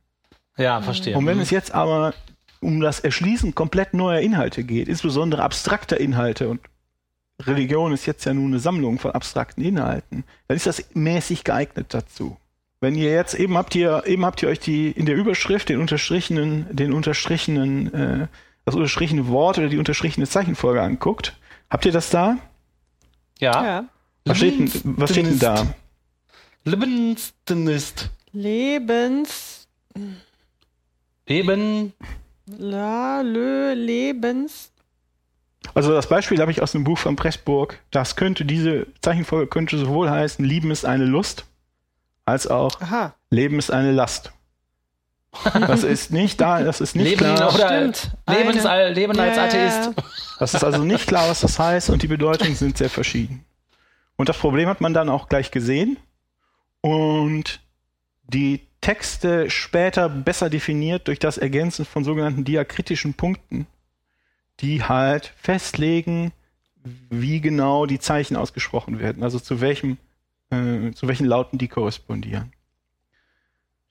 Ja, 0.57 0.81
verstehe. 0.81 1.17
Und 1.17 1.25
wenn 1.25 1.39
es 1.39 1.49
jetzt 1.49 1.73
aber 1.73 2.13
um 2.61 2.79
das 2.79 2.99
Erschließen 2.99 3.55
komplett 3.55 3.93
neuer 3.93 4.19
Inhalte 4.19 4.63
geht, 4.63 4.87
insbesondere 4.87 5.43
abstrakter 5.43 5.99
Inhalte 5.99 6.49
und 6.49 6.61
Religion 7.41 7.91
ist 7.93 8.05
jetzt 8.05 8.25
ja 8.25 8.33
nun 8.33 8.47
eine 8.47 8.59
Sammlung 8.59 8.97
von 8.97 9.11
abstrakten 9.11 9.63
Inhalten, 9.63 10.23
dann 10.47 10.55
ist 10.55 10.67
das 10.67 10.83
mäßig 10.93 11.43
geeignet 11.43 11.87
dazu. 11.89 12.37
Wenn 12.79 12.95
ihr 12.95 13.11
jetzt 13.11 13.33
eben 13.33 13.57
habt 13.57 13.75
ihr 13.75 14.03
eben 14.05 14.25
habt 14.25 14.41
ihr 14.43 14.49
euch 14.49 14.59
die 14.59 14.91
in 14.91 15.05
der 15.05 15.15
Überschrift 15.15 15.69
den 15.69 15.79
unterstrichenen 15.79 16.67
den 16.71 16.93
unterstrichenen 16.93 17.93
äh, 17.93 18.27
das 18.63 18.75
unterstrichene 18.75 19.27
Wort 19.27 19.57
oder 19.57 19.67
die 19.67 19.77
unterstrichene 19.77 20.27
Zeichenfolge 20.27 20.81
anguckt, 20.81 21.37
habt 21.69 21.85
ihr 21.85 21.91
das 21.91 22.09
da? 22.09 22.37
ja. 23.39 23.65
Ja. 23.65 23.85
Was 24.25 24.37
steht 24.37 24.59
denn, 24.59 24.97
was 24.97 25.11
steht 25.11 25.25
denn 25.27 25.39
da? 25.39 25.67
Lebensdenist. 26.63 28.09
Lebens. 28.33 29.67
Eben. 31.27 31.93
La, 32.57 33.21
lö, 33.21 33.73
Lebens. 33.73 34.71
Also 35.73 35.91
das 35.93 36.07
Beispiel 36.07 36.39
habe 36.41 36.51
ich 36.51 36.61
aus 36.61 36.71
dem 36.73 36.83
Buch 36.83 36.97
von 36.97 37.15
Pressburg. 37.15 37.79
Das 37.91 38.15
könnte 38.15 38.45
diese 38.45 38.87
Zeichenfolge 39.01 39.47
könnte 39.47 39.77
sowohl 39.77 40.09
heißen 40.09 40.43
Lieben 40.45 40.69
ist 40.71 40.85
eine 40.85 41.05
Lust 41.05 41.45
als 42.25 42.47
auch 42.47 42.81
Aha. 42.81 43.13
Leben 43.29 43.59
ist 43.59 43.71
eine 43.71 43.91
Last. 43.91 44.31
Das 45.67 45.83
ist 45.83 46.11
nicht 46.11 46.39
da, 46.39 46.63
das 46.63 46.81
ist 46.81 46.95
nicht 46.95 47.19
Leben 47.19 47.35
klar. 47.35 47.53
oder 47.53 47.67
Stimmt. 47.91 48.11
Lebens, 48.29 48.65
Eine- 48.65 48.93
Leben 48.93 49.19
als 49.19 49.35
Ja, 49.35 49.43
ja, 49.43 49.47
Atheist. 49.47 49.85
ja. 49.97 50.03
Das 50.39 50.53
ist 50.53 50.63
also 50.63 50.83
nicht 50.83 51.07
klar, 51.07 51.29
was 51.29 51.41
das 51.41 51.59
heißt 51.59 51.89
und 51.89 52.01
die 52.01 52.07
Bedeutungen 52.07 52.55
sind 52.55 52.77
sehr 52.77 52.89
verschieden. 52.89 53.44
Und 54.17 54.29
das 54.29 54.37
Problem 54.37 54.69
hat 54.69 54.81
man 54.81 54.93
dann 54.93 55.09
auch 55.09 55.27
gleich 55.27 55.51
gesehen 55.51 55.97
und 56.81 57.59
die 58.23 58.61
Texte 58.81 59.49
später 59.49 60.09
besser 60.09 60.49
definiert 60.49 61.07
durch 61.07 61.19
das 61.19 61.37
Ergänzen 61.37 61.85
von 61.85 62.03
sogenannten 62.03 62.43
diakritischen 62.43 63.13
Punkten, 63.13 63.67
die 64.59 64.83
halt 64.83 65.33
festlegen, 65.37 66.31
wie 67.09 67.41
genau 67.41 67.85
die 67.85 67.99
Zeichen 67.99 68.35
ausgesprochen 68.35 68.99
werden, 68.99 69.23
also 69.23 69.39
zu 69.39 69.59
welchem, 69.59 69.97
äh, 70.51 70.91
zu 70.91 71.07
welchen 71.07 71.25
Lauten 71.25 71.57
die 71.57 71.67
korrespondieren. 71.67 72.53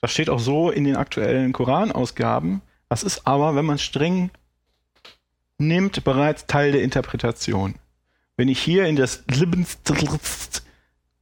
Das 0.00 0.12
steht 0.12 0.30
auch 0.30 0.38
so 0.38 0.70
in 0.70 0.84
den 0.84 0.96
aktuellen 0.96 1.52
Koranausgaben. 1.52 2.60
Das 2.88 3.02
ist 3.02 3.26
aber, 3.26 3.56
wenn 3.56 3.64
man 3.64 3.78
streng 3.78 4.30
nimmt, 5.58 6.04
bereits 6.04 6.46
Teil 6.46 6.72
der 6.72 6.82
Interpretation. 6.82 7.74
Wenn 8.36 8.48
ich 8.48 8.60
hier 8.60 8.86
in 8.86 8.96
das 8.96 9.24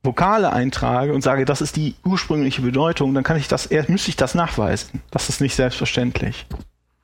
Vokale 0.02 0.52
eintrage 0.52 1.12
und 1.12 1.22
sage, 1.22 1.44
das 1.44 1.60
ist 1.60 1.76
die 1.76 1.94
ursprüngliche 2.04 2.62
Bedeutung, 2.62 3.14
dann 3.14 3.22
kann 3.22 3.36
ich 3.36 3.48
das 3.48 3.66
erst 3.66 3.88
müsste 3.88 4.10
ich 4.10 4.16
das 4.16 4.34
nachweisen. 4.34 5.02
Das 5.10 5.28
ist 5.28 5.40
nicht 5.40 5.54
selbstverständlich. 5.54 6.46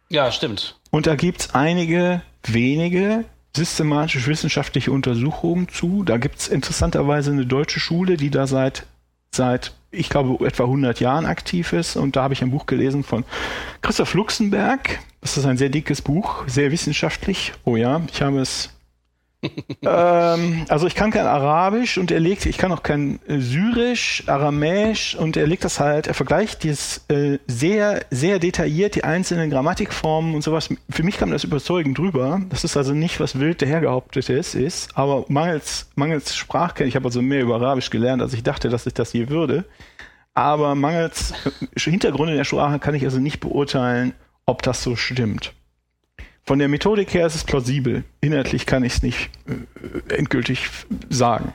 Ja, 0.09 0.33
stimmt. 0.33 0.77
Und 0.91 1.07
da 1.07 1.15
gibt's 1.15 1.55
einige 1.55 2.23
wenige 2.45 3.25
systematisch-wissenschaftliche 3.57 4.91
Untersuchungen 4.91 5.69
zu. 5.69 6.03
Da 6.05 6.17
gibt's 6.17 6.49
interessanterweise 6.49 7.31
eine 7.31 7.47
deutsche 7.47 7.81
Schule, 7.81 8.17
die 8.17 8.31
da 8.31 8.47
seit, 8.47 8.87
seit 9.31 9.75
ich 9.91 10.09
glaube, 10.09 10.45
etwa 10.47 10.65
100 10.65 11.01
Jahren 11.01 11.27
aktiv 11.27 11.73
ist. 11.73 11.97
Und 11.97 12.17
da 12.17 12.23
habe 12.23 12.35
ich 12.35 12.43
ein 12.43 12.51
Buch 12.51 12.67
gelesen 12.67 13.05
von 13.05 13.25
Christoph 13.83 14.15
Luxemberg. 14.15 15.01
Das 15.21 15.37
ist 15.37 15.45
ein 15.45 15.57
sehr 15.57 15.71
dickes 15.71 16.03
Buch, 16.03 16.45
sehr 16.47 16.71
wissenschaftlich. 16.71 17.53
Oh 17.65 17.77
ja, 17.77 18.01
ich 18.13 18.23
habe 18.23 18.41
es. 18.41 18.71
Ähm, 19.83 20.65
also 20.69 20.87
ich 20.87 20.95
kann 20.95 21.11
kein 21.11 21.27
Arabisch 21.27 21.97
und 21.99 22.11
er 22.11 22.19
legt, 22.19 22.47
ich 22.47 22.59
kann 22.59 22.73
auch 22.73 22.83
kein 22.83 23.21
äh, 23.29 23.39
Syrisch, 23.39 24.25
Aramäisch 24.27 25.15
und 25.15 25.37
er 25.37 25.47
legt 25.47 25.65
das 25.65 25.79
halt, 25.79 26.09
er 26.09 26.15
vergleicht 26.15 26.65
dieses 26.65 27.05
äh, 27.09 27.39
sehr, 27.47 28.05
sehr 28.11 28.39
detailliert 28.39 28.97
die 28.97 29.05
einzelnen 29.05 29.51
Grammatikformen 29.51 30.35
und 30.35 30.43
sowas. 30.43 30.69
Für 30.91 31.03
mich 31.03 31.19
kam 31.19 31.31
das 31.31 31.45
überzeugend 31.45 31.99
drüber. 31.99 32.41
Das 32.49 32.65
ist 32.65 32.77
also 32.77 32.95
nicht 32.95 33.21
was 33.21 33.39
wild 33.39 33.63
dahergehauptetes 33.63 34.55
ist, 34.55 34.97
aber 34.97 35.25
mangels, 35.29 35.89
mangels 35.95 36.35
Sprachkenntnis, 36.35 36.89
ich 36.89 36.97
habe 36.97 37.07
also 37.07 37.23
mehr 37.23 37.43
über 37.43 37.57
Arabisch 37.57 37.91
gelernt, 37.91 38.23
als 38.23 38.35
ich 38.35 38.43
dachte, 38.43 38.69
dass 38.69 38.87
ich 38.87 38.95
das 38.95 39.13
je 39.13 39.29
würde. 39.29 39.65
Aber 40.35 40.75
mangels 40.75 41.33
äh, 41.77 41.81
Hintergrund 41.81 42.31
in 42.31 42.37
der 42.37 42.45
Sprache 42.45 42.79
kann 42.79 42.95
ich 42.95 43.05
also 43.05 43.19
nicht 43.19 43.41
beurteilen, 43.41 44.15
ob 44.47 44.63
das 44.63 44.83
so 44.83 44.97
stimmt. 44.97 45.53
Von 46.49 46.61
der 46.61 46.69
Methodik 46.69 47.13
her 47.13 47.27
ist 47.27 47.35
es 47.35 47.45
plausibel. 47.45 48.05
Inhaltlich 48.23 48.65
kann 48.65 48.83
ich 48.83 48.95
es 48.95 49.03
nicht 49.03 49.29
äh, 49.47 50.15
endgültig 50.15 50.71
sagen. 51.11 51.53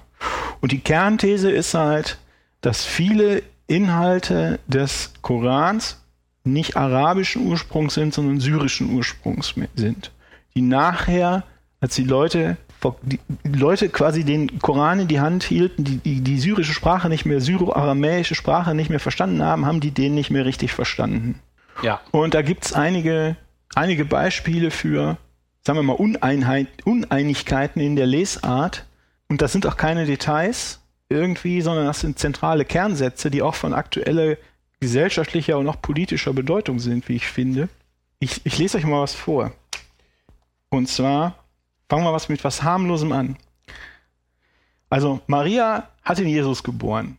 Und 0.61 0.71
die 0.71 0.81
Kernthese 0.81 1.49
ist 1.49 1.73
halt, 1.73 2.19
dass 2.61 2.85
viele 2.85 3.41
Inhalte 3.65 4.59
des 4.67 5.13
Korans 5.23 5.99
nicht 6.43 6.77
arabischen 6.77 7.47
Ursprungs 7.47 7.95
sind, 7.95 8.13
sondern 8.13 8.39
syrischen 8.39 8.93
Ursprungs 8.93 9.55
sind. 9.73 10.11
Die 10.53 10.61
nachher, 10.61 11.41
als 11.81 11.95
die 11.95 12.03
Leute, 12.03 12.57
die 13.01 13.19
Leute 13.49 13.89
quasi 13.89 14.23
den 14.23 14.59
Koran 14.59 14.99
in 14.99 15.07
die 15.07 15.21
Hand 15.21 15.43
hielten, 15.43 15.85
die 15.85 15.97
die, 15.97 16.21
die 16.21 16.39
syrische 16.39 16.73
Sprache 16.73 17.09
nicht 17.09 17.25
mehr, 17.25 17.41
syro-aramäische 17.41 18.35
Sprache 18.35 18.75
nicht 18.75 18.91
mehr 18.91 18.99
verstanden 18.99 19.41
haben, 19.41 19.65
haben 19.65 19.79
die 19.79 19.89
den 19.89 20.13
nicht 20.13 20.29
mehr 20.29 20.45
richtig 20.45 20.71
verstanden. 20.71 21.39
Ja. 21.81 21.99
Und 22.11 22.35
da 22.35 22.43
gibt's 22.43 22.73
einige, 22.73 23.37
einige 23.75 24.05
Beispiele 24.05 24.71
für, 24.71 25.17
sagen 25.61 25.79
wir 25.79 25.83
mal, 25.83 25.93
Uneinheit, 25.93 26.67
Uneinigkeiten 26.85 27.79
in 27.79 27.95
der 27.95 28.07
Lesart. 28.07 28.85
Und 29.29 29.41
das 29.41 29.51
sind 29.51 29.65
auch 29.65 29.77
keine 29.77 30.05
Details 30.05 30.79
irgendwie, 31.09 31.61
sondern 31.61 31.85
das 31.85 31.99
sind 31.99 32.19
zentrale 32.19 32.65
Kernsätze, 32.65 33.29
die 33.29 33.41
auch 33.41 33.55
von 33.55 33.73
aktueller 33.73 34.37
gesellschaftlicher 34.79 35.57
und 35.57 35.67
auch 35.67 35.81
politischer 35.81 36.33
Bedeutung 36.33 36.79
sind, 36.79 37.07
wie 37.07 37.15
ich 37.15 37.27
finde. 37.27 37.69
Ich, 38.19 38.45
ich 38.45 38.57
lese 38.57 38.77
euch 38.77 38.85
mal 38.85 39.01
was 39.01 39.13
vor. 39.13 39.51
Und 40.69 40.89
zwar 40.89 41.35
fangen 41.89 42.03
wir 42.03 42.13
was 42.13 42.29
mit 42.29 42.43
was 42.43 42.63
harmlosem 42.63 43.11
an. 43.11 43.37
Also 44.89 45.21
Maria 45.27 45.89
hat 46.03 46.17
den 46.19 46.27
Jesus 46.27 46.63
geboren. 46.63 47.17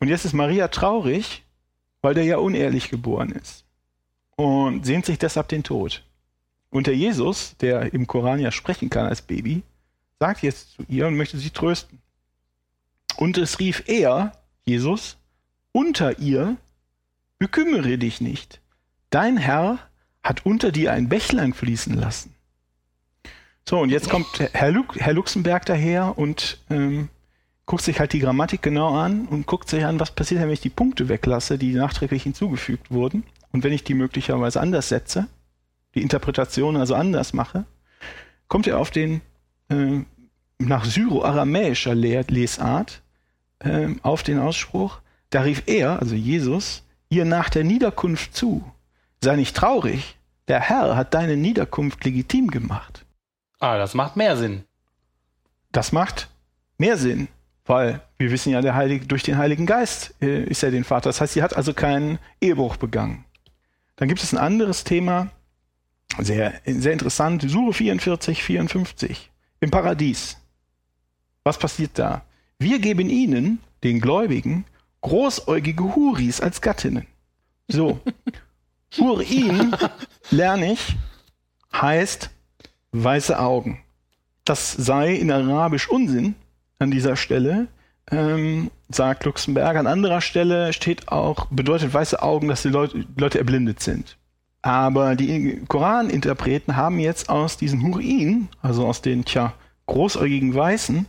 Und 0.00 0.08
jetzt 0.08 0.24
ist 0.24 0.32
Maria 0.32 0.68
traurig, 0.68 1.44
weil 2.02 2.14
der 2.14 2.24
ja 2.24 2.38
unehrlich 2.38 2.90
geboren 2.90 3.30
ist 3.30 3.63
und 4.36 4.84
sehnt 4.84 5.06
sich 5.06 5.18
deshalb 5.18 5.48
den 5.48 5.62
Tod. 5.62 6.02
Und 6.70 6.86
der 6.86 6.96
Jesus, 6.96 7.56
der 7.58 7.94
im 7.94 8.06
Koran 8.06 8.40
ja 8.40 8.50
sprechen 8.50 8.90
kann 8.90 9.06
als 9.06 9.22
Baby, 9.22 9.62
sagt 10.18 10.42
jetzt 10.42 10.72
zu 10.72 10.82
ihr 10.88 11.06
und 11.06 11.16
möchte 11.16 11.38
sie 11.38 11.50
trösten. 11.50 12.00
Und 13.16 13.38
es 13.38 13.60
rief 13.60 13.84
er, 13.86 14.32
Jesus, 14.64 15.16
unter 15.72 16.18
ihr, 16.18 16.56
bekümmere 17.38 17.98
dich 17.98 18.20
nicht. 18.20 18.60
Dein 19.10 19.36
Herr 19.36 19.78
hat 20.22 20.46
unter 20.46 20.72
dir 20.72 20.92
ein 20.92 21.08
Bächlein 21.08 21.52
fließen 21.52 21.94
lassen. 21.94 22.34
So, 23.68 23.78
und 23.78 23.90
jetzt 23.90 24.10
kommt 24.10 24.26
Herr, 24.52 24.72
Lu 24.72 24.84
Herr 24.94 25.12
Luxemberg 25.12 25.64
daher 25.66 26.18
und 26.18 26.58
ähm, 26.70 27.08
guckt 27.66 27.82
sich 27.82 27.98
halt 27.98 28.12
die 28.12 28.18
Grammatik 28.18 28.62
genau 28.62 28.94
an 28.94 29.26
und 29.26 29.46
guckt 29.46 29.68
sich 29.68 29.84
an, 29.84 30.00
was 30.00 30.10
passiert, 30.10 30.42
wenn 30.42 30.50
ich 30.50 30.60
die 30.60 30.70
Punkte 30.70 31.08
weglasse, 31.08 31.56
die 31.56 31.72
nachträglich 31.74 32.24
hinzugefügt 32.24 32.90
wurden. 32.90 33.24
Und 33.54 33.62
wenn 33.62 33.72
ich 33.72 33.84
die 33.84 33.94
möglicherweise 33.94 34.60
anders 34.60 34.88
setze, 34.88 35.28
die 35.94 36.02
Interpretation 36.02 36.76
also 36.76 36.96
anders 36.96 37.32
mache, 37.34 37.64
kommt 38.48 38.66
er 38.66 38.80
auf 38.80 38.90
den 38.90 39.20
äh, 39.68 40.00
nach 40.58 40.84
syro-aramäischer 40.84 41.94
Le 41.94 42.22
Lesart 42.22 43.00
äh, 43.60 43.90
auf 44.02 44.24
den 44.24 44.40
Ausspruch, 44.40 44.98
da 45.30 45.42
rief 45.42 45.62
er, 45.66 46.00
also 46.00 46.16
Jesus, 46.16 46.82
ihr 47.10 47.24
nach 47.24 47.48
der 47.48 47.62
Niederkunft 47.62 48.34
zu. 48.34 48.68
Sei 49.22 49.36
nicht 49.36 49.54
traurig, 49.54 50.18
der 50.48 50.58
Herr 50.58 50.96
hat 50.96 51.14
deine 51.14 51.36
Niederkunft 51.36 52.04
legitim 52.04 52.50
gemacht. 52.50 53.06
Ah, 53.60 53.78
das 53.78 53.94
macht 53.94 54.16
mehr 54.16 54.36
Sinn. 54.36 54.64
Das 55.70 55.92
macht 55.92 56.28
mehr 56.76 56.96
Sinn, 56.96 57.28
weil 57.66 58.00
wir 58.18 58.32
wissen 58.32 58.50
ja, 58.50 58.60
der 58.62 58.74
Heilige, 58.74 59.06
durch 59.06 59.22
den 59.22 59.38
Heiligen 59.38 59.64
Geist 59.64 60.12
äh, 60.20 60.42
ist 60.42 60.64
er 60.64 60.72
den 60.72 60.82
Vater. 60.82 61.08
Das 61.08 61.20
heißt, 61.20 61.34
sie 61.34 61.42
hat 61.44 61.56
also 61.56 61.72
keinen 61.72 62.18
Ehebruch 62.40 62.78
begangen. 62.78 63.24
Dann 63.96 64.08
gibt 64.08 64.22
es 64.22 64.32
ein 64.32 64.38
anderes 64.38 64.84
Thema, 64.84 65.30
sehr, 66.18 66.60
sehr 66.66 66.92
interessant, 66.92 67.44
Sure 67.48 67.72
44, 67.72 68.42
54, 68.42 69.30
im 69.60 69.70
Paradies. 69.70 70.36
Was 71.42 71.58
passiert 71.58 71.92
da? 71.98 72.24
Wir 72.58 72.78
geben 72.78 73.10
ihnen, 73.10 73.58
den 73.82 74.00
Gläubigen, 74.00 74.64
großäugige 75.00 75.94
Huris 75.94 76.40
als 76.40 76.60
Gattinnen. 76.60 77.06
So. 77.68 78.00
Hurin, 78.98 79.74
lerne 80.30 80.72
ich, 80.72 80.96
heißt 81.72 82.30
weiße 82.92 83.38
Augen. 83.38 83.82
Das 84.44 84.72
sei 84.72 85.14
in 85.14 85.32
Arabisch 85.32 85.88
Unsinn 85.88 86.36
an 86.78 86.90
dieser 86.90 87.16
Stelle, 87.16 87.68
ähm, 88.10 88.70
sagt 88.94 89.24
Luxemburg. 89.24 89.76
An 89.76 89.86
anderer 89.86 90.20
Stelle 90.20 90.72
steht 90.72 91.08
auch, 91.08 91.46
bedeutet 91.46 91.92
weiße 91.92 92.22
Augen, 92.22 92.48
dass 92.48 92.62
die 92.62 92.68
Leute, 92.68 93.04
Leute 93.16 93.38
erblindet 93.38 93.80
sind. 93.80 94.16
Aber 94.62 95.14
die 95.14 95.62
Koraninterpreten 95.68 96.76
haben 96.76 96.98
jetzt 96.98 97.28
aus 97.28 97.56
diesen 97.56 97.82
Hurin, 97.82 98.48
also 98.62 98.86
aus 98.86 99.02
den, 99.02 99.24
tja, 99.24 99.52
großäugigen 99.86 100.54
Weißen, 100.54 101.06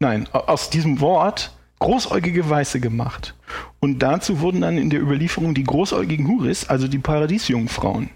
nein, 0.00 0.28
aus 0.32 0.68
diesem 0.68 1.00
Wort 1.00 1.52
großäugige 1.78 2.48
Weiße 2.48 2.80
gemacht. 2.80 3.34
Und 3.80 4.00
dazu 4.00 4.40
wurden 4.40 4.60
dann 4.60 4.78
in 4.78 4.90
der 4.90 5.00
Überlieferung 5.00 5.54
die 5.54 5.64
großäugigen 5.64 6.28
Huris, 6.28 6.68
also 6.68 6.88
die 6.88 6.98
Paradiesjungfrauen. 6.98 8.10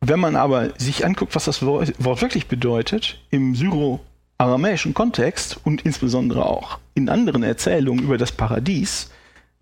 Wenn 0.00 0.20
man 0.20 0.34
aber 0.34 0.78
sich 0.78 1.04
anguckt, 1.04 1.34
was 1.34 1.44
das 1.44 1.64
Wort 1.64 1.92
wirklich 1.98 2.48
bedeutet, 2.48 3.20
im 3.30 3.54
syro-aramäischen 4.40 4.94
Kontext 4.94 5.60
und 5.64 5.82
insbesondere 5.82 6.46
auch 6.46 6.78
in 6.94 7.08
anderen 7.08 7.42
Erzählungen 7.42 8.04
über 8.04 8.16
das 8.16 8.32
Paradies, 8.32 9.10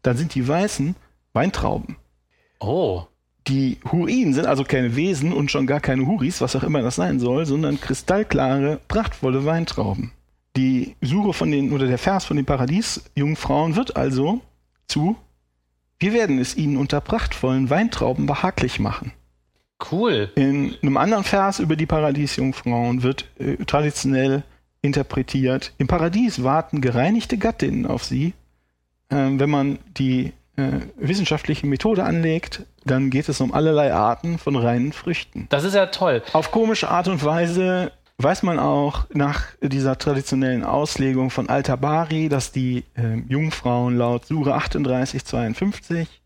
dann 0.02 0.16
sind 0.16 0.34
die 0.34 0.46
Weißen 0.46 0.94
Weintrauben. 1.32 1.96
Oh. 2.60 3.02
Die 3.48 3.78
Hurin 3.90 4.34
sind 4.34 4.46
also 4.46 4.62
keine 4.62 4.94
Wesen 4.94 5.32
und 5.32 5.50
schon 5.50 5.66
gar 5.66 5.80
keine 5.80 6.06
Huris, 6.06 6.40
was 6.40 6.54
auch 6.54 6.62
immer 6.62 6.82
das 6.82 6.96
sein 6.96 7.18
soll, 7.18 7.44
sondern 7.46 7.80
kristallklare, 7.80 8.78
prachtvolle 8.88 9.44
Weintrauben. 9.44 10.12
Die 10.56 10.94
Suche 11.00 11.32
von 11.32 11.50
den, 11.50 11.72
oder 11.72 11.86
der 11.86 11.98
Vers 11.98 12.24
von 12.24 12.36
den 12.36 12.46
Paradiesjungfrauen 12.46 13.74
wird 13.74 13.96
also 13.96 14.40
zu, 14.86 15.16
wir 15.98 16.12
werden 16.12 16.38
es 16.38 16.56
ihnen 16.56 16.76
unter 16.76 17.00
prachtvollen 17.00 17.68
Weintrauben 17.70 18.26
behaglich 18.26 18.78
machen. 18.78 19.12
Cool. 19.90 20.30
In 20.34 20.76
einem 20.82 20.96
anderen 20.96 21.24
Vers 21.24 21.58
über 21.58 21.76
die 21.76 21.86
Paradiesjungfrauen 21.86 23.02
wird 23.02 23.28
äh, 23.38 23.56
traditionell 23.64 24.42
interpretiert, 24.82 25.72
im 25.78 25.86
Paradies 25.86 26.42
warten 26.42 26.80
gereinigte 26.80 27.38
Gattinnen 27.38 27.86
auf 27.86 28.04
sie. 28.04 28.34
Ähm, 29.10 29.40
wenn 29.40 29.50
man 29.50 29.78
die 29.96 30.32
äh, 30.56 30.80
wissenschaftliche 30.96 31.66
Methode 31.66 32.04
anlegt, 32.04 32.62
dann 32.84 33.10
geht 33.10 33.28
es 33.28 33.40
um 33.40 33.52
allerlei 33.52 33.92
Arten 33.92 34.38
von 34.38 34.56
reinen 34.56 34.92
Früchten. 34.92 35.46
Das 35.50 35.64
ist 35.64 35.74
ja 35.74 35.86
toll. 35.86 36.22
Auf 36.32 36.50
komische 36.50 36.90
Art 36.90 37.08
und 37.08 37.24
Weise 37.24 37.92
weiß 38.18 38.42
man 38.42 38.58
auch 38.58 39.06
nach 39.12 39.44
dieser 39.62 39.96
traditionellen 39.96 40.64
Auslegung 40.64 41.30
von 41.30 41.48
Al-Tabari, 41.48 42.28
dass 42.28 42.50
die 42.50 42.84
äh, 42.94 43.18
Jungfrauen 43.28 43.96
laut 43.96 44.26
Sure 44.26 44.54
38, 44.54 45.24
52 45.24 46.22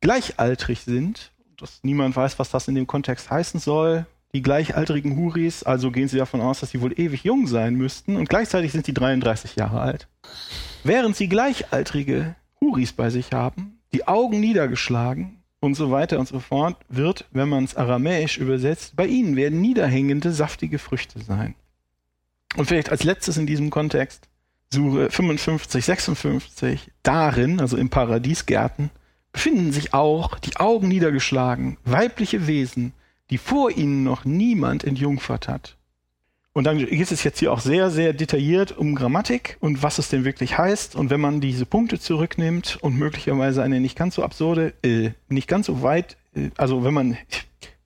gleichaltrig 0.00 0.80
sind. 0.80 1.32
Dass 1.58 1.80
niemand 1.82 2.16
weiß, 2.16 2.38
was 2.38 2.50
das 2.50 2.68
in 2.68 2.74
dem 2.74 2.86
Kontext 2.86 3.30
heißen 3.30 3.60
soll. 3.60 4.06
Die 4.34 4.42
gleichaltrigen 4.42 5.16
Huris, 5.16 5.62
also 5.62 5.90
gehen 5.90 6.08
sie 6.08 6.18
davon 6.18 6.40
aus, 6.40 6.60
dass 6.60 6.70
sie 6.70 6.80
wohl 6.80 6.98
ewig 6.98 7.24
jung 7.24 7.46
sein 7.46 7.74
müssten 7.74 8.16
und 8.16 8.28
gleichzeitig 8.28 8.72
sind 8.72 8.86
sie 8.86 8.94
33 8.94 9.56
Jahre 9.56 9.80
alt. 9.80 10.08
Während 10.84 11.16
sie 11.16 11.28
gleichaltrige 11.28 12.36
Huris 12.60 12.92
bei 12.92 13.10
sich 13.10 13.32
haben, 13.32 13.78
die 13.92 14.06
Augen 14.06 14.40
niedergeschlagen 14.40 15.42
und 15.60 15.74
so 15.74 15.90
weiter 15.90 16.18
und 16.18 16.28
so 16.28 16.40
fort, 16.40 16.76
wird, 16.88 17.26
wenn 17.30 17.48
man 17.48 17.64
es 17.64 17.76
aramäisch 17.76 18.38
übersetzt, 18.38 18.96
bei 18.96 19.06
ihnen 19.06 19.36
werden 19.36 19.60
niederhängende, 19.60 20.32
saftige 20.32 20.78
Früchte 20.78 21.20
sein. 21.22 21.54
Und 22.56 22.66
vielleicht 22.66 22.90
als 22.90 23.04
letztes 23.04 23.36
in 23.36 23.46
diesem 23.46 23.70
Kontext, 23.70 24.28
Sure 24.72 25.10
55, 25.10 25.84
56, 25.84 26.90
darin, 27.02 27.60
also 27.60 27.76
im 27.76 27.88
Paradiesgärten, 27.88 28.90
befinden 29.32 29.72
sich 29.72 29.94
auch 29.94 30.38
die 30.38 30.56
Augen 30.56 30.88
niedergeschlagen, 30.88 31.78
weibliche 31.84 32.46
Wesen, 32.46 32.92
die 33.30 33.38
vor 33.38 33.70
ihnen 33.70 34.04
noch 34.04 34.24
niemand 34.24 34.84
entjungfert 34.84 35.48
hat. 35.48 35.76
Und 36.56 36.64
dann 36.64 36.78
geht 36.78 37.12
es 37.12 37.22
jetzt 37.22 37.40
hier 37.40 37.52
auch 37.52 37.60
sehr, 37.60 37.90
sehr 37.90 38.14
detailliert 38.14 38.72
um 38.78 38.94
Grammatik 38.94 39.58
und 39.60 39.82
was 39.82 39.98
es 39.98 40.08
denn 40.08 40.24
wirklich 40.24 40.56
heißt. 40.56 40.96
Und 40.96 41.10
wenn 41.10 41.20
man 41.20 41.42
diese 41.42 41.66
Punkte 41.66 42.00
zurücknimmt 42.00 42.78
und 42.80 42.96
möglicherweise 42.96 43.62
eine 43.62 43.78
nicht 43.78 43.94
ganz 43.94 44.14
so 44.14 44.22
absurde, 44.22 44.72
äh, 44.82 45.10
nicht 45.28 45.48
ganz 45.48 45.66
so 45.66 45.82
weit, 45.82 46.16
äh, 46.34 46.48
also 46.56 46.82
wenn 46.82 46.94
man, 46.94 47.18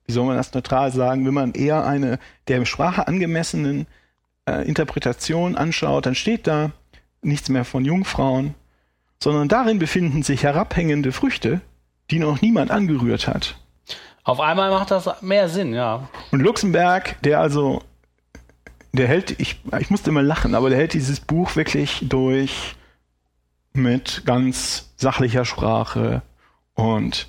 wie 0.05 0.13
soll 0.13 0.25
man 0.25 0.37
das 0.37 0.53
neutral 0.53 0.89
sagen, 0.93 1.25
wenn 1.25 1.33
man 1.33 1.51
eher 1.51 1.85
eine 1.85 2.17
der 2.47 2.63
Sprache 2.63 3.09
angemessenen 3.09 3.87
äh, 4.45 4.65
Interpretation 4.65 5.57
anschaut, 5.57 6.05
dann 6.05 6.15
steht 6.15 6.47
da 6.47 6.71
nichts 7.21 7.49
mehr 7.49 7.65
von 7.65 7.83
Jungfrauen, 7.83 8.55
sondern 9.21 9.49
darin 9.49 9.79
befinden 9.79 10.23
sich 10.23 10.43
herabhängende 10.43 11.11
Früchte, 11.11 11.59
die 12.09 12.19
noch 12.19 12.41
niemand 12.41 12.71
angerührt 12.71 13.27
hat. 13.27 13.57
Auf 14.23 14.39
einmal 14.39 14.69
macht 14.69 14.91
das 14.91 15.21
mehr 15.21 15.49
Sinn, 15.49 15.73
ja. 15.73 16.07
Und 16.31 16.41
Luxemburg, 16.41 17.21
der 17.23 17.39
also 17.39 17.81
der 18.93 19.07
hält, 19.07 19.39
ich, 19.39 19.61
ich 19.79 19.89
musste 19.89 20.09
immer 20.09 20.21
lachen, 20.21 20.53
aber 20.53 20.69
der 20.69 20.77
hält 20.77 20.93
dieses 20.93 21.19
Buch 21.19 21.55
wirklich 21.55 21.99
durch 22.01 22.75
mit 23.73 24.23
ganz 24.25 24.91
sachlicher 24.97 25.45
Sprache 25.45 26.21
und 26.73 27.27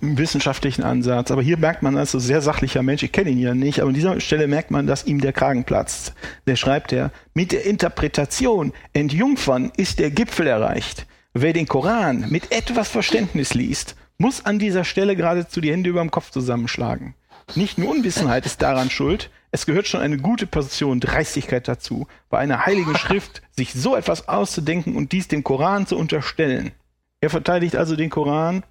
wissenschaftlichen 0.00 0.82
Ansatz. 0.82 1.30
Aber 1.30 1.42
hier 1.42 1.56
merkt 1.56 1.82
man, 1.82 1.96
also 1.96 2.18
sehr 2.18 2.42
sachlicher 2.42 2.82
Mensch, 2.82 3.02
ich 3.02 3.12
kenne 3.12 3.30
ihn 3.30 3.38
ja 3.38 3.54
nicht, 3.54 3.80
aber 3.80 3.88
an 3.88 3.94
dieser 3.94 4.20
Stelle 4.20 4.48
merkt 4.48 4.70
man, 4.70 4.86
dass 4.86 5.06
ihm 5.06 5.20
der 5.20 5.32
Kragen 5.32 5.64
platzt. 5.64 6.12
Der 6.46 6.56
schreibt 6.56 6.92
er, 6.92 7.12
mit 7.34 7.52
der 7.52 7.64
Interpretation 7.64 8.72
entjungfern 8.92 9.72
ist 9.76 9.98
der 10.00 10.10
Gipfel 10.10 10.48
erreicht. 10.48 11.06
Wer 11.32 11.52
den 11.52 11.68
Koran 11.68 12.26
mit 12.30 12.50
etwas 12.50 12.88
Verständnis 12.88 13.54
liest, 13.54 13.94
muss 14.18 14.44
an 14.44 14.58
dieser 14.58 14.84
Stelle 14.84 15.16
geradezu 15.16 15.60
die 15.60 15.70
Hände 15.72 15.90
über 15.90 16.00
dem 16.00 16.10
Kopf 16.10 16.30
zusammenschlagen. 16.30 17.14
Nicht 17.54 17.78
nur 17.78 17.90
Unwissenheit 17.90 18.44
ist 18.46 18.62
daran 18.62 18.90
schuld, 18.90 19.30
es 19.52 19.66
gehört 19.66 19.86
schon 19.86 20.00
eine 20.00 20.16
gute 20.18 20.46
Portion 20.46 21.00
Dreistigkeit 21.00 21.68
dazu, 21.68 22.06
bei 22.28 22.38
einer 22.38 22.66
heiligen 22.66 22.96
Schrift 22.96 23.42
sich 23.56 23.72
so 23.72 23.94
etwas 23.94 24.28
auszudenken 24.28 24.96
und 24.96 25.12
dies 25.12 25.28
dem 25.28 25.44
Koran 25.44 25.86
zu 25.86 25.96
unterstellen. 25.96 26.72
Er 27.20 27.30
verteidigt 27.30 27.76
also 27.76 27.94
den 27.96 28.10
Koran 28.10 28.64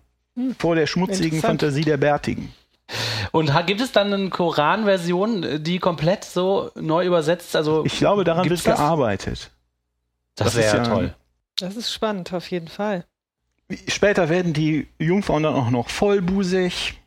vor 0.59 0.75
der 0.75 0.85
schmutzigen. 0.87 1.39
Fantasie 1.41 1.81
der 1.83 1.97
Bärtigen. 1.97 2.53
Und 3.31 3.51
gibt 3.65 3.81
es 3.81 3.91
dann 3.91 4.13
eine 4.13 4.29
Koran-Version, 4.29 5.63
die 5.63 5.79
komplett 5.79 6.23
so 6.23 6.69
neu 6.75 7.05
übersetzt? 7.05 7.55
Also 7.55 7.83
Ich 7.85 7.97
glaube, 7.97 8.23
daran 8.23 8.43
wird 8.47 8.59
das? 8.59 8.77
gearbeitet. 8.77 9.49
das 10.35 10.53
das 10.53 10.55
ist 10.55 10.73
wäre 10.73 10.77
ja- 10.77 10.83
toll. 10.83 11.15
Das 11.57 11.75
ist 11.77 11.91
spannend, 11.93 12.33
auf 12.33 12.51
jeden 12.51 12.67
Fall. 12.67 13.05
Später 13.87 14.29
werden 14.29 14.53
die 14.53 14.87
Jungfrauen 14.99 15.43
dann 15.43 15.55
auch 15.55 15.69
noch 15.69 15.89
vollbusig. 15.89 16.99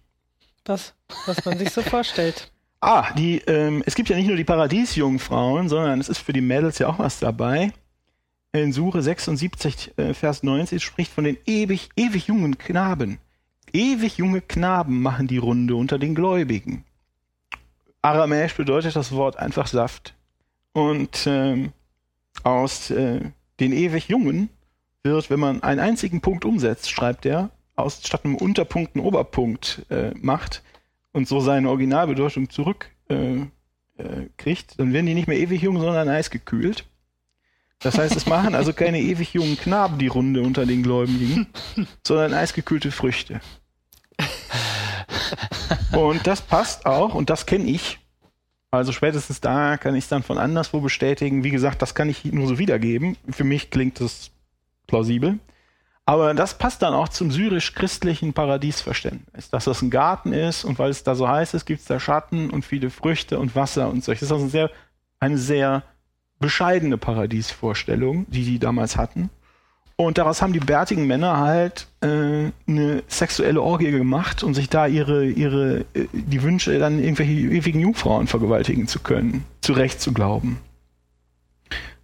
Was, 0.64 0.94
was 1.26 1.44
man 1.44 1.56
sich 1.59 1.70
so 1.70 1.82
vorstellt. 1.82 2.51
Ah, 2.80 3.12
die, 3.14 3.39
ähm, 3.48 3.82
es 3.86 3.97
gibt 3.97 4.09
ja 4.09 4.14
nicht 4.14 4.28
nur 4.28 4.36
die 4.36 4.44
Paradiesjungfrauen, 4.44 5.68
sondern 5.68 5.98
es 5.98 6.09
ist 6.09 6.18
für 6.18 6.32
die 6.32 6.40
Mädels 6.40 6.78
ja 6.78 6.86
auch 6.86 7.01
was 7.01 7.18
dabei. 7.18 7.72
In 8.52 8.72
Sure 8.72 9.02
76, 9.02 9.98
äh, 9.98 10.14
Vers 10.14 10.44
90 10.44 10.80
spricht 10.80 11.12
von 11.12 11.24
den 11.24 11.39
ewig, 11.44 11.89
ewig 11.97 12.28
jungen 12.28 12.56
Knaben. 12.56 13.18
Ewig 13.72 14.18
junge 14.18 14.43
Knaben 14.43 15.02
machen 15.02 15.26
die 15.26 15.39
Runde 15.39 15.74
unter 15.74 15.98
den 15.98 16.14
Gläubigen. 16.14 16.85
Aramäisch 18.01 18.55
bedeutet 18.55 18.94
das 18.94 19.10
Wort 19.10 19.40
einfach 19.40 19.66
Saft. 19.66 20.14
Und 20.72 21.26
ähm, 21.26 21.72
aus 22.44 22.90
äh, 22.90 23.20
den 23.59 23.72
ewig 23.72 24.09
Jungen 24.09 24.51
wird, 25.09 25.30
wenn 25.30 25.40
man 25.40 25.62
einen 25.62 25.80
einzigen 25.80 26.20
Punkt 26.20 26.44
umsetzt, 26.44 26.90
schreibt 26.90 27.26
er, 27.26 27.51
aus 27.76 28.01
statt 28.05 28.24
einem 28.24 28.36
Unterpunkt 28.36 28.94
einen 28.94 29.05
Oberpunkt 29.05 29.86
äh, 29.90 30.10
macht 30.20 30.62
und 31.12 31.28
so 31.28 31.40
seine 31.40 31.68
Originalbedeutung 31.68 32.51
zurück 32.51 32.90
äh, 33.09 33.40
äh, 33.98 34.28
kriegt, 34.36 34.78
dann 34.78 34.93
werden 34.93 35.06
die 35.06 35.14
nicht 35.14 35.28
mehr 35.28 35.39
ewig 35.39 35.62
jung, 35.62 35.80
sondern 35.80 36.09
eisgekühlt. 36.09 36.85
Das 37.80 37.97
heißt, 37.97 38.16
es 38.16 38.26
machen 38.26 38.55
also 38.55 38.72
keine 38.72 39.01
ewig 39.01 39.35
jungen 39.35 39.56
Knaben 39.56 39.98
die 39.98 40.09
Runde 40.09 40.43
unter 40.43 40.66
den 40.66 40.82
Gläubigen, 40.82 41.47
sondern 42.06 42.35
eisgekühlte 42.35 42.90
Früchte. 42.90 43.40
Und 45.93 46.26
das 46.26 46.40
passt 46.40 46.86
auch, 46.86 47.14
und 47.14 47.30
das 47.30 47.47
kenne 47.47 47.64
ich. 47.64 47.98
Also 48.70 48.93
spätestens 48.93 49.40
da 49.40 49.76
kann 49.76 49.94
ich 49.94 50.05
es 50.05 50.09
dann 50.09 50.22
von 50.22 50.39
anderswo 50.39 50.80
bestätigen. 50.80 51.44
Wie 51.44 51.51
gesagt, 51.51 51.80
das 51.80 51.94
kann 51.94 52.09
ich 52.09 52.24
nur 52.24 52.47
so 52.47 52.59
wiedergeben. 52.59 53.16
Für 53.30 53.44
mich 53.44 53.70
klingt 53.70 54.01
das 54.01 54.30
plausibel. 54.89 55.39
Aber 56.05 56.32
das 56.32 56.56
passt 56.56 56.82
dann 56.82 56.94
auch 56.94 57.10
zum 57.10 57.31
syrisch-christlichen 57.31 58.32
Paradiesverständnis, 58.32 59.51
dass 59.51 59.66
das 59.66 59.82
ein 59.82 59.90
Garten 59.90 60.32
ist 60.32 60.65
und 60.65 60.78
weil 60.78 60.90
es 60.90 61.05
da 61.05 61.15
so 61.15 61.28
heiß 61.28 61.52
ist, 61.52 61.66
gibt 61.66 61.81
es 61.81 61.86
da 61.86 62.01
Schatten 62.01 62.48
und 62.48 62.65
viele 62.65 62.89
Früchte 62.89 63.39
und 63.39 63.55
Wasser 63.55 63.90
und 63.90 64.02
so. 64.02 64.10
Das 64.10 64.23
ist 64.23 64.32
also 64.32 64.44
eine 64.44 64.51
sehr, 64.51 64.70
eine 65.20 65.36
sehr 65.36 65.82
bescheidene 66.40 66.97
Paradiesvorstellung, 66.97 68.24
die 68.31 68.44
die 68.44 68.59
damals 68.59 68.97
hatten. 68.97 69.28
Und 69.97 70.16
daraus 70.16 70.40
haben 70.40 70.52
die 70.52 70.60
bärtigen 70.60 71.06
Männer 71.06 71.39
halt 71.39 71.89
äh, 72.01 72.52
eine 72.69 73.02
sexuelle 73.09 73.60
Orgie 73.60 73.90
gemacht, 73.90 74.44
um 74.44 74.55
sich 74.55 74.70
da 74.70 74.86
ihre, 74.86 75.27
ihre, 75.27 75.81
äh, 75.93 76.06
die 76.12 76.43
Wünsche, 76.43 76.78
dann 76.78 77.01
irgendwelche 77.01 77.32
ewigen 77.32 77.81
Jungfrauen 77.81 78.28
vergewaltigen 78.28 78.86
zu 78.86 79.01
können, 79.01 79.44
zu 79.60 79.73
Recht 79.73 80.01
zu 80.01 80.15
glauben. 80.15 80.60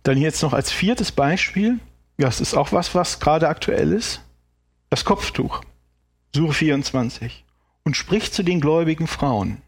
Dann 0.03 0.19
jetzt 0.19 0.43
noch 0.43 0.53
als 0.53 0.73
viertes 0.73 1.13
Beispiel, 1.13 1.79
ja, 2.17 2.29
es 2.29 2.41
ist 2.41 2.55
auch 2.55 2.73
was, 2.73 2.95
was 2.95 3.21
gerade 3.21 3.49
aktuell 3.49 3.93
ist, 3.93 4.21
das 4.91 5.05
Kopftuch. 5.05 5.63
Suche 6.35 6.53
24. 6.53 7.45
Und 7.85 7.97
spricht 7.97 8.35
zu 8.35 8.43
den 8.43 8.61
gläubigen 8.61 9.07
Frauen, 9.07 9.61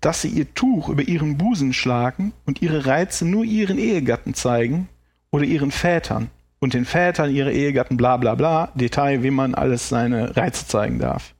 dass 0.00 0.22
sie 0.22 0.28
ihr 0.28 0.52
Tuch 0.54 0.88
über 0.88 1.02
ihren 1.02 1.38
Busen 1.38 1.72
schlagen 1.72 2.32
und 2.44 2.62
ihre 2.62 2.86
Reize 2.86 3.24
nur 3.24 3.44
ihren 3.44 3.78
Ehegatten 3.78 4.34
zeigen 4.34 4.88
oder 5.30 5.44
ihren 5.44 5.70
Vätern 5.70 6.30
und 6.58 6.74
den 6.74 6.84
Vätern 6.84 7.34
ihre 7.34 7.52
Ehegatten, 7.52 7.96
bla 7.96 8.16
bla 8.16 8.34
bla, 8.34 8.72
Detail, 8.74 9.22
wie 9.22 9.30
man 9.30 9.54
alles 9.54 9.88
seine 9.88 10.36
Reize 10.36 10.66
zeigen 10.66 10.98
darf. 10.98 11.34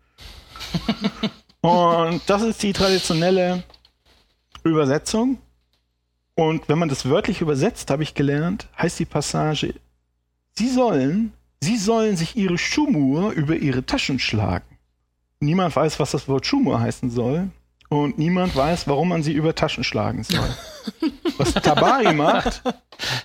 und 1.60 2.20
das 2.26 2.42
ist 2.42 2.62
die 2.62 2.72
traditionelle 2.72 3.62
Übersetzung. 4.62 5.38
Und 6.34 6.68
wenn 6.68 6.78
man 6.78 6.90
das 6.90 7.08
wörtlich 7.08 7.40
übersetzt, 7.40 7.90
habe 7.90 8.02
ich 8.02 8.14
gelernt, 8.14 8.68
heißt 8.78 8.98
die 8.98 9.06
Passage, 9.06 9.74
sie 10.58 10.68
sollen, 10.68 11.32
sie 11.60 11.76
sollen 11.76 12.16
sich 12.16 12.36
ihre 12.36 12.58
Schumur 12.58 13.32
über 13.32 13.56
ihre 13.56 13.84
Taschen 13.84 14.18
schlagen. 14.18 14.76
Niemand 15.40 15.76
weiß, 15.76 16.00
was 16.00 16.12
das 16.12 16.28
Wort 16.28 16.46
Schumur 16.46 16.80
heißen 16.80 17.10
soll. 17.10 17.50
Und 17.88 18.18
niemand 18.18 18.56
weiß, 18.56 18.88
warum 18.88 19.10
man 19.10 19.22
sie 19.22 19.32
über 19.32 19.54
Taschen 19.54 19.84
schlagen 19.84 20.24
soll. 20.24 20.40
Was 21.38 21.52
Tabari 21.52 22.14
macht, 22.14 22.62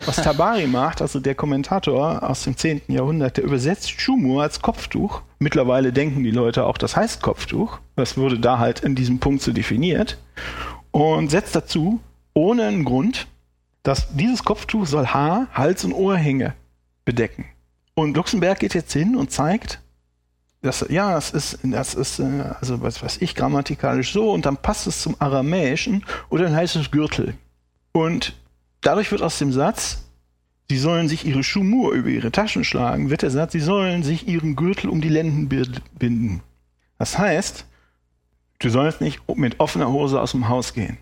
was 0.05 0.17
Tabari 0.17 0.67
macht, 0.67 1.01
also 1.01 1.21
der 1.21 1.33
Kommentator 1.33 2.27
aus 2.29 2.43
dem 2.43 2.57
10. 2.57 2.81
Jahrhundert, 2.89 3.37
der 3.37 3.45
übersetzt 3.45 4.01
Schumur 4.01 4.43
als 4.43 4.61
Kopftuch. 4.61 5.21
Mittlerweile 5.39 5.93
denken 5.93 6.21
die 6.23 6.31
Leute 6.31 6.65
auch, 6.65 6.77
das 6.77 6.97
heißt 6.97 7.21
Kopftuch. 7.21 7.79
Das 7.95 8.17
wurde 8.17 8.37
da 8.37 8.59
halt 8.59 8.81
in 8.81 8.95
diesem 8.95 9.19
Punkt 9.19 9.43
so 9.43 9.53
definiert. 9.53 10.17
Und 10.91 11.31
setzt 11.31 11.55
dazu, 11.55 12.01
ohne 12.33 12.65
einen 12.65 12.83
Grund, 12.83 13.27
dass 13.83 14.13
dieses 14.13 14.43
Kopftuch 14.43 14.85
soll 14.85 15.07
Haar, 15.07 15.47
Hals 15.53 15.85
und 15.85 15.93
Ohrhänge 15.93 16.53
bedecken. 17.05 17.45
Und 17.93 18.15
Luxemburg 18.15 18.59
geht 18.59 18.73
jetzt 18.73 18.93
hin 18.93 19.15
und 19.15 19.31
zeigt, 19.31 19.81
das, 20.61 20.85
ja, 20.89 21.13
das 21.13 21.31
ist, 21.31 21.59
das 21.63 21.95
ist, 21.95 22.19
äh, 22.19 22.43
also 22.59 22.81
was 22.81 23.01
weiß 23.01 23.17
ich, 23.21 23.35
grammatikalisch 23.35 24.13
so 24.13 24.31
und 24.31 24.45
dann 24.45 24.57
passt 24.57 24.87
es 24.87 25.01
zum 25.01 25.15
Aramäischen 25.19 26.05
oder 26.29 26.43
dann 26.45 26.55
heißt 26.55 26.75
es 26.75 26.91
Gürtel. 26.91 27.35
Und 27.91 28.35
dadurch 28.81 29.11
wird 29.11 29.23
aus 29.23 29.39
dem 29.39 29.51
Satz, 29.51 30.03
sie 30.69 30.77
sollen 30.77 31.09
sich 31.09 31.25
ihre 31.25 31.43
Schumur 31.43 31.93
über 31.93 32.09
ihre 32.09 32.31
Taschen 32.31 32.63
schlagen, 32.63 33.09
wird 33.09 33.23
der 33.23 33.31
Satz, 33.31 33.53
sie 33.53 33.59
sollen 33.59 34.03
sich 34.03 34.27
ihren 34.27 34.55
Gürtel 34.55 34.89
um 34.89 35.01
die 35.01 35.09
Lenden 35.09 35.49
binden. 35.49 36.43
Das 36.99 37.17
heißt, 37.17 37.65
du 38.59 38.69
sollst 38.69 39.01
nicht 39.01 39.21
mit 39.35 39.59
offener 39.59 39.89
Hose 39.89 40.21
aus 40.21 40.31
dem 40.31 40.47
Haus 40.47 40.73
gehen. 40.73 40.97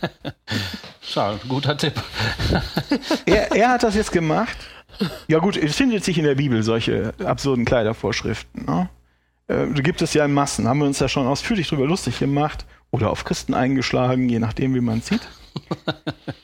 Schau, 1.12 1.36
guter 1.48 1.76
Tipp. 1.76 1.94
er, 3.26 3.52
er 3.52 3.68
hat 3.70 3.82
das 3.82 3.94
jetzt 3.94 4.12
gemacht 4.12 4.56
ja 5.28 5.38
gut, 5.38 5.56
es 5.56 5.76
findet 5.76 6.04
sich 6.04 6.18
in 6.18 6.24
der 6.24 6.34
Bibel 6.34 6.62
solche 6.62 7.14
absurden 7.24 7.64
Kleidervorschriften. 7.64 8.66
Ne? 8.66 8.88
Äh, 9.48 9.66
gibt 9.82 10.02
es 10.02 10.14
ja 10.14 10.24
in 10.24 10.32
Massen, 10.32 10.68
haben 10.68 10.80
wir 10.80 10.86
uns 10.86 10.98
ja 10.98 11.08
schon 11.08 11.26
ausführlich 11.26 11.68
drüber 11.68 11.86
lustig 11.86 12.18
gemacht 12.18 12.66
oder 12.90 13.10
auf 13.10 13.24
Christen 13.24 13.54
eingeschlagen, 13.54 14.28
je 14.28 14.38
nachdem, 14.38 14.74
wie 14.74 14.80
man 14.80 15.00
sieht. 15.00 15.22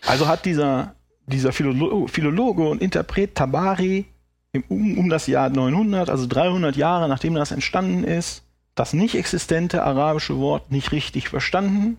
Also 0.06 0.26
hat 0.26 0.44
dieser, 0.44 0.94
dieser 1.26 1.52
Philolo 1.52 2.06
Philologe 2.06 2.62
und 2.62 2.82
Interpret 2.82 3.34
Tabari 3.34 4.06
im, 4.52 4.64
um, 4.68 4.98
um 4.98 5.08
das 5.08 5.26
Jahr 5.26 5.50
900, 5.50 6.10
also 6.10 6.26
300 6.26 6.76
Jahre 6.76 7.08
nachdem 7.08 7.34
das 7.34 7.52
entstanden 7.52 8.04
ist, 8.04 8.42
das 8.74 8.92
nicht 8.92 9.14
existente 9.14 9.82
arabische 9.82 10.38
Wort 10.38 10.70
nicht 10.70 10.92
richtig 10.92 11.28
verstanden, 11.28 11.98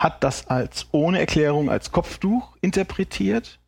hat 0.00 0.24
das 0.24 0.48
als 0.48 0.86
ohne 0.92 1.20
Erklärung 1.20 1.70
als 1.70 1.92
Kopftuch 1.92 2.56
interpretiert 2.62 3.60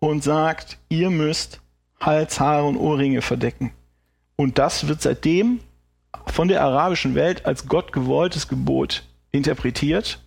und 0.00 0.24
sagt, 0.24 0.76
ihr 0.88 1.08
müsst 1.08 1.60
Hals, 2.00 2.40
Haare 2.40 2.64
und 2.64 2.76
Ohrringe 2.76 3.22
verdecken. 3.22 3.70
Und 4.36 4.58
das 4.58 4.88
wird 4.88 5.00
seitdem 5.00 5.60
von 6.26 6.48
der 6.48 6.62
arabischen 6.62 7.14
Welt 7.14 7.46
als 7.46 7.68
Gott 7.68 7.92
gewolltes 7.92 8.48
Gebot 8.48 9.04
interpretiert. 9.30 10.20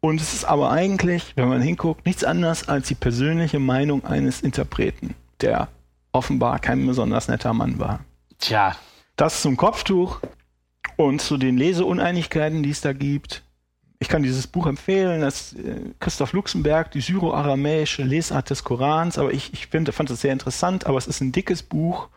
Und 0.00 0.20
es 0.20 0.34
ist 0.34 0.44
aber 0.44 0.70
eigentlich, 0.70 1.36
wenn 1.36 1.48
man 1.48 1.62
hinguckt, 1.62 2.04
nichts 2.04 2.24
anderes 2.24 2.68
als 2.68 2.88
die 2.88 2.94
persönliche 2.96 3.60
Meinung 3.60 4.04
eines 4.04 4.40
Interpreten, 4.40 5.14
der 5.40 5.68
offenbar 6.10 6.58
kein 6.58 6.84
besonders 6.84 7.28
netter 7.28 7.54
Mann 7.54 7.78
war. 7.78 8.00
Tja. 8.38 8.74
Das 9.14 9.40
zum 9.42 9.56
Kopftuch 9.56 10.20
und 10.96 11.22
zu 11.22 11.38
den 11.38 11.56
Leseuneinigkeiten, 11.56 12.64
die 12.64 12.70
es 12.70 12.80
da 12.80 12.92
gibt. 12.92 13.45
Ich 13.98 14.08
kann 14.08 14.22
dieses 14.22 14.46
Buch 14.46 14.66
empfehlen, 14.66 15.22
das 15.22 15.54
äh, 15.54 15.80
Christoph 16.00 16.32
Luxemburg, 16.32 16.90
die 16.90 17.00
syro-aramäische 17.00 18.02
Lesart 18.02 18.50
des 18.50 18.62
Korans, 18.62 19.18
aber 19.18 19.32
ich, 19.32 19.52
ich 19.52 19.68
find, 19.68 19.92
fand 19.94 20.10
es 20.10 20.20
sehr 20.20 20.32
interessant, 20.32 20.86
aber 20.86 20.98
es 20.98 21.06
ist 21.06 21.20
ein 21.20 21.32
dickes 21.32 21.62
Buch 21.62 22.08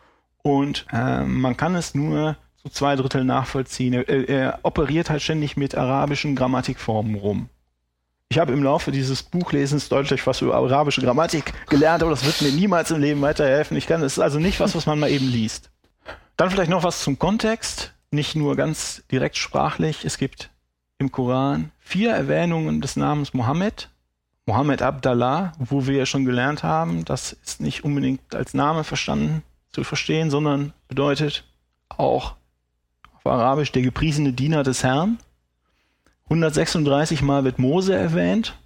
und 0.42 0.86
äh, 0.92 1.22
man 1.22 1.56
kann 1.56 1.74
es 1.74 1.94
nur 1.94 2.36
so 2.62 2.68
zwei 2.68 2.96
Drittel 2.96 3.24
nachvollziehen. 3.24 3.94
Er, 3.94 4.28
er 4.28 4.58
operiert 4.62 5.08
halt 5.08 5.22
ständig 5.22 5.56
mit 5.56 5.74
arabischen 5.74 6.36
Grammatikformen 6.36 7.14
rum. 7.14 7.48
Ich 8.28 8.38
habe 8.38 8.52
im 8.52 8.62
Laufe 8.62 8.92
dieses 8.92 9.22
Buchlesens 9.22 9.88
deutlich 9.88 10.24
was 10.26 10.40
über 10.40 10.54
arabische 10.54 11.00
Grammatik 11.00 11.52
gelernt, 11.68 12.02
aber 12.02 12.12
das 12.12 12.24
wird 12.24 12.42
mir 12.42 12.52
niemals 12.52 12.90
im 12.90 13.00
Leben 13.00 13.22
weiterhelfen. 13.22 13.76
Ich 13.76 13.86
kann, 13.86 14.02
es 14.02 14.12
ist 14.12 14.18
also 14.20 14.38
nicht 14.38 14.60
was, 14.60 14.74
was 14.74 14.86
man 14.86 15.00
mal 15.00 15.10
eben 15.10 15.28
liest. 15.28 15.70
Dann 16.36 16.50
vielleicht 16.50 16.70
noch 16.70 16.84
was 16.84 17.02
zum 17.02 17.18
Kontext, 17.18 17.92
nicht 18.12 18.36
nur 18.36 18.54
ganz 18.54 19.02
direkt 19.10 19.36
sprachlich. 19.36 20.04
Es 20.04 20.16
gibt 20.16 20.49
im 21.00 21.10
Koran 21.10 21.72
vier 21.78 22.12
Erwähnungen 22.12 22.80
des 22.82 22.94
Namens 22.94 23.32
Mohammed. 23.32 23.88
Mohammed 24.44 24.82
Abdallah, 24.82 25.52
wo 25.58 25.86
wir 25.86 25.96
ja 25.96 26.06
schon 26.06 26.24
gelernt 26.24 26.62
haben, 26.62 27.04
das 27.04 27.32
ist 27.32 27.60
nicht 27.60 27.84
unbedingt 27.84 28.34
als 28.34 28.52
Name 28.52 28.84
verstanden 28.84 29.42
zu 29.70 29.82
verstehen, 29.82 30.30
sondern 30.30 30.72
bedeutet 30.88 31.44
auch 31.88 32.36
auf 33.14 33.26
Arabisch 33.26 33.72
der 33.72 33.82
gepriesene 33.82 34.32
Diener 34.32 34.62
des 34.62 34.84
Herrn. 34.84 35.18
136 36.24 37.22
Mal 37.22 37.44
wird 37.44 37.58
Mose 37.58 37.94
erwähnt, 37.94 38.58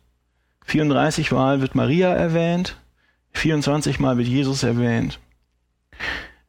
34 0.65 1.31
Mal 1.31 1.61
wird 1.61 1.75
Maria 1.75 2.13
erwähnt, 2.13 2.77
24 3.33 4.01
Mal 4.01 4.19
wird 4.19 4.29
Jesus 4.29 4.63
erwähnt. 4.65 5.21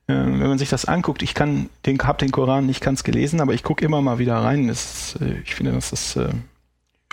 Äh, 0.08 0.14
wenn 0.14 0.48
man 0.48 0.58
sich 0.58 0.70
das 0.70 0.86
anguckt, 0.86 1.24
ich 1.24 1.34
kann 1.34 1.70
den, 1.86 1.98
hab 2.00 2.18
den 2.20 2.32
Koran 2.32 2.66
nicht 2.66 2.82
ganz 2.82 3.04
gelesen, 3.04 3.42
aber 3.42 3.54
ich 3.54 3.64
gucke 3.64 3.84
immer 3.84 4.02
mal 4.02 4.20
wieder 4.20 4.38
rein. 4.38 4.68
Das, 4.68 5.18
äh, 5.22 5.40
ich 5.44 5.56
finde, 5.56 5.72
das 5.72 5.92
ist 5.92 6.16
äh, 6.16 6.30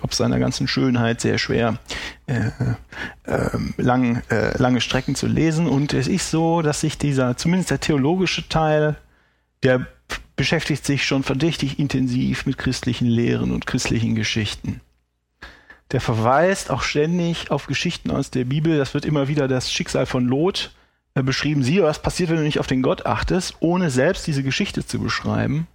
ob 0.02 0.14
seiner 0.14 0.38
ganzen 0.40 0.66
Schönheit 0.66 1.20
sehr 1.20 1.38
schwer, 1.38 1.78
äh, 2.26 2.50
äh, 3.22 3.48
lang, 3.76 4.22
lange 4.28 4.80
Strecken 4.80 5.14
zu 5.14 5.28
lesen. 5.28 5.68
Und 5.68 5.94
es 5.94 6.08
ist 6.08 6.28
so, 6.28 6.60
dass 6.60 6.80
sich 6.80 6.98
dieser, 6.98 7.36
zumindest 7.36 7.70
der 7.70 7.78
theologische 7.78 8.48
Teil, 8.48 8.96
der 9.62 9.86
beschäftigt 10.34 10.84
sich 10.84 11.04
schon 11.04 11.22
verdächtig 11.22 11.78
intensiv 11.78 12.46
mit 12.46 12.58
christlichen 12.58 13.06
Lehren 13.06 13.52
und 13.52 13.64
christlichen 13.64 14.16
Geschichten. 14.16 14.80
Der 15.92 16.00
verweist 16.00 16.70
auch 16.70 16.82
ständig 16.82 17.52
auf 17.52 17.66
Geschichten 17.66 18.10
aus 18.10 18.32
der 18.32 18.44
Bibel. 18.44 18.78
Das 18.78 18.94
wird 18.94 19.04
immer 19.04 19.28
wieder 19.28 19.46
das 19.46 19.70
Schicksal 19.70 20.06
von 20.06 20.26
Lot 20.26 20.72
beschrieben, 21.14 21.62
siehe, 21.62 21.82
was 21.82 22.00
passiert, 22.00 22.30
wenn 22.30 22.38
du 22.38 22.42
nicht 22.42 22.58
auf 22.58 22.66
den 22.66 22.82
Gott 22.82 23.04
achtest, 23.04 23.56
ohne 23.60 23.90
selbst 23.90 24.26
diese 24.26 24.42
Geschichte 24.42 24.86
zu 24.86 24.98
beschreiben. 24.98 25.66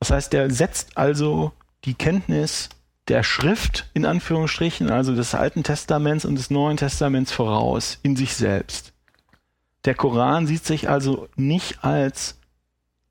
Das 0.00 0.10
heißt, 0.10 0.32
der 0.32 0.50
setzt 0.50 0.98
also 0.98 1.52
die 1.84 1.94
Kenntnis 1.94 2.70
der 3.08 3.22
Schrift, 3.22 3.90
in 3.94 4.06
Anführungsstrichen, 4.06 4.90
also 4.90 5.14
des 5.14 5.34
Alten 5.34 5.62
Testaments 5.62 6.24
und 6.24 6.36
des 6.36 6.50
Neuen 6.50 6.76
Testaments 6.76 7.32
voraus, 7.32 7.98
in 8.02 8.16
sich 8.16 8.34
selbst. 8.34 8.92
Der 9.84 9.94
Koran 9.94 10.46
sieht 10.46 10.64
sich 10.64 10.88
also 10.88 11.28
nicht 11.36 11.84
als 11.84 12.38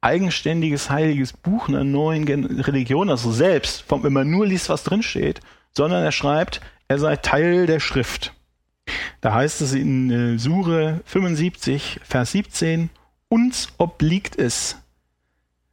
eigenständiges 0.01 0.89
heiliges 0.89 1.31
Buch 1.31 1.69
einer 1.69 1.83
neuen 1.83 2.27
Religion, 2.59 3.09
also 3.09 3.31
selbst, 3.31 3.85
wenn 3.89 4.11
man 4.11 4.29
nur 4.29 4.45
liest, 4.45 4.69
was 4.69 4.83
drinsteht, 4.83 5.39
sondern 5.71 6.03
er 6.03 6.11
schreibt, 6.11 6.59
er 6.87 6.99
sei 6.99 7.15
Teil 7.15 7.67
der 7.67 7.79
Schrift. 7.79 8.33
Da 9.21 9.33
heißt 9.33 9.61
es 9.61 9.73
in 9.73 10.11
äh, 10.11 10.37
Sure 10.37 11.01
75, 11.05 12.01
Vers 12.03 12.31
17, 12.31 12.89
uns 13.29 13.69
obliegt 13.77 14.37
es, 14.37 14.77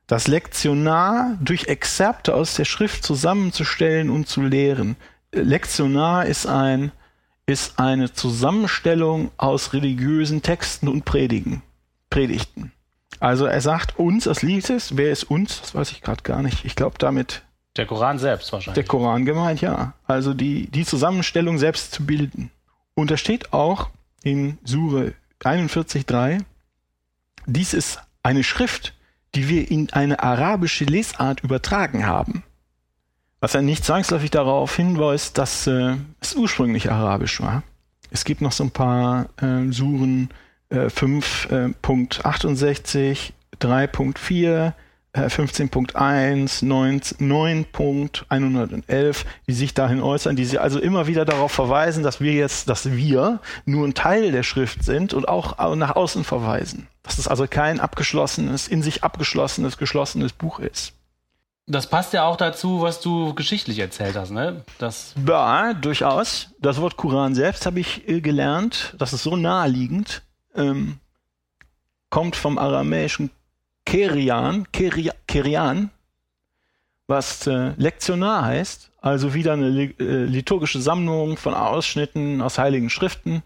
das 0.07 0.28
Lektionar 0.28 1.37
durch 1.41 1.66
Exzerpte 1.66 2.35
aus 2.35 2.55
der 2.55 2.65
Schrift 2.65 3.05
zusammenzustellen 3.05 4.11
und 4.11 4.28
zu 4.28 4.43
lehren. 4.43 4.97
Lektionar 5.32 6.27
ist 6.27 6.47
ein 6.47 6.93
ist 7.47 7.78
eine 7.81 8.12
Zusammenstellung 8.12 9.31
aus 9.37 9.73
religiösen 9.73 10.43
Texten 10.43 10.89
und 10.89 11.05
Predigen, 11.05 11.62
Predigten. 12.09 12.73
Also 13.19 13.45
er 13.47 13.61
sagt 13.61 13.99
uns, 13.99 14.24
das 14.24 14.43
liegt 14.43 14.70
es. 14.70 14.97
Wer 14.97 15.11
ist 15.11 15.24
uns? 15.24 15.61
Das 15.61 15.74
weiß 15.74 15.91
ich 15.91 16.01
gerade 16.01 16.23
gar 16.23 16.43
nicht. 16.43 16.65
Ich 16.65 16.77
glaube 16.77 16.97
damit 16.99 17.43
Der 17.77 17.87
Koran 17.87 18.19
selbst 18.19 18.53
wahrscheinlich. 18.53 18.74
der 18.74 18.89
Koran 18.89 19.24
gemeint, 19.24 19.61
ja. 19.61 19.95
Also 20.07 20.32
die, 20.32 20.70
die 20.70 20.85
Zusammenstellung 20.85 21.59
selbst 21.59 21.93
zu 21.93 22.07
bilden. 22.07 22.51
Und 23.01 23.10
da 23.10 23.16
steht 23.16 23.52
auch 23.55 23.89
in 24.22 24.59
Sure 24.62 25.14
41.3, 25.43 26.44
dies 27.47 27.72
ist 27.72 28.02
eine 28.22 28.44
Schrift, 28.44 28.93
die 29.35 29.48
wir 29.48 29.70
in 29.70 29.90
eine 29.90 30.22
arabische 30.22 30.85
Lesart 30.85 31.40
übertragen 31.40 32.05
haben. 32.05 32.43
Was 33.40 33.55
ja 33.55 33.62
nicht 33.62 33.86
zwangsläufig 33.86 34.31
darauf 34.31 34.77
hinweist, 34.77 35.39
dass 35.39 35.66
äh, 35.66 35.97
es 36.20 36.35
ursprünglich 36.35 36.93
arabisch 36.93 37.40
war. 37.40 37.62
Es 38.10 38.27
gibt 38.27 38.43
noch 38.43 38.52
so 38.52 38.64
ein 38.64 38.70
paar 38.70 39.31
äh, 39.40 39.72
Suren 39.72 40.28
äh, 40.68 40.89
5.68, 40.89 43.32
3.4, 43.62 44.66
äh, 44.66 44.72
15.1, 45.15 46.65
9 46.65 47.01
9.111, 47.01 49.24
die 49.47 49.53
sich 49.53 49.74
dahin 49.74 50.03
äußern, 50.03 50.37
die 50.37 50.45
sie 50.45 50.59
also 50.59 50.78
immer 50.78 51.07
wieder 51.07 51.24
darauf 51.24 51.53
verweisen, 51.53 52.03
dass 52.03 52.20
wir 52.20 52.32
jetzt, 52.32 52.69
dass 52.69 52.91
wir 52.93 53.41
nur 53.65 53.87
ein 53.87 53.95
Teil 53.95 54.32
der 54.32 54.43
Schrift 54.43 54.85
sind 54.85 55.15
und 55.15 55.28
auch 55.28 55.59
au- 55.59 55.74
nach 55.74 55.97
außen 55.97 56.24
verweisen. 56.24 56.87
Dass 57.03 57.19
es 57.19 57.28
also 57.28 57.47
kein 57.49 57.81
abgeschlossenes, 57.81 58.69
in 58.69 58.82
sich 58.82 59.03
abgeschlossenes, 59.03 59.78
geschlossenes 59.78 60.32
Buch 60.32 60.59
ist. 60.61 60.93
Das 61.66 61.89
passt 61.89 62.12
ja 62.12 62.24
auch 62.24 62.37
dazu, 62.37 62.82
was 62.82 63.01
du 63.01 63.35
geschichtlich 63.35 63.78
erzählt 63.78 64.16
hast, 64.16 64.31
ne? 64.31 64.65
Das, 64.78 65.15
Ja, 65.27 65.73
durchaus. 65.74 66.49
Das 66.61 66.81
Wort 66.81 66.97
Koran 66.97 67.35
selbst 67.35 67.65
habe 67.66 67.81
ich 67.81 68.09
äh, 68.09 68.20
gelernt, 68.20 68.95
das 68.99 69.12
ist 69.12 69.23
so 69.23 69.37
naheliegend, 69.37 70.23
ähm, 70.57 70.99
kommt 72.11 72.35
vom 72.35 72.59
aramäischen 72.59 73.31
Kerian, 73.85 74.66
Keri- 74.73 75.12
Kerian, 75.27 75.90
was 77.07 77.47
äh, 77.47 77.73
Lektionar 77.77 78.44
heißt, 78.44 78.93
also 79.01 79.35
wieder 79.35 79.55
eine 79.55 79.69
äh, 79.69 80.24
liturgische 80.24 80.81
Sammlung 80.81 81.36
von 81.36 81.55
Ausschnitten 81.55 82.40
aus 82.40 82.59
heiligen 82.59 82.90
Schriften, 82.90 83.43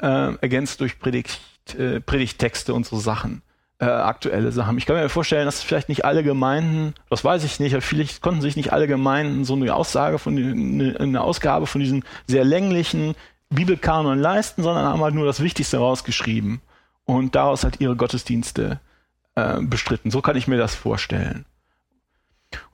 äh, 0.00 0.34
ergänzt 0.36 0.80
durch 0.80 0.98
Predigt, 0.98 1.38
äh, 1.78 2.00
Predigttexte 2.00 2.72
und 2.72 2.86
so 2.86 2.96
Sachen, 2.96 3.42
äh, 3.78 3.84
aktuelle 3.84 4.52
Sachen. 4.52 4.78
Ich 4.78 4.86
kann 4.86 4.96
mir 4.96 5.08
vorstellen, 5.08 5.44
dass 5.44 5.62
vielleicht 5.62 5.90
nicht 5.90 6.04
alle 6.04 6.22
Gemeinden, 6.22 6.94
das 7.10 7.24
weiß 7.24 7.44
ich 7.44 7.60
nicht, 7.60 7.74
aber 7.74 7.82
vielleicht 7.82 8.22
konnten 8.22 8.40
sich 8.40 8.56
nicht 8.56 8.72
alle 8.72 8.86
Gemeinden 8.86 9.44
so 9.44 9.54
eine 9.54 9.74
Aussage 9.74 10.18
von 10.18 10.38
eine, 10.38 10.98
eine 10.98 11.20
Ausgabe 11.20 11.66
von 11.66 11.80
diesen 11.80 12.04
sehr 12.26 12.44
länglichen 12.44 13.14
Bibelkanon 13.50 14.18
leisten, 14.18 14.62
sondern 14.62 14.86
haben 14.86 15.02
halt 15.02 15.14
nur 15.14 15.26
das 15.26 15.42
Wichtigste 15.42 15.76
rausgeschrieben 15.76 16.62
und 17.04 17.34
daraus 17.34 17.64
halt 17.64 17.80
ihre 17.80 17.96
Gottesdienste 17.96 18.80
äh, 18.80 18.93
bestritten. 19.34 20.10
So 20.10 20.20
kann 20.20 20.36
ich 20.36 20.46
mir 20.46 20.58
das 20.58 20.74
vorstellen. 20.74 21.44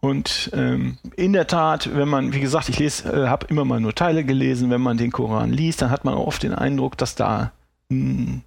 Und 0.01 0.51
ähm, 0.55 0.99
in 1.16 1.32
der 1.32 1.47
Tat, 1.47 1.95
wenn 1.95 2.09
man, 2.09 2.32
wie 2.32 2.41
gesagt, 2.41 2.69
ich 2.69 2.78
lese, 2.78 3.11
äh, 3.11 3.28
habe 3.28 3.47
immer 3.49 3.65
mal 3.65 3.81
nur 3.81 3.95
Teile 3.95 4.24
gelesen, 4.24 4.70
wenn 4.70 4.81
man 4.81 4.97
den 4.97 5.12
Koran 5.12 5.53
liest, 5.53 5.82
dann 5.82 5.91
hat 5.91 6.05
man 6.05 6.15
oft 6.15 6.43
den 6.43 6.55
Eindruck, 6.55 6.97
dass 6.97 7.15
da, 7.15 7.53
mh, 7.89 8.41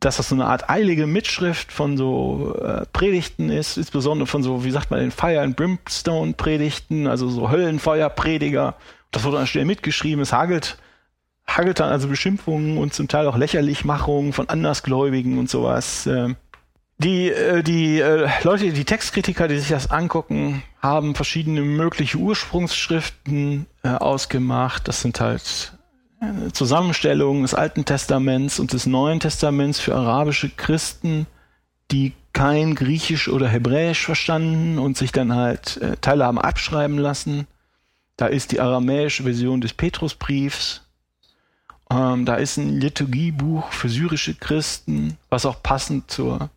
dass 0.00 0.16
das 0.16 0.28
so 0.28 0.34
eine 0.34 0.46
Art 0.46 0.68
eilige 0.68 1.06
Mitschrift 1.06 1.72
von 1.72 1.96
so 1.96 2.56
äh, 2.60 2.84
Predigten 2.92 3.50
ist, 3.50 3.76
insbesondere 3.76 4.26
von 4.26 4.42
so, 4.42 4.64
wie 4.64 4.70
sagt 4.70 4.90
man, 4.90 5.00
den 5.00 5.10
Fire 5.10 5.40
and 5.40 5.56
Brimstone 5.56 6.32
Predigten, 6.34 7.06
also 7.06 7.28
so 7.28 7.50
Höllenfeuerprediger. 7.50 8.74
Das 9.10 9.24
wurde 9.24 9.36
dann 9.36 9.46
schnell 9.46 9.64
mitgeschrieben. 9.64 10.22
Es 10.22 10.32
hagelt, 10.32 10.78
hagelt 11.46 11.80
dann 11.80 11.90
also 11.90 12.08
Beschimpfungen 12.08 12.78
und 12.78 12.94
zum 12.94 13.08
Teil 13.08 13.26
auch 13.26 13.36
Lächerlichmachungen 13.36 14.32
von 14.32 14.48
Andersgläubigen 14.48 15.38
und 15.38 15.50
sowas. 15.50 16.06
ähm. 16.06 16.36
Die, 17.02 17.30
äh, 17.30 17.62
die 17.62 17.98
äh, 17.98 18.28
Leute, 18.44 18.72
die 18.72 18.84
Textkritiker, 18.84 19.48
die 19.48 19.58
sich 19.58 19.70
das 19.70 19.90
angucken, 19.90 20.62
haben 20.80 21.14
verschiedene 21.14 21.62
mögliche 21.62 22.18
Ursprungsschriften 22.18 23.66
äh, 23.82 23.88
ausgemacht. 23.88 24.86
Das 24.86 25.00
sind 25.00 25.20
halt 25.20 25.72
Zusammenstellungen 26.52 27.42
des 27.42 27.54
Alten 27.54 27.84
Testaments 27.84 28.60
und 28.60 28.72
des 28.72 28.86
Neuen 28.86 29.18
Testaments 29.18 29.80
für 29.80 29.96
arabische 29.96 30.50
Christen, 30.50 31.26
die 31.90 32.12
kein 32.32 32.76
Griechisch 32.76 33.26
oder 33.28 33.48
Hebräisch 33.48 34.04
verstanden 34.04 34.78
und 34.78 34.96
sich 34.96 35.10
dann 35.10 35.34
halt 35.34 35.80
Teile 36.00 36.24
haben 36.24 36.38
abschreiben 36.38 36.96
lassen. 36.96 37.48
Da 38.16 38.26
ist 38.26 38.52
die 38.52 38.60
aramäische 38.60 39.24
Version 39.24 39.60
des 39.60 39.72
Petrusbriefs. 39.72 40.82
Ähm, 41.90 42.24
da 42.24 42.36
ist 42.36 42.56
ein 42.56 42.78
Liturgiebuch 42.78 43.72
für 43.72 43.88
syrische 43.88 44.34
Christen, 44.34 45.18
was 45.28 45.44
auch 45.44 45.60
passend 45.60 46.08
zur 46.08 46.50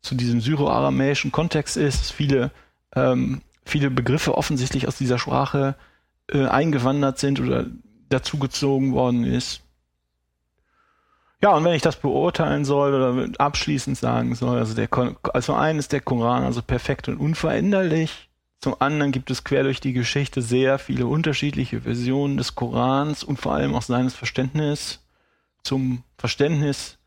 zu 0.00 0.14
diesem 0.14 0.40
syro-aramäischen 0.40 1.32
Kontext 1.32 1.76
ist, 1.76 2.12
viele, 2.12 2.50
ähm, 2.94 3.42
viele 3.64 3.90
Begriffe 3.90 4.36
offensichtlich 4.36 4.88
aus 4.88 4.96
dieser 4.96 5.18
Sprache 5.18 5.74
äh, 6.32 6.46
eingewandert 6.46 7.18
sind 7.18 7.40
oder 7.40 7.66
dazugezogen 8.08 8.92
worden 8.92 9.24
ist. 9.24 9.62
Ja, 11.40 11.50
und 11.54 11.64
wenn 11.64 11.74
ich 11.74 11.82
das 11.82 11.96
beurteilen 11.96 12.64
soll 12.64 12.94
oder 12.94 13.28
abschließend 13.38 13.96
sagen 13.96 14.34
soll, 14.34 14.58
also 14.58 14.74
der 14.74 14.88
also 15.32 15.54
einen 15.54 15.78
ist 15.78 15.92
der 15.92 16.00
Koran 16.00 16.42
also 16.42 16.62
perfekt 16.62 17.08
und 17.08 17.18
unveränderlich. 17.18 18.28
Zum 18.60 18.74
anderen 18.80 19.12
gibt 19.12 19.30
es 19.30 19.44
quer 19.44 19.62
durch 19.62 19.80
die 19.80 19.92
Geschichte 19.92 20.42
sehr 20.42 20.80
viele 20.80 21.06
unterschiedliche 21.06 21.82
Versionen 21.82 22.36
des 22.36 22.56
Korans 22.56 23.22
und 23.22 23.38
vor 23.38 23.54
allem 23.54 23.76
auch 23.76 23.82
seines 23.82 24.16
Verständnisses. 24.16 25.00
Zum 25.62 26.02
Verständnis 26.16 26.98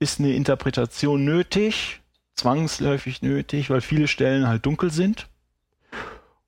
ist 0.00 0.18
eine 0.18 0.32
Interpretation 0.32 1.24
nötig, 1.24 2.00
zwangsläufig 2.36 3.22
nötig, 3.22 3.70
weil 3.70 3.80
viele 3.80 4.08
Stellen 4.08 4.46
halt 4.46 4.64
dunkel 4.66 4.90
sind. 4.90 5.28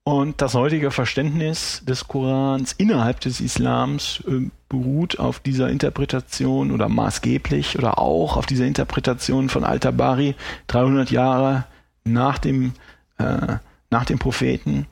Und 0.03 0.41
das 0.41 0.55
heutige 0.55 0.89
Verständnis 0.91 1.83
des 1.85 2.07
Korans 2.07 2.73
innerhalb 2.73 3.19
des 3.19 3.41
Islams 3.41 4.23
äh, 4.27 4.49
beruht 4.67 5.19
auf 5.19 5.39
dieser 5.39 5.69
Interpretation 5.69 6.71
oder 6.71 6.89
maßgeblich 6.89 7.77
oder 7.77 7.99
auch 7.99 8.37
auf 8.37 8.45
dieser 8.45 8.65
Interpretation 8.65 9.49
von 9.49 9.63
Al-Tabari 9.63 10.35
300 10.67 11.11
Jahre 11.11 11.65
nach 12.05 12.39
dem, 12.39 12.73
äh, 13.17 13.57
nach 13.89 14.05
dem 14.05 14.17
Propheten. 14.17 14.87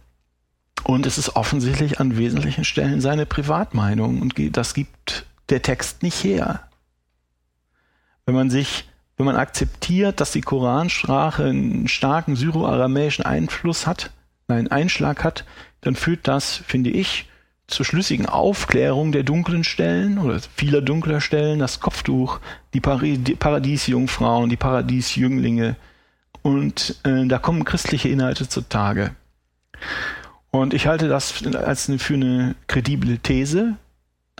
Und 0.84 1.06
es 1.06 1.18
ist 1.18 1.36
offensichtlich 1.36 2.00
an 2.00 2.18
wesentlichen 2.18 2.64
Stellen 2.64 3.02
seine 3.02 3.26
Privatmeinung 3.26 4.22
und 4.22 4.36
das 4.56 4.74
gibt 4.74 5.26
der 5.50 5.62
Text 5.62 6.04
nicht 6.04 6.24
her. 6.24 6.62
Wenn 8.26 8.36
man 8.36 8.50
sich 8.50 8.88
wenn 9.18 9.26
man 9.26 9.36
akzeptiert, 9.36 10.22
dass 10.22 10.32
die 10.32 10.42
Koransprache 10.42 11.46
einen 11.46 11.88
starken 11.88 12.36
syro-aramäischen 12.36 13.26
Einfluss 13.26 13.88
hat, 13.88 14.12
einen 14.48 14.70
Einschlag 14.70 15.24
hat, 15.24 15.44
dann 15.82 15.96
führt 15.96 16.28
das, 16.28 16.56
finde 16.56 16.92
ich, 16.92 17.28
zur 17.68 17.86
schlüssigen 17.86 18.28
Aufklärung 18.28 19.12
der 19.12 19.24
dunklen 19.24 19.64
Stellen 19.64 20.20
oder 20.20 20.40
vieler 20.56 20.82
dunkler 20.82 21.20
Stellen, 21.20 21.60
das 21.60 21.82
Kopftuch, 21.82 22.40
die, 22.74 22.80
Paradiesjungfrauen, 22.80 24.50
die 24.50 24.56
Paradiesjünglinge 24.56 25.76
und 26.44 26.96
äh, 27.04 27.26
da 27.26 27.40
kommen 27.40 27.66
christliche 27.66 28.08
Inhalte 28.08 28.48
zutage. 28.48 29.16
Und 30.50 30.74
ich 30.74 30.88
halte 30.88 31.10
das 31.10 31.46
als 31.56 31.90
eine, 31.90 32.00
für 32.00 32.14
eine 32.14 32.56
kredible 32.68 33.18
These, 33.18 33.76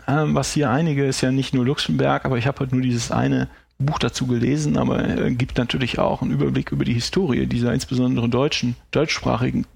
ähm, 0.06 0.34
was 0.34 0.52
hier 0.52 0.70
einige 0.70 1.04
ist 1.04 1.20
ja 1.20 1.30
nicht 1.30 1.52
nur 1.52 1.66
Luxemburg, 1.66 2.24
aber 2.24 2.38
ich 2.38 2.46
habe 2.46 2.60
halt 2.60 2.72
nur 2.72 2.80
dieses 2.80 3.12
eine 3.12 3.48
Buch 3.78 3.98
dazu 3.98 4.26
gelesen, 4.26 4.76
aber 4.76 4.98
er 4.98 5.30
gibt 5.30 5.56
natürlich 5.56 5.98
auch 5.98 6.20
einen 6.20 6.32
Überblick 6.32 6.72
über 6.72 6.84
die 6.84 6.94
Historie 6.94 7.46
dieser 7.46 7.72
insbesondere 7.72 8.28
deutschen, 8.28 8.74
deutschsprachigen 8.90 9.66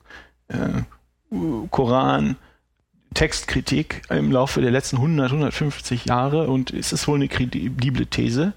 äh, 0.49 0.83
Koran, 1.71 2.37
Textkritik 3.15 4.03
im 4.11 4.33
Laufe 4.33 4.61
der 4.61 4.71
letzten 4.71 4.97
100, 4.97 5.31
150 5.31 6.07
Jahre 6.07 6.49
und 6.49 6.73
es 6.73 6.93
ist 6.93 7.07
wohl 7.07 7.17
eine 7.17 7.29
kredible 7.29 8.07
These, 8.07 8.55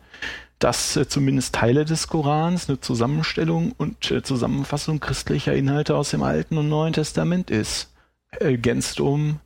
dass 0.60 0.96
äh, 0.96 1.08
zumindest 1.08 1.56
Teile 1.56 1.86
des 1.86 2.08
Korans 2.08 2.70
eine 2.70 2.80
Zusammenstellung 2.80 3.74
und 3.78 4.10
äh, 4.12 4.24
Zusammenfassung 4.24 5.00
christlicher 5.00 5.54
Inhalte 5.54 5.96
aus 5.96 6.10
dem 6.12 6.24
Alten 6.24 6.58
und 6.58 6.70
Neuen 6.70 6.94
Testament 6.94 7.52
ist, 7.52 7.94
ergänzt 8.32 9.00
um 9.00 9.40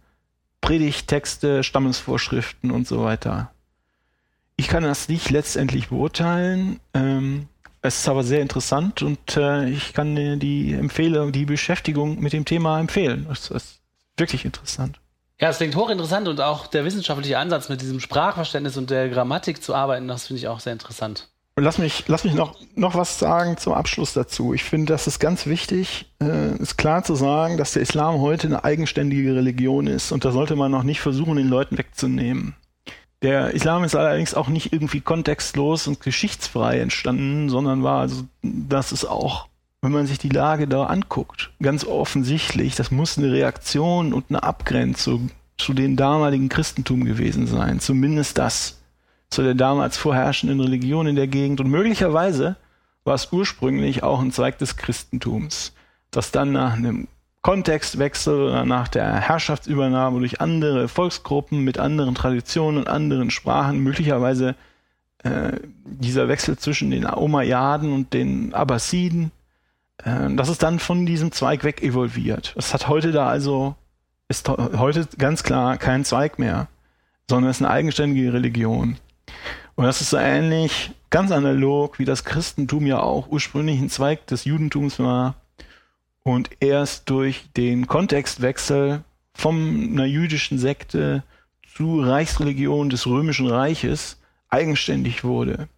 Predigttexte, 0.62 1.64
Stammesvorschriften 1.64 2.72
und 2.72 2.88
so 2.88 3.04
weiter. 3.04 3.52
Ich 4.60 4.68
kann 4.68 4.84
das 4.84 5.08
nicht 5.08 5.30
letztendlich 5.30 5.88
beurteilen. 5.88 6.82
Ähm, 6.94 7.48
es 7.82 8.00
ist 8.00 8.10
aber 8.10 8.24
sehr 8.24 8.42
interessant 8.42 9.02
und 9.02 9.38
äh, 9.38 9.70
ich 9.70 9.94
kann 9.94 10.18
dir 10.18 10.36
die 10.36 10.74
Empfehlung, 10.74 11.32
die 11.32 11.46
Beschäftigung 11.46 12.20
mit 12.20 12.34
dem 12.34 12.44
Thema 12.44 12.78
empfehlen. 12.78 13.26
Es 13.32 13.50
ist 13.52 13.80
wirklich 14.18 14.44
interessant. 14.44 15.00
Ja, 15.40 15.48
es 15.48 15.60
klingt 15.60 15.78
hochinteressant 15.78 16.28
und 16.28 16.42
auch 16.42 16.68
der 16.68 16.84
wissenschaftliche 16.84 17.38
Ansatz 17.38 17.70
mit 17.70 17.80
diesem 17.80 18.02
Sprachverständnis 18.02 18.76
und 18.76 18.90
der 18.90 19.08
Grammatik 19.08 19.64
zu 19.64 19.74
arbeiten, 19.74 20.10
das 20.10 20.28
finde 20.28 20.40
ich 20.42 20.50
auch 20.50 20.60
sehr 20.60 20.74
interessant. 20.74 21.30
Und 21.56 21.64
lass 21.64 21.78
mich, 21.78 22.04
lass 22.08 22.26
mich 22.26 22.34
noch, 22.34 22.60
noch 22.76 22.96
was 22.96 23.18
sagen 23.18 23.56
zum 23.56 23.72
Abschluss 23.72 24.12
dazu. 24.12 24.54
Ich 24.54 24.66
finde, 24.66 24.92
das 24.92 25.08
ist 25.08 25.20
ganz 25.20 25.46
wichtig, 25.46 26.12
äh, 26.22 26.58
ist 26.58 26.78
klar 26.78 27.06
zu 27.06 27.16
sagen, 27.16 27.56
dass 27.56 27.72
der 27.72 27.82
Islam 27.82 28.20
heute 28.20 28.48
eine 28.48 28.66
eigenständige 28.66 29.36
Religion 29.36 29.88
ist 29.88 30.12
und 30.12 30.26
da 30.26 30.32
sollte 30.32 30.58
man 30.58 30.70
noch 30.70 30.84
nicht 30.84 31.00
versuchen, 31.00 31.38
den 31.38 31.48
Leuten 31.48 31.78
wegzunehmen. 31.78 32.56
Der 33.22 33.52
Islam 33.52 33.84
ist 33.84 33.96
allerdings 33.96 34.34
auch 34.34 34.48
nicht 34.48 34.72
irgendwie 34.72 35.02
kontextlos 35.02 35.88
und 35.88 36.00
geschichtsfrei 36.00 36.80
entstanden, 36.80 37.50
sondern 37.50 37.84
war 37.84 38.00
also, 38.00 38.24
das 38.42 38.92
ist 38.92 39.06
auch, 39.06 39.48
wenn 39.82 39.92
man 39.92 40.08
sich 40.08 40.20
die 40.20 40.30
Lage 40.30 40.68
da 40.68 40.86
anguckt, 40.86 41.52
ganz 41.62 41.86
offensichtlich, 41.86 42.76
das 42.76 42.92
muss 42.92 43.18
eine 43.18 43.32
Reaktion 43.32 44.14
und 44.14 44.26
eine 44.30 44.44
Abgrenzung 44.44 45.32
zu 45.58 45.74
dem 45.74 45.98
damaligen 45.98 46.48
Christentum 46.48 47.04
gewesen 47.04 47.46
sein. 47.46 47.80
Zumindest 47.82 48.38
das 48.38 48.80
zu 49.30 49.44
der 49.44 49.54
damals 49.54 49.98
vorherrschenden 49.98 50.60
Religion 50.60 51.08
in 51.08 51.16
der 51.16 51.28
Gegend. 51.28 51.60
Und 51.60 51.70
möglicherweise 51.70 52.56
war 53.04 53.16
es 53.16 53.32
ursprünglich 53.32 54.04
auch 54.04 54.22
ein 54.22 54.32
Zweig 54.32 54.58
des 54.58 54.78
Christentums, 54.78 55.74
das 56.12 56.32
dann 56.32 56.52
nach 56.52 56.74
einem 56.74 57.08
Kontextwechsel 57.50 58.44
oder 58.44 58.64
nach 58.64 58.90
der 58.90 59.12
Herrschaftsübernahme 59.22 60.20
durch 60.20 60.40
andere 60.40 60.88
Volksgruppen 60.88 61.64
mit 61.64 61.80
anderen 61.80 62.14
Traditionen 62.14 62.78
und 62.78 62.88
anderen 62.88 63.32
Sprachen 63.32 63.80
möglicherweise 63.80 64.54
äh, 65.24 65.54
dieser 65.84 66.28
Wechsel 66.28 66.60
zwischen 66.60 66.92
den 66.92 67.08
Umayyaden 67.08 67.92
und 67.92 68.14
den 68.14 68.54
Abbasiden, 68.54 69.32
äh, 70.04 70.32
dass 70.36 70.50
es 70.50 70.60
dann 70.60 70.78
von 70.78 71.08
diesem 71.08 71.32
Zweig 71.32 71.64
weg 71.64 71.82
evolviert. 71.82 72.54
Es 72.56 72.72
hat 72.72 72.88
heute 72.88 73.12
da 73.12 73.26
also, 73.26 73.74
ist 74.28 74.48
heute 74.48 75.08
ganz 75.18 75.42
klar 75.42 75.78
kein 75.78 76.06
Zweig 76.06 76.38
mehr, 76.38 76.68
sondern 77.28 77.50
es 77.50 77.58
ist 77.58 77.64
eine 77.64 77.74
eigenständige 77.74 78.32
Religion. 78.32 78.98
Und 79.74 79.86
das 79.86 80.02
ist 80.02 80.12
so 80.12 80.18
ähnlich, 80.18 80.92
ganz 81.10 81.32
analog, 81.32 81.98
wie 81.98 82.06
das 82.06 82.26
Christentum 82.26 82.86
ja 82.86 83.00
auch 83.00 83.30
ursprünglich 83.30 83.80
ein 83.80 83.90
Zweig 83.90 84.28
des 84.28 84.46
Judentums 84.46 85.00
war 85.00 85.34
und 86.30 86.52
erst 86.60 87.10
durch 87.10 87.46
den 87.58 87.88
Kontextwechsel 87.88 89.04
von 89.34 89.90
einer 89.94 90.06
jüdischen 90.06 90.60
Sekte 90.60 91.24
zu 91.76 92.02
Reichsreligion 92.02 92.92
des 92.92 93.08
Römischen 93.08 93.48
Reiches 93.48 94.22
eigenständig 94.48 95.24
wurde 95.24 95.70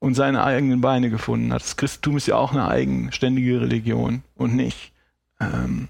und 0.00 0.14
seine 0.14 0.42
eigenen 0.42 0.80
Beine 0.80 1.10
gefunden 1.10 1.52
hat. 1.52 1.62
Das 1.62 1.76
Christentum 1.76 2.16
ist 2.16 2.26
ja 2.26 2.34
auch 2.34 2.50
eine 2.50 2.66
eigenständige 2.66 3.60
Religion 3.60 4.24
und 4.34 4.56
nicht 4.56 4.90
ähm, 5.38 5.86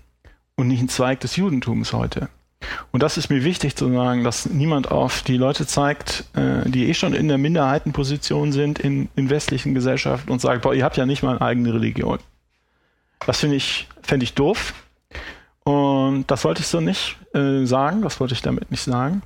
und 0.54 0.68
nicht 0.68 0.82
ein 0.82 0.90
Zweig 0.90 1.20
des 1.20 1.36
Judentums 1.36 1.94
heute. 1.94 2.28
Und 2.90 3.02
das 3.02 3.16
ist 3.16 3.30
mir 3.30 3.42
wichtig 3.42 3.74
zu 3.74 3.90
sagen, 3.90 4.22
dass 4.22 4.50
niemand 4.50 4.90
auf 4.90 5.22
die 5.22 5.38
Leute 5.38 5.66
zeigt, 5.66 6.24
äh, 6.34 6.68
die 6.68 6.90
eh 6.90 6.94
schon 6.94 7.14
in 7.14 7.28
der 7.28 7.38
Minderheitenposition 7.38 8.52
sind 8.52 8.80
in, 8.80 9.08
in 9.16 9.30
westlichen 9.30 9.72
Gesellschaften 9.72 10.30
und 10.30 10.42
sagt, 10.42 10.60
boah, 10.60 10.74
ihr 10.74 10.84
habt 10.84 10.98
ja 10.98 11.06
nicht 11.06 11.22
mal 11.22 11.36
eine 11.36 11.40
eigene 11.40 11.72
Religion. 11.72 12.18
Das 13.26 13.40
finde 13.40 13.56
ich, 13.56 13.88
fände 14.02 14.24
ich 14.24 14.34
doof. 14.34 14.74
Und 15.64 16.24
das 16.28 16.44
wollte 16.44 16.60
ich 16.60 16.66
so 16.66 16.80
nicht 16.80 17.16
äh, 17.34 17.64
sagen, 17.64 18.02
das 18.02 18.20
wollte 18.20 18.34
ich 18.34 18.42
damit 18.42 18.70
nicht 18.70 18.82
sagen. 18.82 19.22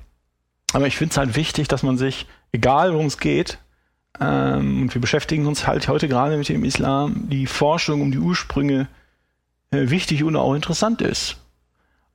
Aber 0.73 0.87
ich 0.87 0.97
finde 0.97 1.13
es 1.13 1.19
halt 1.19 1.37
wichtig, 1.37 1.69
dass 1.69 1.83
man 1.83 1.99
sich, 1.99 2.27
egal 2.51 2.93
worum 2.93 3.07
es 3.07 3.19
geht, 3.19 3.59
ähm, 4.21 4.83
und 4.83 4.95
wir 4.95 5.01
beschäftigen 5.01 5.47
uns 5.47 5.67
halt 5.67 5.89
heute 5.89 6.09
gerade 6.09 6.37
mit 6.37 6.49
dem 6.49 6.65
Islam, 6.65 7.29
die 7.29 7.47
Forschung 7.47 8.01
um 8.01 8.11
die 8.11 8.19
Ursprünge 8.19 8.89
äh, 9.71 9.91
wichtig 9.91 10.25
und 10.25 10.37
auch 10.37 10.55
interessant 10.55 11.01
ist 11.01 11.37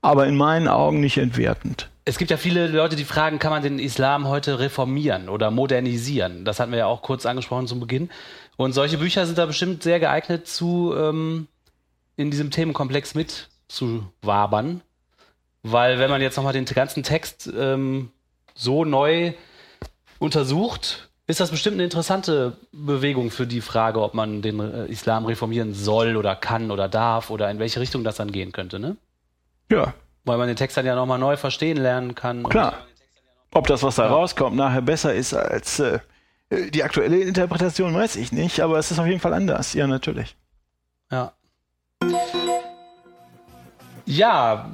aber 0.02 0.28
in 0.28 0.38
meinen 0.38 0.68
Augen 0.68 1.00
nicht 1.00 1.18
entwertend. 1.18 1.90
Es 2.06 2.18
gibt 2.18 2.32
ja 2.32 2.38
viele 2.38 2.68
Leute, 2.68 2.96
die 2.96 3.04
fragen, 3.04 3.40
kann 3.40 3.52
man 3.52 3.64
den 3.64 3.80
Islam 3.80 4.28
heute 4.28 4.60
reformieren 4.60 5.28
oder 5.28 5.52
modernisieren? 5.52 6.46
Das 6.46 6.60
hatten 6.60 6.72
wir 6.72 6.80
ja 6.80 6.86
auch 6.86 7.02
kurz 7.02 7.26
angesprochen 7.26 7.68
zum 7.68 7.82
Beginn. 7.82 8.10
Und 8.56 8.72
solche 8.72 8.98
Bücher 8.98 9.26
sind 9.26 9.38
da 9.38 9.46
bestimmt 9.46 9.84
sehr 9.84 10.00
geeignet, 10.00 10.48
zu 10.48 10.94
ähm, 10.98 11.48
in 12.18 12.32
diesem 12.32 12.52
Themenkomplex 12.52 13.16
mitzuwabern. 13.16 14.82
Weil 15.64 16.00
wenn 16.00 16.10
man 16.10 16.22
jetzt 16.22 16.36
nochmal 16.36 16.54
den 16.54 16.66
ganzen 16.66 17.04
Text 17.04 17.50
ähm, 17.58 18.12
so 18.54 18.84
neu 18.84 19.34
untersucht, 20.20 21.10
ist 21.28 21.40
das 21.40 21.52
bestimmt 21.52 21.76
eine 21.76 21.84
interessante 21.84 22.58
Bewegung 22.72 23.32
für 23.32 23.46
die 23.46 23.62
Frage, 23.62 24.02
ob 24.02 24.14
man 24.14 24.42
den 24.42 24.60
äh, 24.60 24.86
Islam 24.86 25.26
reformieren 25.26 25.74
soll 25.74 26.16
oder 26.16 26.36
kann 26.36 26.72
oder 26.72 26.88
darf 26.88 27.30
oder 27.30 27.52
in 27.52 27.60
welche 27.60 27.80
Richtung 27.80 28.04
das 28.04 28.16
dann 28.16 28.32
gehen 28.32 28.52
könnte, 28.52 28.80
ne? 28.80 28.96
Ja. 29.70 29.94
Weil 30.24 30.38
man 30.38 30.48
den 30.48 30.56
Text 30.56 30.78
dann 30.78 30.86
ja 30.86 30.96
nochmal 30.96 31.20
neu 31.20 31.38
verstehen 31.38 31.78
lernen 31.78 32.16
kann. 32.16 32.44
Klar. 32.44 32.86
Ob 33.52 33.68
das, 33.68 33.84
was 33.84 33.96
da 33.96 34.06
ja. 34.06 34.10
rauskommt, 34.12 34.56
nachher 34.56 34.82
besser 34.82 35.14
ist 35.14 35.34
als 35.34 35.80
äh, 35.80 36.00
die 36.50 36.84
aktuelle 36.84 37.20
Interpretation, 37.20 37.94
weiß 37.94 38.16
ich 38.16 38.32
nicht, 38.32 38.62
aber 38.62 38.78
es 38.78 38.92
ist 38.92 39.00
auf 39.00 39.06
jeden 39.06 39.20
Fall 39.20 39.34
anders. 39.34 39.74
Ja, 39.74 39.88
natürlich. 39.88 40.36
Ja. 41.12 41.34
Ja, 44.08 44.72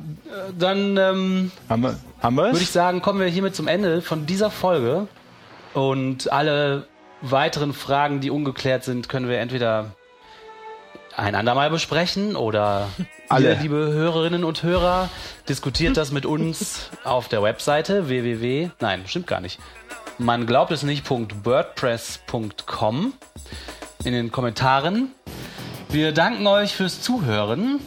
dann 0.58 0.96
ähm, 0.96 1.52
haben 1.68 1.82
wir, 1.82 2.00
haben 2.22 2.38
würde 2.38 2.60
ich 2.60 2.70
sagen, 2.70 3.02
kommen 3.02 3.20
wir 3.20 3.28
hiermit 3.28 3.56
zum 3.56 3.68
Ende 3.68 4.04
von 4.04 4.28
dieser 4.28 4.52
Folge. 4.52 5.08
Und 5.74 6.32
alle 6.32 6.88
weiteren 7.22 7.74
Fragen, 7.74 8.22
die 8.22 8.30
ungeklärt 8.30 8.84
sind, 8.84 9.10
können 9.10 9.28
wir 9.28 9.40
entweder 9.40 9.96
ein 11.18 11.34
andermal 11.34 11.72
besprechen 11.72 12.36
oder 12.36 12.90
alle, 13.30 13.56
liebe 13.56 13.76
Hörerinnen 13.76 14.44
und 14.44 14.62
Hörer, 14.62 15.10
diskutiert 15.50 15.98
das 15.98 16.12
mit 16.12 16.28
uns 16.28 16.92
auf 17.04 17.28
der 17.28 17.42
Webseite 17.42 18.10
www. 18.10 18.70
Nein, 18.82 19.02
stimmt 19.08 19.26
gar 19.26 19.42
nicht. 19.42 19.60
Man 20.20 20.46
glaubt 20.46 20.72
es 20.72 20.84
nicht. 20.84 21.10
.wordpress.com 21.10 23.14
in 24.04 24.14
den 24.14 24.32
Kommentaren. 24.32 25.12
Wir 25.90 26.12
danken 26.12 26.46
euch 26.46 26.76
fürs 26.76 27.02
Zuhören. 27.02 27.80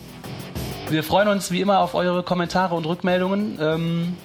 Wir 0.89 1.03
freuen 1.03 1.27
uns 1.27 1.51
wie 1.51 1.61
immer 1.61 1.81
auf 1.81 1.95
eure 1.95 2.23
Kommentare 2.23 2.75
und 2.77 2.87
Rückmeldungen. 2.87 3.59
Ähm, 3.61 4.17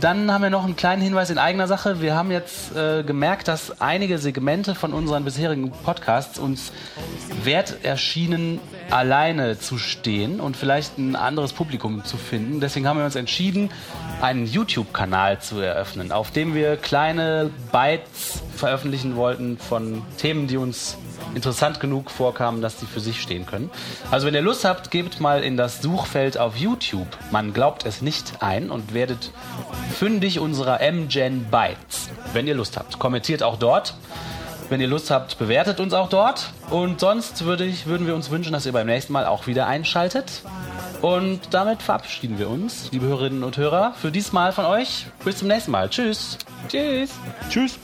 dann 0.00 0.32
haben 0.32 0.42
wir 0.42 0.50
noch 0.50 0.64
einen 0.64 0.76
kleinen 0.76 1.02
Hinweis 1.02 1.30
in 1.30 1.38
eigener 1.38 1.66
Sache. 1.66 2.00
Wir 2.00 2.14
haben 2.14 2.30
jetzt 2.30 2.74
äh, 2.74 3.02
gemerkt, 3.02 3.48
dass 3.48 3.80
einige 3.80 4.18
Segmente 4.18 4.74
von 4.74 4.92
unseren 4.92 5.24
bisherigen 5.24 5.70
Podcasts 5.70 6.38
uns 6.38 6.72
wert 7.44 7.84
erschienen, 7.84 8.60
alleine 8.90 9.58
zu 9.58 9.78
stehen 9.78 10.40
und 10.40 10.56
vielleicht 10.56 10.98
ein 10.98 11.16
anderes 11.16 11.52
Publikum 11.52 12.04
zu 12.04 12.16
finden. 12.16 12.60
Deswegen 12.60 12.86
haben 12.88 12.98
wir 12.98 13.04
uns 13.04 13.16
entschieden, 13.16 13.70
einen 14.20 14.46
YouTube-Kanal 14.46 15.40
zu 15.40 15.60
eröffnen, 15.60 16.12
auf 16.12 16.30
dem 16.30 16.54
wir 16.54 16.76
kleine 16.76 17.50
Bytes 17.72 18.42
veröffentlichen 18.56 19.16
wollten 19.16 19.58
von 19.58 20.02
Themen, 20.18 20.46
die 20.46 20.56
uns 20.56 20.96
interessant 21.34 21.80
genug 21.80 22.10
vorkamen, 22.10 22.60
dass 22.60 22.80
sie 22.80 22.86
für 22.86 23.00
sich 23.00 23.20
stehen 23.20 23.46
können. 23.46 23.70
Also 24.10 24.26
wenn 24.26 24.34
ihr 24.34 24.42
Lust 24.42 24.64
habt, 24.64 24.90
gebt 24.90 25.20
mal 25.20 25.42
in 25.42 25.56
das 25.56 25.80
Suchfeld 25.80 26.38
auf 26.38 26.56
YouTube, 26.56 27.06
man 27.30 27.52
glaubt 27.52 27.86
es 27.86 28.02
nicht 28.02 28.42
ein 28.42 28.70
und 28.70 28.94
werdet 28.94 29.30
fündig 29.90 30.38
unserer 30.38 30.80
MGen 30.80 31.46
Bytes. 31.50 32.10
Wenn 32.32 32.46
ihr 32.46 32.54
Lust 32.54 32.76
habt, 32.76 32.98
kommentiert 32.98 33.42
auch 33.42 33.56
dort. 33.56 33.94
Wenn 34.70 34.80
ihr 34.80 34.86
Lust 34.86 35.10
habt, 35.10 35.38
bewertet 35.38 35.80
uns 35.80 35.92
auch 35.92 36.08
dort. 36.08 36.52
Und 36.70 37.00
sonst 37.00 37.44
würde 37.44 37.64
ich, 37.64 37.86
würden 37.86 38.06
wir 38.06 38.14
uns 38.14 38.30
wünschen, 38.30 38.52
dass 38.52 38.66
ihr 38.66 38.72
beim 38.72 38.86
nächsten 38.86 39.12
Mal 39.12 39.26
auch 39.26 39.48
wieder 39.48 39.66
einschaltet. 39.66 40.42
Und 41.02 41.40
damit 41.50 41.82
verabschieden 41.82 42.38
wir 42.38 42.48
uns, 42.48 42.90
liebe 42.92 43.06
Hörerinnen 43.06 43.42
und 43.42 43.56
Hörer, 43.56 43.94
für 44.00 44.12
diesmal 44.12 44.52
von 44.52 44.66
euch. 44.66 45.06
Bis 45.24 45.38
zum 45.38 45.48
nächsten 45.48 45.72
Mal. 45.72 45.88
Tschüss. 45.88 46.38
Tschüss. 46.68 47.10
Tschüss. 47.48 47.78